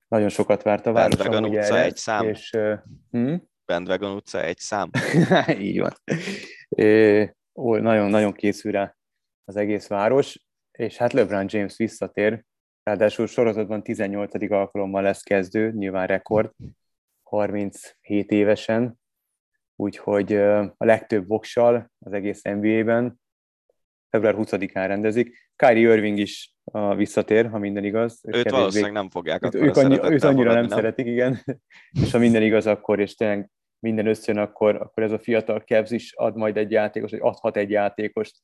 Nagyon 0.09 0.29
sokat 0.29 0.63
várt 0.63 0.87
a 0.87 0.93
város. 0.93 1.17
Bandwagon 1.17 1.45
utca 1.45 1.75
erre, 1.75 1.85
egy 1.85 1.97
szám. 1.97 2.29
És, 2.29 2.53
uh, 2.53 2.79
hm? 3.11 3.35
Bandwagon 3.67 4.15
utca 4.15 4.43
egy 4.43 4.59
szám. 4.59 4.91
Így 5.69 5.81
van. 5.81 5.93
É, 6.69 7.35
ó, 7.55 7.77
nagyon, 7.77 8.11
nagyon 8.11 8.33
készül 8.33 8.73
rá 8.73 8.97
az 9.45 9.57
egész 9.57 9.87
város, 9.87 10.39
és 10.71 10.97
hát 10.97 11.13
LeBron 11.13 11.47
James 11.49 11.77
visszatér, 11.77 12.45
ráadásul 12.83 13.27
sorozatban 13.27 13.83
18. 13.83 14.53
alkalommal 14.53 15.03
lesz 15.03 15.23
kezdő, 15.23 15.71
nyilván 15.71 16.07
rekord, 16.07 16.51
37 17.23 18.31
évesen, 18.31 19.00
úgyhogy 19.81 20.35
a 20.77 20.85
legtöbb 20.85 21.27
voksal 21.27 21.91
az 21.99 22.13
egész 22.13 22.43
NBA-ben 22.43 23.21
február 24.11 24.35
20-án 24.39 24.85
rendezik. 24.87 25.51
Kyrie 25.57 25.95
Irving 25.95 26.19
is 26.19 26.55
visszatér, 26.97 27.49
ha 27.49 27.59
minden 27.59 27.85
igaz. 27.85 28.21
Őt 28.23 28.33
kevésbé... 28.33 28.57
valószínűleg 28.57 28.93
nem 28.93 29.11
fogják 29.11 29.45
őt, 29.45 29.55
ők 29.55 29.77
annyi, 29.77 29.99
őt 30.03 30.25
annyira 30.25 30.53
nem, 30.53 30.61
nem 30.61 30.69
szeretik, 30.69 31.07
igen. 31.07 31.39
és 32.03 32.11
ha 32.11 32.19
minden 32.19 32.43
igaz, 32.43 32.67
akkor 32.67 33.01
és 33.01 33.15
tényleg 33.15 33.51
minden 33.79 34.07
összön, 34.07 34.39
akkor, 34.39 34.75
akkor 34.75 35.03
ez 35.03 35.13
a 35.13 35.19
fiatal 35.19 35.61
Cavs 35.61 35.91
is 35.91 36.13
ad 36.15 36.37
majd 36.37 36.57
egy 36.57 36.71
játékos, 36.71 37.11
vagy 37.11 37.21
adhat 37.23 37.57
egy 37.57 37.71
játékost 37.71 38.37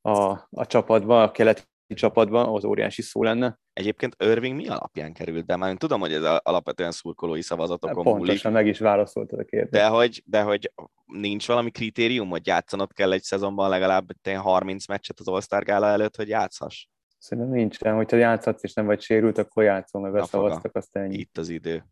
a, 0.00 0.30
a 0.50 0.66
csapatba, 0.66 1.22
a 1.22 1.30
keleti 1.30 1.62
csapatban, 1.94 2.54
az 2.54 2.64
óriási 2.64 3.02
szó 3.02 3.22
lenne. 3.22 3.58
Egyébként 3.72 4.16
Irving 4.18 4.56
mi 4.56 4.68
alapján 4.68 5.12
került 5.12 5.46
be? 5.46 5.56
Már 5.56 5.74
tudom, 5.76 6.00
hogy 6.00 6.12
ez 6.12 6.22
alapvetően 6.42 6.90
szurkolói 6.90 7.42
szavazatokon 7.42 8.04
Pontosan, 8.04 8.52
múlik. 8.52 8.64
meg 8.64 8.66
is 8.66 8.78
válaszoltad 8.78 9.38
a 9.38 9.44
kérdést. 9.44 9.72
De 9.72 9.86
hogy, 9.86 10.22
de 10.26 10.42
hogy 10.42 10.72
nincs 11.04 11.46
valami 11.46 11.70
kritérium, 11.70 12.28
hogy 12.28 12.46
játszanod 12.46 12.92
kell 12.92 13.12
egy 13.12 13.22
szezonban 13.22 13.68
legalább 13.68 14.06
30 14.36 14.86
meccset 14.86 15.20
az 15.20 15.28
All-Star 15.28 15.64
gála 15.64 15.86
előtt, 15.86 16.16
hogy 16.16 16.28
játszhass? 16.28 16.86
Szerintem 17.18 17.52
nincsen, 17.52 17.94
hogyha 17.94 18.16
játszhatsz 18.16 18.62
és 18.62 18.72
nem 18.72 18.86
vagy 18.86 19.00
sérült, 19.00 19.38
akkor 19.38 19.62
játszol, 19.62 20.00
Na, 20.00 20.10
beszavaztak, 20.10 20.76
azt 20.76 20.96
ennyi. 20.96 21.18
Itt 21.18 21.38
az 21.38 21.48
idő. 21.48 21.84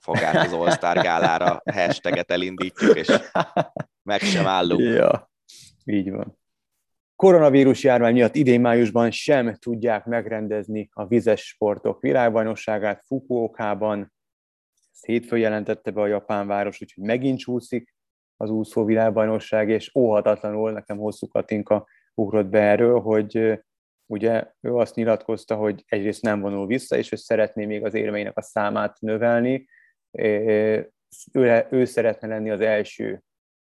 Fogát 0.00 0.46
az 0.46 0.52
All-Star 0.52 1.02
gálára, 1.02 1.62
hashtaget 1.72 2.30
elindítjuk, 2.30 2.96
és 2.96 3.08
meg 4.02 4.20
sem 4.20 4.46
állunk. 4.46 4.80
Ja, 5.00 5.30
így 5.84 6.10
van. 6.10 6.38
Koronavírus 7.16 7.82
járvány 7.84 8.12
miatt 8.12 8.34
idén 8.34 8.60
májusban 8.60 9.10
sem 9.10 9.54
tudják 9.54 10.04
megrendezni 10.04 10.88
a 10.92 11.06
vizes 11.06 11.46
sportok 11.46 12.00
világbajnokságát 12.00 13.04
Fukuokában. 13.06 14.12
Ezt 14.92 15.04
hétfőn 15.04 15.38
jelentette 15.38 15.90
be 15.90 16.00
a 16.00 16.06
japán 16.06 16.46
város, 16.46 16.82
úgyhogy 16.82 17.04
megint 17.04 17.38
csúszik 17.38 17.94
az 18.36 18.50
úszó 18.50 18.84
világbajnokság, 18.84 19.68
és 19.68 19.94
óhatatlanul 19.94 20.72
nekem 20.72 20.96
hosszú 20.96 21.26
Katinka 21.26 21.86
ugrott 22.14 22.46
be 22.46 22.60
erről, 22.60 23.00
hogy 23.00 23.62
ugye 24.06 24.52
ő 24.60 24.74
azt 24.74 24.94
nyilatkozta, 24.94 25.56
hogy 25.56 25.84
egyrészt 25.86 26.22
nem 26.22 26.40
vonul 26.40 26.66
vissza, 26.66 26.96
és 26.96 27.12
ő 27.12 27.16
szeretné 27.16 27.64
még 27.64 27.84
az 27.84 27.94
érmeinek 27.94 28.36
a 28.36 28.42
számát 28.42 29.00
növelni. 29.00 29.68
Ő, 31.32 31.68
ő 31.70 31.84
szeretne 31.84 32.28
lenni 32.28 32.50
az 32.50 32.60
első 32.60 33.22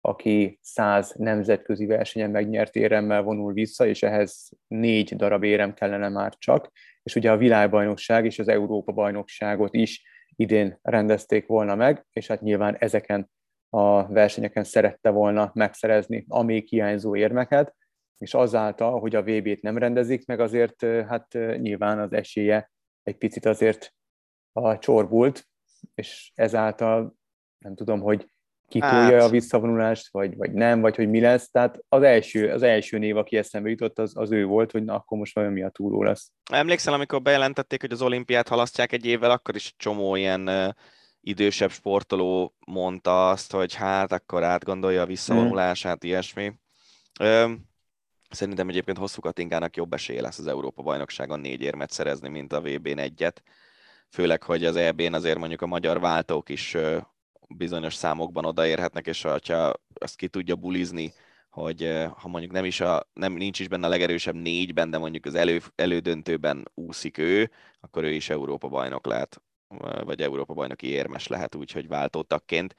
aki 0.07 0.59
száz 0.61 1.13
nemzetközi 1.17 1.85
versenyen 1.85 2.29
megnyert 2.29 2.75
éremmel 2.75 3.21
vonul 3.21 3.53
vissza, 3.53 3.87
és 3.87 4.03
ehhez 4.03 4.49
négy 4.67 5.15
darab 5.15 5.43
érem 5.43 5.73
kellene 5.73 6.09
már 6.09 6.33
csak, 6.37 6.71
és 7.03 7.15
ugye 7.15 7.31
a 7.31 7.37
világbajnokság 7.37 8.25
és 8.25 8.39
az 8.39 8.47
Európa 8.47 8.91
bajnokságot 8.91 9.73
is 9.73 10.03
idén 10.35 10.79
rendezték 10.81 11.45
volna 11.45 11.75
meg, 11.75 12.05
és 12.13 12.27
hát 12.27 12.41
nyilván 12.41 12.75
ezeken 12.79 13.29
a 13.69 14.07
versenyeken 14.07 14.63
szerette 14.63 15.09
volna 15.09 15.51
megszerezni 15.53 16.25
a 16.27 16.41
még 16.41 16.67
hiányzó 16.67 17.15
érmeket, 17.15 17.75
és 18.17 18.33
azáltal, 18.33 18.99
hogy 18.99 19.15
a 19.15 19.23
VB-t 19.23 19.61
nem 19.61 19.77
rendezik 19.77 20.25
meg, 20.25 20.39
azért 20.39 20.81
hát 20.83 21.33
nyilván 21.57 21.99
az 21.99 22.13
esélye 22.13 22.71
egy 23.03 23.17
picit 23.17 23.45
azért 23.45 23.93
a 24.51 24.77
csorbult, 24.77 25.47
és 25.95 26.31
ezáltal 26.35 27.15
nem 27.57 27.75
tudom, 27.75 27.99
hogy 27.99 28.27
kitolja 28.67 29.19
hát. 29.19 29.21
a 29.21 29.29
visszavonulást, 29.29 30.11
vagy, 30.11 30.35
vagy 30.35 30.51
nem, 30.51 30.81
vagy 30.81 30.95
hogy 30.95 31.09
mi 31.09 31.19
lesz. 31.19 31.49
Tehát 31.49 31.79
az 31.89 32.01
első, 32.01 32.51
az 32.51 32.61
első 32.63 32.97
név, 32.97 33.17
aki 33.17 33.37
eszembe 33.37 33.69
jutott, 33.69 33.99
az, 33.99 34.11
az 34.15 34.31
ő 34.31 34.45
volt, 34.45 34.71
hogy 34.71 34.83
na, 34.83 34.95
akkor 34.95 35.17
most 35.17 35.35
vajon 35.35 35.51
mi 35.51 35.63
a 35.63 35.69
túró 35.69 36.03
lesz. 36.03 36.31
Emlékszel, 36.51 36.93
amikor 36.93 37.21
bejelentették, 37.21 37.81
hogy 37.81 37.91
az 37.91 38.01
olimpiát 38.01 38.47
halasztják 38.47 38.91
egy 38.91 39.05
évvel, 39.05 39.31
akkor 39.31 39.55
is 39.55 39.73
csomó 39.77 40.15
ilyen 40.15 40.47
uh, 40.47 40.69
idősebb 41.21 41.71
sportoló 41.71 42.55
mondta 42.65 43.29
azt, 43.29 43.51
hogy 43.51 43.73
hát 43.73 44.11
akkor 44.11 44.43
átgondolja 44.43 45.01
a 45.01 45.05
visszavonulását, 45.05 46.01
hmm. 46.01 46.09
ilyesmi. 46.09 46.53
Um, 47.19 47.65
Szerintem 48.29 48.69
egyébként 48.69 48.97
hosszú 48.97 49.21
Katinkának 49.21 49.75
jobb 49.75 49.93
esélye 49.93 50.21
lesz 50.21 50.39
az 50.39 50.47
Európa 50.47 50.81
bajnokságon 50.81 51.39
négy 51.39 51.61
érmet 51.61 51.91
szerezni, 51.91 52.29
mint 52.29 52.53
a 52.53 52.61
VB-n 52.61 52.97
egyet. 52.97 53.43
Főleg, 54.09 54.43
hogy 54.43 54.65
az 54.65 54.75
EB-n 54.75 55.13
azért 55.13 55.37
mondjuk 55.37 55.61
a 55.61 55.67
magyar 55.67 55.99
váltók 55.99 56.49
is 56.49 56.77
bizonyos 57.47 57.93
számokban 57.93 58.45
odaérhetnek, 58.45 59.07
és 59.07 59.21
ha 59.21 59.39
ezt 59.93 60.15
ki 60.15 60.27
tudja 60.27 60.55
bulizni, 60.55 61.13
hogy 61.49 62.07
ha 62.17 62.27
mondjuk 62.27 62.51
nem 62.51 62.65
is 62.65 62.79
a, 62.79 63.07
nem, 63.13 63.33
nincs 63.33 63.59
is 63.59 63.67
benne 63.67 63.85
a 63.85 63.89
legerősebb 63.89 64.35
négyben, 64.35 64.89
de 64.89 64.97
mondjuk 64.97 65.25
az 65.25 65.35
elő, 65.35 65.61
elődöntőben 65.75 66.71
úszik 66.73 67.17
ő, 67.17 67.51
akkor 67.79 68.03
ő 68.03 68.11
is 68.11 68.29
Európa 68.29 68.67
bajnok 68.67 69.05
lehet, 69.05 69.41
vagy 70.03 70.21
Európa 70.21 70.53
bajnoki 70.53 70.87
érmes 70.87 71.27
lehet 71.27 71.55
úgy, 71.55 71.71
hogy 71.71 71.87
váltótakként. 71.87 72.75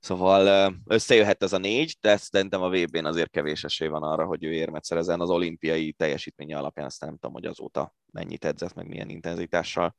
Szóval 0.00 0.74
összejöhet 0.86 1.42
ez 1.42 1.52
a 1.52 1.58
négy, 1.58 1.96
de 2.00 2.16
szerintem 2.16 2.62
a 2.62 2.70
VB-n 2.70 3.04
azért 3.04 3.30
kevés 3.30 3.64
esély 3.64 3.88
van 3.88 4.02
arra, 4.02 4.24
hogy 4.24 4.44
ő 4.44 4.52
érmet 4.52 4.84
szerezen 4.84 5.20
az 5.20 5.30
olimpiai 5.30 5.92
teljesítménye 5.92 6.58
alapján, 6.58 6.86
azt 6.86 7.00
nem 7.00 7.12
tudom, 7.12 7.32
hogy 7.32 7.46
azóta 7.46 7.94
mennyit 8.12 8.44
edzett, 8.44 8.74
meg 8.74 8.86
milyen 8.86 9.08
intenzitással 9.08 9.96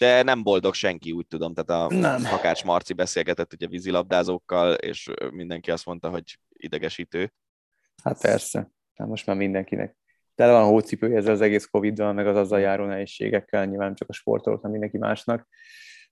de 0.00 0.22
nem 0.22 0.42
boldog 0.42 0.74
senki, 0.74 1.12
úgy 1.12 1.26
tudom. 1.26 1.54
Tehát 1.54 1.82
a 1.92 1.94
nem. 1.94 2.24
Hakács 2.24 2.64
Marci 2.64 2.92
beszélgetett 2.92 3.52
ugye 3.52 3.66
vízilabdázókkal, 3.66 4.74
és 4.74 5.10
mindenki 5.30 5.70
azt 5.70 5.86
mondta, 5.86 6.08
hogy 6.10 6.38
idegesítő. 6.52 7.32
Hát 8.02 8.20
persze, 8.20 8.70
hát 8.94 9.08
most 9.08 9.26
már 9.26 9.36
mindenkinek. 9.36 9.96
Tele 10.34 10.52
van 10.52 10.62
a 10.62 10.66
hócipője 10.66 11.16
ezzel 11.16 11.32
az 11.32 11.40
egész 11.40 11.64
Covid-dal, 11.64 12.12
meg 12.12 12.26
az 12.26 12.36
azzal 12.36 12.60
járó 12.60 12.84
nehézségekkel, 12.84 13.64
nyilván 13.64 13.94
csak 13.94 14.08
a 14.08 14.12
sportolók, 14.12 14.62
nem 14.62 14.70
mindenki 14.70 14.98
másnak. 14.98 15.48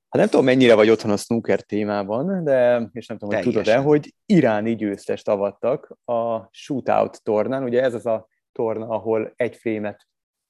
Hát 0.09 0.21
nem 0.21 0.29
tudom, 0.29 0.45
mennyire 0.45 0.75
vagy 0.75 0.91
otthon 0.91 1.11
a 1.11 1.17
snooker 1.17 1.63
témában, 1.63 2.45
de, 2.45 2.89
és 2.93 3.07
nem 3.07 3.19
tudom, 3.19 3.35
hogy 3.35 3.45
tudod-e, 3.45 3.77
hogy 3.77 4.15
iráni 4.27 4.75
győztest 4.75 5.29
avattak 5.29 5.99
a 6.05 6.49
shootout 6.51 7.23
tornán. 7.23 7.63
Ugye 7.63 7.83
ez 7.83 7.95
az 7.95 8.07
a 8.07 8.29
torna, 8.53 8.89
ahol 8.89 9.33
egy 9.37 9.57
fémet 9.57 10.07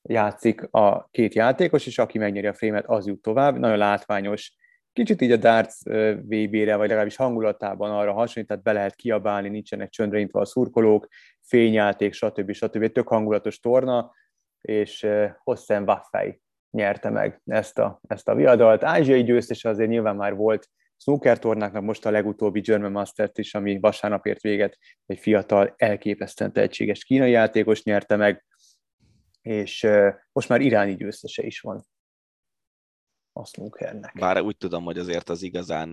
játszik 0.09 0.63
a 0.71 1.09
két 1.11 1.35
játékos, 1.35 1.87
és 1.87 1.99
aki 1.99 2.19
megnyeri 2.19 2.47
a 2.47 2.55
frémet, 2.55 2.87
az 2.87 3.07
jut 3.07 3.23
tovább. 3.23 3.59
Nagyon 3.59 3.79
látványos, 3.79 4.53
kicsit 4.93 5.21
így 5.21 5.33
a 5.33 5.37
darts 5.37 5.83
VB-re, 6.15 6.77
vagy 6.77 6.89
legalábbis 6.89 7.17
hangulatában 7.17 7.91
arra 7.91 8.13
hasonlít, 8.13 8.49
tehát 8.49 8.63
be 8.63 8.73
lehet 8.73 8.95
kiabálni, 8.95 9.49
nincsenek 9.49 9.91
csöndre 9.91 10.19
intve 10.19 10.41
a 10.41 10.45
szurkolók, 10.45 11.09
fényjáték, 11.43 12.13
stb. 12.13 12.53
stb. 12.53 12.93
Tök 12.93 13.09
hangulatos 13.09 13.61
torna, 13.61 14.13
és 14.61 15.07
Hossen 15.43 15.83
Waffei 15.83 16.41
nyerte 16.71 17.11
meg 17.11 17.41
ezt 17.45 17.79
a, 17.79 18.01
ezt 18.09 18.29
a 18.29 18.35
viadalt. 18.35 18.85
Ázsiai 18.85 19.23
győztes 19.23 19.65
azért 19.65 19.91
nyilván 19.91 20.17
már 20.17 20.35
volt 20.35 20.69
snooker 20.97 21.39
tornáknak, 21.39 21.83
most 21.83 22.07
a 22.07 22.11
legutóbbi 22.11 22.61
German 22.61 22.93
Masters 22.93 23.33
is, 23.35 23.55
ami 23.55 23.79
vasárnap 23.81 24.27
ért 24.27 24.41
véget, 24.41 24.79
egy 25.07 25.19
fiatal, 25.19 25.75
elképesztően 25.77 26.53
tehetséges 26.53 27.05
kínai 27.05 27.31
játékos 27.31 27.83
nyerte 27.83 28.17
meg, 28.17 28.45
és 29.41 29.87
most 30.33 30.49
már 30.49 30.61
iráni 30.61 30.95
győztese 30.95 31.43
is 31.43 31.61
van 31.61 31.87
a 33.33 33.45
snookernek. 33.45 34.13
Bár 34.19 34.41
úgy 34.41 34.57
tudom, 34.57 34.85
hogy 34.85 34.99
azért 34.99 35.29
az 35.29 35.43
igazán 35.43 35.91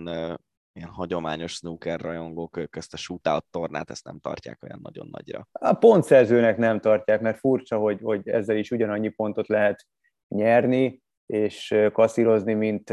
ilyen 0.72 0.88
hagyományos 0.88 1.52
snooker 1.52 2.00
rajongók 2.00 2.56
ők 2.56 2.76
ezt 2.76 2.92
a 2.92 2.96
shootout 2.96 3.46
tornát 3.50 3.90
ezt 3.90 4.04
nem 4.04 4.18
tartják 4.18 4.62
olyan 4.62 4.80
nagyon 4.82 5.08
nagyra. 5.10 5.48
A 5.52 5.74
pontszerzőnek 5.74 6.56
nem 6.56 6.80
tartják, 6.80 7.20
mert 7.20 7.38
furcsa, 7.38 7.78
hogy, 7.78 8.00
hogy 8.00 8.28
ezzel 8.28 8.56
is 8.56 8.70
ugyanannyi 8.70 9.08
pontot 9.08 9.48
lehet 9.48 9.86
nyerni 10.28 11.02
és 11.26 11.74
kasszírozni, 11.92 12.54
mint 12.54 12.90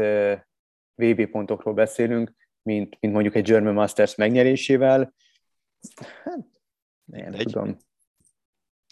VB 0.94 1.26
pontokról 1.30 1.74
beszélünk, 1.74 2.32
mint, 2.62 2.96
mint 3.00 3.12
mondjuk 3.12 3.34
egy 3.34 3.44
German 3.44 3.74
Masters 3.74 4.14
megnyerésével. 4.14 5.14
Hát, 6.22 6.38
nem 7.04 7.32
egy, 7.32 7.44
tudom. 7.44 7.76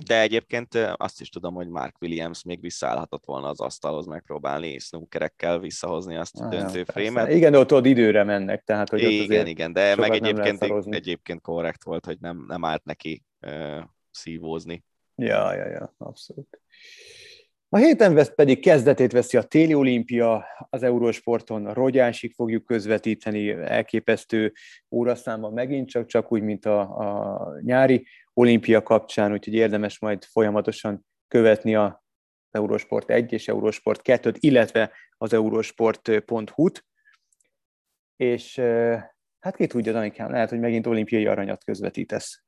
De 0.06 0.20
egyébként 0.20 0.74
azt 0.74 1.20
is 1.20 1.28
tudom, 1.28 1.54
hogy 1.54 1.68
Mark 1.68 1.96
Williams 2.00 2.42
még 2.42 2.60
visszaállhatott 2.60 3.24
volna 3.24 3.48
az 3.48 3.60
asztalhoz 3.60 4.06
megpróbálni 4.06 4.78
snookerekkel 4.78 5.58
visszahozni 5.58 6.16
azt 6.16 6.40
a 6.40 6.48
döntő 6.48 6.84
frémet. 6.84 7.28
Igen, 7.28 7.52
de 7.52 7.58
ott, 7.58 7.72
ott 7.72 7.86
időre 7.86 8.24
mennek, 8.24 8.62
tehát 8.64 8.88
hogy 8.88 9.00
igen, 9.02 9.40
ott 9.40 9.46
igen, 9.46 9.72
de 9.72 9.96
meg 9.96 10.12
egyébként, 10.12 10.62
egyébként 10.94 11.40
korrekt 11.40 11.84
volt, 11.84 12.04
hogy 12.04 12.18
nem, 12.20 12.44
nem 12.48 12.64
állt 12.64 12.84
neki 12.84 13.22
uh, 13.46 13.82
szívózni. 14.10 14.84
Ja, 15.14 15.54
ja, 15.54 15.66
ja, 15.66 15.94
abszolút. 15.98 16.60
A 17.74 17.76
héten 17.76 18.14
vesz 18.14 18.34
pedig 18.34 18.60
kezdetét 18.60 19.12
veszi 19.12 19.36
a 19.36 19.42
téli 19.42 19.74
olimpia, 19.74 20.44
az 20.70 20.82
Eurósporton 20.82 21.72
rogyásig 21.72 22.34
fogjuk 22.34 22.64
közvetíteni, 22.64 23.50
elképesztő 23.50 24.52
óraszámban 24.90 25.52
megint 25.52 25.88
csak, 25.88 26.06
csak 26.06 26.32
úgy, 26.32 26.42
mint 26.42 26.66
a, 26.66 26.80
a 26.80 27.60
nyári 27.60 28.06
olimpia 28.34 28.82
kapcsán, 28.82 29.32
úgyhogy 29.32 29.54
érdemes 29.54 29.98
majd 29.98 30.24
folyamatosan 30.24 31.06
követni 31.28 31.74
a 31.74 32.04
Eurosport 32.50 33.10
1 33.10 33.32
és 33.32 33.48
Eurosport 33.48 34.00
2-t, 34.04 34.36
illetve 34.38 34.92
az 35.16 35.32
eurosport.hu-t, 35.32 36.84
és 38.16 38.58
hát 39.38 39.56
ki 39.56 39.66
tudja, 39.66 39.92
Danikám, 39.92 40.30
lehet, 40.30 40.50
hogy 40.50 40.60
megint 40.60 40.86
olimpiai 40.86 41.26
aranyat 41.26 41.64
közvetítesz. 41.64 42.42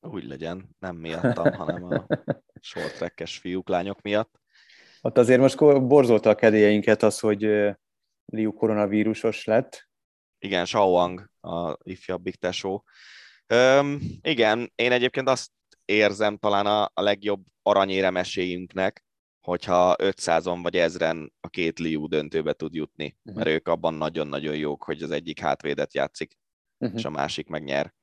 Úgy 0.00 0.24
legyen, 0.24 0.68
nem 0.78 0.96
miattam, 0.96 1.52
hanem 1.52 1.84
a 1.84 2.06
short 2.60 3.22
fiúk, 3.26 3.68
lányok 3.68 4.02
miatt. 4.02 4.40
Ott 5.02 5.18
azért 5.18 5.40
most 5.40 5.58
borzolta 5.86 6.30
a 6.30 6.34
kedélyeinket 6.34 7.02
az, 7.02 7.18
hogy 7.18 7.40
Liu 8.24 8.52
koronavírusos 8.52 9.44
lett. 9.44 9.88
Igen, 10.38 10.64
Shaoang, 10.64 11.30
a 11.40 11.76
ifjabbik 11.82 12.34
tesó. 12.36 12.84
Üm, 13.54 14.00
igen, 14.22 14.72
én 14.74 14.92
egyébként 14.92 15.28
azt 15.28 15.50
érzem 15.84 16.36
talán 16.36 16.66
a, 16.66 16.82
a 16.94 17.02
legjobb 17.02 17.44
aranyérem 17.62 18.16
esélyünknek, 18.16 19.04
hogyha 19.40 19.94
500-on 19.98 20.58
vagy 20.62 20.76
ezren 20.76 21.32
a 21.40 21.48
két 21.48 21.78
Liu 21.78 22.06
döntőbe 22.08 22.52
tud 22.52 22.74
jutni, 22.74 23.16
Mhm. 23.22 23.36
mert 23.36 23.48
ők 23.48 23.68
abban 23.68 23.94
nagyon-nagyon 23.94 24.56
jók, 24.56 24.82
hogy 24.84 25.02
az 25.02 25.10
egyik 25.10 25.40
hátvédet 25.40 25.94
játszik, 25.94 26.38
Mhm. 26.78 26.96
és 26.96 27.04
a 27.04 27.10
másik 27.10 27.48
megnyer. 27.48 27.94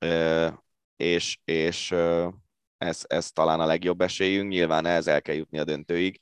Ö, 0.00 0.48
és 0.96 1.38
és 1.44 1.90
ö, 1.90 2.28
ez, 2.78 3.02
ez 3.06 3.30
talán 3.30 3.60
a 3.60 3.66
legjobb 3.66 4.00
esélyünk, 4.00 4.50
nyilván 4.50 4.86
ehhez 4.86 5.06
el 5.06 5.22
kell 5.22 5.34
jutni 5.34 5.58
a 5.58 5.64
döntőig. 5.64 6.20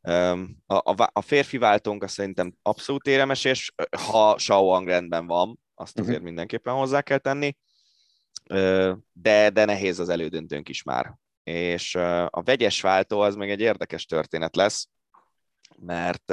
A, 0.00 0.42
a, 0.66 1.10
a 1.12 1.20
férfi 1.20 1.58
váltónk 1.58 2.02
azt 2.02 2.14
szerintem 2.14 2.54
abszolút 2.62 3.06
éremes, 3.06 3.44
és 3.44 3.72
ha 3.90 4.38
Shaoang 4.38 4.88
rendben 4.88 5.26
van, 5.26 5.60
azt 5.74 5.96
Mhm. 5.98 6.06
azért 6.08 6.22
mindenképpen 6.22 6.74
hozzá 6.74 7.00
kell 7.00 7.18
tenni, 7.18 7.56
de, 9.12 9.50
de 9.50 9.64
nehéz 9.64 9.98
az 9.98 10.08
elődöntőnk 10.08 10.68
is 10.68 10.82
már. 10.82 11.18
És 11.42 11.94
a 12.26 12.42
vegyes 12.44 12.80
váltó 12.80 13.20
az 13.20 13.34
még 13.34 13.50
egy 13.50 13.60
érdekes 13.60 14.04
történet 14.04 14.56
lesz, 14.56 14.88
mert 15.76 16.32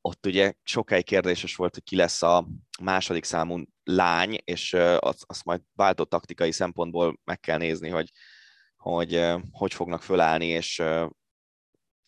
ott 0.00 0.26
ugye 0.26 0.52
sokáig 0.62 1.04
kérdéses 1.04 1.56
volt, 1.56 1.74
hogy 1.74 1.82
ki 1.82 1.96
lesz 1.96 2.22
a 2.22 2.46
második 2.82 3.24
számú 3.24 3.62
lány, 3.94 4.38
és 4.44 4.72
azt, 4.98 5.24
azt 5.26 5.44
majd 5.44 5.60
váltó 5.72 6.04
taktikai 6.04 6.52
szempontból 6.52 7.20
meg 7.24 7.40
kell 7.40 7.58
nézni, 7.58 7.88
hogy 7.88 8.10
hogy, 8.76 9.26
hogy 9.50 9.74
fognak 9.74 10.02
fölállni, 10.02 10.46
és 10.46 10.82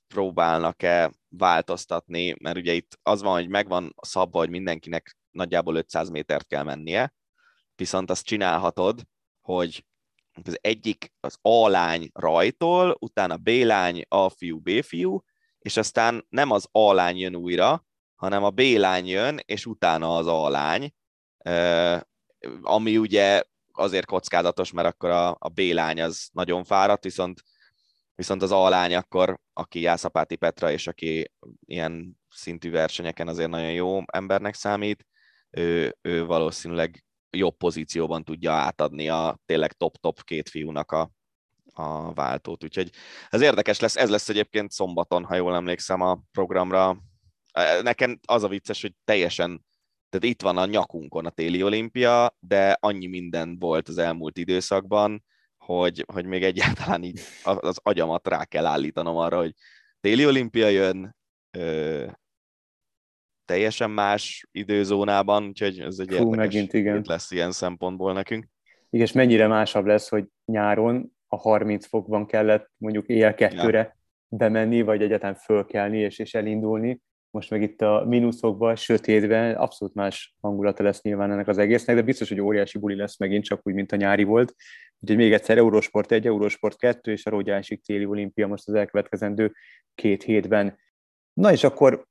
próbálnak-e 0.07 1.13
változtatni, 1.29 2.37
mert 2.41 2.57
ugye 2.57 2.73
itt 2.73 2.99
az 3.03 3.23
van, 3.23 3.33
hogy 3.33 3.49
megvan 3.49 3.95
szabva, 4.01 4.39
hogy 4.39 4.51
mindenkinek 4.51 5.17
nagyjából 5.31 5.77
500 5.77 6.09
métert 6.09 6.47
kell 6.47 6.63
mennie, 6.63 7.15
viszont 7.75 8.11
azt 8.11 8.25
csinálhatod, 8.25 9.03
hogy 9.41 9.85
az 10.45 10.59
egyik 10.61 11.13
az 11.21 11.39
A 11.41 11.69
lány 11.69 12.11
rajtol, 12.13 12.97
utána 12.99 13.37
B 13.37 13.49
lány, 13.49 14.03
A 14.09 14.29
fiú, 14.29 14.61
B 14.61 14.83
fiú, 14.83 15.21
és 15.59 15.77
aztán 15.77 16.27
nem 16.29 16.51
az 16.51 16.69
A 16.71 16.93
lány 16.93 17.17
jön 17.17 17.37
újra, 17.37 17.87
hanem 18.15 18.45
a 18.45 18.51
B 18.51 18.61
lány 18.61 19.07
jön, 19.07 19.41
és 19.45 19.67
utána 19.67 20.17
az 20.17 20.27
A 20.27 20.49
lány, 20.49 20.95
ami 22.63 22.99
ugye 22.99 23.43
azért 23.73 24.07
kockázatos, 24.07 24.73
mert 24.73 24.89
akkor 24.89 25.11
a, 25.11 25.37
a 25.39 25.49
B 25.49 25.59
lány 25.59 26.03
az 26.03 26.29
nagyon 26.33 26.65
fáradt, 26.65 27.05
viszont 27.05 27.43
viszont 28.15 28.43
az 28.43 28.53
A 28.53 28.69
lány 28.69 28.95
akkor, 28.95 29.41
aki 29.53 29.81
Jászapáti 29.81 30.37
Petra, 30.37 30.71
és 30.71 30.87
aki 30.87 31.33
ilyen 31.65 32.21
szintű 32.29 32.71
versenyeken 32.71 33.29
azért 33.29 33.51
nagyon 33.51 33.73
jó 33.73 34.01
embernek 34.13 34.55
számít, 34.55 35.07
ő, 35.51 35.97
ő 36.03 36.25
valószínűleg 36.25 37.05
jobb 37.31 37.57
pozícióban 37.57 38.25
tudja 38.25 38.53
átadni 38.53 39.09
a 39.09 39.41
tényleg 39.47 39.73
top-top 39.73 40.25
két 40.25 40.49
fiúnak 40.49 40.93
a, 40.93 41.11
a 41.73 42.13
váltót. 42.13 42.65
Úgyhogy 42.65 42.91
ez 43.31 43.41
érdekes 43.41 43.81
lesz, 43.81 43.97
ez 43.97 44.11
lesz 44.11 44.29
egyébként 44.29 44.71
szombaton, 44.71 45.25
ha 45.25 45.35
jól 45.35 45.55
emlékszem 45.55 46.01
a 46.01 46.21
programra. 46.33 46.97
Nekem 47.83 48.21
az 48.27 48.43
a 48.43 48.49
vicces, 48.49 48.83
hogy 48.83 48.95
teljesen, 49.05 49.65
tehát 50.13 50.35
itt 50.35 50.43
van 50.43 50.57
a 50.57 50.67
nyakunkon 50.67 51.27
a 51.27 51.31
téli 51.31 51.63
olimpia, 51.63 52.37
de 52.41 52.77
annyi 52.81 53.07
minden 53.07 53.59
volt 53.59 53.89
az 53.89 53.99
elmúlt 53.99 54.39
időszakban, 54.39 55.25
hogy, 55.57 56.05
hogy 56.13 56.27
még 56.27 56.43
egyáltalán 56.43 57.03
így 57.03 57.21
az 57.43 57.79
agyamat 57.83 58.29
rá 58.29 58.45
kell 58.45 58.67
állítanom 58.67 59.17
arra, 59.17 59.37
hogy 59.37 59.55
téli 60.01 60.27
olimpia 60.27 60.69
jön, 60.69 61.17
ö, 61.59 62.07
teljesen 63.45 63.91
más 63.91 64.47
időzónában, 64.51 65.47
úgyhogy 65.47 65.81
ez 65.81 65.99
egy 65.99 66.09
Fú, 66.09 66.15
érdekes 66.15 66.37
megint 66.37 66.73
igen. 66.73 67.03
lesz 67.07 67.31
ilyen 67.31 67.53
szempontból 67.53 68.13
nekünk. 68.13 68.47
Igen, 68.91 69.07
és 69.07 69.13
mennyire 69.13 69.47
másabb 69.47 69.87
lesz, 69.87 70.09
hogy 70.09 70.25
nyáron 70.45 71.17
a 71.27 71.37
30 71.37 71.87
fokban 71.87 72.27
kellett 72.27 72.71
mondjuk 72.77 73.07
éjjel 73.07 73.35
kettőre 73.35 73.97
bemenni, 74.29 74.83
vagy 74.83 75.03
egyáltalán 75.03 75.35
fölkelni 75.35 75.99
és, 75.99 76.19
és 76.19 76.35
elindulni. 76.35 77.01
Most 77.33 77.51
meg 77.51 77.63
itt 77.63 77.81
a 77.81 78.05
mínuszokban, 78.09 78.77
sötétben 78.77 79.55
abszolút 79.55 79.95
más 79.95 80.35
hangulata 80.41 80.83
lesz 80.83 81.03
nyilván 81.03 81.33
ennek 81.33 81.49
az 81.49 81.59
egésznek, 81.59 81.97
de 81.97 82.03
biztos, 82.03 82.29
hogy 82.29 82.41
óriási 82.41 82.79
buli 82.79 82.95
lesz 82.95 83.19
megint, 83.19 83.45
csak 83.45 83.61
úgy, 83.63 83.75
mint 83.75 83.93
a 83.93 83.97
nyári 83.97 84.25
volt. 84.25 84.55
Úgyhogy 84.99 85.17
még 85.17 85.33
egyszer 85.33 85.57
Eurosport 85.57 86.13
1, 86.13 86.27
Eurosport 86.27 86.77
2 86.77 87.13
és 87.13 87.27
a 87.27 87.31
Rógyásik 87.31 87.83
téli 87.83 88.05
olimpia 88.05 88.47
most 88.47 88.69
az 88.69 88.75
elkövetkezendő 88.75 89.53
két 89.95 90.23
hétben. 90.23 90.79
Na 91.33 91.53
és 91.53 91.65
akkor 91.65 92.07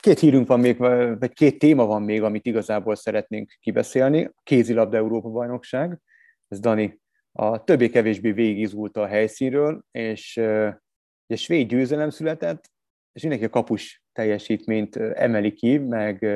két 0.00 0.18
hírünk 0.18 0.46
van 0.46 0.60
még, 0.60 0.78
vagy 1.18 1.32
két 1.32 1.58
téma 1.58 1.86
van 1.86 2.02
még, 2.02 2.22
amit 2.22 2.46
igazából 2.46 2.94
szeretnénk 2.94 3.56
kibeszélni. 3.60 4.24
A 4.24 4.40
kézilabda 4.42 4.96
Európa 4.96 5.28
bajnokság, 5.28 6.00
ez 6.48 6.60
Dani 6.60 7.00
a 7.32 7.64
többé-kevésbé 7.64 8.32
végigizgulta 8.32 9.02
a 9.02 9.06
helyszínről, 9.06 9.82
és 9.90 10.36
ugye 11.26 11.36
svéd 11.36 11.68
győzelem 11.68 12.10
született, 12.10 12.71
és 13.12 13.22
mindenki 13.22 13.44
a 13.44 13.50
kapus 13.50 14.02
teljesítményt 14.12 14.96
emeli 14.96 15.52
ki, 15.52 15.78
meg, 15.78 16.26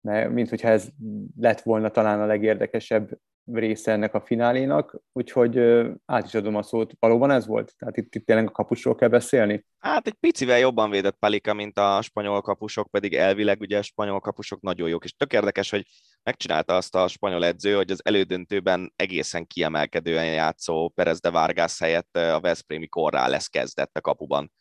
meg 0.00 0.32
mint 0.32 0.48
hogyha 0.48 0.68
ez 0.68 0.88
lett 1.36 1.60
volna 1.60 1.90
talán 1.90 2.20
a 2.20 2.26
legérdekesebb 2.26 3.18
része 3.52 3.92
ennek 3.92 4.14
a 4.14 4.20
finálénak, 4.20 5.00
úgyhogy 5.12 5.58
át 6.06 6.26
is 6.26 6.34
adom 6.34 6.54
a 6.54 6.62
szót. 6.62 6.92
Valóban 6.98 7.30
ez 7.30 7.46
volt? 7.46 7.74
Tehát 7.78 7.96
itt, 7.96 8.14
itt 8.14 8.26
tényleg 8.26 8.46
a 8.46 8.50
kapusról 8.50 8.94
kell 8.94 9.08
beszélni? 9.08 9.64
Hát 9.78 10.06
egy 10.06 10.14
picivel 10.14 10.58
jobban 10.58 10.90
védett 10.90 11.16
Palika, 11.18 11.54
mint 11.54 11.78
a 11.78 12.02
spanyol 12.02 12.40
kapusok, 12.40 12.90
pedig 12.90 13.14
elvileg 13.14 13.60
ugye 13.60 13.78
a 13.78 13.82
spanyol 13.82 14.20
kapusok 14.20 14.60
nagyon 14.60 14.88
jók, 14.88 15.04
és 15.04 15.12
tök 15.12 15.32
érdekes, 15.32 15.70
hogy 15.70 15.86
megcsinálta 16.22 16.76
azt 16.76 16.94
a 16.94 17.08
spanyol 17.08 17.44
edző, 17.44 17.74
hogy 17.74 17.90
az 17.90 18.00
elődöntőben 18.04 18.92
egészen 18.96 19.46
kiemelkedően 19.46 20.26
játszó 20.26 20.88
Perez 20.88 21.20
de 21.20 21.30
Vargas 21.30 21.78
helyett 21.78 22.16
a 22.16 22.40
Veszprémi 22.40 22.86
korrá 22.86 23.28
lesz 23.28 23.48
kezdett 23.48 23.96
a 23.96 24.00
kapuban 24.00 24.52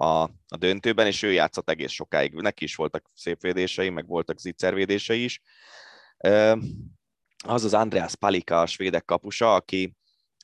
a, 0.00 0.22
a 0.48 0.56
döntőben, 0.58 1.06
és 1.06 1.22
ő 1.22 1.32
játszott 1.32 1.70
egész 1.70 1.90
sokáig. 1.90 2.32
Neki 2.32 2.64
is 2.64 2.74
voltak 2.74 3.10
szép 3.14 3.40
védései, 3.40 3.88
meg 3.88 4.06
voltak 4.06 4.38
zicservédései 4.38 5.24
is 5.24 5.40
az 7.44 7.64
az 7.64 7.74
Andreas 7.74 8.16
Palika, 8.16 8.60
a 8.60 8.66
svédek 8.66 9.04
kapusa, 9.04 9.54
aki 9.54 9.96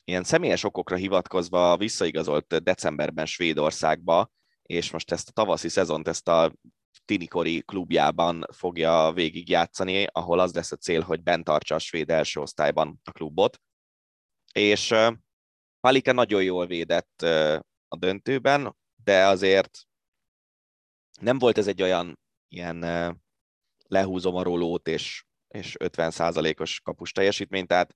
ilyen 0.04 0.24
személyes 0.24 0.64
okokra 0.64 0.96
hivatkozva 0.96 1.76
visszaigazolt 1.76 2.62
decemberben 2.62 3.26
Svédországba, 3.26 4.30
és 4.62 4.90
most 4.90 5.12
ezt 5.12 5.28
a 5.28 5.32
tavaszi 5.32 5.68
szezont, 5.68 6.08
ezt 6.08 6.28
a 6.28 6.52
tinikori 7.04 7.62
klubjában 7.62 8.46
fogja 8.52 9.12
végigjátszani, 9.14 10.06
ahol 10.12 10.38
az 10.38 10.54
lesz 10.54 10.72
a 10.72 10.76
cél, 10.76 11.00
hogy 11.00 11.22
bent 11.22 11.44
tartsa 11.44 11.74
a 11.74 11.78
svéd 11.78 12.10
első 12.10 12.40
osztályban 12.40 13.00
a 13.04 13.10
klubot. 13.10 13.60
És 14.52 14.94
Palika 15.80 16.12
nagyon 16.12 16.42
jól 16.42 16.66
védett 16.66 17.22
a 17.88 17.96
döntőben, 17.98 18.76
de 19.04 19.26
azért 19.26 19.78
nem 21.20 21.38
volt 21.38 21.58
ez 21.58 21.66
egy 21.66 21.82
olyan 21.82 22.18
ilyen 22.48 22.84
lehúzom 23.88 24.34
a 24.34 24.42
rolót, 24.42 24.88
és 24.88 25.24
és 25.54 25.76
50%-os 25.78 26.80
kapus 26.80 27.12
teljesítmény, 27.12 27.66
tehát 27.66 27.94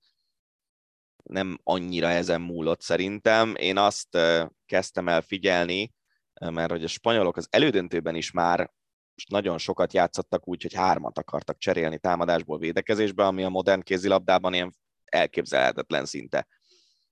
nem 1.22 1.58
annyira 1.62 2.08
ezen 2.08 2.40
múlott 2.40 2.80
szerintem. 2.80 3.54
Én 3.54 3.78
azt 3.78 4.18
kezdtem 4.66 5.08
el 5.08 5.22
figyelni, 5.22 5.92
mert 6.40 6.70
hogy 6.70 6.84
a 6.84 6.88
spanyolok 6.88 7.36
az 7.36 7.46
elődöntőben 7.50 8.14
is 8.14 8.30
már 8.30 8.72
nagyon 9.28 9.58
sokat 9.58 9.92
játszottak 9.92 10.48
úgy, 10.48 10.62
hogy 10.62 10.74
hármat 10.74 11.18
akartak 11.18 11.58
cserélni 11.58 11.98
támadásból 11.98 12.58
védekezésbe, 12.58 13.26
ami 13.26 13.42
a 13.42 13.48
modern 13.48 13.80
kézilabdában 13.80 14.54
ilyen 14.54 14.76
elképzelhetetlen 15.04 16.04
szinte. 16.04 16.46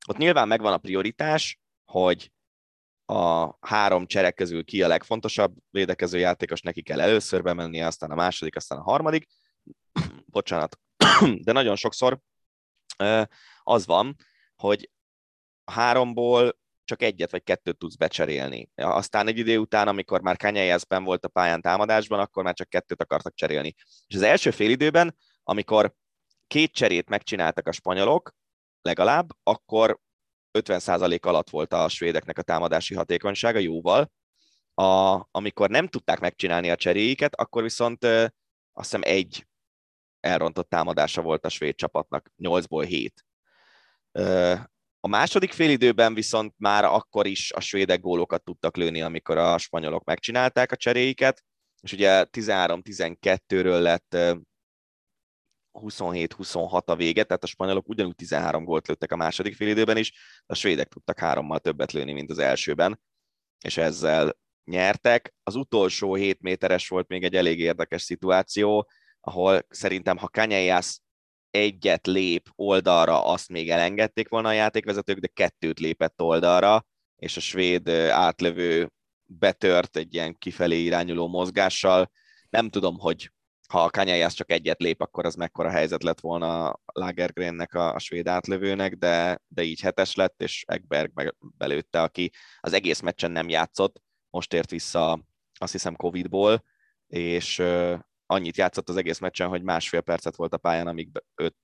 Ott 0.08 0.16
nyilván 0.16 0.48
megvan 0.48 0.72
a 0.72 0.78
prioritás, 0.78 1.60
hogy 1.84 2.32
a 3.06 3.56
három 3.60 4.06
cserek 4.06 4.34
közül 4.34 4.64
ki 4.64 4.82
a 4.82 4.88
legfontosabb 4.88 5.54
védekező 5.70 6.18
játékos, 6.18 6.60
neki 6.60 6.82
kell 6.82 7.00
először 7.00 7.42
bemennie, 7.42 7.86
aztán 7.86 8.10
a 8.10 8.14
második, 8.14 8.56
aztán 8.56 8.78
a 8.78 8.82
harmadik, 8.82 9.26
bocsánat, 10.26 10.78
de 11.44 11.52
nagyon 11.52 11.76
sokszor 11.76 12.20
az 13.62 13.86
van, 13.86 14.16
hogy 14.56 14.90
háromból 15.64 16.58
csak 16.84 17.02
egyet 17.02 17.30
vagy 17.30 17.42
kettőt 17.42 17.78
tudsz 17.78 17.96
becserélni. 17.96 18.70
Aztán 18.74 19.26
egy 19.26 19.38
idő 19.38 19.58
után, 19.58 19.88
amikor 19.88 20.20
már 20.20 20.36
Kanyájászben 20.36 21.04
volt 21.04 21.24
a 21.24 21.28
pályán 21.28 21.60
támadásban, 21.60 22.20
akkor 22.20 22.42
már 22.44 22.54
csak 22.54 22.68
kettőt 22.68 23.02
akartak 23.02 23.34
cserélni. 23.34 23.74
És 24.06 24.14
az 24.14 24.22
első 24.22 24.50
fél 24.50 24.70
időben, 24.70 25.16
amikor 25.42 25.94
két 26.46 26.72
cserét 26.72 27.08
megcsináltak 27.08 27.66
a 27.66 27.72
spanyolok, 27.72 28.34
legalább, 28.82 29.28
akkor 29.42 30.00
50% 30.62 31.20
alatt 31.20 31.50
volt 31.50 31.72
a 31.72 31.88
svédeknek 31.88 32.38
a 32.38 32.42
támadási 32.42 32.94
hatékonysága 32.94 33.58
jóval. 33.58 34.10
A, 34.74 35.22
amikor 35.30 35.70
nem 35.70 35.88
tudták 35.88 36.20
megcsinálni 36.20 36.70
a 36.70 36.76
cseréiket, 36.76 37.34
akkor 37.34 37.62
viszont 37.62 38.04
azt 38.04 38.32
hiszem 38.90 39.00
egy 39.04 39.46
elrontott 40.20 40.68
támadása 40.68 41.22
volt 41.22 41.44
a 41.44 41.48
svéd 41.48 41.74
csapatnak, 41.74 42.30
8-ból 42.38 42.84
7. 42.88 43.24
A 45.00 45.08
második 45.08 45.52
félidőben 45.52 46.14
viszont 46.14 46.54
már 46.56 46.84
akkor 46.84 47.26
is 47.26 47.52
a 47.52 47.60
svédek 47.60 48.00
gólokat 48.00 48.44
tudtak 48.44 48.76
lőni, 48.76 49.02
amikor 49.02 49.38
a 49.38 49.58
spanyolok 49.58 50.04
megcsinálták 50.04 50.72
a 50.72 50.76
cseréiket, 50.76 51.44
és 51.80 51.92
ugye 51.92 52.26
13-12-ről 52.30 53.80
lett 53.80 54.16
27-26 55.80 56.84
a 56.84 56.96
vége, 56.96 57.24
tehát 57.24 57.42
a 57.42 57.46
spanyolok 57.46 57.88
ugyanúgy 57.88 58.14
13 58.14 58.64
gólt 58.64 58.88
lőttek 58.88 59.12
a 59.12 59.16
második 59.16 59.54
félidőben 59.54 59.96
is, 59.96 60.12
a 60.46 60.54
svédek 60.54 60.88
tudtak 60.88 61.18
hárommal 61.18 61.58
többet 61.58 61.92
lőni, 61.92 62.12
mint 62.12 62.30
az 62.30 62.38
elsőben, 62.38 63.00
és 63.64 63.76
ezzel 63.76 64.36
nyertek. 64.64 65.34
Az 65.42 65.54
utolsó 65.54 66.14
7 66.14 66.40
méteres 66.40 66.88
volt 66.88 67.08
még 67.08 67.24
egy 67.24 67.34
elég 67.34 67.58
érdekes 67.58 68.02
szituáció, 68.02 68.88
ahol 69.20 69.66
szerintem, 69.68 70.16
ha 70.16 70.28
Kanyajász 70.28 71.00
egyet 71.50 72.06
lép 72.06 72.48
oldalra, 72.54 73.24
azt 73.24 73.48
még 73.48 73.70
elengedték 73.70 74.28
volna 74.28 74.48
a 74.48 74.52
játékvezetők, 74.52 75.18
de 75.18 75.26
kettőt 75.26 75.80
lépett 75.80 76.22
oldalra, 76.22 76.86
és 77.16 77.36
a 77.36 77.40
svéd 77.40 77.88
átlövő 78.10 78.90
betört 79.24 79.96
egy 79.96 80.14
ilyen 80.14 80.38
kifelé 80.38 80.82
irányuló 80.82 81.28
mozgással. 81.28 82.10
Nem 82.50 82.68
tudom, 82.68 82.98
hogy 82.98 83.30
ha 83.68 83.82
a 83.84 83.90
Kanyajász 83.90 84.34
csak 84.34 84.50
egyet 84.50 84.80
lép, 84.80 85.00
akkor 85.00 85.26
az 85.26 85.34
mekkora 85.34 85.70
helyzet 85.70 86.02
lett 86.02 86.20
volna 86.20 86.80
Lagergrennek, 86.92 87.74
a, 87.74 87.94
a 87.94 87.98
svéd 87.98 88.28
átlövőnek, 88.28 88.94
de, 88.94 89.40
de 89.48 89.62
így 89.62 89.80
hetes 89.80 90.14
lett, 90.14 90.42
és 90.42 90.64
Ekberg 90.66 91.10
meg 91.14 91.34
belőtte, 91.38 92.02
aki 92.02 92.30
az 92.60 92.72
egész 92.72 93.00
meccsen 93.00 93.30
nem 93.30 93.48
játszott, 93.48 94.02
most 94.30 94.52
ért 94.52 94.70
vissza 94.70 95.20
azt 95.58 95.72
hiszem 95.72 95.96
Covid-ból, 95.96 96.64
és 97.06 97.62
annyit 98.26 98.56
játszott 98.56 98.88
az 98.88 98.96
egész 98.96 99.18
meccsen, 99.18 99.48
hogy 99.48 99.62
másfél 99.62 100.00
percet 100.00 100.36
volt 100.36 100.52
a 100.52 100.58
pályán, 100.58 100.86
amíg 100.86 101.08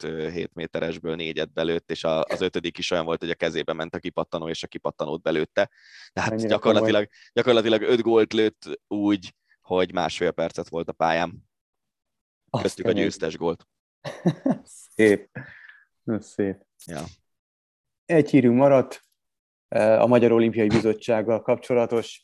5-7 0.03 0.53
méteresből 0.53 1.15
négyet 1.15 1.53
belőtt, 1.53 1.91
és 1.91 2.05
az 2.05 2.41
ötödik 2.41 2.79
is 2.79 2.91
olyan 2.91 3.05
volt, 3.05 3.21
hogy 3.21 3.31
a 3.31 3.35
kezébe 3.35 3.73
ment 3.73 3.95
a 3.95 3.99
kipattanó, 3.99 4.49
és 4.49 4.63
a 4.63 4.67
kipattanót 4.67 5.23
belőtte. 5.23 5.71
Tehát 6.13 6.47
gyakorlatilag, 6.47 7.09
gyakorlatilag 7.33 7.83
öt 7.83 8.01
gólt 8.01 8.33
lőtt 8.33 8.81
úgy, 8.87 9.35
hogy 9.61 9.93
másfél 9.93 10.31
percet 10.31 10.69
volt 10.69 10.89
a 10.89 10.93
pályán. 10.93 11.51
Köztük 12.61 12.87
a 12.87 12.93
győztes 12.93 13.37
gólt. 13.37 13.67
szép. 14.95 15.31
Szép. 16.19 16.57
Ja. 16.87 17.01
Egy 18.05 18.31
hírünk 18.31 18.57
maradt, 18.57 19.03
a 19.75 20.07
Magyar 20.07 20.33
Olimpiai 20.33 20.69
Bizottsággal 20.77 21.43
kapcsolatos. 21.43 22.23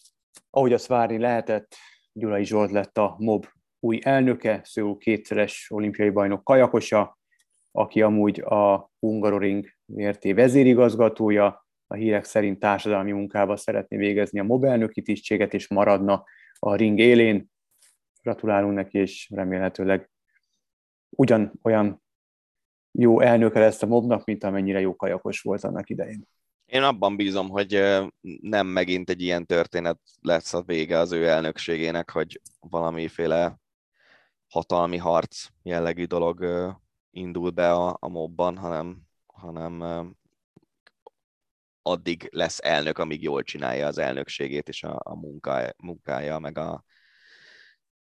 Ahogy 0.50 0.72
azt 0.72 0.86
várni 0.86 1.18
lehetett, 1.18 1.76
Gyulai 2.12 2.44
Zsolt 2.44 2.70
lett 2.70 2.98
a 2.98 3.14
MOB 3.18 3.46
új 3.80 3.98
elnöke, 4.02 4.60
Szó 4.64 4.96
kétszeres 4.96 5.66
olimpiai 5.70 6.10
bajnok 6.10 6.44
kajakosa, 6.44 7.18
aki 7.72 8.02
amúgy 8.02 8.40
a 8.40 8.90
Hungaroring 8.98 9.66
VRT 9.84 10.22
vezérigazgatója, 10.22 11.66
a 11.86 11.94
hírek 11.94 12.24
szerint 12.24 12.58
társadalmi 12.58 13.12
munkába 13.12 13.56
szeretné 13.56 13.96
végezni 13.96 14.38
a 14.38 14.44
MOB 14.44 14.64
elnöki 14.64 15.02
tisztséget, 15.02 15.54
és 15.54 15.68
maradna 15.68 16.24
a 16.58 16.74
ring 16.74 16.98
élén. 16.98 17.50
Gratulálunk 18.22 18.74
neki, 18.74 18.98
és 18.98 19.30
remélhetőleg 19.34 20.10
ugyan 21.10 21.52
olyan 21.62 22.02
jó 22.92 23.20
elnöke 23.20 23.58
lesz 23.58 23.82
a 23.82 23.86
mobnak, 23.86 24.24
mint 24.24 24.44
amennyire 24.44 24.80
jó 24.80 24.96
kajakos 24.96 25.40
volt 25.40 25.64
annak 25.64 25.90
idején. 25.90 26.28
Én 26.66 26.82
abban 26.82 27.16
bízom, 27.16 27.48
hogy 27.48 27.98
nem 28.40 28.66
megint 28.66 29.10
egy 29.10 29.22
ilyen 29.22 29.46
történet 29.46 29.98
lesz 30.20 30.54
a 30.54 30.62
vége 30.62 30.98
az 30.98 31.12
ő 31.12 31.28
elnökségének, 31.28 32.10
hogy 32.10 32.40
valamiféle 32.60 33.58
hatalmi 34.48 34.96
harc 34.96 35.46
jellegű 35.62 36.04
dolog 36.04 36.44
indul 37.10 37.50
be 37.50 37.72
a, 37.72 37.96
a 38.00 38.08
mobban, 38.08 38.56
hanem, 38.56 38.98
hanem 39.26 39.82
addig 41.82 42.28
lesz 42.32 42.58
elnök, 42.62 42.98
amíg 42.98 43.22
jól 43.22 43.42
csinálja 43.42 43.86
az 43.86 43.98
elnökségét 43.98 44.68
és 44.68 44.82
a, 44.82 45.00
a 45.04 45.14
munkája, 45.14 45.74
munkája, 45.76 46.38
meg 46.38 46.58
a, 46.58 46.84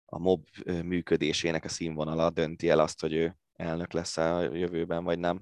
a 0.09 0.19
mob 0.19 0.45
működésének 0.83 1.63
a 1.63 1.69
színvonala 1.69 2.29
dönti 2.29 2.69
el 2.69 2.79
azt, 2.79 3.01
hogy 3.01 3.13
ő 3.13 3.35
elnök 3.55 3.93
lesz 3.93 4.17
a 4.17 4.41
jövőben, 4.41 5.03
vagy 5.03 5.19
nem. 5.19 5.41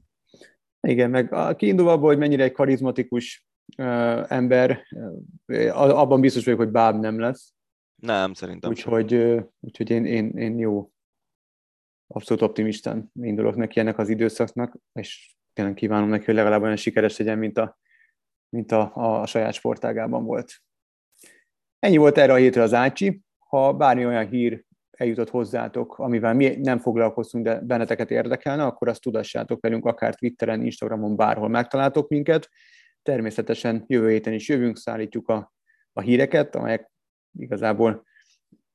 Igen, 0.82 1.10
meg 1.10 1.56
kiindulva 1.56 1.92
abból, 1.92 2.08
hogy 2.08 2.18
mennyire 2.18 2.44
egy 2.44 2.52
karizmatikus 2.52 3.48
ember, 4.28 4.82
abban 5.72 6.22
biztos 6.22 6.44
vagyok, 6.44 6.60
hogy 6.60 6.72
báb 6.72 7.00
nem 7.00 7.20
lesz. 7.20 7.54
Nem, 7.96 8.34
szerintem 8.34 8.70
Úgyhogy, 8.70 9.14
uh, 9.14 9.44
úgyhogy 9.60 9.90
én, 9.90 10.06
én, 10.06 10.30
én 10.38 10.60
jó, 10.60 10.92
abszolút 12.08 12.44
optimistán 12.44 13.12
indulok 13.14 13.56
neki 13.56 13.80
ennek 13.80 13.98
az 13.98 14.10
időszaknak, 14.10 14.78
és 14.94 15.36
tényleg 15.54 15.74
kívánom 15.74 16.10
neki, 16.10 16.26
hogy 16.26 16.34
legalább 16.34 16.62
olyan 16.62 16.76
sikeres 16.76 17.18
legyen, 17.18 17.38
mint 17.38 17.58
a, 17.58 17.78
mint 18.50 18.72
a, 18.72 18.92
a 18.96 19.26
saját 19.26 19.54
sportágában 19.54 20.26
volt. 20.26 20.62
Ennyi 21.80 21.98
volt 21.98 22.18
erre 22.18 22.34
a 22.34 22.36
hétre 22.36 22.62
az 22.62 22.74
Ácsi. 22.74 23.22
Ha 23.48 23.74
bármi 23.74 24.06
olyan 24.06 24.28
hír 24.28 24.66
eljutott 24.92 25.30
hozzátok, 25.30 25.98
amivel 25.98 26.34
mi 26.34 26.56
nem 26.56 26.80
foglalkoztunk, 26.80 27.44
de 27.44 27.60
benneteket 27.60 28.12
érdekelne, 28.12 28.64
akkor 28.64 28.88
azt 28.88 29.02
tudassátok 29.02 29.62
velünk 29.62 29.86
akár 29.86 30.16
Twitteren, 30.16 30.64
Instagramon, 30.64 31.16
bárhol 31.16 31.48
megtaláltok 31.48 32.10
minket. 32.10 32.50
Természetesen 33.02 33.84
jövő 33.88 34.10
héten 34.10 34.34
is 34.34 34.50
jövünk, 34.50 34.78
szállítjuk 34.78 35.30
a, 35.30 35.54
a 35.94 36.02
híreket, 36.02 36.56
amelyek 36.56 36.92
igazából 37.40 38.06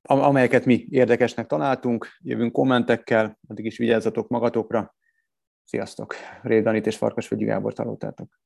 amelyeket 0.02 0.64
mi 0.64 0.86
érdekesnek 0.90 1.46
találtunk. 1.46 2.08
Jövünk 2.18 2.52
kommentekkel, 2.52 3.38
addig 3.48 3.64
is 3.64 3.78
vigyázzatok 3.78 4.28
magatokra. 4.28 4.94
Sziasztok! 5.64 6.14
Rédanit 6.42 6.86
és 6.86 6.96
Farkas 6.96 7.28
vagy 7.28 7.44
Gábor 7.44 7.72
találtátok. 7.72 8.40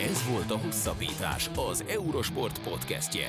Ez 0.00 0.30
volt 0.32 0.50
a 0.50 0.64
Hosszabbítás, 0.64 1.50
az 1.70 1.84
Eurosport 1.88 2.62
podcastje. 2.62 3.28